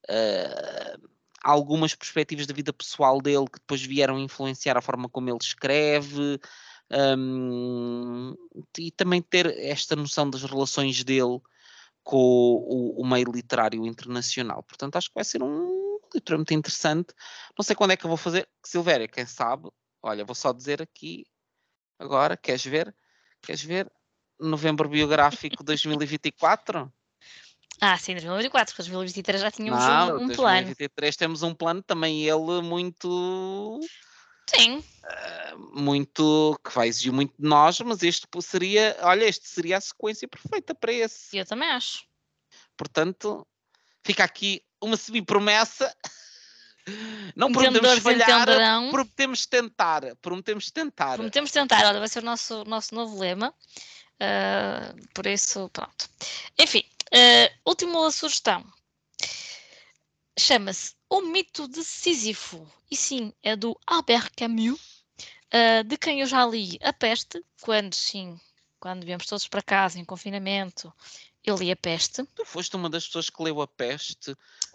eh, 0.09 0.97
algumas 1.45 1.95
perspectivas 1.95 2.47
da 2.47 2.55
vida 2.55 2.73
pessoal 2.73 3.21
dele 3.21 3.45
que 3.47 3.59
depois 3.61 3.83
vieram 3.83 4.19
influenciar 4.19 4.79
a 4.79 4.83
forma 4.83 5.09
como 5.11 5.29
ele 5.29 5.39
escreve, 5.41 6.41
hum, 7.19 8.35
e 8.79 8.91
também 8.91 9.21
ter 9.23 9.47
esta 9.59 9.95
noção 9.95 10.29
das 10.31 10.43
relações 10.43 11.05
dele 11.05 11.41
com 12.03 12.17
o, 12.19 13.01
o 13.03 13.07
meio 13.07 13.31
literário 13.31 13.85
internacional. 13.87 14.63
Portanto, 14.63 14.97
acho 14.97 15.09
que 15.09 15.15
vai 15.15 15.25
ser 15.25 15.43
um 15.43 15.99
livro 16.15 16.37
muito 16.39 16.55
interessante. 16.55 17.13
Não 17.59 17.63
sei 17.65 17.77
quando 17.77 17.93
é 17.93 17.97
que 17.97 18.05
eu 18.07 18.09
vou 18.09 18.17
fazer. 18.17 18.49
Silvéria, 18.65 19.09
quem 19.09 19.27
sabe? 19.27 19.69
Olha, 20.03 20.25
vou 20.25 20.35
só 20.35 20.53
dizer 20.53 20.83
aqui 20.83 21.25
agora, 22.05 22.37
queres 22.37 22.65
ver? 22.65 22.95
Queres 23.43 23.63
ver? 23.63 23.91
Novembro 24.39 24.89
biográfico 24.89 25.63
2024? 25.63 26.93
Ah, 27.81 27.97
sim, 27.99 28.15
2024, 28.15 28.75
porque 28.75 28.83
2023 28.83 29.41
já 29.41 29.51
tínhamos 29.51 29.85
Não, 29.85 30.19
um, 30.19 30.25
um 30.25 30.29
plano. 30.29 30.63
2023 30.63 31.17
temos 31.17 31.43
um 31.43 31.55
plano 31.55 31.83
também 31.83 32.23
ele 32.29 32.63
muito 32.63 33.81
Sim, 34.49 34.83
muito 35.73 36.59
que 36.65 36.73
vai 36.73 36.89
exigir 36.89 37.13
muito 37.13 37.35
de 37.39 37.49
nós, 37.49 37.79
mas 37.81 38.03
este 38.03 38.27
seria, 38.41 38.97
olha, 39.01 39.25
este 39.25 39.49
seria 39.49 39.79
a 39.79 39.81
sequência 39.81 40.29
perfeita 40.29 40.75
para 40.75 40.93
esse. 40.93 41.37
eu 41.37 41.45
também 41.45 41.69
acho. 41.69 42.05
Portanto, 42.77 43.47
fica 44.05 44.25
aqui 44.25 44.63
uma 44.81 44.97
semi-promessa. 44.97 45.95
Não 47.35 47.51
prometemos 47.51 47.99
falhar, 48.01 48.43
entenderão. 48.43 48.91
prometemos 48.91 49.47
tentar, 49.47 50.03
prometemos 50.17 50.71
tentar. 50.71 51.15
Prometemos 51.15 51.51
tentar, 51.51 51.87
olha, 51.87 51.99
vai 51.99 52.09
ser 52.09 52.19
o 52.21 52.27
nosso, 52.27 52.65
nosso 52.65 52.95
novo 52.95 53.19
lema. 53.19 53.55
Ah, 54.21 54.95
por 55.13 55.27
isso, 55.27 55.69
pronto. 55.71 56.09
Enfim, 56.59 56.85
ah, 57.13 57.51
última 57.65 58.11
sugestão. 58.11 58.65
Chama-se 60.39 60.95
O 61.09 61.23
Mito 61.23 61.69
de 61.69 61.83
Sísifo. 61.85 62.67
E 62.91 62.97
sim, 62.97 63.33
é 63.43 63.57
do 63.57 63.79
Albert 63.87 64.31
Camus, 64.37 65.05
ah, 65.53 65.83
de 65.83 65.97
quem 65.97 66.21
eu 66.21 66.27
já 66.27 66.47
li 66.47 66.79
A 66.83 66.93
Peste, 66.93 67.43
quando 67.61 67.95
sim, 67.95 68.39
quando 68.79 69.05
viemos 69.05 69.27
todos 69.27 69.49
para 69.49 69.63
casa 69.63 69.99
em 69.99 70.05
confinamento, 70.05 70.93
eu 71.45 71.57
li 71.57 71.71
A 71.71 71.77
Peste. 71.77 72.25
Tu 72.35 72.45
foste 72.45 72.75
uma 72.75 72.89
das 72.89 73.07
pessoas 73.07 73.29
que 73.29 73.43
leu 73.43 73.61
a 73.61 73.67
peste 73.69 74.35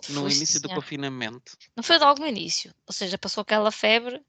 no 0.10 0.30
início 0.30 0.60
do 0.62 0.68
senhor. 0.68 0.76
confinamento. 0.82 1.58
Não 1.76 1.84
foi 1.84 1.98
logo 1.98 2.22
no 2.22 2.28
início, 2.28 2.74
ou 2.86 2.94
seja, 2.94 3.18
passou 3.18 3.41
aquela 3.41 3.72
febre 3.72 4.22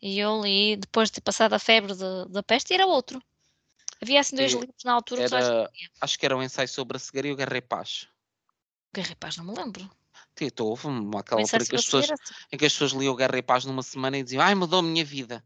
e 0.00 0.18
eu 0.18 0.40
li, 0.42 0.76
depois 0.76 1.08
de 1.08 1.14
ter 1.14 1.20
passado 1.22 1.54
a 1.54 1.58
febre 1.58 1.94
de- 1.94 2.28
da 2.28 2.42
peste, 2.42 2.74
era 2.74 2.86
outro. 2.86 3.22
Havia 4.00 4.20
assim 4.20 4.36
dois 4.36 4.52
E 4.52 4.56
livros 4.56 4.84
na 4.84 4.92
altura 4.92 5.26
que 5.26 5.34
Era, 5.34 5.70
acho 6.00 6.18
que 6.18 6.26
era 6.26 6.36
um 6.36 6.42
ensaio 6.42 6.68
sobre 6.68 6.96
a 6.96 7.00
cegueira 7.00 7.28
e 7.28 7.32
o 7.32 7.40
e 7.40 7.60
Paz. 7.62 8.06
E 8.96 9.38
não 9.38 9.44
me 9.44 9.54
lembro. 9.54 9.90
Tito, 10.34 10.66
houve 10.66 10.86
uma- 10.86 11.16
O 11.16 11.18
aquela 11.18 11.40
altura 11.40 11.64
que 11.64 11.76
as 11.76 11.84
pessoas, 11.84 12.10
em 12.52 12.58
que 12.58 12.66
as 12.66 12.72
pessoas 12.72 12.92
liam 12.92 13.16
Guerra 13.16 13.38
e 13.38 13.42
Paz 13.42 13.64
numa 13.64 13.82
semana 13.82 14.18
e 14.18 14.22
diziam 14.22 14.42
ai, 14.42 14.54
mudou 14.54 14.80
a 14.80 14.82
minha 14.82 15.04
vida. 15.04 15.42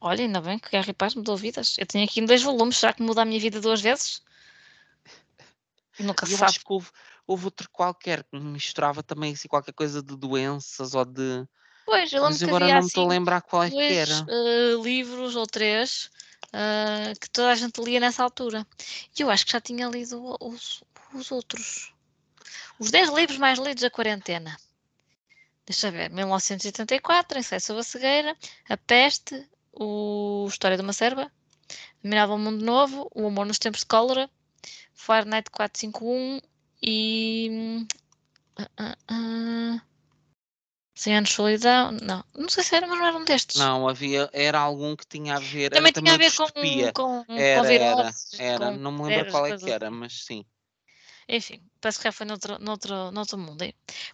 Olha, 0.00 0.22
ainda 0.22 0.40
bem 0.42 0.58
que 0.58 0.68
Guerra 0.68 0.90
e 0.90 0.92
Paz 0.92 1.14
mudou 1.14 1.34
vidas. 1.34 1.78
Eu 1.78 1.86
tenho 1.86 2.04
aqui 2.04 2.20
dois 2.20 2.42
volumes, 2.42 2.76
será 2.76 2.92
que 2.92 3.02
muda 3.02 3.22
a 3.22 3.24
minha 3.24 3.40
vida 3.40 3.58
duas 3.58 3.80
vezes? 3.80 4.22
E 5.98 6.02
nunca 6.02 6.24
E 6.24 6.28
se 6.28 6.34
eu 6.34 6.38
sabe. 6.38 6.50
acho 6.50 6.60
que 6.60 6.72
houve, 6.72 6.90
houve 7.26 7.44
outro 7.46 7.68
qualquer 7.70 8.24
que 8.24 8.36
misturava 8.38 9.02
também 9.02 9.32
assim, 9.32 9.48
qualquer 9.48 9.72
coisa 9.72 10.02
de 10.02 10.16
doenças 10.16 10.94
ou 10.94 11.04
de. 11.04 11.46
Pois, 11.86 12.12
eu 12.12 12.22
Mas 12.22 12.30
lembro 12.30 12.38
que 12.38 12.44
agora 12.46 12.64
havia 12.64 12.74
não 12.74 12.80
me 12.82 12.86
estou 12.88 13.02
a 13.02 13.06
assim 13.06 13.14
lembrar 13.14 13.42
qual 13.42 13.62
é 13.62 13.68
que 13.70 13.76
dois 13.76 13.90
era. 14.10 14.26
eh, 14.28 14.74
livros 14.82 15.36
ou 15.36 15.46
três 15.46 16.10
eh, 16.52 17.12
que 17.20 17.28
toda 17.30 17.50
a 17.52 17.54
gente 17.54 17.80
lia 17.82 18.00
nessa 18.00 18.22
altura. 18.22 18.66
E 19.18 19.22
eu 19.22 19.30
acho 19.30 19.44
que 19.46 19.52
já 19.52 19.60
tinha 19.60 19.86
lido 19.88 20.22
o- 20.22 20.36
os, 20.48 20.82
os 21.12 21.30
outros. 21.30 21.92
Os 22.78 22.90
10 22.90 23.10
livros 23.10 23.38
mais 23.38 23.58
lidos 23.58 23.82
da 23.82 23.90
quarentena. 23.90 24.56
Deixa 25.66 25.90
ver. 25.90 26.10
1984, 26.10 27.38
Ensaio 27.38 27.60
sobre 27.60 27.80
a 27.80 27.84
cegueira, 27.84 28.36
A 28.68 28.76
Peste, 28.76 29.48
o 29.72 30.46
História 30.48 30.76
de 30.76 30.82
uma 30.82 30.92
Serva, 30.92 31.30
Admirável 32.00 32.36
Mundo 32.38 32.64
Novo, 32.64 33.08
O 33.14 33.26
Amor 33.26 33.46
nos 33.46 33.58
Tempos 33.58 33.80
de 33.80 33.86
Cólera, 33.86 34.28
Fahrenheit 34.94 35.50
451 35.50 36.40
e. 36.82 37.86
ah, 38.78 39.80
100 40.94 41.16
anos 41.16 41.30
de 41.30 41.34
solidão. 41.34 41.92
Não, 41.92 42.24
não 42.34 42.48
sei 42.48 42.62
se 42.62 42.76
era, 42.76 42.86
mas 42.86 42.98
não 42.98 43.06
era 43.06 43.16
um 43.16 43.24
destes. 43.24 43.56
Não, 43.56 43.88
havia, 43.88 44.30
era 44.32 44.58
algum 44.58 44.94
que 44.94 45.06
tinha 45.06 45.36
a 45.36 45.40
ver. 45.40 45.70
Também 45.70 45.90
era 45.90 46.00
tinha 46.00 46.14
a 46.14 46.14
também 46.14 46.30
ver 46.30 46.36
com, 46.36 46.44
distopia. 46.44 46.92
com, 46.92 47.24
com 47.24 47.32
Era, 47.32 47.72
era, 47.74 48.14
era. 48.38 48.70
com 48.70 48.76
Não 48.78 48.92
me 48.92 49.02
lembro 49.02 49.30
qual 49.30 49.46
é 49.46 49.58
que 49.58 49.70
era, 49.70 49.90
mas 49.90 50.24
sim. 50.24 50.44
Enfim, 51.28 51.62
parece 51.80 51.98
que 51.98 52.04
já 52.04 52.12
foi 52.12 52.26
noutro, 52.26 52.58
noutro, 52.60 53.10
noutro 53.10 53.38
mundo. 53.38 53.64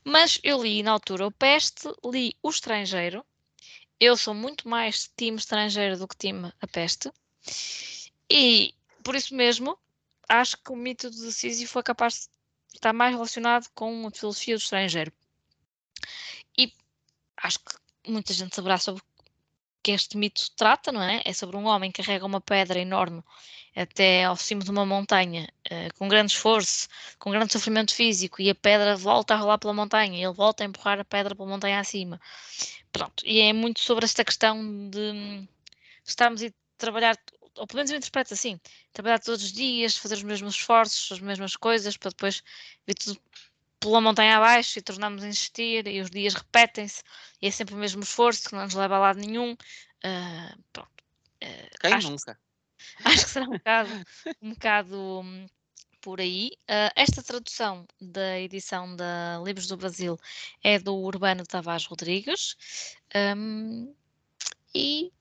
Mas 0.05 0.39
eu 0.43 0.63
li 0.63 0.83
na 0.83 0.93
altura 0.93 1.27
o 1.27 1.33
Peste, 1.33 1.93
li 2.05 2.37
o 2.43 2.51
Estrangeiro. 2.51 3.25
Eu 3.99 4.17
sou 4.17 4.33
muito 4.33 4.69
mais 4.69 5.11
time 5.17 5.37
estrangeiro 5.37 5.99
do 5.99 6.09
que 6.09 6.17
time 6.17 6.53
a 6.61 6.67
Peste. 6.67 7.11
E 8.31 8.75
por 9.03 9.15
isso 9.15 9.35
mesmo, 9.35 9.77
acho 10.31 10.57
que 10.59 10.73
o 10.73 10.77
mito 10.77 11.11
de 11.11 11.33
Sísifo 11.33 11.73
foi 11.73 11.83
capaz 11.83 12.29
de 12.69 12.77
estar 12.77 12.93
mais 12.93 13.13
relacionado 13.13 13.69
com 13.75 14.07
a 14.07 14.11
filosofia 14.11 14.57
do 14.57 14.61
estrangeiro. 14.61 15.13
E 16.57 16.73
acho 17.37 17.59
que 17.59 17.75
muita 18.07 18.33
gente 18.33 18.55
saberá 18.55 18.79
sobre 18.79 19.03
que 19.83 19.93
este 19.93 20.17
mito 20.17 20.51
trata, 20.57 20.93
não 20.93 21.03
é? 21.03 21.23
É 21.25 21.33
sobre 21.33 21.57
um 21.57 21.67
homem 21.67 21.91
que 21.91 22.03
carrega 22.03 22.27
uma 22.27 22.41
pedra 22.41 22.79
enorme 22.79 23.23
até 23.75 24.25
ao 24.25 24.37
cimo 24.37 24.63
de 24.63 24.71
uma 24.71 24.85
montanha, 24.85 25.49
eh, 25.71 25.91
com 25.97 26.09
grande 26.09 26.33
esforço, 26.33 26.89
com 27.19 27.31
grande 27.31 27.53
sofrimento 27.53 27.95
físico, 27.95 28.43
e 28.43 28.51
a 28.51 28.55
pedra 28.55 28.97
volta 28.97 29.35
a 29.35 29.37
rolar 29.37 29.59
pela 29.59 29.73
montanha, 29.73 30.19
e 30.19 30.25
ele 30.25 30.35
volta 30.35 30.65
a 30.65 30.67
empurrar 30.67 30.99
a 31.01 31.05
pedra 31.05 31.35
pela 31.35 31.49
montanha 31.49 31.81
acima. 31.81 32.21
Pronto, 32.93 33.25
e 33.25 33.41
é 33.41 33.53
muito 33.53 33.81
sobre 33.81 34.05
esta 34.05 34.25
questão 34.25 34.91
de 34.91 34.99
hum, 34.99 35.49
estarmos 36.05 36.43
a 36.43 36.51
trabalhar, 36.77 37.17
ou 37.57 37.67
pelo 37.67 37.79
menos 37.79 37.91
eu 37.91 37.97
interpreto 37.99 38.35
assim, 38.35 38.61
trabalhar 38.93 39.19
todos 39.19 39.43
os 39.45 39.53
dias, 39.53 39.97
fazer 39.97 40.15
os 40.15 40.23
mesmos 40.23 40.55
esforços, 40.55 41.11
as 41.13 41.21
mesmas 41.21 41.57
coisas, 41.57 41.97
para 41.97 42.11
depois 42.11 42.43
vir 42.87 42.95
tudo 42.95 43.21
pela 43.81 44.01
montanha 44.01 44.37
abaixo 44.37 44.79
e 44.79 44.83
tornarmos 44.83 45.25
a 45.25 45.29
insistir, 45.29 45.87
e 45.87 46.01
os 46.01 46.11
dias 46.11 46.35
repetem-se, 46.35 47.03
e 47.41 47.47
é 47.47 47.51
sempre 47.51 47.75
o 47.75 47.79
mesmo 47.79 48.03
esforço 48.03 48.49
que 48.49 48.55
não 48.55 48.65
nos 48.65 48.75
leva 48.75 48.97
a 48.97 48.99
lado 48.99 49.19
nenhum. 49.21 49.57
Ah, 50.05 50.55
pronto. 50.73 51.05
Ah, 51.43 51.69
Quem 51.81 51.95
acho 51.95 52.07
que 52.07 52.13
nunca? 52.13 52.39
Acho 53.05 53.25
que 53.25 53.31
será 53.31 53.47
um 53.47 53.53
bocado, 53.55 54.01
um 54.43 54.51
bocado 54.51 55.21
hum, 55.21 55.47
por 56.01 56.21
aí. 56.21 56.53
Ah, 56.69 56.93
esta 56.97 57.23
tradução 57.23 57.87
da 58.01 58.39
edição 58.41 58.95
da 58.97 59.41
Livros 59.45 59.67
do 59.67 59.77
Brasil 59.77 60.19
é 60.63 60.79
do 60.79 60.95
Urbano 60.97 61.45
Tavares 61.47 61.87
Rodrigues. 61.87 62.57
hum, 63.37 63.95
e 64.75 65.13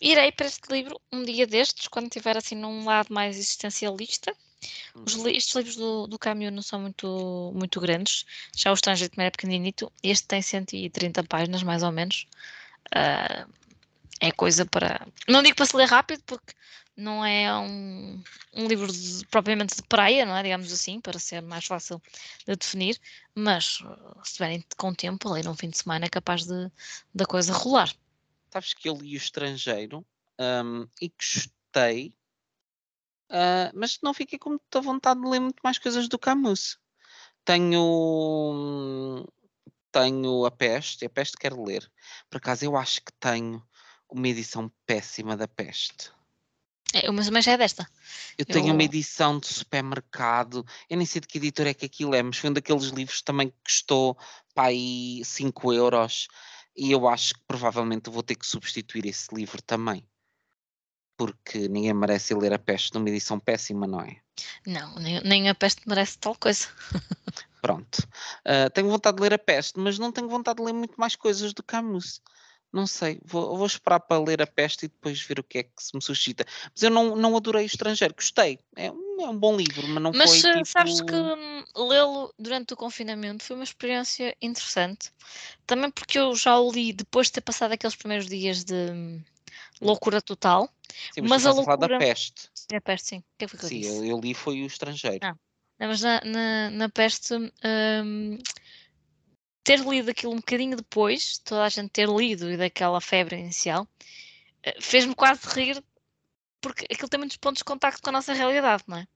irei 0.00 0.32
para 0.32 0.46
este 0.46 0.70
livro 0.72 1.00
um 1.12 1.22
dia 1.24 1.46
destes, 1.46 1.88
quando 1.88 2.06
estiver 2.06 2.36
assim 2.36 2.54
num 2.54 2.84
lado 2.84 3.12
mais 3.12 3.36
existencialista. 3.36 4.34
Os 5.04 5.14
Uhum. 5.14 5.28
estes 5.28 5.54
livros 5.54 5.76
do, 5.76 6.06
do 6.06 6.18
Camus 6.18 6.52
não 6.52 6.62
são 6.62 6.80
muito, 6.80 7.52
muito 7.54 7.80
grandes. 7.80 8.24
Já 8.56 8.70
o 8.70 8.74
Estrangeiro 8.74 9.12
também 9.14 9.26
é 9.26 9.30
pequeninito. 9.30 9.92
Este 10.02 10.26
tem 10.26 10.42
130 10.42 11.22
páginas, 11.24 11.62
mais 11.62 11.82
ou 11.82 11.92
menos. 11.92 12.26
Ah, 12.94 13.46
é 14.20 14.32
coisa 14.32 14.64
para. 14.66 15.06
Não 15.28 15.42
digo 15.42 15.56
para 15.56 15.66
se 15.66 15.76
ler 15.76 15.86
rápido, 15.88 16.22
porque 16.26 16.54
não 16.96 17.24
é 17.24 17.54
um, 17.58 18.22
um 18.54 18.66
livro 18.66 18.90
de- 18.90 19.26
propriamente 19.26 19.76
de 19.76 19.82
praia, 19.82 20.24
não 20.24 20.36
é? 20.36 20.42
Digamos 20.42 20.72
assim, 20.72 21.00
para 21.00 21.18
ser 21.18 21.42
mais 21.42 21.66
fácil 21.66 22.00
de 22.46 22.56
definir. 22.56 22.98
Mas 23.34 23.80
uh, 23.82 24.20
se 24.24 24.34
tiverem 24.34 24.64
com 24.76 24.94
tempo, 24.94 25.30
ler 25.30 25.44
num 25.44 25.54
fim 25.54 25.68
de 25.68 25.78
semana 25.78 26.06
é 26.06 26.08
capaz 26.08 26.46
de 26.46 26.70
da 27.14 27.26
coisa 27.26 27.52
rolar. 27.52 27.92
Sabes 28.56 28.72
que 28.72 28.88
eu 28.88 28.94
li 28.94 29.14
o 29.14 29.18
estrangeiro 29.18 30.02
hum, 30.40 30.88
e 30.98 31.10
gostei, 31.10 32.16
ah, 33.28 33.70
mas 33.74 33.98
não 34.02 34.14
fiquei 34.14 34.38
com 34.38 34.48
muita 34.48 34.80
vontade 34.80 35.20
de 35.20 35.28
ler 35.28 35.40
muito 35.40 35.60
mais 35.62 35.76
coisas 35.78 36.08
do 36.08 36.18
Camus. 36.18 36.78
Tenho, 37.44 39.28
tenho 39.92 40.46
a 40.46 40.50
Peste, 40.50 41.02
e 41.02 41.06
a 41.06 41.10
Peste 41.10 41.36
quero 41.36 41.62
ler. 41.62 41.86
Por 42.30 42.38
acaso 42.38 42.64
eu 42.64 42.78
acho 42.78 43.02
que 43.02 43.12
tenho 43.20 43.62
uma 44.08 44.26
edição 44.26 44.72
péssima 44.86 45.36
da 45.36 45.46
Peste. 45.46 46.10
É, 46.94 47.10
mas, 47.10 47.28
mas 47.28 47.46
é 47.46 47.58
desta. 47.58 47.86
Eu 48.38 48.46
tenho 48.46 48.72
uma 48.72 48.82
Eu- 48.82 48.86
edição 48.86 49.38
de 49.38 49.48
supermercado, 49.48 50.64
eu 50.88 50.96
nem 50.96 51.04
sei 51.04 51.20
de 51.20 51.26
que 51.26 51.36
editor 51.36 51.66
é 51.66 51.74
que 51.74 51.84
aquilo 51.84 52.14
é, 52.14 52.22
mas 52.22 52.38
foi 52.38 52.48
um 52.48 52.54
daqueles 52.54 52.84
livros 52.84 53.20
também 53.20 53.50
que 53.50 53.56
custou 53.62 54.16
para 54.54 54.68
aí 54.68 55.22
5 55.26 55.74
euros 55.74 56.26
e 56.76 56.92
eu 56.92 57.08
acho 57.08 57.34
que 57.34 57.40
provavelmente 57.46 58.10
vou 58.10 58.22
ter 58.22 58.34
que 58.36 58.46
substituir 58.46 59.06
esse 59.06 59.34
livro 59.34 59.62
também. 59.62 60.06
porque 61.16 61.68
ninguém 61.68 61.94
merece 61.94 62.34
ler 62.34 62.52
A 62.52 62.58
Peste 62.58 62.94
numa 62.94 63.08
edição 63.08 63.40
péssima, 63.40 63.86
não 63.86 64.00
é? 64.00 64.20
Não, 64.66 64.94
nem, 64.96 65.20
nem 65.22 65.48
a 65.48 65.54
peste 65.54 65.88
merece 65.88 66.18
tal 66.18 66.36
coisa. 66.36 66.68
Pronto. 67.62 68.06
Uh, 68.46 68.70
tenho 68.74 68.88
vontade 68.90 69.16
de 69.16 69.22
ler 69.22 69.32
A 69.32 69.38
Peste, 69.38 69.78
mas 69.80 69.98
não 69.98 70.12
tenho 70.12 70.28
vontade 70.28 70.58
de 70.58 70.64
ler 70.64 70.74
muito 70.74 70.94
mais 70.96 71.16
coisas 71.16 71.52
do 71.54 71.62
Camus. 71.62 72.20
Não 72.76 72.86
sei, 72.86 73.18
vou, 73.24 73.56
vou, 73.56 73.66
esperar 73.66 74.00
para 74.00 74.22
ler 74.22 74.42
A 74.42 74.46
Peste 74.46 74.84
e 74.84 74.88
depois 74.88 75.18
ver 75.22 75.40
o 75.40 75.42
que 75.42 75.60
é 75.60 75.62
que 75.62 75.82
se 75.82 75.94
me 75.94 76.02
suscita. 76.02 76.44
Mas 76.70 76.82
eu 76.82 76.90
não, 76.90 77.16
não 77.16 77.34
adorei 77.34 77.64
o 77.64 77.66
estrangeiro, 77.66 78.14
gostei. 78.14 78.58
É, 78.76 78.92
um, 78.92 79.16
é 79.18 79.30
um 79.30 79.38
bom 79.38 79.56
livro, 79.56 79.88
mas 79.88 80.02
não 80.02 80.12
mas, 80.14 80.42
foi. 80.42 80.52
Mas 80.52 80.58
tipo... 80.58 80.66
sabes 80.66 81.00
que 81.00 81.14
hum, 81.14 81.64
lê-lo 81.88 82.34
durante 82.38 82.74
o 82.74 82.76
confinamento 82.76 83.42
foi 83.44 83.56
uma 83.56 83.64
experiência 83.64 84.36
interessante. 84.42 85.10
Também 85.66 85.90
porque 85.90 86.18
eu 86.18 86.36
já 86.36 86.58
o 86.58 86.70
li 86.70 86.92
depois 86.92 87.28
de 87.28 87.32
ter 87.32 87.40
passado 87.40 87.72
aqueles 87.72 87.96
primeiros 87.96 88.26
dias 88.26 88.62
de 88.62 88.74
hum, 88.74 89.22
loucura 89.80 90.20
total. 90.20 90.68
Sim, 91.14 91.22
mas, 91.22 91.30
mas 91.30 91.46
a 91.46 91.52
loucura. 91.52 91.76
A 91.76 91.78
falar 91.78 91.88
da 91.88 91.98
peste. 91.98 92.50
É 92.70 92.76
a 92.76 92.80
peste, 92.82 93.08
sim. 93.08 93.18
O 93.20 93.24
que 93.38 93.44
é 93.46 93.48
que, 93.48 93.56
que 93.56 93.66
sim, 93.68 93.86
eu, 93.86 94.04
eu, 94.04 94.20
li 94.20 94.34
foi 94.34 94.62
o 94.62 94.66
estrangeiro. 94.66 95.20
Não, 95.22 95.34
não 95.80 95.88
mas 95.88 96.02
na, 96.02 96.20
na, 96.26 96.70
na 96.72 96.88
peste. 96.90 97.32
Hum, 97.34 98.36
ter 99.66 99.80
lido 99.80 100.12
aquilo 100.12 100.32
um 100.32 100.36
bocadinho 100.36 100.76
depois, 100.76 101.38
toda 101.38 101.64
a 101.64 101.68
gente 101.68 101.90
ter 101.90 102.08
lido 102.08 102.48
e 102.52 102.56
daquela 102.56 103.00
febre 103.00 103.36
inicial, 103.36 103.86
eh, 104.62 104.80
fez-me 104.80 105.12
quase 105.12 105.44
rir, 105.48 105.82
porque 106.60 106.84
aquilo 106.84 107.08
tem 107.08 107.18
muitos 107.18 107.36
pontos 107.36 107.58
de 107.58 107.64
contacto 107.64 108.00
com 108.00 108.10
a 108.10 108.12
nossa 108.12 108.32
realidade, 108.32 108.84
não 108.86 108.98
é? 108.98 109.08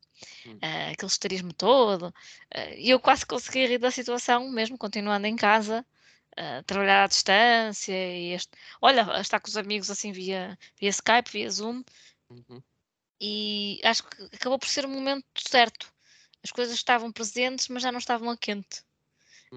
Hum. 0.44 0.55
Uh, 0.55 0.93
aquele 0.93 1.10
esterismo 1.10 1.52
todo, 1.52 2.09
uh, 2.09 2.74
e 2.77 2.90
eu 2.90 2.98
quase 2.98 3.24
consegui 3.24 3.64
rir 3.64 3.78
da 3.78 3.93
situação, 3.93 4.51
mesmo 4.51 4.77
continuando 4.77 5.27
em 5.28 5.36
casa, 5.36 5.86
uh, 6.32 6.64
trabalhar 6.64 7.05
à 7.05 7.06
distância, 7.06 7.93
e 7.93 8.32
este, 8.32 8.51
olha, 8.82 9.20
estar 9.20 9.39
com 9.39 9.48
os 9.48 9.56
amigos 9.56 9.89
assim 9.89 10.10
via, 10.10 10.59
via 10.81 10.90
Skype, 10.90 11.31
via 11.31 11.48
Zoom, 11.48 11.85
uhum. 12.28 12.60
e 13.20 13.81
acho 13.85 14.02
que 14.02 14.24
acabou 14.35 14.59
por 14.59 14.68
ser 14.68 14.85
o 14.85 14.89
momento 14.89 15.24
certo. 15.36 15.93
As 16.43 16.51
coisas 16.51 16.74
estavam 16.74 17.12
presentes, 17.12 17.68
mas 17.68 17.85
já 17.85 17.93
não 17.93 18.01
estavam 18.01 18.31
a 18.31 18.36
quente. 18.36 18.82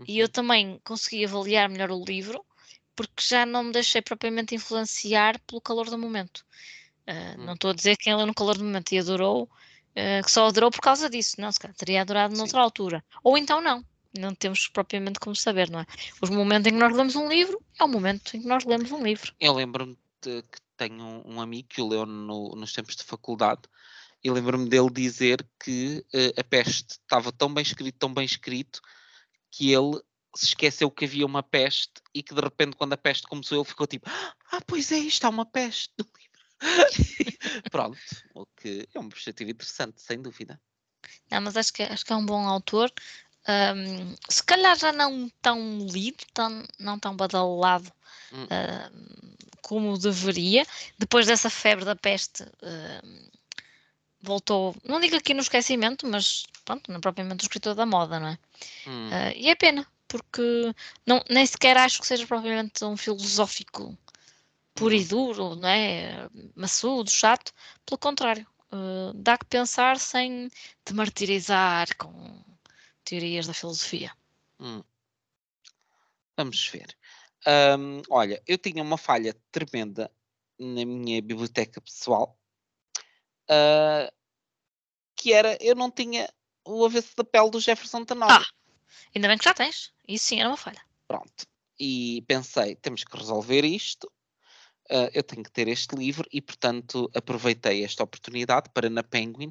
E 0.07 0.19
eu 0.19 0.25
uhum. 0.25 0.31
também 0.31 0.81
consegui 0.83 1.25
avaliar 1.25 1.69
melhor 1.69 1.91
o 1.91 2.03
livro 2.03 2.43
porque 2.95 3.23
já 3.23 3.45
não 3.45 3.63
me 3.63 3.71
deixei 3.71 4.01
propriamente 4.01 4.55
influenciar 4.55 5.39
pelo 5.41 5.61
calor 5.61 5.89
do 5.89 5.97
momento. 5.97 6.45
Uh, 7.07 7.41
Não 7.41 7.53
estou 7.53 7.71
a 7.71 7.73
dizer 7.73 7.97
que 7.97 8.05
quem 8.05 8.15
leu 8.15 8.25
no 8.25 8.33
calor 8.33 8.57
do 8.57 8.63
momento 8.63 8.91
e 8.91 8.99
adorou, 8.99 9.43
uh, 9.43 10.23
que 10.23 10.31
só 10.31 10.47
adorou 10.47 10.71
por 10.71 10.79
causa 10.79 11.09
disso. 11.09 11.39
Não, 11.39 11.51
se 11.51 11.59
calhar 11.59 11.75
teria 11.75 12.01
adorado 12.01 12.35
noutra 12.35 12.59
Sim. 12.59 12.63
altura. 12.63 13.03
Ou 13.23 13.37
então 13.37 13.61
não. 13.61 13.83
Não 14.17 14.33
temos 14.35 14.67
propriamente 14.67 15.19
como 15.19 15.35
saber, 15.35 15.71
não 15.71 15.79
é? 15.79 15.85
Os 16.21 16.29
momentos 16.29 16.67
em 16.67 16.75
que 16.75 16.79
nós 16.79 16.95
lemos 16.95 17.15
um 17.15 17.27
livro 17.27 17.59
é 17.79 17.83
o 17.83 17.87
momento 17.87 18.37
em 18.37 18.41
que 18.41 18.47
nós 18.47 18.63
lemos 18.63 18.91
um 18.91 19.03
livro. 19.03 19.33
Eu 19.39 19.53
lembro-me 19.53 19.97
que 20.21 20.43
tenho 20.77 21.03
um, 21.03 21.35
um 21.35 21.41
amigo 21.41 21.67
que 21.67 21.81
o 21.81 21.87
leu 21.87 22.05
no, 22.05 22.55
nos 22.55 22.73
tempos 22.73 22.95
de 22.95 23.03
faculdade 23.03 23.61
e 24.23 24.29
lembro-me 24.29 24.69
dele 24.69 24.89
dizer 24.91 25.45
que 25.61 26.05
uh, 26.13 26.39
a 26.39 26.43
peste 26.43 26.91
estava 26.91 27.31
tão 27.31 27.51
bem 27.51 27.63
escrito, 27.63 27.97
tão 27.97 28.13
bem 28.13 28.23
escrito, 28.23 28.81
que 29.53 29.71
ele 29.71 30.01
se 30.35 30.47
esqueceu 30.47 30.89
que 30.89 31.05
havia 31.05 31.27
uma 31.27 31.43
peste 31.43 32.01
e 32.11 32.23
que 32.23 32.33
de 32.33 32.41
repente 32.41 32.75
quando 32.75 32.93
a 32.93 32.97
peste 32.97 33.27
começou 33.27 33.59
ele 33.59 33.69
ficou 33.69 33.85
tipo 33.85 34.09
ah 34.09 34.59
pois 34.65 34.91
é 34.91 34.97
isto 34.97 35.23
há 35.25 35.29
uma 35.29 35.45
peste 35.45 35.93
no 35.99 36.05
livro. 36.17 36.33
Pronto 37.71 37.97
o 38.33 38.47
que 38.47 38.87
é 38.91 38.99
uma 38.99 39.09
perspectiva 39.09 39.51
interessante 39.51 40.01
sem 40.01 40.19
dúvida. 40.19 40.59
Não, 41.29 41.41
mas 41.41 41.55
acho 41.55 41.71
que, 41.71 41.83
acho 41.83 42.03
que 42.03 42.11
é 42.13 42.15
um 42.15 42.25
bom 42.25 42.47
autor. 42.47 42.91
Um, 43.47 44.15
se 44.27 44.43
calhar 44.43 44.75
já 44.75 44.91
não 44.91 45.29
tão 45.41 45.85
lido 45.85 46.23
tão, 46.33 46.63
não 46.79 46.97
tão 46.97 47.15
badalado 47.15 47.91
hum. 48.31 48.45
uh, 48.45 49.35
como 49.61 49.99
deveria. 49.99 50.65
Depois 50.97 51.27
dessa 51.27 51.49
febre 51.49 51.85
da 51.85 51.95
peste 51.95 52.41
uh, 52.43 53.29
voltou, 54.23 54.73
não 54.85 54.99
digo 55.01 55.17
aqui 55.17 55.33
no 55.33 55.41
esquecimento, 55.41 56.07
mas 56.07 56.45
pronto, 56.63 56.89
não 56.89 56.97
é 56.97 57.01
propriamente 57.01 57.43
o 57.43 57.45
escritor 57.45 57.75
da 57.75 57.85
moda, 57.85 58.19
não 58.19 58.29
é? 58.29 58.39
Hum. 58.87 59.09
Uh, 59.09 59.33
e 59.35 59.49
é 59.49 59.55
pena, 59.55 59.85
porque 60.07 60.73
não, 61.05 61.23
nem 61.29 61.45
sequer 61.45 61.77
acho 61.77 61.99
que 61.99 62.07
seja 62.07 62.25
propriamente 62.25 62.83
um 62.85 62.95
filosófico 62.95 63.95
puro 64.73 64.95
e 64.95 65.01
uhum. 65.01 65.07
duro, 65.07 65.55
não 65.55 65.67
é? 65.67 66.29
Maçudo, 66.55 67.11
chato, 67.11 67.53
pelo 67.85 67.97
contrário, 67.97 68.47
uh, 68.71 69.13
dá 69.13 69.37
que 69.37 69.45
pensar 69.45 69.99
sem 69.99 70.49
te 70.85 70.93
martirizar 70.93 71.95
com 71.97 72.41
teorias 73.03 73.45
da 73.45 73.53
filosofia. 73.53 74.11
Hum. 74.59 74.81
Vamos 76.37 76.65
ver. 76.69 76.95
Um, 77.45 78.01
olha, 78.09 78.41
eu 78.47 78.57
tinha 78.57 78.81
uma 78.81 78.97
falha 78.97 79.35
tremenda 79.51 80.09
na 80.57 80.85
minha 80.85 81.21
biblioteca 81.21 81.81
pessoal 81.81 82.39
uh, 83.49 84.11
que 85.15 85.33
era 85.33 85.57
eu 85.61 85.75
não 85.75 85.89
tinha 85.89 86.29
o 86.65 86.85
avesso 86.85 87.15
da 87.15 87.23
pele 87.23 87.49
do 87.49 87.59
Jefferson 87.59 88.05
Tenório. 88.05 88.35
Ah, 88.35 88.45
ainda 89.15 89.27
bem 89.27 89.37
que 89.37 89.45
já 89.45 89.53
tens. 89.53 89.93
Isso 90.07 90.25
sim 90.25 90.39
era 90.39 90.49
uma 90.49 90.57
falha. 90.57 90.81
Pronto. 91.07 91.45
E 91.79 92.23
pensei, 92.27 92.75
temos 92.75 93.03
que 93.03 93.17
resolver 93.17 93.65
isto. 93.65 94.11
Uh, 94.89 95.09
eu 95.13 95.23
tenho 95.23 95.43
que 95.43 95.51
ter 95.51 95.67
este 95.67 95.95
livro 95.95 96.27
e, 96.31 96.41
portanto, 96.41 97.09
aproveitei 97.15 97.83
esta 97.83 98.03
oportunidade 98.03 98.69
para 98.73 98.89
na 98.89 99.01
Penguin 99.01 99.49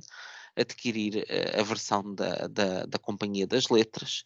adquirir 0.55 1.25
uh, 1.25 1.61
a 1.61 1.63
versão 1.63 2.15
da, 2.15 2.47
da, 2.49 2.87
da, 2.87 2.99
Companhia 2.99 3.47
das 3.47 3.69
Letras. 3.69 4.25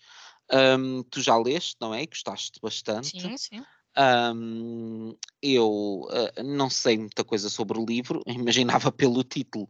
Um, 0.53 1.03
tu 1.05 1.21
já 1.21 1.37
leste, 1.37 1.77
não 1.81 1.95
é? 1.95 2.05
Gostaste 2.07 2.59
bastante. 2.61 3.21
Sim, 3.21 3.37
sim. 3.37 3.65
Um, 3.99 5.17
eu 5.41 6.07
uh, 6.11 6.43
não 6.45 6.69
sei 6.69 6.99
muita 6.99 7.25
coisa 7.25 7.49
sobre 7.49 7.79
o 7.79 7.85
livro, 7.85 8.23
imaginava 8.27 8.93
pelo 8.93 9.25
título 9.25 9.69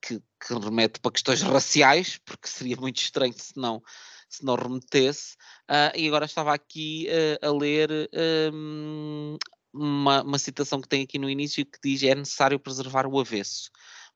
que, 0.00 0.18
que, 0.18 0.54
remete 0.54 1.00
para 1.00 1.12
questões 1.12 1.40
raciais, 1.42 2.18
porque 2.24 2.48
seria 2.48 2.76
muito 2.76 2.98
estranho 3.00 3.32
se 3.32 3.56
não, 3.56 3.82
se 4.28 4.44
não 4.44 4.56
remetesse, 4.56 5.36
uh, 5.70 5.96
e 5.96 6.06
agora 6.06 6.26
estava 6.26 6.52
aqui 6.52 7.08
uh, 7.08 7.46
a 7.46 7.50
ler 7.52 8.10
um, 8.52 9.38
uma, 9.72 10.22
uma 10.22 10.38
citação 10.38 10.80
que 10.80 10.88
tem 10.88 11.02
aqui 11.02 11.18
no 11.18 11.30
início 11.30 11.64
que 11.64 11.78
diz 11.82 12.02
é 12.02 12.14
necessário 12.14 12.60
preservar 12.60 13.06
o 13.06 13.18
avesso. 13.18 13.70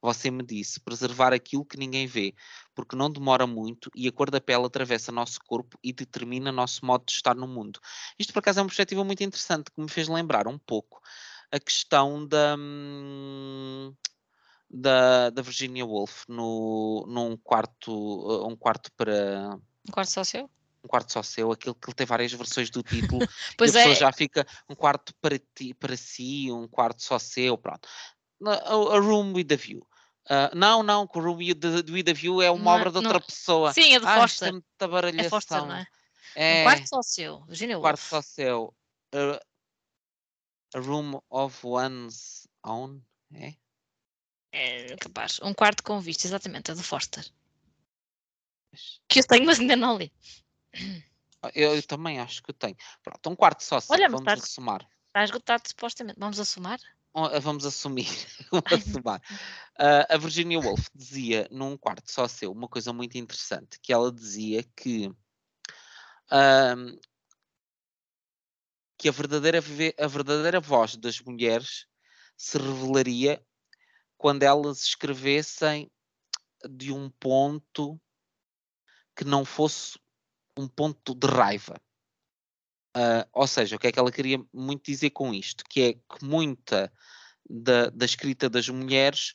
Você 0.07 0.31
me 0.31 0.45
disse 0.45 0.79
preservar 0.79 1.33
aquilo 1.33 1.65
que 1.65 1.77
ninguém 1.77 2.07
vê, 2.07 2.33
porque 2.77 2.95
não 2.95 3.11
demora 3.11 3.45
muito 3.45 3.91
e 3.93 4.07
a 4.07 4.13
cor 4.13 4.31
da 4.31 4.41
pele 4.41 4.65
atravessa 4.65 5.11
nosso 5.11 5.41
corpo 5.45 5.77
e 5.83 5.93
determina 5.93 6.53
nosso 6.53 6.87
modo 6.87 7.05
de 7.05 7.13
estar 7.13 7.35
no 7.35 7.49
mundo. 7.49 7.81
Isto, 8.17 8.33
por 8.33 8.39
acaso, 8.39 8.61
é 8.61 8.63
uma 8.63 8.69
perspectiva 8.69 9.03
muito 9.03 9.25
interessante 9.25 9.69
que 9.69 9.81
me 9.81 9.89
fez 9.89 10.07
lembrar 10.07 10.47
um 10.47 10.59
pouco 10.59 11.01
a 11.51 11.59
questão 11.59 12.25
da. 12.25 12.55
Hum, 12.57 13.93
da, 14.71 15.31
da 15.31 15.43
Virginia 15.43 15.85
Woolf 15.85 16.25
no, 16.29 17.05
num 17.09 17.37
quarto, 17.37 17.93
uh, 17.93 18.47
um 18.47 18.55
quarto 18.55 18.93
para. 18.97 19.59
Um 19.89 19.93
quarto 19.93 20.11
só 20.13 20.23
seu? 20.23 20.49
Um 20.85 20.89
quarto 20.89 21.13
só 21.13 21.23
seu, 21.23 21.51
aquele 21.51 21.75
que 21.75 21.95
tem 21.97 22.07
várias 22.07 22.33
versões 22.33 22.71
do 22.71 22.81
título, 22.81 23.21
pois 23.59 23.75
e 23.75 23.79
a 23.79 23.81
é. 23.81 23.85
pessoa 23.85 24.09
já 24.09 24.13
fica 24.13 24.47
um 24.69 24.75
quarto 24.77 25.13
para, 25.21 25.37
ti, 25.37 25.75
para 25.75 25.97
si, 25.97 26.51
um 26.53 26.69
quarto 26.69 27.03
só 27.03 27.19
seu, 27.19 27.59
pronto. 27.59 27.89
A, 28.45 28.73
a 28.73 29.01
Room 29.01 29.33
with 29.33 29.49
a 29.53 29.57
View. 29.57 29.85
Uh, 30.27 30.55
não, 30.57 30.83
não, 30.83 31.07
que 31.07 31.19
o 31.19 31.23
Ruby 31.23 31.55
do 31.55 31.93
With 31.93 32.11
a 32.11 32.13
View 32.13 32.43
é 32.43 32.51
uma 32.51 32.65
não, 32.65 32.73
é, 32.73 32.81
obra 32.81 32.91
de 32.91 32.97
outra 32.97 33.13
não. 33.15 33.21
pessoa. 33.21 33.73
Sim, 33.73 33.95
é 33.95 34.01
do 34.01 34.09
ah, 34.09 34.21
Foster. 34.21 34.53
É, 34.53 35.21
é 35.21 35.29
Foster, 35.29 35.59
não 35.59 35.75
é? 35.75 35.87
é? 36.35 36.61
Um 36.61 36.65
quarto 36.65 36.89
só 36.89 37.03
seu, 37.03 37.45
Virginia 37.47 37.79
um 37.79 37.81
quarto 37.81 38.01
só 38.01 38.21
seu. 38.21 38.75
Uh, 39.15 39.41
a 40.75 40.81
Room 40.81 41.21
of 41.31 41.65
One's 41.65 42.49
Own, 42.65 43.01
é? 43.33 43.55
É 44.53 44.97
capaz. 44.97 45.39
Um 45.43 45.55
quarto 45.55 45.83
com 45.83 46.01
vista, 46.01 46.27
exatamente, 46.27 46.73
é 46.73 46.75
do 46.75 46.83
Foster. 46.83 47.25
Que 49.09 49.21
eu 49.21 49.27
tenho, 49.27 49.47
mas 49.47 49.61
ainda 49.61 49.77
não 49.77 49.97
li. 49.97 50.13
Ah, 51.43 51.51
eu, 51.55 51.77
eu 51.77 51.83
também 51.83 52.19
acho 52.19 52.43
que 52.43 52.53
tenho. 52.53 52.77
Pronto, 53.03 53.31
um 53.31 53.37
quarto 53.37 53.63
só 53.63 53.79
seu, 53.79 53.95
Olha, 53.95 54.09
vamos 54.09 54.23
está, 54.23 54.33
assumar. 54.33 54.89
Está 55.07 55.23
esgotado 55.23 55.63
supostamente. 55.69 56.19
Vamos 56.19 56.41
assumar? 56.41 56.79
Ah, 57.19 57.39
vamos 57.41 57.65
assumir, 57.65 58.07
assumar. 58.71 59.23
Uh, 59.81 60.05
a 60.07 60.19
Virginia 60.19 60.59
Woolf 60.59 60.91
dizia 60.95 61.49
num 61.51 61.75
quarto 61.75 62.13
só 62.13 62.29
seu 62.29 62.53
uma 62.53 62.69
coisa 62.69 62.93
muito 62.93 63.17
interessante, 63.17 63.81
que 63.81 63.91
ela 63.91 64.13
dizia 64.13 64.63
que 64.77 65.11
que 68.99 69.09
a 69.09 69.13
verdadeira, 69.13 69.59
a 69.99 70.07
verdadeira 70.07 70.61
voz 70.61 70.97
das 70.97 71.19
mulheres 71.21 71.87
se 72.37 72.59
revelaria 72.59 73.43
quando 74.19 74.43
elas 74.43 74.83
escrevessem 74.83 75.91
de 76.69 76.93
um 76.93 77.09
ponto 77.09 77.99
que 79.15 79.25
não 79.25 79.43
fosse 79.43 79.99
um 80.55 80.69
ponto 80.69 81.15
de 81.15 81.27
raiva. 81.27 81.81
Uh, 82.97 83.29
ou 83.31 83.47
seja, 83.47 83.77
o 83.77 83.79
que 83.79 83.89
é 83.89 83.93
que 83.93 83.99
ela 83.99 84.11
queria 84.11 84.43
muito 84.51 84.87
dizer 84.87 85.11
com 85.11 85.35
isto? 85.35 85.63
Que 85.69 85.83
é 85.83 85.93
que 85.93 86.25
muita 86.25 86.91
da, 87.49 87.91
da 87.91 88.07
escrita 88.07 88.49
das 88.49 88.67
mulheres 88.71 89.35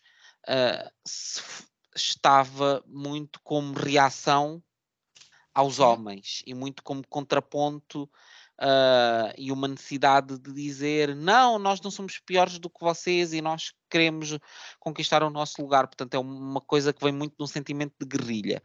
uh, 0.49 0.91
estava 1.95 2.83
muito 2.88 3.39
como 3.43 3.73
reação 3.73 4.63
aos 5.53 5.77
homens 5.77 6.41
e 6.47 6.55
muito 6.55 6.81
como 6.81 7.05
contraponto 7.07 8.09
uh, 8.61 9.33
e 9.38 9.51
uma 9.51 9.67
necessidade 9.67 10.38
de 10.38 10.53
dizer 10.53 11.15
não, 11.15 11.57
nós 11.57 11.81
não 11.81 11.89
somos 11.89 12.19
piores 12.19 12.59
do 12.59 12.69
que 12.69 12.79
vocês 12.79 13.33
e 13.33 13.41
nós 13.41 13.73
queremos 13.89 14.38
conquistar 14.79 15.23
o 15.23 15.29
nosso 15.29 15.61
lugar. 15.61 15.88
Portanto, 15.88 16.13
é 16.13 16.19
uma 16.19 16.61
coisa 16.61 16.93
que 16.93 17.03
vem 17.03 17.11
muito 17.11 17.35
de 17.35 17.43
um 17.43 17.47
sentimento 17.47 17.93
de 17.99 18.05
guerrilha 18.05 18.61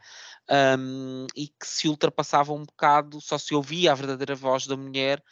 um, 0.79 1.25
e 1.35 1.47
que 1.47 1.65
se 1.67 1.87
ultrapassava 1.87 2.53
um 2.53 2.63
bocado, 2.63 3.19
só 3.19 3.37
se 3.37 3.55
ouvia 3.55 3.91
a 3.91 3.95
verdadeira 3.95 4.35
voz 4.35 4.67
da 4.67 4.77
mulher. 4.77 5.23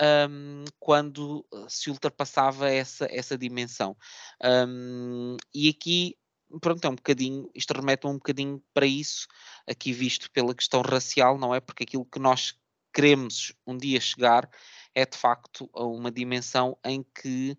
Um, 0.00 0.64
quando 0.78 1.44
se 1.68 1.90
ultrapassava 1.90 2.70
essa, 2.70 3.08
essa 3.10 3.36
dimensão. 3.36 3.96
Um, 4.40 5.36
e 5.52 5.68
aqui 5.68 6.16
pronto, 6.60 6.84
é 6.84 6.88
um 6.88 6.94
bocadinho, 6.94 7.50
isto 7.52 7.74
remete 7.74 8.06
um 8.06 8.14
bocadinho 8.14 8.62
para 8.72 8.86
isso, 8.86 9.26
aqui 9.68 9.92
visto 9.92 10.30
pela 10.30 10.54
questão 10.54 10.82
racial, 10.82 11.36
não 11.36 11.52
é? 11.52 11.58
Porque 11.58 11.82
aquilo 11.82 12.04
que 12.04 12.20
nós 12.20 12.54
queremos 12.92 13.52
um 13.66 13.76
dia 13.76 14.00
chegar 14.00 14.48
é 14.94 15.04
de 15.04 15.16
facto 15.16 15.68
a 15.74 15.84
uma 15.84 16.10
dimensão 16.10 16.76
em 16.84 17.02
que 17.02 17.56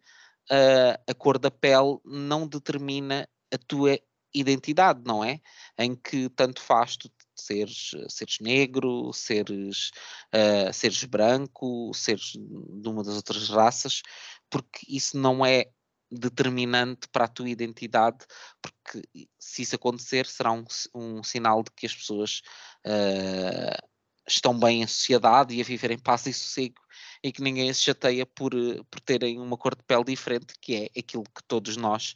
uh, 0.51 1.01
a 1.07 1.13
cor 1.13 1.37
da 1.37 1.51
pele 1.51 1.97
não 2.05 2.47
determina 2.47 3.27
a 3.53 3.57
tua 3.57 3.99
identidade, 4.33 5.01
não 5.05 5.23
é? 5.23 5.39
Em 5.77 5.95
que 5.95 6.29
tanto 6.29 6.61
faz 6.61 6.97
tu 6.97 7.09
seres, 7.35 7.91
seres 8.09 8.37
negro, 8.41 9.11
seres, 9.13 9.91
uh, 10.35 10.73
seres 10.73 11.03
branco, 11.05 11.91
seres 11.93 12.33
de 12.33 12.89
uma 12.89 13.03
das 13.03 13.15
outras 13.15 13.49
raças, 13.49 14.01
porque 14.49 14.85
isso 14.87 15.17
não 15.17 15.45
é 15.45 15.65
determinante 16.11 17.07
para 17.11 17.25
a 17.25 17.27
tua 17.27 17.49
identidade, 17.49 18.25
porque 18.61 19.07
se 19.39 19.61
isso 19.61 19.75
acontecer 19.75 20.25
será 20.25 20.51
um, 20.51 20.65
um 20.93 21.23
sinal 21.23 21.63
de 21.63 21.71
que 21.71 21.85
as 21.85 21.95
pessoas 21.95 22.41
uh, 22.85 23.88
estão 24.29 24.57
bem 24.57 24.81
em 24.81 24.87
sociedade 24.87 25.55
e 25.55 25.61
a 25.61 25.63
viver 25.63 25.91
em 25.91 25.97
paz 25.97 26.25
e 26.25 26.33
sossego 26.33 26.81
e 27.23 27.31
que 27.31 27.41
ninguém 27.41 27.73
se 27.73 27.81
chateia 27.81 28.25
por, 28.25 28.51
por 28.89 28.99
terem 29.01 29.39
uma 29.39 29.57
cor 29.57 29.75
de 29.75 29.83
pele 29.83 30.03
diferente, 30.03 30.53
que 30.61 30.75
é 30.75 30.99
aquilo 30.99 31.23
que 31.23 31.43
todos 31.47 31.75
nós 31.75 32.15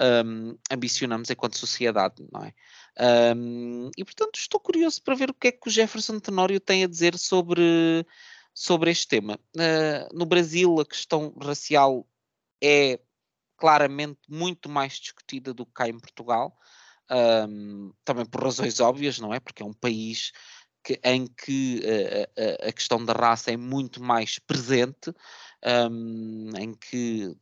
um, 0.00 0.56
ambicionamos 0.70 1.28
enquanto 1.30 1.58
sociedade, 1.58 2.26
não 2.32 2.44
é? 2.44 2.54
Um, 3.34 3.90
e 3.96 4.04
portanto 4.04 4.38
estou 4.38 4.58
curioso 4.58 5.02
para 5.02 5.14
ver 5.14 5.30
o 5.30 5.34
que 5.34 5.48
é 5.48 5.52
que 5.52 5.68
o 5.68 5.70
Jefferson 5.70 6.18
Tenório 6.18 6.58
tem 6.58 6.82
a 6.84 6.88
dizer 6.88 7.16
sobre, 7.18 8.04
sobre 8.54 8.90
este 8.90 9.06
tema. 9.06 9.38
Uh, 9.56 10.16
no 10.16 10.26
Brasil 10.26 10.80
a 10.80 10.86
questão 10.86 11.34
racial 11.40 12.06
é 12.62 12.98
claramente 13.56 14.20
muito 14.28 14.68
mais 14.68 14.94
discutida 14.94 15.52
do 15.52 15.66
que 15.66 15.72
cá 15.72 15.88
em 15.88 15.98
Portugal, 15.98 16.56
um, 17.10 17.92
também 18.04 18.24
por 18.26 18.42
razões 18.42 18.80
óbvias, 18.80 19.18
não 19.18 19.32
é? 19.32 19.40
Porque 19.40 19.62
é 19.62 19.66
um 19.66 19.72
país 19.72 20.32
que, 20.88 20.98
em 21.04 21.26
que 21.26 21.82
uh, 21.84 22.64
a, 22.64 22.68
a, 22.68 22.72
questão 22.72 23.04
da 23.04 23.12
raça 23.12 23.50
é 23.50 23.58
muito 23.58 24.02
mais 24.02 24.38
presente, 24.38 25.12
um, 25.90 26.50
em 26.56 26.72
que 26.72 27.36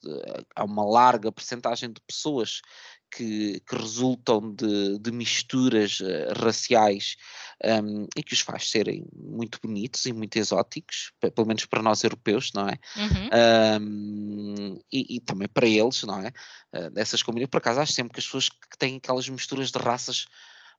há 0.56 0.64
uma 0.64 0.84
larga 0.84 1.30
percentagem 1.30 1.92
de 1.92 2.00
pessoas 2.00 2.60
que, 3.08 3.60
que 3.60 3.76
resultam 3.76 4.52
de, 4.52 4.98
de 4.98 5.12
misturas 5.12 6.00
uh, 6.00 6.42
raciais 6.42 7.16
um, 7.64 8.08
e 8.16 8.22
que 8.24 8.32
os 8.32 8.40
faz 8.40 8.68
serem 8.68 9.06
muito 9.14 9.60
bonitos 9.62 10.04
e 10.06 10.12
muito 10.12 10.36
exóticos, 10.36 11.12
pelo 11.20 11.46
menos 11.46 11.66
para 11.66 11.82
nós 11.82 12.02
europeus, 12.02 12.50
não 12.52 12.68
é? 12.68 12.76
Uhum. 12.96 13.80
Um, 13.80 14.80
e, 14.90 15.16
e, 15.16 15.20
também 15.20 15.46
para 15.46 15.68
eles, 15.68 16.02
não 16.02 16.18
é? 16.18 16.32
Uh, 16.74 16.90
dessas 16.90 17.22
comunidades. 17.22 17.52
Por 17.52 17.58
acaso, 17.58 17.78
acho 17.78 17.92
sempre 17.92 18.14
que 18.14 18.18
as 18.18 18.26
pessoas 18.26 18.48
que 18.48 18.76
têm 18.76 18.96
aquelas 18.96 19.28
misturas 19.28 19.70
de 19.70 19.78
raças 19.78 20.26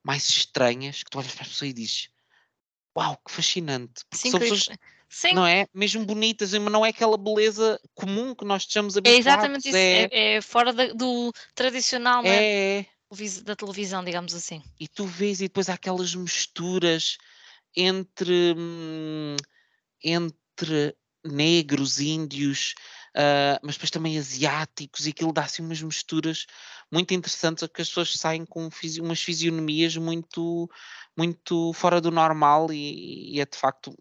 mais 0.03 0.27
estranhas, 0.27 1.01
que 1.01 1.09
tu 1.09 1.17
olhas 1.17 1.33
para 1.33 1.45
a 1.45 1.47
pessoa 1.47 1.69
e 1.69 1.73
dizes 1.73 2.09
uau, 2.97 3.17
que 3.25 3.31
fascinante. 3.31 4.03
Sim, 4.11 4.31
são 4.31 4.39
pessoas, 4.39 4.69
Sim. 5.07 5.33
não 5.33 5.45
é? 5.45 5.67
Mesmo 5.73 6.03
bonitas, 6.05 6.51
mas 6.53 6.71
não 6.73 6.85
é 6.85 6.89
aquela 6.89 7.17
beleza 7.17 7.79
comum 7.93 8.33
que 8.33 8.43
nós 8.43 8.63
estejamos 8.63 8.97
habituados. 8.97 9.25
É 9.25 9.29
exatamente 9.29 9.67
isso, 9.67 9.77
é, 9.77 10.03
é, 10.11 10.35
é 10.35 10.41
fora 10.41 10.73
da, 10.73 10.87
do 10.87 11.31
tradicional, 11.53 12.25
é, 12.25 12.79
é? 12.79 12.85
da 13.43 13.55
televisão, 13.55 14.03
digamos 14.03 14.33
assim. 14.33 14.63
E 14.79 14.87
tu 14.87 15.05
vês, 15.05 15.39
e 15.39 15.43
depois 15.43 15.69
há 15.69 15.75
aquelas 15.75 16.15
misturas 16.15 17.17
entre, 17.75 18.55
hum, 18.57 19.35
entre 20.03 20.95
negros, 21.23 21.99
índios, 21.99 22.73
uh, 23.15 23.59
mas 23.63 23.75
depois 23.75 23.91
também 23.91 24.17
asiáticos, 24.17 25.05
e 25.05 25.11
aquilo 25.11 25.33
dá 25.33 25.43
assim 25.43 25.63
umas 25.63 25.81
misturas 25.81 26.45
muito 26.91 27.13
interessantes, 27.13 27.67
que 27.67 27.81
as 27.81 27.89
pessoas 27.89 28.13
saem 28.13 28.45
com 28.45 28.69
fisi 28.71 29.01
umas 29.01 29.21
fisionomias 29.21 29.95
muito, 29.97 30.69
muito 31.15 31.73
fora 31.73 31.99
do 32.01 32.11
normal 32.11 32.71
e, 32.71 33.35
e, 33.35 33.41
é 33.41 33.45
de 33.45 33.57
facto. 33.57 33.95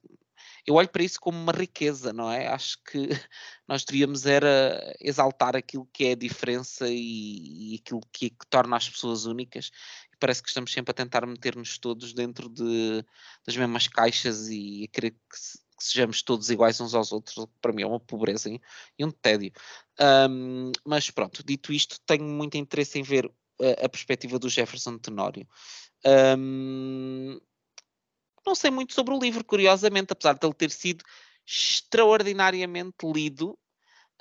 Eu 0.67 0.75
olho 0.75 0.89
para 0.89 1.05
isso 1.05 1.21
como 1.21 1.39
uma 1.39 1.53
riqueza, 1.53 2.13
não 2.13 2.31
é? 2.31 2.49
Acho 2.49 2.79
que 2.83 3.09
nós 3.69 3.85
devíamos 3.85 4.27
era 4.27 4.95
exaltar 5.01 5.55
aquilo 5.57 5.89
que 5.93 6.07
é 6.07 6.13
a 6.13 6.17
diferença 6.17 6.89
e, 6.89 7.75
e 7.75 7.81
aquilo 7.81 8.01
que, 8.13 8.31
que, 8.31 8.47
torna 8.51 8.77
as 8.77 8.89
pessoas 8.89 9.27
únicas. 9.27 9.71
E 10.13 10.17
parece 10.19 10.43
que 10.43 10.49
estamos 10.49 10.73
sempre 10.73 10.91
a 10.91 10.95
tentar 10.95 11.25
meter-nos 11.27 11.79
todos 11.79 12.13
dentro 12.13 12.49
de, 12.49 13.05
das 13.47 13.57
mesmas 13.57 13.87
caixas 13.87 14.49
e 14.49 14.85
a 14.85 14.89
querer 14.93 15.13
que, 15.13 15.66
que 15.77 15.85
sejamos 15.85 16.23
todos 16.23 16.51
iguais 16.51 16.81
uns 16.81 16.95
aos 16.95 17.13
outros, 17.13 17.47
para 17.61 17.73
mim 17.73 17.83
é 17.83 17.87
uma 17.87 18.01
pobreza 18.01 18.49
e 18.51 19.05
um 19.05 19.11
tédio. 19.11 19.53
Um, 20.29 20.73
mas 20.85 21.11
pronto, 21.11 21.45
dito 21.45 21.73
isto, 21.73 22.01
tenho 22.07 22.25
muito 22.25 22.57
interesse 22.57 22.99
em 22.99 23.03
ver 23.03 23.31
a, 23.61 23.85
a 23.85 23.89
perspectiva 23.89 24.39
do 24.39 24.49
Jefferson 24.49 24.99
Tenório. 24.99 25.47
Um, 26.39 27.39
não 28.47 28.55
sei 28.55 28.71
muito 28.71 28.95
sobre 28.95 29.13
o 29.13 29.19
livro, 29.19 29.45
curiosamente, 29.45 30.13
apesar 30.13 30.35
de 30.35 30.47
ele 30.47 30.55
ter 30.55 30.71
sido 30.71 31.05
extraordinariamente 31.45 33.05
lido. 33.05 33.59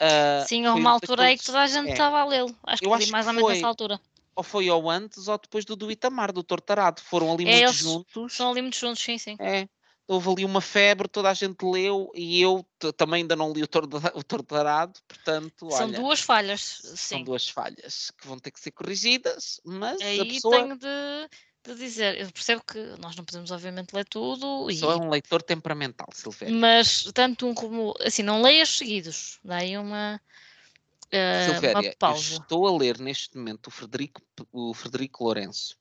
Uh, 0.01 0.47
Sim, 0.47 0.67
houve 0.67 0.81
uma 0.81 0.91
altura 0.91 1.23
aí 1.23 1.37
que 1.37 1.45
toda 1.45 1.61
a 1.61 1.67
gente 1.67 1.89
é. 1.89 1.91
estava 1.91 2.19
a 2.19 2.25
lê-lo. 2.25 2.55
Acho 2.63 2.81
que 2.81 2.87
eu 2.87 2.95
li 2.95 3.09
mais 3.11 3.27
ou 3.27 3.33
menos 3.33 3.49
nessa 3.49 3.67
altura. 3.67 3.99
Ou 4.35 4.43
foi 4.43 4.69
ou 4.69 4.89
antes 4.89 5.27
ou 5.27 5.37
depois 5.37 5.63
do 5.63 5.75
do 5.75 5.89
Itamar, 5.89 6.33
do 6.33 6.43
Tortarado. 6.43 7.01
Foram 7.01 7.31
ali 7.31 7.47
é, 7.47 7.63
muito 7.63 7.73
juntos. 7.73 8.33
São 8.33 8.51
ali 8.51 8.61
muito 8.61 8.77
juntos, 8.77 9.01
sim, 9.01 9.17
sim. 9.17 9.37
É. 9.39 9.67
Houve 10.07 10.29
ali 10.29 10.45
uma 10.45 10.61
febre, 10.61 11.07
toda 11.07 11.29
a 11.29 11.33
gente 11.33 11.63
leu 11.63 12.11
e 12.13 12.39
eu 12.39 12.63
também 12.95 13.21
ainda 13.21 13.35
não 13.35 13.51
li 13.51 13.63
o, 13.63 13.67
tor 13.67 13.87
o 14.13 14.23
Tortarado, 14.23 14.99
portanto. 15.07 15.71
São 15.71 15.87
olha, 15.87 15.99
duas 15.99 16.21
falhas, 16.21 16.61
sim. 16.61 16.95
São 16.95 17.23
duas 17.23 17.49
falhas 17.49 18.11
que 18.11 18.27
vão 18.27 18.37
ter 18.37 18.51
que 18.51 18.59
ser 18.59 18.71
corrigidas, 18.71 19.59
mas. 19.63 19.99
Aí 20.01 20.19
a 20.19 20.25
pessoa... 20.25 20.57
tenho 20.57 20.77
de 20.77 21.29
de 21.73 21.75
dizer, 21.75 22.19
eu 22.19 22.31
percebo 22.31 22.61
que 22.63 22.79
nós 22.99 23.15
não 23.15 23.25
podemos 23.25 23.49
obviamente 23.49 23.93
ler 23.93 24.05
tudo. 24.05 24.71
Só 24.73 24.91
é 24.91 24.95
um 24.97 25.09
leitor 25.09 25.41
temperamental, 25.41 26.07
Silvério. 26.13 26.55
Mas 26.55 27.09
tanto 27.13 27.47
um 27.47 27.55
como, 27.55 27.93
assim, 28.01 28.21
não 28.21 28.41
leias 28.41 28.69
seguidos, 28.69 29.39
daí 29.43 29.77
uma, 29.77 30.21
uh, 31.07 31.51
Silvéria, 31.51 31.81
uma 31.81 31.95
pausa. 31.97 32.35
estou 32.35 32.67
a 32.67 32.77
ler 32.77 32.99
neste 32.99 33.35
momento 33.35 33.67
o 33.67 33.71
Frederico, 33.71 34.21
o 34.51 34.73
Frederico 34.73 35.23
Lourenço. 35.23 35.77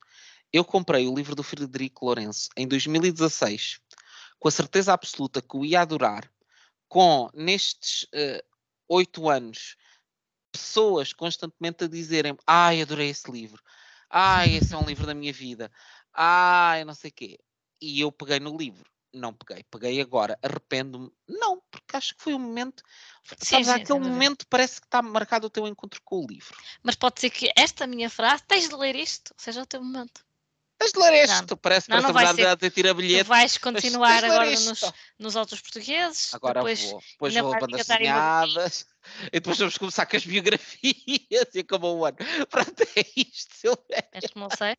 Eu 0.52 0.64
comprei 0.64 1.06
o 1.06 1.14
livro 1.14 1.34
do 1.34 1.42
Frederico 1.42 2.06
Lourenço 2.06 2.48
em 2.56 2.66
2016, 2.66 3.80
com 4.44 4.48
a 4.48 4.50
certeza 4.50 4.92
absoluta 4.92 5.40
que 5.40 5.56
o 5.56 5.64
ia 5.64 5.80
adorar, 5.80 6.30
com 6.86 7.30
nestes 7.32 8.06
eh, 8.12 8.44
oito 8.86 9.22
uh, 9.22 9.30
anos 9.30 9.74
pessoas 10.52 11.14
constantemente 11.14 11.84
a 11.84 11.88
dizerem 11.88 12.36
ai, 12.46 12.82
adorei 12.82 13.08
esse 13.08 13.32
livro, 13.32 13.62
Ai, 14.10 14.54
esse 14.56 14.74
é 14.74 14.76
um 14.76 14.84
livro 14.84 15.06
da 15.06 15.14
minha 15.14 15.32
vida. 15.32 15.72
Ai, 16.12 16.84
não 16.84 16.94
sei 16.94 17.10
o 17.10 17.14
quê. 17.14 17.38
E 17.80 18.00
eu 18.00 18.12
peguei 18.12 18.38
no 18.38 18.54
livro. 18.54 18.88
Não 19.12 19.32
peguei, 19.32 19.64
peguei 19.64 20.00
agora. 20.00 20.38
Arrependo-me? 20.40 21.10
Não, 21.26 21.60
porque 21.70 21.96
acho 21.96 22.14
que 22.14 22.22
foi 22.22 22.34
um 22.34 22.38
momento. 22.38 22.84
Sim, 23.24 23.36
sabes, 23.40 23.66
sim, 23.66 23.72
aquele 23.72 23.98
momento 23.98 24.46
parece 24.48 24.80
que 24.80 24.86
está 24.86 25.02
marcado 25.02 25.48
o 25.48 25.50
teu 25.50 25.66
encontro 25.66 26.00
com 26.04 26.22
o 26.22 26.26
livro. 26.28 26.56
Mas 26.82 26.94
pode 26.94 27.20
ser 27.20 27.30
que 27.30 27.50
esta 27.56 27.88
minha 27.88 28.10
frase, 28.10 28.44
tens 28.46 28.68
de 28.68 28.76
ler 28.76 28.94
isto, 28.94 29.34
seja 29.36 29.62
o 29.62 29.66
teu 29.66 29.82
momento. 29.82 30.23
Tens 30.84 30.92
de 30.92 30.98
ler 30.98 31.24
este, 31.24 31.50
não, 31.50 31.56
parece 31.56 31.86
que 31.86 31.92
não, 31.92 32.02
não 32.02 32.12
vai 32.12 32.34
ser, 32.34 32.56
de 32.56 32.70
tira 32.70 32.92
bilhete. 32.92 33.24
Tu 33.24 33.28
vais 33.28 33.56
continuar 33.56 34.22
agora 34.22 34.50
nos, 34.50 34.92
nos 35.18 35.36
outros 35.36 35.60
portugueses. 35.62 36.34
Agora 36.34 36.60
depois, 36.60 36.82
vou, 36.82 37.00
depois 37.12 37.34
vou 37.34 37.54
a 37.54 37.58
bandas 37.58 37.86
desenhadas. 37.86 38.86
E 39.28 39.30
depois 39.32 39.58
vamos 39.58 39.78
começar 39.78 40.04
com 40.04 40.16
as 40.16 40.26
biografias 40.26 41.48
e 41.54 41.58
acabou 41.58 41.98
o 41.98 42.04
ano. 42.04 42.18
Pronto, 42.50 42.82
é 42.96 43.06
isto, 43.16 43.54
Silvério. 43.54 44.08
És 44.12 44.30
como 44.30 44.46
não 44.46 44.56
sei. 44.56 44.76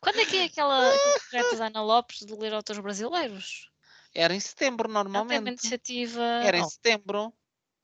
Quando 0.00 0.20
é 0.20 0.24
que 0.24 0.36
é 0.36 0.44
aquela 0.44 0.92
projeto 1.30 1.56
da 1.56 1.66
Ana 1.66 1.82
Lopes 1.82 2.18
de 2.20 2.34
ler 2.34 2.54
autores 2.54 2.80
brasileiros? 2.80 3.68
Era 4.14 4.34
em 4.34 4.40
setembro, 4.40 4.88
normalmente. 4.88 5.32
Era 5.32 5.42
uma 5.42 5.50
iniciativa. 5.50 6.22
Era 6.22 6.58
em 6.58 6.62
oh. 6.62 6.68
setembro. 6.68 7.32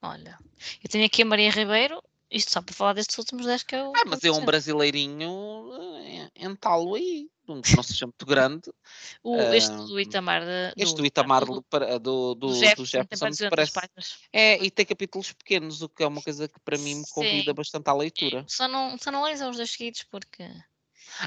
Olha, 0.03 0.39
eu 0.83 0.91
tenho 0.91 1.07
aqui 1.07 1.23
a 1.23 1.25
Maria 1.25 1.51
Ribeiro, 1.51 2.01
isto 2.35 2.51
só 2.51 2.61
para 2.61 2.75
falar 2.75 2.93
destes 2.95 3.17
últimos 3.17 3.47
10 3.47 3.63
que 3.63 3.77
eu. 3.77 3.93
Ah, 3.97 4.03
mas 4.07 4.23
é 4.25 4.31
um 4.31 4.45
brasileirinho 4.45 5.71
eh, 6.03 6.31
em 6.35 6.57
talo 6.57 6.95
aí, 6.95 7.29
um 7.49 7.63
que 7.63 7.77
não 7.77 7.83
seja 7.83 8.07
muito 8.07 8.27
grande. 8.27 8.71
o, 9.23 9.37
este 9.37 9.75
do 9.75 10.01
Itamar. 10.01 10.43
De, 10.43 10.73
este 10.77 10.97
do 10.97 11.07
Itamar 11.07 11.45
do, 11.45 11.65
do, 11.65 11.99
do, 12.01 12.35
do 12.35 12.55
Jefferson, 12.55 13.31
do 13.31 13.51
parece. 13.51 13.79
É, 14.33 14.63
e 14.63 14.71
tem 14.71 14.85
capítulos 14.85 15.33
pequenos, 15.33 15.81
o 15.81 15.89
que 15.89 16.03
é 16.03 16.07
uma 16.07 16.21
coisa 16.21 16.49
que 16.49 16.59
para 16.61 16.77
mim 16.77 16.97
me 16.97 17.05
convida 17.11 17.53
Sim. 17.53 17.55
bastante 17.55 17.89
à 17.89 17.95
leitura. 17.95 18.45
Só 18.49 18.67
não, 18.67 18.99
só 18.99 19.11
não 19.11 19.23
leis 19.23 19.41
os 19.41 19.57
dois 19.57 19.71
seguidos 19.71 20.03
porque. 20.11 20.45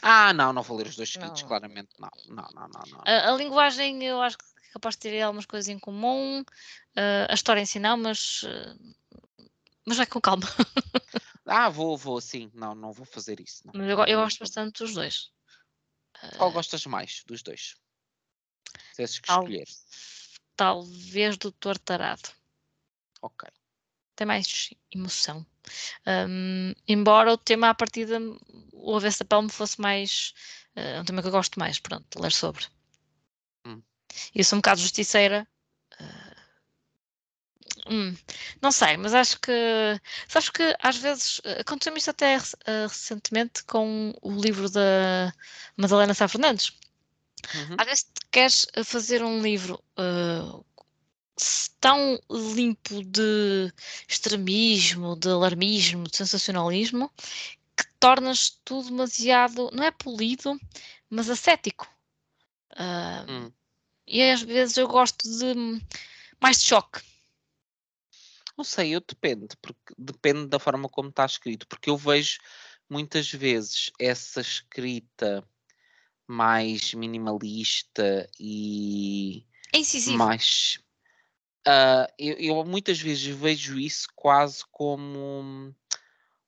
Ah, 0.01 0.33
não, 0.33 0.51
não 0.51 0.63
vou 0.63 0.77
ler 0.77 0.87
os 0.87 0.95
dois 0.95 1.09
seguidos, 1.09 1.41
não. 1.41 1.47
claramente 1.47 1.89
não. 1.97 2.09
Não, 2.27 2.47
não, 2.53 2.67
não, 2.67 2.81
não. 2.91 3.01
A, 3.05 3.31
a 3.31 3.35
linguagem 3.35 4.03
eu 4.03 4.21
acho 4.21 4.37
que 4.37 4.45
capaz 4.73 4.95
de 4.95 4.99
ter 4.99 5.21
algumas 5.21 5.45
coisas 5.45 5.67
em 5.69 5.79
comum. 5.79 6.41
Uh, 6.41 7.29
a 7.29 7.33
história 7.33 7.61
em 7.61 7.65
si 7.65 7.79
não, 7.79 7.97
mas, 7.97 8.43
uh, 8.43 8.95
mas 9.87 9.95
vai 9.95 10.05
com 10.05 10.19
calma. 10.19 10.43
ah, 11.47 11.69
vou, 11.69 11.97
vou, 11.97 12.19
sim. 12.19 12.51
Não, 12.53 12.75
não 12.75 12.91
vou 12.91 13.05
fazer 13.05 13.39
isso. 13.39 13.65
Não. 13.65 13.71
Mas 13.73 13.89
eu, 13.89 13.97
eu 14.05 14.19
gosto 14.19 14.39
bastante 14.39 14.83
dos 14.83 14.93
dois. 14.93 15.31
Qual 16.37 16.51
gostas 16.51 16.85
mais 16.85 17.23
dos 17.25 17.41
dois? 17.41 17.75
Se 18.93 19.03
esses 19.03 19.19
que 19.19 19.31
escolher. 19.31 19.65
Talvez 20.57 21.37
do 21.37 21.53
Tortarado. 21.53 22.29
Ok. 23.21 23.47
Tem 24.17 24.27
mais 24.27 24.73
emoção. 24.91 25.45
Um, 26.05 26.73
embora 26.85 27.31
o 27.31 27.37
tema 27.37 27.69
à 27.69 27.73
partida, 27.73 28.19
o 28.73 28.95
Avesso 28.97 29.19
da 29.19 29.25
Pele 29.25 29.43
me 29.43 29.49
fosse 29.49 29.79
mais. 29.79 30.33
Uh, 30.75 30.99
um 30.99 31.05
tema 31.05 31.21
que 31.21 31.29
eu 31.29 31.31
gosto 31.31 31.57
mais, 31.57 31.79
pronto, 31.79 32.21
ler 32.21 32.33
sobre. 32.33 32.65
Hum. 33.65 33.81
Eu 34.35 34.43
sou 34.43 34.57
um 34.57 34.59
bocado 34.59 34.81
justiceira. 34.81 35.47
Hum, 37.89 38.15
não 38.61 38.71
sei, 38.71 38.97
mas 38.97 39.13
acho 39.13 39.39
que. 39.39 39.51
Sabes 40.27 40.49
que 40.49 40.75
às 40.81 40.97
vezes. 40.97 41.41
Aconteceu-me 41.59 41.99
isto 41.99 42.09
até 42.09 42.37
uh, 42.37 42.87
recentemente 42.87 43.63
com 43.63 44.13
o 44.21 44.31
livro 44.31 44.69
da 44.69 45.33
Madalena 45.75 46.13
Sá 46.13 46.27
Fernandes. 46.27 46.71
Uhum. 47.53 47.75
Às 47.77 47.85
vezes 47.85 48.05
queres 48.31 48.67
fazer 48.83 49.23
um 49.23 49.41
livro 49.41 49.81
uh, 49.97 50.65
tão 51.79 52.19
limpo 52.29 53.03
de 53.03 53.71
extremismo, 54.07 55.15
de 55.15 55.29
alarmismo, 55.29 56.03
de 56.05 56.17
sensacionalismo, 56.17 57.11
que 57.75 57.85
tornas 57.99 58.59
tudo 58.65 58.89
demasiado, 58.89 59.69
não 59.71 59.83
é 59.83 59.91
polido, 59.91 60.59
mas 61.09 61.29
ascético. 61.29 61.87
Uh, 62.73 63.31
hum. 63.31 63.51
E 64.05 64.21
às 64.23 64.41
vezes 64.41 64.77
eu 64.77 64.87
gosto 64.87 65.23
de 65.23 65.81
mais 66.39 66.59
de 66.59 66.65
choque. 66.65 67.01
Não 68.57 68.63
sei, 68.63 68.95
eu 68.95 69.01
depende, 69.01 69.55
porque 69.61 69.93
depende 69.97 70.47
da 70.47 70.59
forma 70.59 70.89
como 70.89 71.09
está 71.09 71.25
escrito, 71.25 71.67
porque 71.67 71.89
eu 71.89 71.97
vejo 71.97 72.39
muitas 72.89 73.31
vezes 73.31 73.91
essa 73.99 74.41
escrita 74.41 75.47
mais 76.25 76.93
minimalista 76.93 78.29
e 78.39 79.45
é 79.71 79.79
incisivo. 79.79 80.17
mais 80.17 80.79
Uh, 81.67 82.07
eu, 82.17 82.35
eu, 82.37 82.65
muitas 82.65 82.97
vezes 82.97 83.25
vejo 83.25 83.77
isso 83.77 84.07
quase 84.15 84.63
como 84.71 85.19
um, 85.19 85.75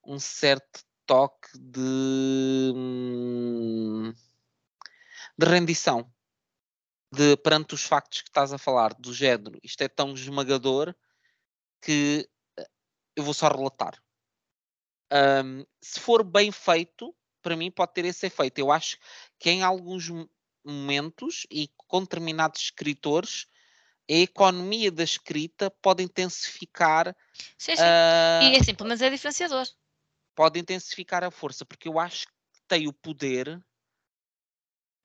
um 0.06 0.18
certo 0.18 0.82
toque 1.06 1.50
de, 1.60 2.72
hum, 2.74 4.14
de 5.38 5.46
rendição 5.46 6.10
de, 7.12 7.36
perante 7.36 7.74
os 7.74 7.84
factos 7.84 8.22
que 8.22 8.30
estás 8.30 8.54
a 8.54 8.58
falar, 8.58 8.94
do 8.94 9.14
género. 9.14 9.60
Isto 9.62 9.82
é 9.82 9.90
tão 9.90 10.14
esmagador 10.14 10.96
que 11.82 12.30
eh, 12.58 12.70
eu 13.16 13.24
vou 13.24 13.34
só 13.34 13.48
relatar. 13.48 14.02
Um, 15.12 15.66
se 15.82 16.00
for 16.00 16.24
bem 16.24 16.52
feito, 16.52 17.16
para 17.42 17.56
mim 17.56 17.72
pode 17.72 17.94
ter 17.94 18.06
esse 18.06 18.28
efeito. 18.28 18.60
Eu 18.60 18.72
acho 18.72 18.98
que 19.40 19.50
em 19.50 19.64
alguns 19.64 20.10
momentos 20.64 21.48
e 21.50 21.70
com 21.88 22.02
determinados 22.02 22.62
escritores 22.62 23.48
a 24.10 24.14
economia 24.14 24.92
da 24.92 25.04
escrita 25.04 25.70
pode 25.70 26.04
intensificar. 26.04 27.16
Sim, 27.58 27.76
sim. 27.76 27.84
Uh, 27.84 28.44
e 28.44 28.56
é 28.56 28.64
simples, 28.64 28.90
mas 28.90 29.02
é 29.04 29.10
diferenciador. 29.10 29.68
Pode 30.34 30.60
intensificar 30.60 31.24
a 31.24 31.30
força, 31.30 31.64
porque 31.64 31.88
eu 31.88 32.00
acho 32.00 32.26
que 32.26 32.62
tem 32.68 32.88
o 32.88 32.94
poder, 32.94 33.64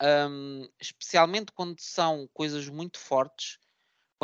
um, 0.02 0.66
especialmente 0.80 1.52
quando 1.52 1.78
são 1.80 2.28
coisas 2.32 2.66
muito 2.68 2.98
fortes, 2.98 3.58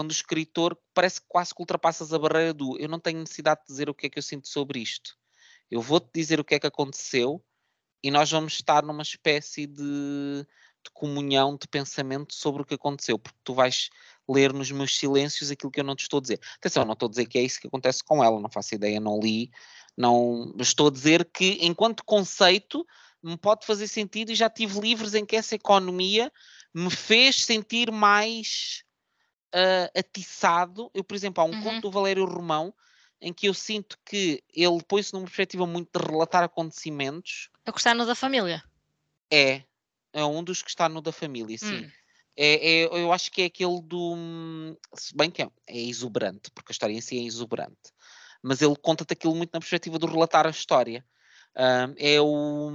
quando 0.00 0.12
o 0.12 0.14
escritor 0.14 0.78
parece 0.94 1.20
que 1.20 1.26
quase 1.28 1.54
que 1.54 1.60
ultrapassas 1.60 2.14
a 2.14 2.18
barreira 2.18 2.54
do 2.54 2.78
eu 2.80 2.88
não 2.88 2.98
tenho 2.98 3.20
necessidade 3.20 3.60
de 3.60 3.66
dizer 3.66 3.90
o 3.90 3.94
que 3.94 4.06
é 4.06 4.08
que 4.08 4.18
eu 4.18 4.22
sinto 4.22 4.48
sobre 4.48 4.80
isto. 4.80 5.14
Eu 5.70 5.82
vou-te 5.82 6.08
dizer 6.14 6.40
o 6.40 6.44
que 6.44 6.54
é 6.54 6.58
que 6.58 6.66
aconteceu 6.66 7.44
e 8.02 8.10
nós 8.10 8.30
vamos 8.30 8.54
estar 8.54 8.82
numa 8.82 9.02
espécie 9.02 9.66
de, 9.66 9.82
de 9.82 10.90
comunhão 10.94 11.54
de 11.54 11.68
pensamento 11.68 12.34
sobre 12.34 12.62
o 12.62 12.64
que 12.64 12.76
aconteceu, 12.76 13.18
porque 13.18 13.38
tu 13.44 13.52
vais 13.52 13.90
ler 14.26 14.54
nos 14.54 14.70
meus 14.70 14.96
silêncios 14.96 15.50
aquilo 15.50 15.70
que 15.70 15.80
eu 15.80 15.84
não 15.84 15.94
te 15.94 16.00
estou 16.00 16.16
a 16.16 16.22
dizer. 16.22 16.40
Atenção, 16.56 16.86
não 16.86 16.94
estou 16.94 17.06
a 17.06 17.10
dizer 17.10 17.26
que 17.26 17.38
é 17.38 17.42
isso 17.42 17.60
que 17.60 17.66
acontece 17.66 18.02
com 18.02 18.24
ela, 18.24 18.40
não 18.40 18.48
faço 18.48 18.74
ideia, 18.74 18.98
não 18.98 19.20
li, 19.20 19.50
não 19.94 20.54
estou 20.58 20.86
a 20.86 20.90
dizer 20.90 21.28
que 21.30 21.58
enquanto 21.60 22.06
conceito 22.06 22.86
me 23.22 23.36
pode 23.36 23.66
fazer 23.66 23.86
sentido 23.86 24.32
e 24.32 24.34
já 24.34 24.48
tive 24.48 24.80
livros 24.80 25.14
em 25.14 25.26
que 25.26 25.36
essa 25.36 25.56
economia 25.56 26.32
me 26.72 26.90
fez 26.90 27.44
sentir 27.44 27.92
mais 27.92 28.82
uh, 29.54 29.98
atiçado. 29.98 30.90
Eu, 30.94 31.04
por 31.04 31.14
exemplo, 31.14 31.42
há 31.42 31.46
um 31.46 31.50
uhum. 31.50 31.62
conto 31.62 31.82
do 31.82 31.90
Valério 31.90 32.24
Romão 32.24 32.74
em 33.20 33.32
que 33.32 33.46
eu 33.46 33.54
sinto 33.54 33.98
que 34.04 34.42
ele 34.54 34.82
põe-se 34.88 35.12
numa 35.12 35.24
perspectiva 35.24 35.66
muito 35.66 35.98
de 35.98 36.06
relatar 36.06 36.42
acontecimentos. 36.42 37.50
É 37.66 37.70
o 37.70 37.72
que 37.72 37.80
está 37.80 37.94
no 37.94 38.06
da 38.06 38.14
família. 38.14 38.62
É, 39.30 39.62
é 40.12 40.24
um 40.24 40.42
dos 40.42 40.62
que 40.62 40.70
está 40.70 40.88
no 40.88 41.02
da 41.02 41.12
família, 41.12 41.56
sim. 41.58 41.84
Hum. 41.84 41.90
É, 42.36 42.54
é, 42.54 42.84
eu 42.86 43.12
acho 43.12 43.30
que 43.30 43.42
é 43.42 43.44
aquele 43.46 43.82
do. 43.82 44.16
Se 44.94 45.14
bem 45.14 45.30
que 45.30 45.42
é, 45.42 45.50
é 45.66 45.78
exuberante, 45.78 46.50
porque 46.54 46.70
a 46.70 46.74
história 46.74 46.94
em 46.94 47.00
si 47.00 47.18
é 47.18 47.22
exuberante. 47.22 47.92
Mas 48.42 48.62
ele 48.62 48.74
conta-te 48.76 49.12
aquilo 49.12 49.34
muito 49.34 49.50
na 49.52 49.60
perspectiva 49.60 49.98
de 49.98 50.06
relatar 50.06 50.46
a 50.46 50.50
história. 50.50 51.04
Um, 51.54 51.94
é 51.98 52.20
o. 52.20 52.70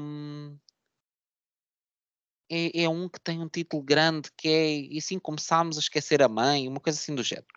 É, 2.55 2.83
é, 2.83 2.89
um 2.89 3.09
que 3.09 3.19
tem 3.19 3.41
um 3.41 3.49
título 3.49 3.83
grande 3.83 4.29
que 4.37 4.47
é 4.47 4.77
E 4.77 4.97
assim 4.97 5.19
começámos 5.19 5.75
a 5.75 5.81
esquecer 5.81 6.21
a 6.21 6.29
mãe, 6.29 6.69
uma 6.69 6.79
coisa 6.79 6.97
assim 6.97 7.13
do 7.13 7.21
género. 7.21 7.47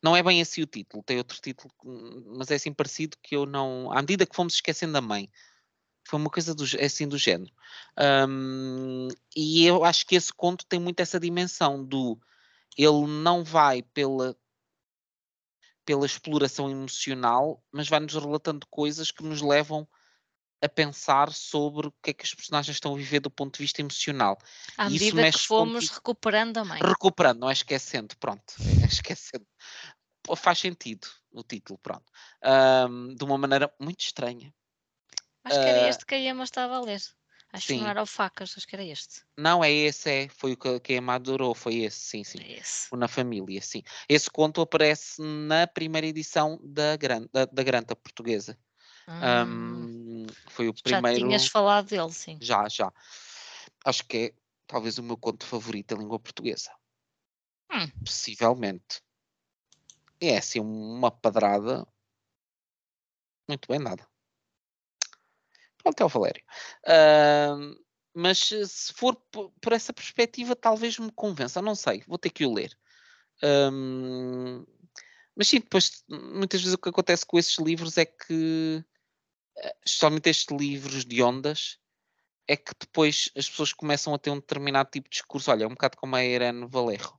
Não 0.00 0.16
é 0.16 0.22
bem 0.22 0.40
assim 0.40 0.62
o 0.62 0.66
título, 0.66 1.02
tem 1.02 1.18
outro 1.18 1.40
título, 1.40 1.72
mas 2.36 2.50
é 2.50 2.54
assim 2.54 2.72
parecido 2.72 3.16
que 3.20 3.34
eu 3.34 3.46
não. 3.46 3.90
À 3.90 3.96
medida 3.96 4.24
que 4.24 4.36
fomos 4.36 4.54
esquecendo 4.54 4.96
a 4.96 5.00
mãe, 5.00 5.28
foi 6.06 6.20
uma 6.20 6.30
coisa 6.30 6.54
do, 6.54 6.64
assim 6.80 7.08
do 7.08 7.18
género. 7.18 7.52
Um, 8.28 9.08
e 9.34 9.66
eu 9.66 9.84
acho 9.84 10.06
que 10.06 10.14
esse 10.14 10.32
conto 10.32 10.64
tem 10.66 10.78
muito 10.78 11.00
essa 11.00 11.18
dimensão 11.18 11.84
do 11.84 12.18
ele 12.76 13.06
não 13.06 13.42
vai 13.42 13.82
pela 13.82 14.36
pela 15.84 16.06
exploração 16.06 16.70
emocional, 16.70 17.62
mas 17.70 17.88
vai-nos 17.88 18.14
relatando 18.14 18.66
coisas 18.70 19.10
que 19.10 19.22
nos 19.22 19.42
levam 19.42 19.86
a 20.64 20.68
pensar 20.68 21.30
sobre 21.30 21.88
o 21.88 21.94
que 22.02 22.10
é 22.10 22.12
que 22.14 22.24
os 22.24 22.34
personagens 22.34 22.76
estão 22.76 22.94
a 22.94 22.96
viver 22.96 23.20
do 23.20 23.30
ponto 23.30 23.58
de 23.58 23.62
vista 23.62 23.82
emocional. 23.82 24.38
À 24.78 24.88
medida 24.88 25.30
que 25.30 25.38
fomos 25.38 25.88
com... 25.88 25.94
recuperando 25.96 26.56
a 26.56 26.64
mãe. 26.64 26.80
Recuperando, 26.82 27.40
não 27.40 27.50
é 27.50 27.52
esquecendo, 27.52 28.16
pronto. 28.16 28.54
É 28.82 28.86
esquecendo. 28.86 29.46
Faz 30.36 30.58
sentido 30.58 31.06
o 31.30 31.42
título, 31.42 31.78
pronto. 31.78 32.04
Um, 32.42 33.14
de 33.14 33.24
uma 33.24 33.36
maneira 33.36 33.70
muito 33.78 34.00
estranha. 34.00 34.54
Acho 35.44 35.60
que 35.60 35.66
era 35.66 35.84
ah, 35.84 35.88
este 35.88 36.06
que 36.06 36.14
a 36.14 36.18
Emma 36.18 36.44
estava 36.44 36.76
a 36.76 36.80
ler. 36.80 37.02
Acho 37.52 37.66
sim. 37.66 37.76
que 37.76 37.82
não 37.82 37.90
era 37.90 38.02
o 38.02 38.06
Facas, 38.06 38.54
acho 38.56 38.66
que 38.66 38.74
era 38.74 38.84
este. 38.84 39.22
Não, 39.36 39.62
é 39.62 39.70
esse, 39.70 40.10
é. 40.10 40.28
Foi 40.28 40.54
o 40.54 40.56
que, 40.56 40.80
que 40.80 40.94
a 40.94 40.96
Emma 40.96 41.14
adorou, 41.14 41.54
foi 41.54 41.76
esse, 41.80 41.98
sim, 41.98 42.24
sim. 42.24 42.38
É 42.40 42.58
esse. 42.58 42.88
O 42.90 42.96
Na 42.96 43.06
Família, 43.06 43.60
sim. 43.60 43.82
Esse 44.08 44.30
conto 44.30 44.62
aparece 44.62 45.20
na 45.20 45.66
primeira 45.66 46.06
edição 46.06 46.58
da, 46.64 46.96
Gran, 46.96 47.26
da, 47.32 47.44
da 47.44 47.62
Granta 47.62 47.94
portuguesa. 47.94 48.58
Hum. 49.06 49.14
Um, 49.14 49.93
foi 50.48 50.68
o 50.68 50.74
já 50.74 50.82
primeiro. 50.82 51.20
Já 51.20 51.26
tinhas 51.26 51.46
falado 51.46 51.88
dele, 51.88 52.12
sim. 52.12 52.38
Já, 52.40 52.68
já. 52.68 52.92
Acho 53.84 54.04
que 54.06 54.16
é 54.16 54.34
talvez 54.66 54.98
o 54.98 55.02
meu 55.02 55.16
conto 55.16 55.46
favorito 55.46 55.94
da 55.94 56.00
língua 56.00 56.18
portuguesa. 56.18 56.70
Hum. 57.72 57.90
Possivelmente. 58.04 59.02
É 60.20 60.38
assim, 60.38 60.60
uma 60.60 61.10
padrada. 61.10 61.86
Muito 63.48 63.68
bem 63.68 63.78
nada. 63.78 64.06
Pronto, 65.82 66.00
é 66.00 66.04
o 66.04 66.08
Valério. 66.08 66.42
Uh, 66.86 67.84
mas 68.14 68.38
se 68.38 68.92
for 68.94 69.14
por 69.60 69.72
essa 69.72 69.92
perspectiva, 69.92 70.56
talvez 70.56 70.98
me 70.98 71.12
convença. 71.12 71.60
Não 71.60 71.74
sei, 71.74 72.02
vou 72.06 72.16
ter 72.16 72.30
que 72.30 72.46
o 72.46 72.54
ler. 72.54 72.74
Um, 73.42 74.64
mas 75.36 75.48
sim, 75.48 75.58
depois, 75.58 76.04
muitas 76.08 76.60
vezes 76.60 76.74
o 76.74 76.78
que 76.78 76.88
acontece 76.88 77.26
com 77.26 77.38
esses 77.38 77.58
livros 77.58 77.98
é 77.98 78.06
que, 78.06 78.84
especialmente 79.84 80.30
estes 80.30 80.56
livros 80.56 81.04
de 81.04 81.22
ondas, 81.22 81.78
é 82.46 82.56
que 82.56 82.72
depois 82.78 83.30
as 83.36 83.48
pessoas 83.48 83.72
começam 83.72 84.14
a 84.14 84.18
ter 84.18 84.30
um 84.30 84.36
determinado 84.36 84.90
tipo 84.90 85.08
de 85.08 85.14
discurso. 85.14 85.50
Olha, 85.50 85.64
é 85.64 85.66
um 85.66 85.70
bocado 85.70 85.96
como 85.96 86.16
a 86.16 86.24
Irene 86.24 86.66
Valerro 86.66 87.18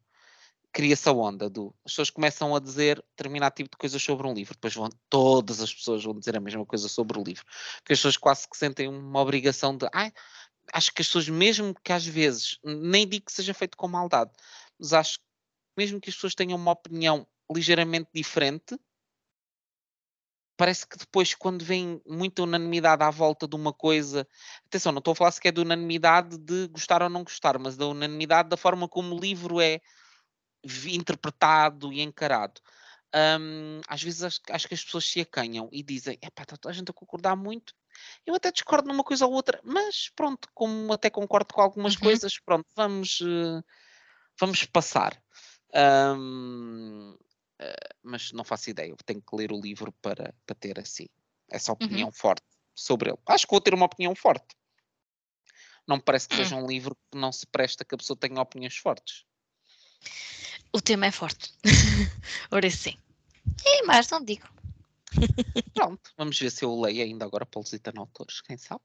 cria-se 0.75 1.07
a 1.07 1.13
onda 1.13 1.49
do. 1.49 1.73
As 1.85 1.93
pessoas 1.93 2.09
começam 2.09 2.53
a 2.53 2.59
dizer 2.59 3.01
determinado 3.15 3.55
tipo 3.55 3.69
de 3.69 3.77
coisas 3.77 4.03
sobre 4.03 4.27
um 4.27 4.33
livro, 4.33 4.55
depois 4.55 4.73
vão, 4.73 4.89
todas 5.09 5.61
as 5.61 5.73
pessoas 5.73 6.03
vão 6.03 6.19
dizer 6.19 6.35
a 6.35 6.41
mesma 6.41 6.65
coisa 6.65 6.89
sobre 6.89 7.17
o 7.17 7.23
livro. 7.23 7.45
Porque 7.77 7.93
as 7.93 7.99
pessoas 7.99 8.17
quase 8.17 8.45
que 8.45 8.57
sentem 8.57 8.89
uma 8.89 9.21
obrigação 9.21 9.77
de. 9.77 9.87
Acho 10.73 10.91
que 10.93 11.01
as 11.01 11.07
pessoas, 11.07 11.29
mesmo 11.29 11.73
que 11.81 11.93
às 11.93 12.05
vezes, 12.05 12.59
nem 12.61 13.07
digo 13.07 13.25
que 13.25 13.31
seja 13.31 13.53
feito 13.53 13.77
com 13.77 13.87
maldade, 13.87 14.31
mas 14.77 14.91
acho 14.91 15.19
que 15.19 15.25
mesmo 15.77 16.01
que 16.01 16.09
as 16.09 16.15
pessoas 16.15 16.35
tenham 16.35 16.57
uma 16.57 16.71
opinião 16.71 17.25
ligeiramente 17.49 18.09
diferente, 18.13 18.77
parece 20.57 20.87
que 20.87 20.97
depois, 20.97 21.33
quando 21.33 21.63
vem 21.63 22.01
muita 22.05 22.43
unanimidade 22.43 23.03
à 23.03 23.09
volta 23.09 23.47
de 23.47 23.55
uma 23.55 23.73
coisa, 23.73 24.27
atenção, 24.65 24.91
não 24.91 24.99
estou 24.99 25.11
a 25.11 25.15
falar 25.15 25.31
sequer 25.31 25.51
de 25.51 25.61
unanimidade 25.61 26.37
de 26.37 26.67
gostar 26.67 27.01
ou 27.01 27.09
não 27.09 27.23
gostar, 27.23 27.59
mas 27.59 27.75
da 27.75 27.87
unanimidade 27.87 28.49
da 28.49 28.57
forma 28.57 28.87
como 28.87 29.15
o 29.15 29.19
livro 29.19 29.59
é 29.59 29.81
interpretado 30.87 31.91
e 31.93 32.01
encarado. 32.01 32.61
Um, 33.15 33.79
às 33.87 34.03
vezes 34.03 34.23
acho, 34.23 34.41
acho, 34.49 34.67
que 34.67 34.73
as 34.73 34.83
pessoas 34.83 35.05
se 35.05 35.21
acanham 35.21 35.69
e 35.71 35.81
dizem: 35.81 36.17
é 36.21 36.29
pá, 36.29 36.43
está 36.43 36.57
toda 36.57 36.73
a 36.73 36.75
gente 36.75 36.89
a 36.89 36.93
concordar 36.93 37.35
muito. 37.35 37.73
Eu 38.25 38.35
até 38.35 38.51
discordo 38.51 38.87
numa 38.87 39.03
coisa 39.03 39.25
ou 39.25 39.31
outra, 39.31 39.59
mas 39.63 40.11
pronto, 40.15 40.49
como 40.53 40.91
até 40.91 41.09
concordo 41.09 41.53
com 41.53 41.61
algumas 41.61 41.93
uhum. 41.93 42.01
coisas, 42.01 42.37
pronto, 42.39 42.65
vamos, 42.75 43.21
uh, 43.21 43.63
vamos 44.37 44.65
passar. 44.65 45.17
Um, 45.73 47.15
uh, 47.59 47.63
eh, 47.63 47.95
mas 48.03 48.31
não 48.31 48.43
faço 48.43 48.69
ideia, 48.69 48.89
eu 48.89 48.97
tenho 49.05 49.21
que 49.21 49.35
ler 49.35 49.51
o 49.51 49.59
livro 49.59 49.91
para, 50.01 50.33
para 50.45 50.55
ter 50.55 50.79
assim 50.79 51.07
essa 51.49 51.71
uhum. 51.71 51.75
opinião 51.75 52.07
uhum. 52.07 52.13
forte 52.13 52.45
sobre 52.73 53.09
ele. 53.09 53.19
Acho 53.27 53.45
que 53.45 53.51
vou 53.51 53.61
ter 53.61 53.73
uma 53.73 53.85
opinião 53.85 54.15
forte. 54.15 54.55
Não 55.87 55.97
me 55.97 56.01
parece 56.01 56.27
que 56.27 56.35
seja 56.35 56.55
hum. 56.55 56.63
um 56.63 56.67
livro 56.67 56.95
que 56.95 57.17
não 57.17 57.31
se 57.31 57.45
presta 57.45 57.85
que 57.85 57.93
a 57.93 57.97
pessoa 57.97 58.17
tenha 58.17 58.41
opiniões 58.41 58.75
fortes. 58.75 59.23
O 60.73 60.81
tema 60.81 61.05
é 61.05 61.11
forte. 61.11 61.53
Ora 62.51 62.69
sim. 62.69 62.97
E 63.63 63.83
mais 63.83 64.09
não 64.09 64.23
digo. 64.23 64.47
Pronto, 65.73 66.11
vamos 66.17 66.39
ver 66.39 66.51
se 66.51 66.65
eu 66.65 66.79
leio 66.79 67.03
ainda 67.03 67.23
agora 67.23 67.45
para 67.45 67.59
Lusitano 67.59 68.01
Autores, 68.01 68.41
quem 68.41 68.57
sabe? 68.57 68.81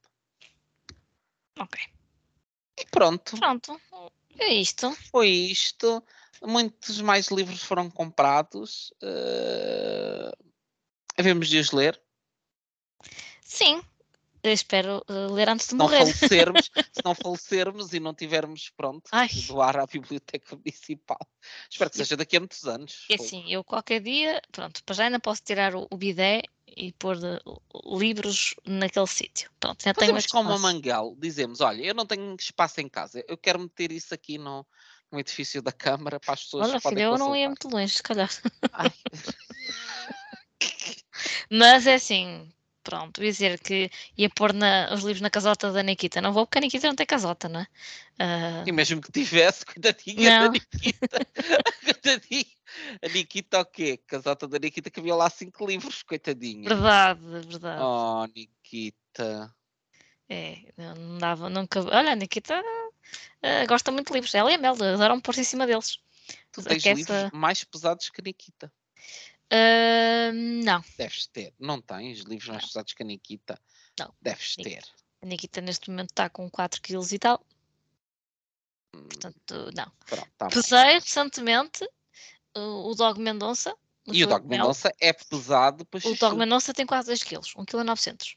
Ok. 1.58 1.80
E 2.78 2.86
pronto. 2.86 3.36
Pronto, 3.36 3.80
é 4.42 4.54
isto. 4.54 4.96
Foi 5.10 5.28
isto. 5.28 6.02
Muitos 6.42 7.00
mais 7.00 7.28
livros 7.28 7.62
foram 7.62 7.90
comprados. 7.90 8.92
Uh... 9.02 10.50
Havemos 11.16 11.48
de 11.48 11.58
os 11.58 11.70
ler. 11.70 12.00
Sim, 13.42 13.82
eu 14.42 14.52
espero 14.52 15.04
uh, 15.08 15.32
ler 15.32 15.48
antes 15.48 15.68
de 15.68 15.74
morrer. 15.74 15.98
Falecermos, 15.98 16.70
se 16.92 17.04
não 17.04 17.14
falecermos 17.14 17.92
e 17.92 18.00
não 18.00 18.14
tivermos, 18.14 18.70
pronto, 18.70 19.08
Ai. 19.12 19.28
doar 19.46 19.76
à 19.76 19.86
Biblioteca 19.86 20.56
Municipal. 20.56 21.18
Espero 21.70 21.90
que 21.90 21.96
seja 21.98 22.16
daqui 22.16 22.36
a 22.36 22.40
muitos 22.40 22.64
anos. 22.64 23.06
É 23.10 23.14
assim, 23.16 23.44
eu 23.52 23.62
qualquer 23.62 24.00
dia, 24.00 24.40
pronto, 24.50 24.82
para 24.84 24.94
já 24.94 25.04
ainda 25.04 25.20
posso 25.20 25.42
tirar 25.42 25.74
o, 25.74 25.86
o 25.90 25.96
bidé 25.96 26.42
e 26.76 26.92
pôr 26.92 27.16
de, 27.16 27.38
livros 27.98 28.54
naquele 28.66 29.06
sítio. 29.06 29.50
Pronto, 29.58 29.82
já 29.82 29.94
Fazemos 29.94 30.26
como 30.26 30.52
a 30.52 30.58
Manguel, 30.58 31.16
dizemos, 31.18 31.60
olha, 31.60 31.82
eu 31.82 31.94
não 31.94 32.06
tenho 32.06 32.34
espaço 32.38 32.80
em 32.80 32.88
casa, 32.88 33.24
eu 33.28 33.36
quero 33.36 33.58
meter 33.58 33.92
isso 33.92 34.14
aqui 34.14 34.38
no, 34.38 34.66
no 35.10 35.18
edifício 35.18 35.60
da 35.62 35.72
Câmara 35.72 36.20
para 36.20 36.34
as 36.34 36.44
pessoas 36.44 36.68
Olha, 36.68 36.80
filha, 36.80 37.02
eu 37.02 37.18
não 37.18 37.34
ia 37.34 37.48
muito 37.48 37.68
longe, 37.68 37.94
se 37.94 38.02
calhar. 38.02 38.30
Mas 41.50 41.86
é 41.86 41.94
assim, 41.94 42.52
pronto, 42.82 43.20
dizer 43.20 43.58
que 43.60 43.90
ia 44.16 44.28
pôr 44.30 44.52
na, 44.52 44.92
os 44.92 45.02
livros 45.02 45.20
na 45.20 45.30
casota 45.30 45.72
da 45.72 45.82
Nikita. 45.82 46.20
Não 46.20 46.32
vou 46.32 46.46
porque 46.46 46.58
a 46.58 46.60
Nikita 46.60 46.86
não 46.88 46.96
tem 46.96 47.06
casota, 47.06 47.48
não 47.48 47.60
é? 47.60 47.66
Uh... 48.18 48.68
E 48.68 48.72
mesmo 48.72 49.00
que 49.00 49.12
tivesse, 49.12 49.64
coitadinha 49.64 50.40
não. 50.40 50.46
da 50.46 50.52
Nikita. 50.52 51.08
coitadinha. 51.84 52.44
A 53.02 53.08
Nikita 53.08 53.60
o 53.60 53.64
quê? 53.64 53.98
Casota 54.06 54.46
da 54.46 54.58
Nikita 54.58 54.90
que 54.90 55.00
havia 55.00 55.14
lá 55.14 55.28
cinco 55.30 55.66
livros, 55.66 56.02
coitadinha. 56.02 56.68
Verdade, 56.68 57.20
verdade. 57.20 57.82
Oh, 57.82 58.26
Nikita. 58.34 59.54
É, 60.28 60.58
não 60.76 61.18
dava, 61.18 61.50
nunca. 61.50 61.80
Olha, 61.80 62.12
a 62.12 62.16
Nikita 62.16 62.60
uh, 62.60 63.66
gosta 63.66 63.90
muito 63.90 64.08
de 64.08 64.14
livros. 64.14 64.34
Ela 64.34 64.52
e 64.52 64.54
a 64.54 64.58
Mel 64.58 64.74
adoram 64.74 65.20
pôr-se 65.20 65.40
em 65.40 65.44
cima 65.44 65.66
deles. 65.66 65.98
Tu 66.52 66.62
tens 66.62 66.84
livros 66.84 67.30
mais 67.32 67.64
pesados 67.64 68.08
que 68.10 68.20
a 68.20 68.24
Nikita. 68.24 68.72
Uh, 69.52 70.32
não. 70.64 70.82
Deves 70.96 71.26
ter. 71.26 71.52
Não 71.58 71.80
tens 71.80 72.20
livros 72.20 72.48
mais 72.48 72.66
pesados 72.66 72.92
que 72.92 73.02
a 73.02 73.06
Nikita? 73.06 73.60
Não. 73.98 74.14
Deves 74.20 74.54
ter. 74.54 74.84
A 75.22 75.26
Nikita 75.26 75.60
neste 75.60 75.90
momento 75.90 76.10
está 76.10 76.30
com 76.30 76.48
4 76.48 76.80
kg 76.80 77.00
e 77.12 77.18
tal. 77.18 77.44
Hum. 78.94 79.02
Portanto, 79.08 79.70
não. 79.74 79.92
Pronto, 80.06 80.30
tá 80.38 80.48
Pesei 80.48 80.94
recentemente 80.94 81.88
o, 82.56 82.90
o 82.90 82.94
Dog 82.94 83.20
Mendonça. 83.20 83.76
E 84.06 84.24
o 84.24 84.26
Dog 84.26 84.46
Mendonça 84.46 84.92
é 85.00 85.12
pesado. 85.12 85.86
O 86.04 86.14
Dog 86.14 86.36
Mendonça 86.36 86.72
tem 86.72 86.86
quase 86.86 87.08
2 87.08 87.22
kg, 87.22 87.40
1 87.56 87.64
kg 87.64 87.84
900. 87.84 88.36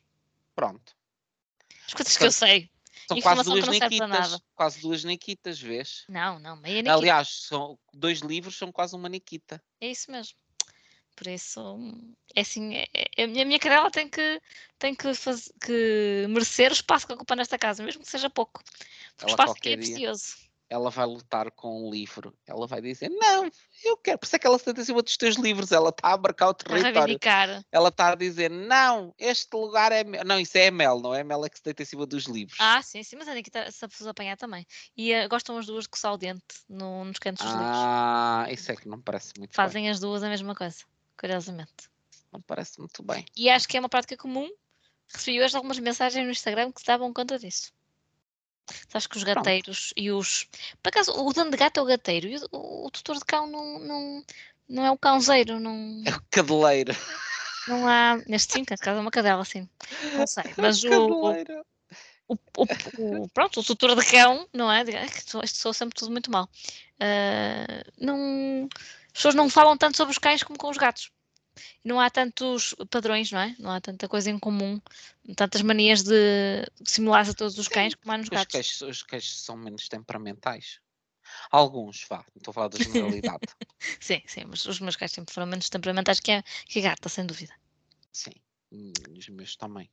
Pronto. 0.55 0.95
As 1.87 1.93
coisas 1.93 2.17
que 2.17 2.25
eu 2.25 2.31
sei. 2.31 2.69
São 3.07 3.19
quase 3.21 3.43
duas 3.43 3.67
Nikitas. 3.67 4.41
Quase 4.55 4.81
duas 4.81 5.03
Nikitas, 5.03 5.59
vês? 5.59 6.05
Não, 6.07 6.39
não, 6.39 6.55
meia 6.55 6.75
Nikita. 6.75 6.93
Aliás, 6.93 7.29
são, 7.47 7.77
dois 7.93 8.19
livros 8.19 8.57
são 8.57 8.71
quase 8.71 8.95
uma 8.95 9.09
Nikita. 9.09 9.61
É 9.81 9.87
isso 9.87 10.11
mesmo. 10.11 10.37
Por 11.15 11.27
isso, 11.27 11.77
é 12.35 12.41
assim, 12.41 12.75
é, 12.75 12.87
é, 13.17 13.23
a 13.23 13.27
minha, 13.27 13.59
cadela 13.59 13.91
tem 13.91 14.09
que, 14.09 14.41
tem 14.79 14.95
que, 14.95 15.13
faz, 15.13 15.51
que 15.61 16.25
merecer 16.27 16.71
o 16.71 16.73
espaço 16.73 17.05
que 17.05 17.13
ocupa 17.13 17.35
nesta 17.35 17.57
casa, 17.57 17.83
mesmo 17.83 18.01
que 18.01 18.09
seja 18.09 18.29
pouco. 18.29 18.61
o 19.23 19.27
espaço 19.27 19.53
que 19.55 19.69
é 19.69 19.77
precioso. 19.77 20.43
Ela 20.69 20.89
vai 20.89 21.05
lutar 21.05 21.51
com 21.51 21.85
um 21.85 21.91
livro. 21.91 22.35
Ela 22.47 22.65
vai 22.65 22.81
dizer, 22.81 23.07
não, 23.09 23.47
eu 23.83 23.95
quero. 23.95 24.17
Por 24.17 24.25
isso 24.25 24.35
é 24.35 24.39
que 24.39 24.47
ela 24.47 24.57
se 24.57 24.71
em 24.71 24.83
cima 24.83 25.03
dos 25.03 25.15
teus 25.17 25.35
livros. 25.35 25.71
Ela 25.71 25.89
está 25.89 26.13
a 26.13 26.17
marcar 26.17 26.49
o 26.49 26.53
território. 26.55 27.19
Ela 27.71 27.89
está 27.89 28.09
a 28.09 28.15
dizer, 28.15 28.49
não, 28.49 29.13
este 29.19 29.55
lugar 29.55 29.91
é 29.91 30.03
meu. 30.03 30.23
Não, 30.25 30.39
isso 30.39 30.57
é 30.57 30.71
Mel, 30.71 30.99
não 30.99 31.13
é 31.13 31.23
Mel 31.23 31.45
é 31.45 31.49
que 31.49 31.57
se 31.57 31.63
deita 31.63 31.83
em 31.83 31.85
cima 31.85 32.07
dos 32.07 32.25
livros. 32.25 32.57
Ah, 32.59 32.81
sim, 32.81 33.03
sim, 33.03 33.15
mas 33.17 33.27
é 33.27 33.39
que 33.43 33.51
se 33.71 34.09
apanhar 34.09 34.35
também. 34.35 34.65
E 34.97 35.13
uh, 35.13 35.29
gostam 35.29 35.59
as 35.59 35.67
duas 35.67 35.83
de 35.83 35.89
coçar 35.89 36.11
o 36.11 36.17
dente 36.17 36.41
no, 36.67 37.05
nos 37.05 37.19
cantos 37.19 37.45
dos 37.45 37.53
ah, 37.53 37.57
livros. 37.57 37.77
Ah, 37.77 38.45
isso 38.49 38.71
é 38.71 38.75
que 38.75 38.87
não 38.87 38.99
parece 38.99 39.33
muito 39.37 39.53
Fazem 39.53 39.83
bem. 39.83 39.91
as 39.91 39.99
duas 39.99 40.23
a 40.23 40.29
mesma 40.29 40.55
coisa 40.55 40.83
curiosamente. 41.23 41.89
Não 42.33 42.41
parece 42.41 42.77
muito 42.79 43.01
bem. 43.01 43.23
E 43.37 43.49
acho 43.49 43.65
que 43.65 43.77
é 43.77 43.79
uma 43.79 43.87
prática 43.87 44.17
comum. 44.17 44.49
Recebi 45.13 45.41
hoje 45.41 45.55
algumas 45.55 45.79
mensagens 45.79 46.25
no 46.25 46.31
Instagram 46.31 46.69
que 46.69 46.81
se 46.81 46.85
davam 46.85 47.13
conta 47.13 47.39
disso. 47.39 47.71
Sabes 48.89 49.07
que 49.07 49.15
os 49.15 49.23
gateiros 49.23 49.93
Pronto. 49.93 50.05
e 50.05 50.11
os. 50.11 50.49
Por 50.81 50.89
acaso, 50.89 51.13
o 51.13 51.31
dono 51.31 51.51
de 51.51 51.55
gato 51.55 51.79
é 51.79 51.81
o 51.81 51.85
gateiro 51.85 52.27
e 52.27 52.37
o, 52.51 52.85
o 52.85 52.91
tutor 52.91 53.17
de 53.17 53.25
cão 53.25 53.47
não, 53.47 53.79
não, 53.79 54.23
não 54.67 54.85
é 54.85 54.91
o 54.91 54.97
cãozeiro. 54.97 55.61
Não... 55.61 56.03
É 56.05 56.11
o 56.11 56.21
cadeleiro. 56.29 56.93
Não 57.69 57.87
há. 57.87 58.17
Neste 58.27 58.53
sim, 58.53 58.65
caso 58.65 58.97
é 58.97 59.01
uma 59.01 59.11
cadela, 59.11 59.41
assim. 59.41 59.69
Não 60.13 60.27
sei. 60.27 60.43
Mas 60.57 60.83
o, 60.83 60.91
o, 60.91 62.35
o, 62.57 62.65
o, 62.97 63.29
pronto, 63.29 63.61
o 63.61 63.63
tutor 63.63 63.95
de 63.95 64.05
cão, 64.05 64.45
não 64.53 64.69
é? 64.69 64.83
Isto 64.83 65.47
sou 65.47 65.73
sempre 65.73 65.95
tudo 65.97 66.11
muito 66.11 66.29
mal. 66.29 66.49
Uh, 66.95 67.91
não, 67.97 68.67
as 69.13 69.19
pessoas 69.19 69.35
não 69.35 69.49
falam 69.49 69.77
tanto 69.77 69.95
sobre 69.95 70.11
os 70.11 70.17
cães 70.17 70.43
como 70.43 70.57
com 70.57 70.69
os 70.69 70.77
gatos. 70.77 71.11
Não 71.83 71.99
há 71.99 72.09
tantos 72.09 72.73
padrões, 72.89 73.31
não 73.31 73.39
é? 73.39 73.55
Não 73.59 73.71
há 73.71 73.79
tanta 73.79 74.07
coisa 74.07 74.29
em 74.29 74.39
comum, 74.39 74.81
tantas 75.35 75.61
manias 75.61 76.01
de 76.01 76.65
simular 76.83 77.29
a 77.29 77.33
todos 77.33 77.57
os 77.59 77.67
cães 77.67 77.93
como 77.93 78.11
há 78.11 78.17
nos 78.17 78.29
gatos. 78.29 78.55
Os 78.55 78.79
cães, 78.79 78.81
os 78.81 79.03
cães 79.03 79.41
são 79.41 79.55
menos 79.55 79.87
temperamentais. 79.87 80.79
Alguns, 81.51 82.05
vá, 82.09 82.25
estou 82.35 82.51
a 82.51 82.53
falar 82.53 82.67
da 82.69 82.77
generalidade. 82.77 83.41
sim, 83.99 84.21
sim, 84.25 84.45
mas 84.47 84.65
os 84.65 84.79
meus 84.79 84.95
cães 84.95 85.11
sempre 85.11 85.33
foram 85.33 85.47
menos 85.47 85.69
temperamentais 85.69 86.19
que 86.19 86.31
a, 86.31 86.43
que 86.65 86.79
a 86.79 86.81
gata, 86.81 87.07
sem 87.07 87.25
dúvida. 87.25 87.53
Sim, 88.11 88.33
os 89.17 89.29
meus 89.29 89.55
também. 89.55 89.89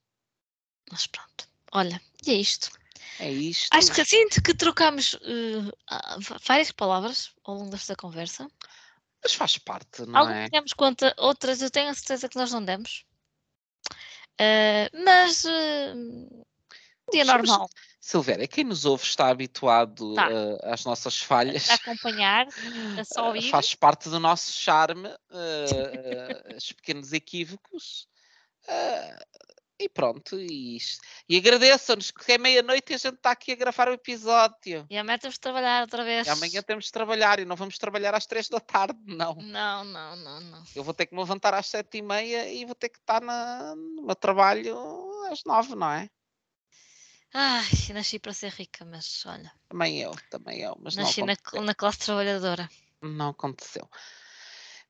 Mas 0.90 1.06
pronto, 1.06 1.48
olha, 1.72 2.00
e 2.26 2.30
é 2.30 2.34
isto. 2.34 2.70
É 3.18 3.30
isto. 3.30 3.68
Acho 3.72 3.92
que 3.92 4.04
sinto 4.04 4.42
que 4.42 4.54
trocamos 4.54 5.14
uh, 5.14 5.72
várias 6.46 6.72
palavras 6.72 7.32
ao 7.44 7.54
longo 7.54 7.70
desta 7.70 7.96
conversa. 7.96 8.50
Mas 9.22 9.34
faz 9.34 9.58
parte, 9.58 10.06
não 10.06 10.18
Algumas 10.18 10.46
é? 10.46 10.48
demos 10.48 10.72
conta, 10.72 11.14
outras 11.18 11.60
eu 11.60 11.70
tenho 11.70 11.90
a 11.90 11.94
certeza 11.94 12.28
que 12.28 12.36
nós 12.36 12.50
não 12.50 12.64
demos. 12.64 13.04
Uh, 14.40 15.04
mas 15.04 15.44
uh, 15.44 16.44
dia 17.12 17.24
normal. 17.24 17.68
Silvéria, 18.00 18.48
quem 18.48 18.64
nos 18.64 18.86
ouve 18.86 19.04
está 19.04 19.28
habituado 19.28 20.14
tá. 20.14 20.28
uh, 20.30 20.58
às 20.62 20.86
nossas 20.86 21.18
falhas. 21.18 21.68
A 21.68 21.74
acompanhar, 21.74 22.46
a 22.98 23.04
só 23.04 23.26
ouvir. 23.26 23.50
Faz 23.50 23.74
parte 23.74 24.08
do 24.08 24.18
nosso 24.18 24.52
charme, 24.52 25.08
os 26.56 26.72
pequenos 26.72 27.12
equívocos. 27.12 28.08
E 29.82 29.88
pronto, 29.88 30.38
e, 30.38 30.76
e 31.26 31.38
agradeçam-nos 31.38 32.10
que 32.10 32.32
é 32.32 32.36
meia-noite 32.36 32.92
e 32.92 32.96
a 32.96 32.98
gente 32.98 33.14
está 33.14 33.30
aqui 33.30 33.52
a 33.52 33.54
gravar 33.54 33.88
o 33.88 33.94
episódio. 33.94 34.86
E 34.90 34.98
amanhã 34.98 35.16
temos 35.16 35.36
de 35.36 35.40
trabalhar 35.40 35.80
outra 35.80 36.04
vez. 36.04 36.26
E 36.26 36.30
amanhã 36.30 36.60
temos 36.60 36.84
de 36.84 36.92
trabalhar 36.92 37.40
e 37.40 37.46
não 37.46 37.56
vamos 37.56 37.78
trabalhar 37.78 38.14
às 38.14 38.26
três 38.26 38.46
da 38.46 38.60
tarde, 38.60 39.00
não. 39.06 39.36
Não, 39.36 39.82
não, 39.82 40.16
não, 40.16 40.40
não. 40.42 40.62
Eu 40.76 40.84
vou 40.84 40.92
ter 40.92 41.06
que 41.06 41.14
me 41.14 41.20
levantar 41.20 41.54
às 41.54 41.66
sete 41.66 41.96
e 41.96 42.02
meia 42.02 42.46
e 42.52 42.66
vou 42.66 42.74
ter 42.74 42.90
que 42.90 42.98
estar 42.98 43.22
na, 43.22 43.74
no 43.74 44.02
meu 44.02 44.14
trabalho 44.14 44.76
às 45.32 45.42
nove, 45.44 45.74
não 45.74 45.90
é? 45.90 46.10
Ai, 47.32 47.64
nasci 47.94 48.18
para 48.18 48.34
ser 48.34 48.52
rica, 48.52 48.84
mas 48.84 49.24
olha. 49.24 49.50
Também 49.66 49.98
eu, 49.98 50.14
também 50.28 50.60
eu. 50.60 50.76
Mas 50.78 50.94
nasci 50.94 51.22
na, 51.22 51.34
na 51.62 51.74
classe 51.74 52.00
trabalhadora. 52.00 52.68
Não 53.00 53.30
aconteceu. 53.30 53.88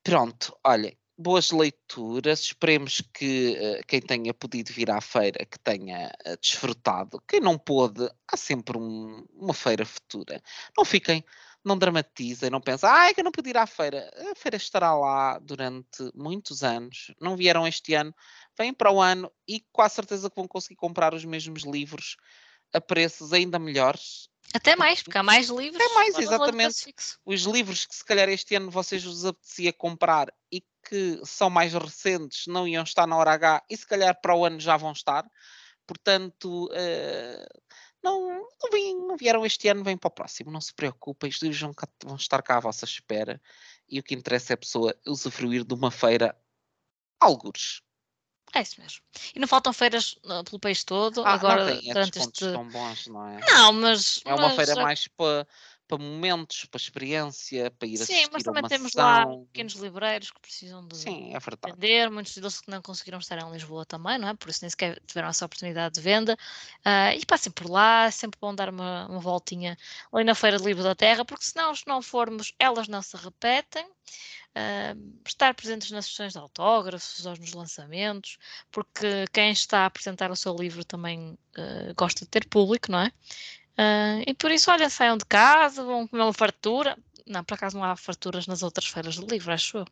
Pronto, 0.02 0.58
olha, 0.64 0.98
boas 1.20 1.50
leituras. 1.50 2.40
Esperemos 2.40 3.02
que 3.12 3.52
uh, 3.52 3.86
quem 3.86 4.00
tenha 4.00 4.32
podido 4.32 4.72
vir 4.72 4.90
à 4.90 5.00
feira 5.00 5.44
que 5.44 5.58
tenha 5.58 6.10
uh, 6.26 6.36
desfrutado. 6.40 7.22
Quem 7.28 7.40
não 7.40 7.58
pôde, 7.58 8.08
há 8.26 8.36
sempre 8.36 8.78
um, 8.78 9.26
uma 9.34 9.52
feira 9.52 9.84
futura. 9.84 10.42
Não 10.76 10.84
fiquem, 10.84 11.24
não 11.62 11.76
dramatizem, 11.76 12.48
não 12.48 12.60
pensem, 12.60 12.88
ai 12.88 13.12
que 13.12 13.20
eu 13.20 13.24
não 13.24 13.32
pude 13.32 13.50
ir 13.50 13.56
à 13.56 13.66
feira. 13.66 14.10
A 14.32 14.34
feira 14.34 14.56
estará 14.56 14.94
lá 14.94 15.38
durante 15.38 16.10
muitos 16.14 16.62
anos. 16.62 17.12
Não 17.20 17.36
vieram 17.36 17.66
este 17.66 17.94
ano, 17.94 18.14
vêm 18.58 18.72
para 18.72 18.90
o 18.90 19.00
ano 19.00 19.30
e 19.46 19.62
com 19.70 19.82
a 19.82 19.88
certeza 19.88 20.30
que 20.30 20.36
vão 20.36 20.48
conseguir 20.48 20.76
comprar 20.76 21.12
os 21.12 21.24
mesmos 21.24 21.64
livros 21.64 22.16
a 22.72 22.80
preços 22.80 23.32
ainda 23.32 23.58
melhores. 23.58 24.29
Até 24.52 24.74
mais, 24.74 25.02
porque 25.02 25.18
há 25.18 25.22
mais 25.22 25.48
livros. 25.48 25.80
Até 25.82 25.94
mais, 25.94 26.18
exatamente. 26.18 26.94
Os 27.24 27.42
livros 27.42 27.86
que 27.86 27.94
se 27.94 28.04
calhar 28.04 28.28
este 28.28 28.54
ano 28.56 28.70
vocês 28.70 29.04
vos 29.04 29.24
apetecia 29.24 29.72
comprar 29.72 30.32
e 30.50 30.62
que 30.88 31.20
são 31.24 31.48
mais 31.48 31.72
recentes 31.72 32.46
não 32.46 32.66
iam 32.66 32.82
estar 32.82 33.06
na 33.06 33.16
hora 33.16 33.32
H 33.32 33.62
e 33.70 33.76
se 33.76 33.86
calhar 33.86 34.18
para 34.20 34.34
o 34.34 34.44
ano 34.44 34.58
já 34.58 34.76
vão 34.76 34.92
estar. 34.92 35.24
Portanto, 35.86 36.68
eh, 36.72 37.46
não, 38.02 38.28
não, 38.28 38.70
vim- 38.72 39.06
não 39.06 39.16
vieram 39.16 39.44
este 39.46 39.68
ano, 39.68 39.84
vêm 39.84 39.96
para 39.96 40.08
o 40.08 40.12
próximo. 40.12 40.50
Não 40.50 40.60
se 40.60 40.74
preocupem, 40.74 41.30
os 41.30 41.40
livros 41.40 41.60
vão, 41.60 41.74
cá- 41.74 41.88
vão 42.04 42.16
estar 42.16 42.42
cá 42.42 42.56
à 42.56 42.60
vossa 42.60 42.84
espera. 42.84 43.40
E 43.88 43.98
o 44.00 44.02
que 44.02 44.14
interessa 44.14 44.52
é 44.52 44.54
a 44.54 44.58
pessoa 44.58 44.94
usufruir 45.06 45.64
de 45.64 45.74
uma 45.74 45.90
feira 45.90 46.36
algures. 47.20 47.82
É 48.54 48.62
isso 48.62 48.80
mesmo. 48.80 49.00
E 49.34 49.38
não 49.38 49.46
faltam 49.46 49.72
feiras 49.72 50.18
uh, 50.24 50.42
pelo 50.44 50.58
país 50.58 50.82
todo, 50.82 51.24
Ah, 51.24 51.34
agora 51.34 51.64
não 51.64 51.78
tem, 51.78 51.90
é 51.90 51.92
durante 51.94 52.18
este. 52.18 52.52
tão 52.52 52.68
bons, 52.68 53.06
não 53.06 53.26
é? 53.26 53.38
Não, 53.48 53.72
mas. 53.72 54.20
É 54.24 54.34
uma 54.34 54.48
mas, 54.48 54.56
feira 54.56 54.74
uh, 54.74 54.82
mais 54.82 55.06
para 55.08 55.46
para 55.90 55.98
momentos, 55.98 56.64
para 56.66 56.80
experiência, 56.80 57.68
para 57.72 57.88
ir 57.88 57.96
Sim, 57.96 58.02
assistir 58.04 58.30
mas 58.32 58.42
a 58.42 58.44
também 58.44 58.62
temos 58.68 58.92
lá 58.94 59.26
sessão. 59.26 59.44
pequenos 59.52 59.72
livreiros 59.74 60.30
que 60.30 60.40
precisam 60.40 60.86
de 60.86 60.94
Sim, 60.94 61.34
é 61.34 61.38
vender, 61.66 62.10
muitos 62.10 62.34
deles 62.36 62.60
que 62.60 62.70
não 62.70 62.80
conseguiram 62.80 63.18
estar 63.18 63.38
em 63.38 63.50
Lisboa 63.50 63.84
também, 63.84 64.18
não 64.18 64.28
é? 64.28 64.34
Por 64.34 64.48
isso 64.48 64.60
nem 64.62 64.70
sequer 64.70 65.00
tiveram 65.04 65.28
essa 65.28 65.44
oportunidade 65.44 65.94
de 65.96 66.00
venda. 66.00 66.36
Ah, 66.84 67.14
e 67.14 67.26
passem 67.26 67.50
por 67.50 67.68
lá, 67.68 68.04
é 68.06 68.10
sempre 68.12 68.38
bom 68.40 68.54
dar 68.54 68.68
uma, 68.68 69.08
uma 69.08 69.18
voltinha 69.20 69.76
ali 70.12 70.22
na 70.22 70.34
Feira 70.34 70.58
de 70.58 70.64
Livro 70.64 70.84
da 70.84 70.94
Terra, 70.94 71.24
porque 71.24 71.44
senão, 71.44 71.74
se 71.74 71.86
não 71.88 72.00
formos, 72.00 72.54
elas 72.58 72.86
não 72.86 73.02
se 73.02 73.16
repetem. 73.16 73.84
Ah, 74.54 74.94
estar 75.26 75.54
presentes 75.54 75.90
nas 75.90 76.06
sessões 76.06 76.32
de 76.32 76.38
autógrafos 76.38 77.24
ou 77.26 77.36
nos 77.36 77.52
lançamentos, 77.52 78.36
porque 78.70 79.26
quem 79.32 79.50
está 79.52 79.80
a 79.80 79.86
apresentar 79.86 80.30
o 80.30 80.36
seu 80.36 80.54
livro 80.56 80.84
também 80.84 81.38
ah, 81.56 81.92
gosta 81.96 82.24
de 82.24 82.30
ter 82.30 82.48
público, 82.48 82.90
não 82.90 83.00
é? 83.00 83.12
Ah, 83.76 84.20
e 84.26 84.34
por 84.34 84.50
isso, 84.50 84.70
olha, 84.70 84.90
saiam 84.90 85.16
de 85.16 85.24
casa, 85.24 85.82
vão 85.84 86.06
comer 86.06 86.22
uma 86.22 86.32
fartura. 86.32 86.96
Não, 87.26 87.44
por 87.44 87.54
acaso 87.54 87.76
não 87.76 87.84
há 87.84 87.94
farturas 87.96 88.46
nas 88.46 88.62
outras 88.62 88.86
feiras 88.88 89.16
do 89.16 89.26
livro, 89.26 89.52
acho 89.52 89.78
eu. 89.78 89.86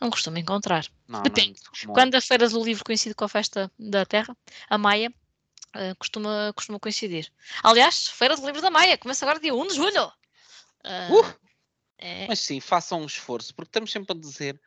Não 0.00 0.10
costumo 0.10 0.38
encontrar. 0.38 0.84
Não, 1.06 1.20
não 1.20 1.20
é 1.20 1.28
Depende. 1.28 1.60
comum. 1.82 1.94
Quando 1.94 2.16
a 2.16 2.20
Feira 2.20 2.48
do 2.48 2.62
Livro 2.64 2.84
coincide 2.84 3.14
com 3.14 3.24
a 3.24 3.28
Festa 3.28 3.70
da 3.78 4.04
Terra, 4.04 4.36
a 4.68 4.76
Maia, 4.76 5.12
eh, 5.74 5.94
costuma, 5.94 6.52
costuma 6.54 6.80
coincidir. 6.80 7.30
Aliás, 7.62 8.08
Feira 8.08 8.36
do 8.36 8.44
Livro 8.44 8.60
da 8.60 8.70
Maia, 8.70 8.98
começa 8.98 9.24
agora 9.24 9.38
dia 9.38 9.54
1 9.54 9.66
de 9.68 9.74
julho. 9.74 10.12
Ah, 10.82 11.08
Uh! 11.12 11.34
é, 11.98 12.26
Mas 12.26 12.40
sim, 12.40 12.58
façam 12.60 13.02
um 13.02 13.06
esforço, 13.06 13.54
porque 13.54 13.68
estamos 13.68 13.92
sempre 13.92 14.16
a 14.16 14.18
dizer, 14.20 14.60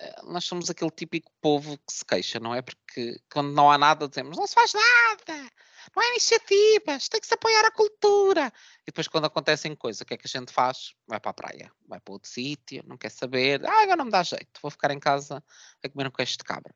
eh, 0.00 0.22
nós 0.24 0.44
somos 0.44 0.68
aquele 0.68 0.90
típico 0.90 1.32
povo 1.40 1.78
que 1.78 1.92
se 1.92 2.04
queixa, 2.04 2.38
não 2.40 2.54
é? 2.54 2.60
Porque 2.60 3.18
quando 3.32 3.52
não 3.52 3.70
há 3.70 3.78
nada 3.78 4.08
dizemos, 4.08 4.36
não 4.36 4.46
se 4.46 4.54
faz 4.54 4.72
nada, 4.74 5.50
não 5.94 6.02
há 6.02 6.06
iniciativas, 6.08 7.08
tem 7.08 7.20
que 7.20 7.26
se 7.26 7.34
apoiar 7.34 7.64
a 7.64 7.70
cultura. 7.70 8.52
E 8.82 8.86
depois 8.86 9.08
quando 9.08 9.26
acontecem 9.26 9.74
coisas, 9.74 10.00
o 10.00 10.04
que 10.04 10.14
é 10.14 10.16
que 10.16 10.26
a 10.26 10.38
gente 10.38 10.52
faz? 10.52 10.94
Vai 11.06 11.20
para 11.20 11.30
a 11.30 11.34
praia, 11.34 11.72
vai 11.86 12.00
para 12.00 12.12
outro 12.12 12.28
sítio, 12.28 12.84
não 12.86 12.96
quer 12.96 13.10
saber, 13.10 13.64
ah, 13.66 13.82
agora 13.82 13.96
não 13.96 14.06
me 14.06 14.10
dá 14.10 14.22
jeito, 14.22 14.60
vou 14.62 14.70
ficar 14.70 14.90
em 14.90 15.00
casa 15.00 15.42
a 15.82 15.88
comer 15.88 16.08
um 16.08 16.10
queijo 16.10 16.38
de 16.38 16.44
cabra. 16.44 16.74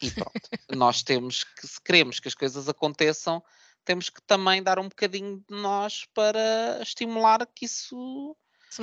E 0.00 0.10
pronto, 0.10 0.32
nós 0.76 1.02
temos 1.02 1.44
que, 1.44 1.66
se 1.66 1.80
queremos 1.80 2.18
que 2.18 2.28
as 2.28 2.34
coisas 2.34 2.68
aconteçam, 2.68 3.42
temos 3.84 4.08
que 4.08 4.22
também 4.22 4.62
dar 4.62 4.78
um 4.78 4.88
bocadinho 4.88 5.44
de 5.48 5.54
nós 5.54 6.06
para 6.14 6.80
estimular 6.82 7.46
que 7.46 7.64
isso 7.66 8.36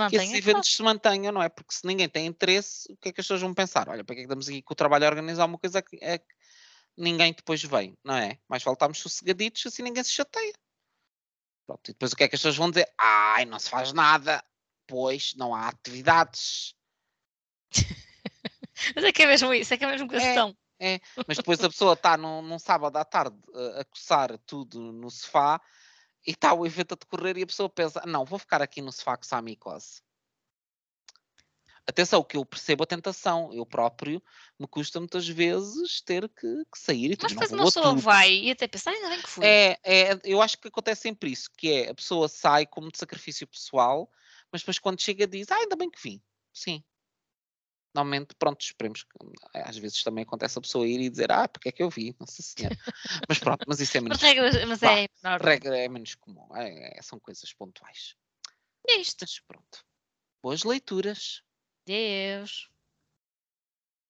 que 0.10 0.18
esses 0.18 0.34
eventos 0.34 0.76
se 0.76 0.84
mantenham, 0.84 1.32
não 1.32 1.42
é? 1.42 1.50
Porque 1.50 1.74
se 1.74 1.86
ninguém 1.86 2.08
tem 2.08 2.28
interesse, 2.28 2.92
o 2.92 2.98
que 2.98 3.10
é 3.10 3.12
que 3.12 3.22
as 3.22 3.26
pessoas 3.26 3.42
vão 3.42 3.54
pensar? 3.54 3.90
Olha, 3.90 4.04
para 4.04 4.14
que 4.14 4.22
é 4.22 4.24
que 4.24 4.28
estamos 4.28 4.48
aqui 4.48 4.62
com 4.62 4.74
o 4.74 4.76
trabalho 4.76 5.06
a 5.06 5.10
organizar 5.10 5.46
uma 5.46 5.58
coisa 5.58 5.82
que, 5.82 5.98
é 6.00 6.20
que 6.20 6.28
ninguém 6.98 7.34
depois 7.34 7.62
vem, 7.64 7.98
não 8.04 8.16
é? 8.16 8.40
Mais 8.48 8.64
vale 8.64 8.76
estarmos 8.76 9.00
sossegaditos, 9.00 9.66
assim 9.66 9.84
ninguém 9.84 10.04
se 10.04 10.12
chateia. 10.12 10.54
Pronto, 11.66 11.90
e 11.90 11.94
depois 11.94 12.12
o 12.12 12.16
que 12.16 12.24
é 12.24 12.28
que 12.28 12.36
as 12.36 12.42
pessoas 12.42 12.58
vão 12.58 12.70
dizer? 12.70 12.92
Ai, 12.98 13.46
não 13.46 13.60
se 13.60 13.70
faz 13.70 13.94
nada, 13.94 14.44
pois 14.88 15.34
não 15.36 15.54
há 15.54 15.68
atividades. 15.68 16.76
Mas 18.96 19.04
é 19.04 19.12
que 19.12 19.24
é 19.24 19.28
mesmo 19.28 19.54
isso, 19.54 19.74
é 19.74 19.78
que 19.78 19.84
é 19.84 19.88
mesmo 19.88 20.08
questão. 20.08 20.58
Mas 21.28 21.38
depois 21.38 21.64
a 21.64 21.70
pessoa 21.70 21.94
está 21.94 22.18
num, 22.18 22.42
num 22.42 22.58
sábado 22.58 22.96
à 22.98 23.06
tarde 23.06 23.38
a, 23.54 23.82
a 23.82 23.86
coçar 23.86 24.38
tudo 24.40 24.92
no 24.92 25.12
sofá 25.12 25.62
e 26.26 26.32
está 26.32 26.54
o 26.54 26.66
evento 26.66 26.94
a 26.94 26.96
decorrer 26.96 27.38
e 27.38 27.44
a 27.44 27.48
pessoa 27.48 27.70
pensa, 27.70 28.02
não, 28.06 28.26
vou 28.26 28.40
ficar 28.40 28.62
aqui 28.62 28.82
no 28.82 28.92
sofá 28.92 29.18
com 29.18 29.36
a 29.36 29.42
micose. 29.42 30.02
Atenção, 31.90 32.24
que 32.24 32.38
eu 32.38 32.46
percebo 32.46 32.84
a 32.84 32.86
tentação. 32.86 33.52
Eu 33.52 33.66
próprio 33.66 34.22
me 34.60 34.68
custa 34.68 35.00
muitas 35.00 35.28
vezes 35.28 36.02
ter 36.02 36.30
que, 36.30 36.64
que 36.72 36.78
sair 36.78 37.14
e 37.14 37.18
Mas 37.20 37.32
depois 37.32 37.50
não 37.50 37.58
uma 37.58 37.66
pessoa 37.66 37.90
tudo. 37.90 38.02
vai 38.02 38.32
e 38.32 38.52
até 38.52 38.68
pensa, 38.68 38.92
"Ai, 38.92 38.98
ainda 38.98 39.10
bem 39.10 39.22
que 39.24 39.28
fui. 39.30 39.44
É, 39.44 39.80
é, 39.84 40.20
eu 40.24 40.40
acho 40.40 40.60
que 40.60 40.68
acontece 40.68 41.02
sempre 41.02 41.32
isso, 41.32 41.50
que 41.58 41.72
é 41.72 41.90
a 41.90 41.96
pessoa 41.96 42.28
sai 42.30 42.68
como 42.68 42.92
de 42.92 42.98
sacrifício 43.00 43.48
pessoal, 43.48 44.08
mas 44.52 44.62
depois 44.62 44.78
quando 44.78 45.02
chega 45.02 45.26
diz, 45.26 45.50
ah, 45.50 45.56
ainda 45.56 45.76
bem 45.76 45.90
que 45.90 46.00
vim. 46.00 46.22
Sim. 46.54 46.84
Normalmente, 47.92 48.36
pronto, 48.38 48.62
esperemos 48.62 49.02
que 49.02 49.10
às 49.56 49.76
vezes 49.76 50.04
também 50.04 50.24
acontece 50.24 50.60
a 50.60 50.62
pessoa 50.62 50.88
ir 50.88 51.00
e 51.02 51.10
dizer, 51.10 51.32
ah, 51.32 51.48
porque 51.48 51.70
é 51.70 51.72
que 51.72 51.82
eu 51.82 51.90
vi? 51.90 52.16
Nossa 52.20 52.44
Senhora. 52.44 52.78
mas 53.28 53.40
pronto, 53.40 53.66
mas 53.68 53.80
isso 53.80 53.98
é 53.98 54.02
menos, 54.02 54.22
Mas, 54.22 54.30
regra, 54.30 54.66
mas 54.68 54.80
Vá, 54.80 54.92
é 55.00 55.08
menor. 55.24 55.42
regra 55.42 55.76
é 55.76 55.90
menos 55.90 56.14
comum. 56.14 56.56
É- 56.56 57.00
é- 57.00 57.02
são 57.02 57.20
coisas 57.20 57.52
pontuais. 57.52 58.16
É 58.88 58.98
isto. 58.98 59.18
Mas 59.22 59.40
pronto. 59.40 59.84
Boas 60.44 60.64
leituras. 60.64 61.42
Deus. 61.90 62.70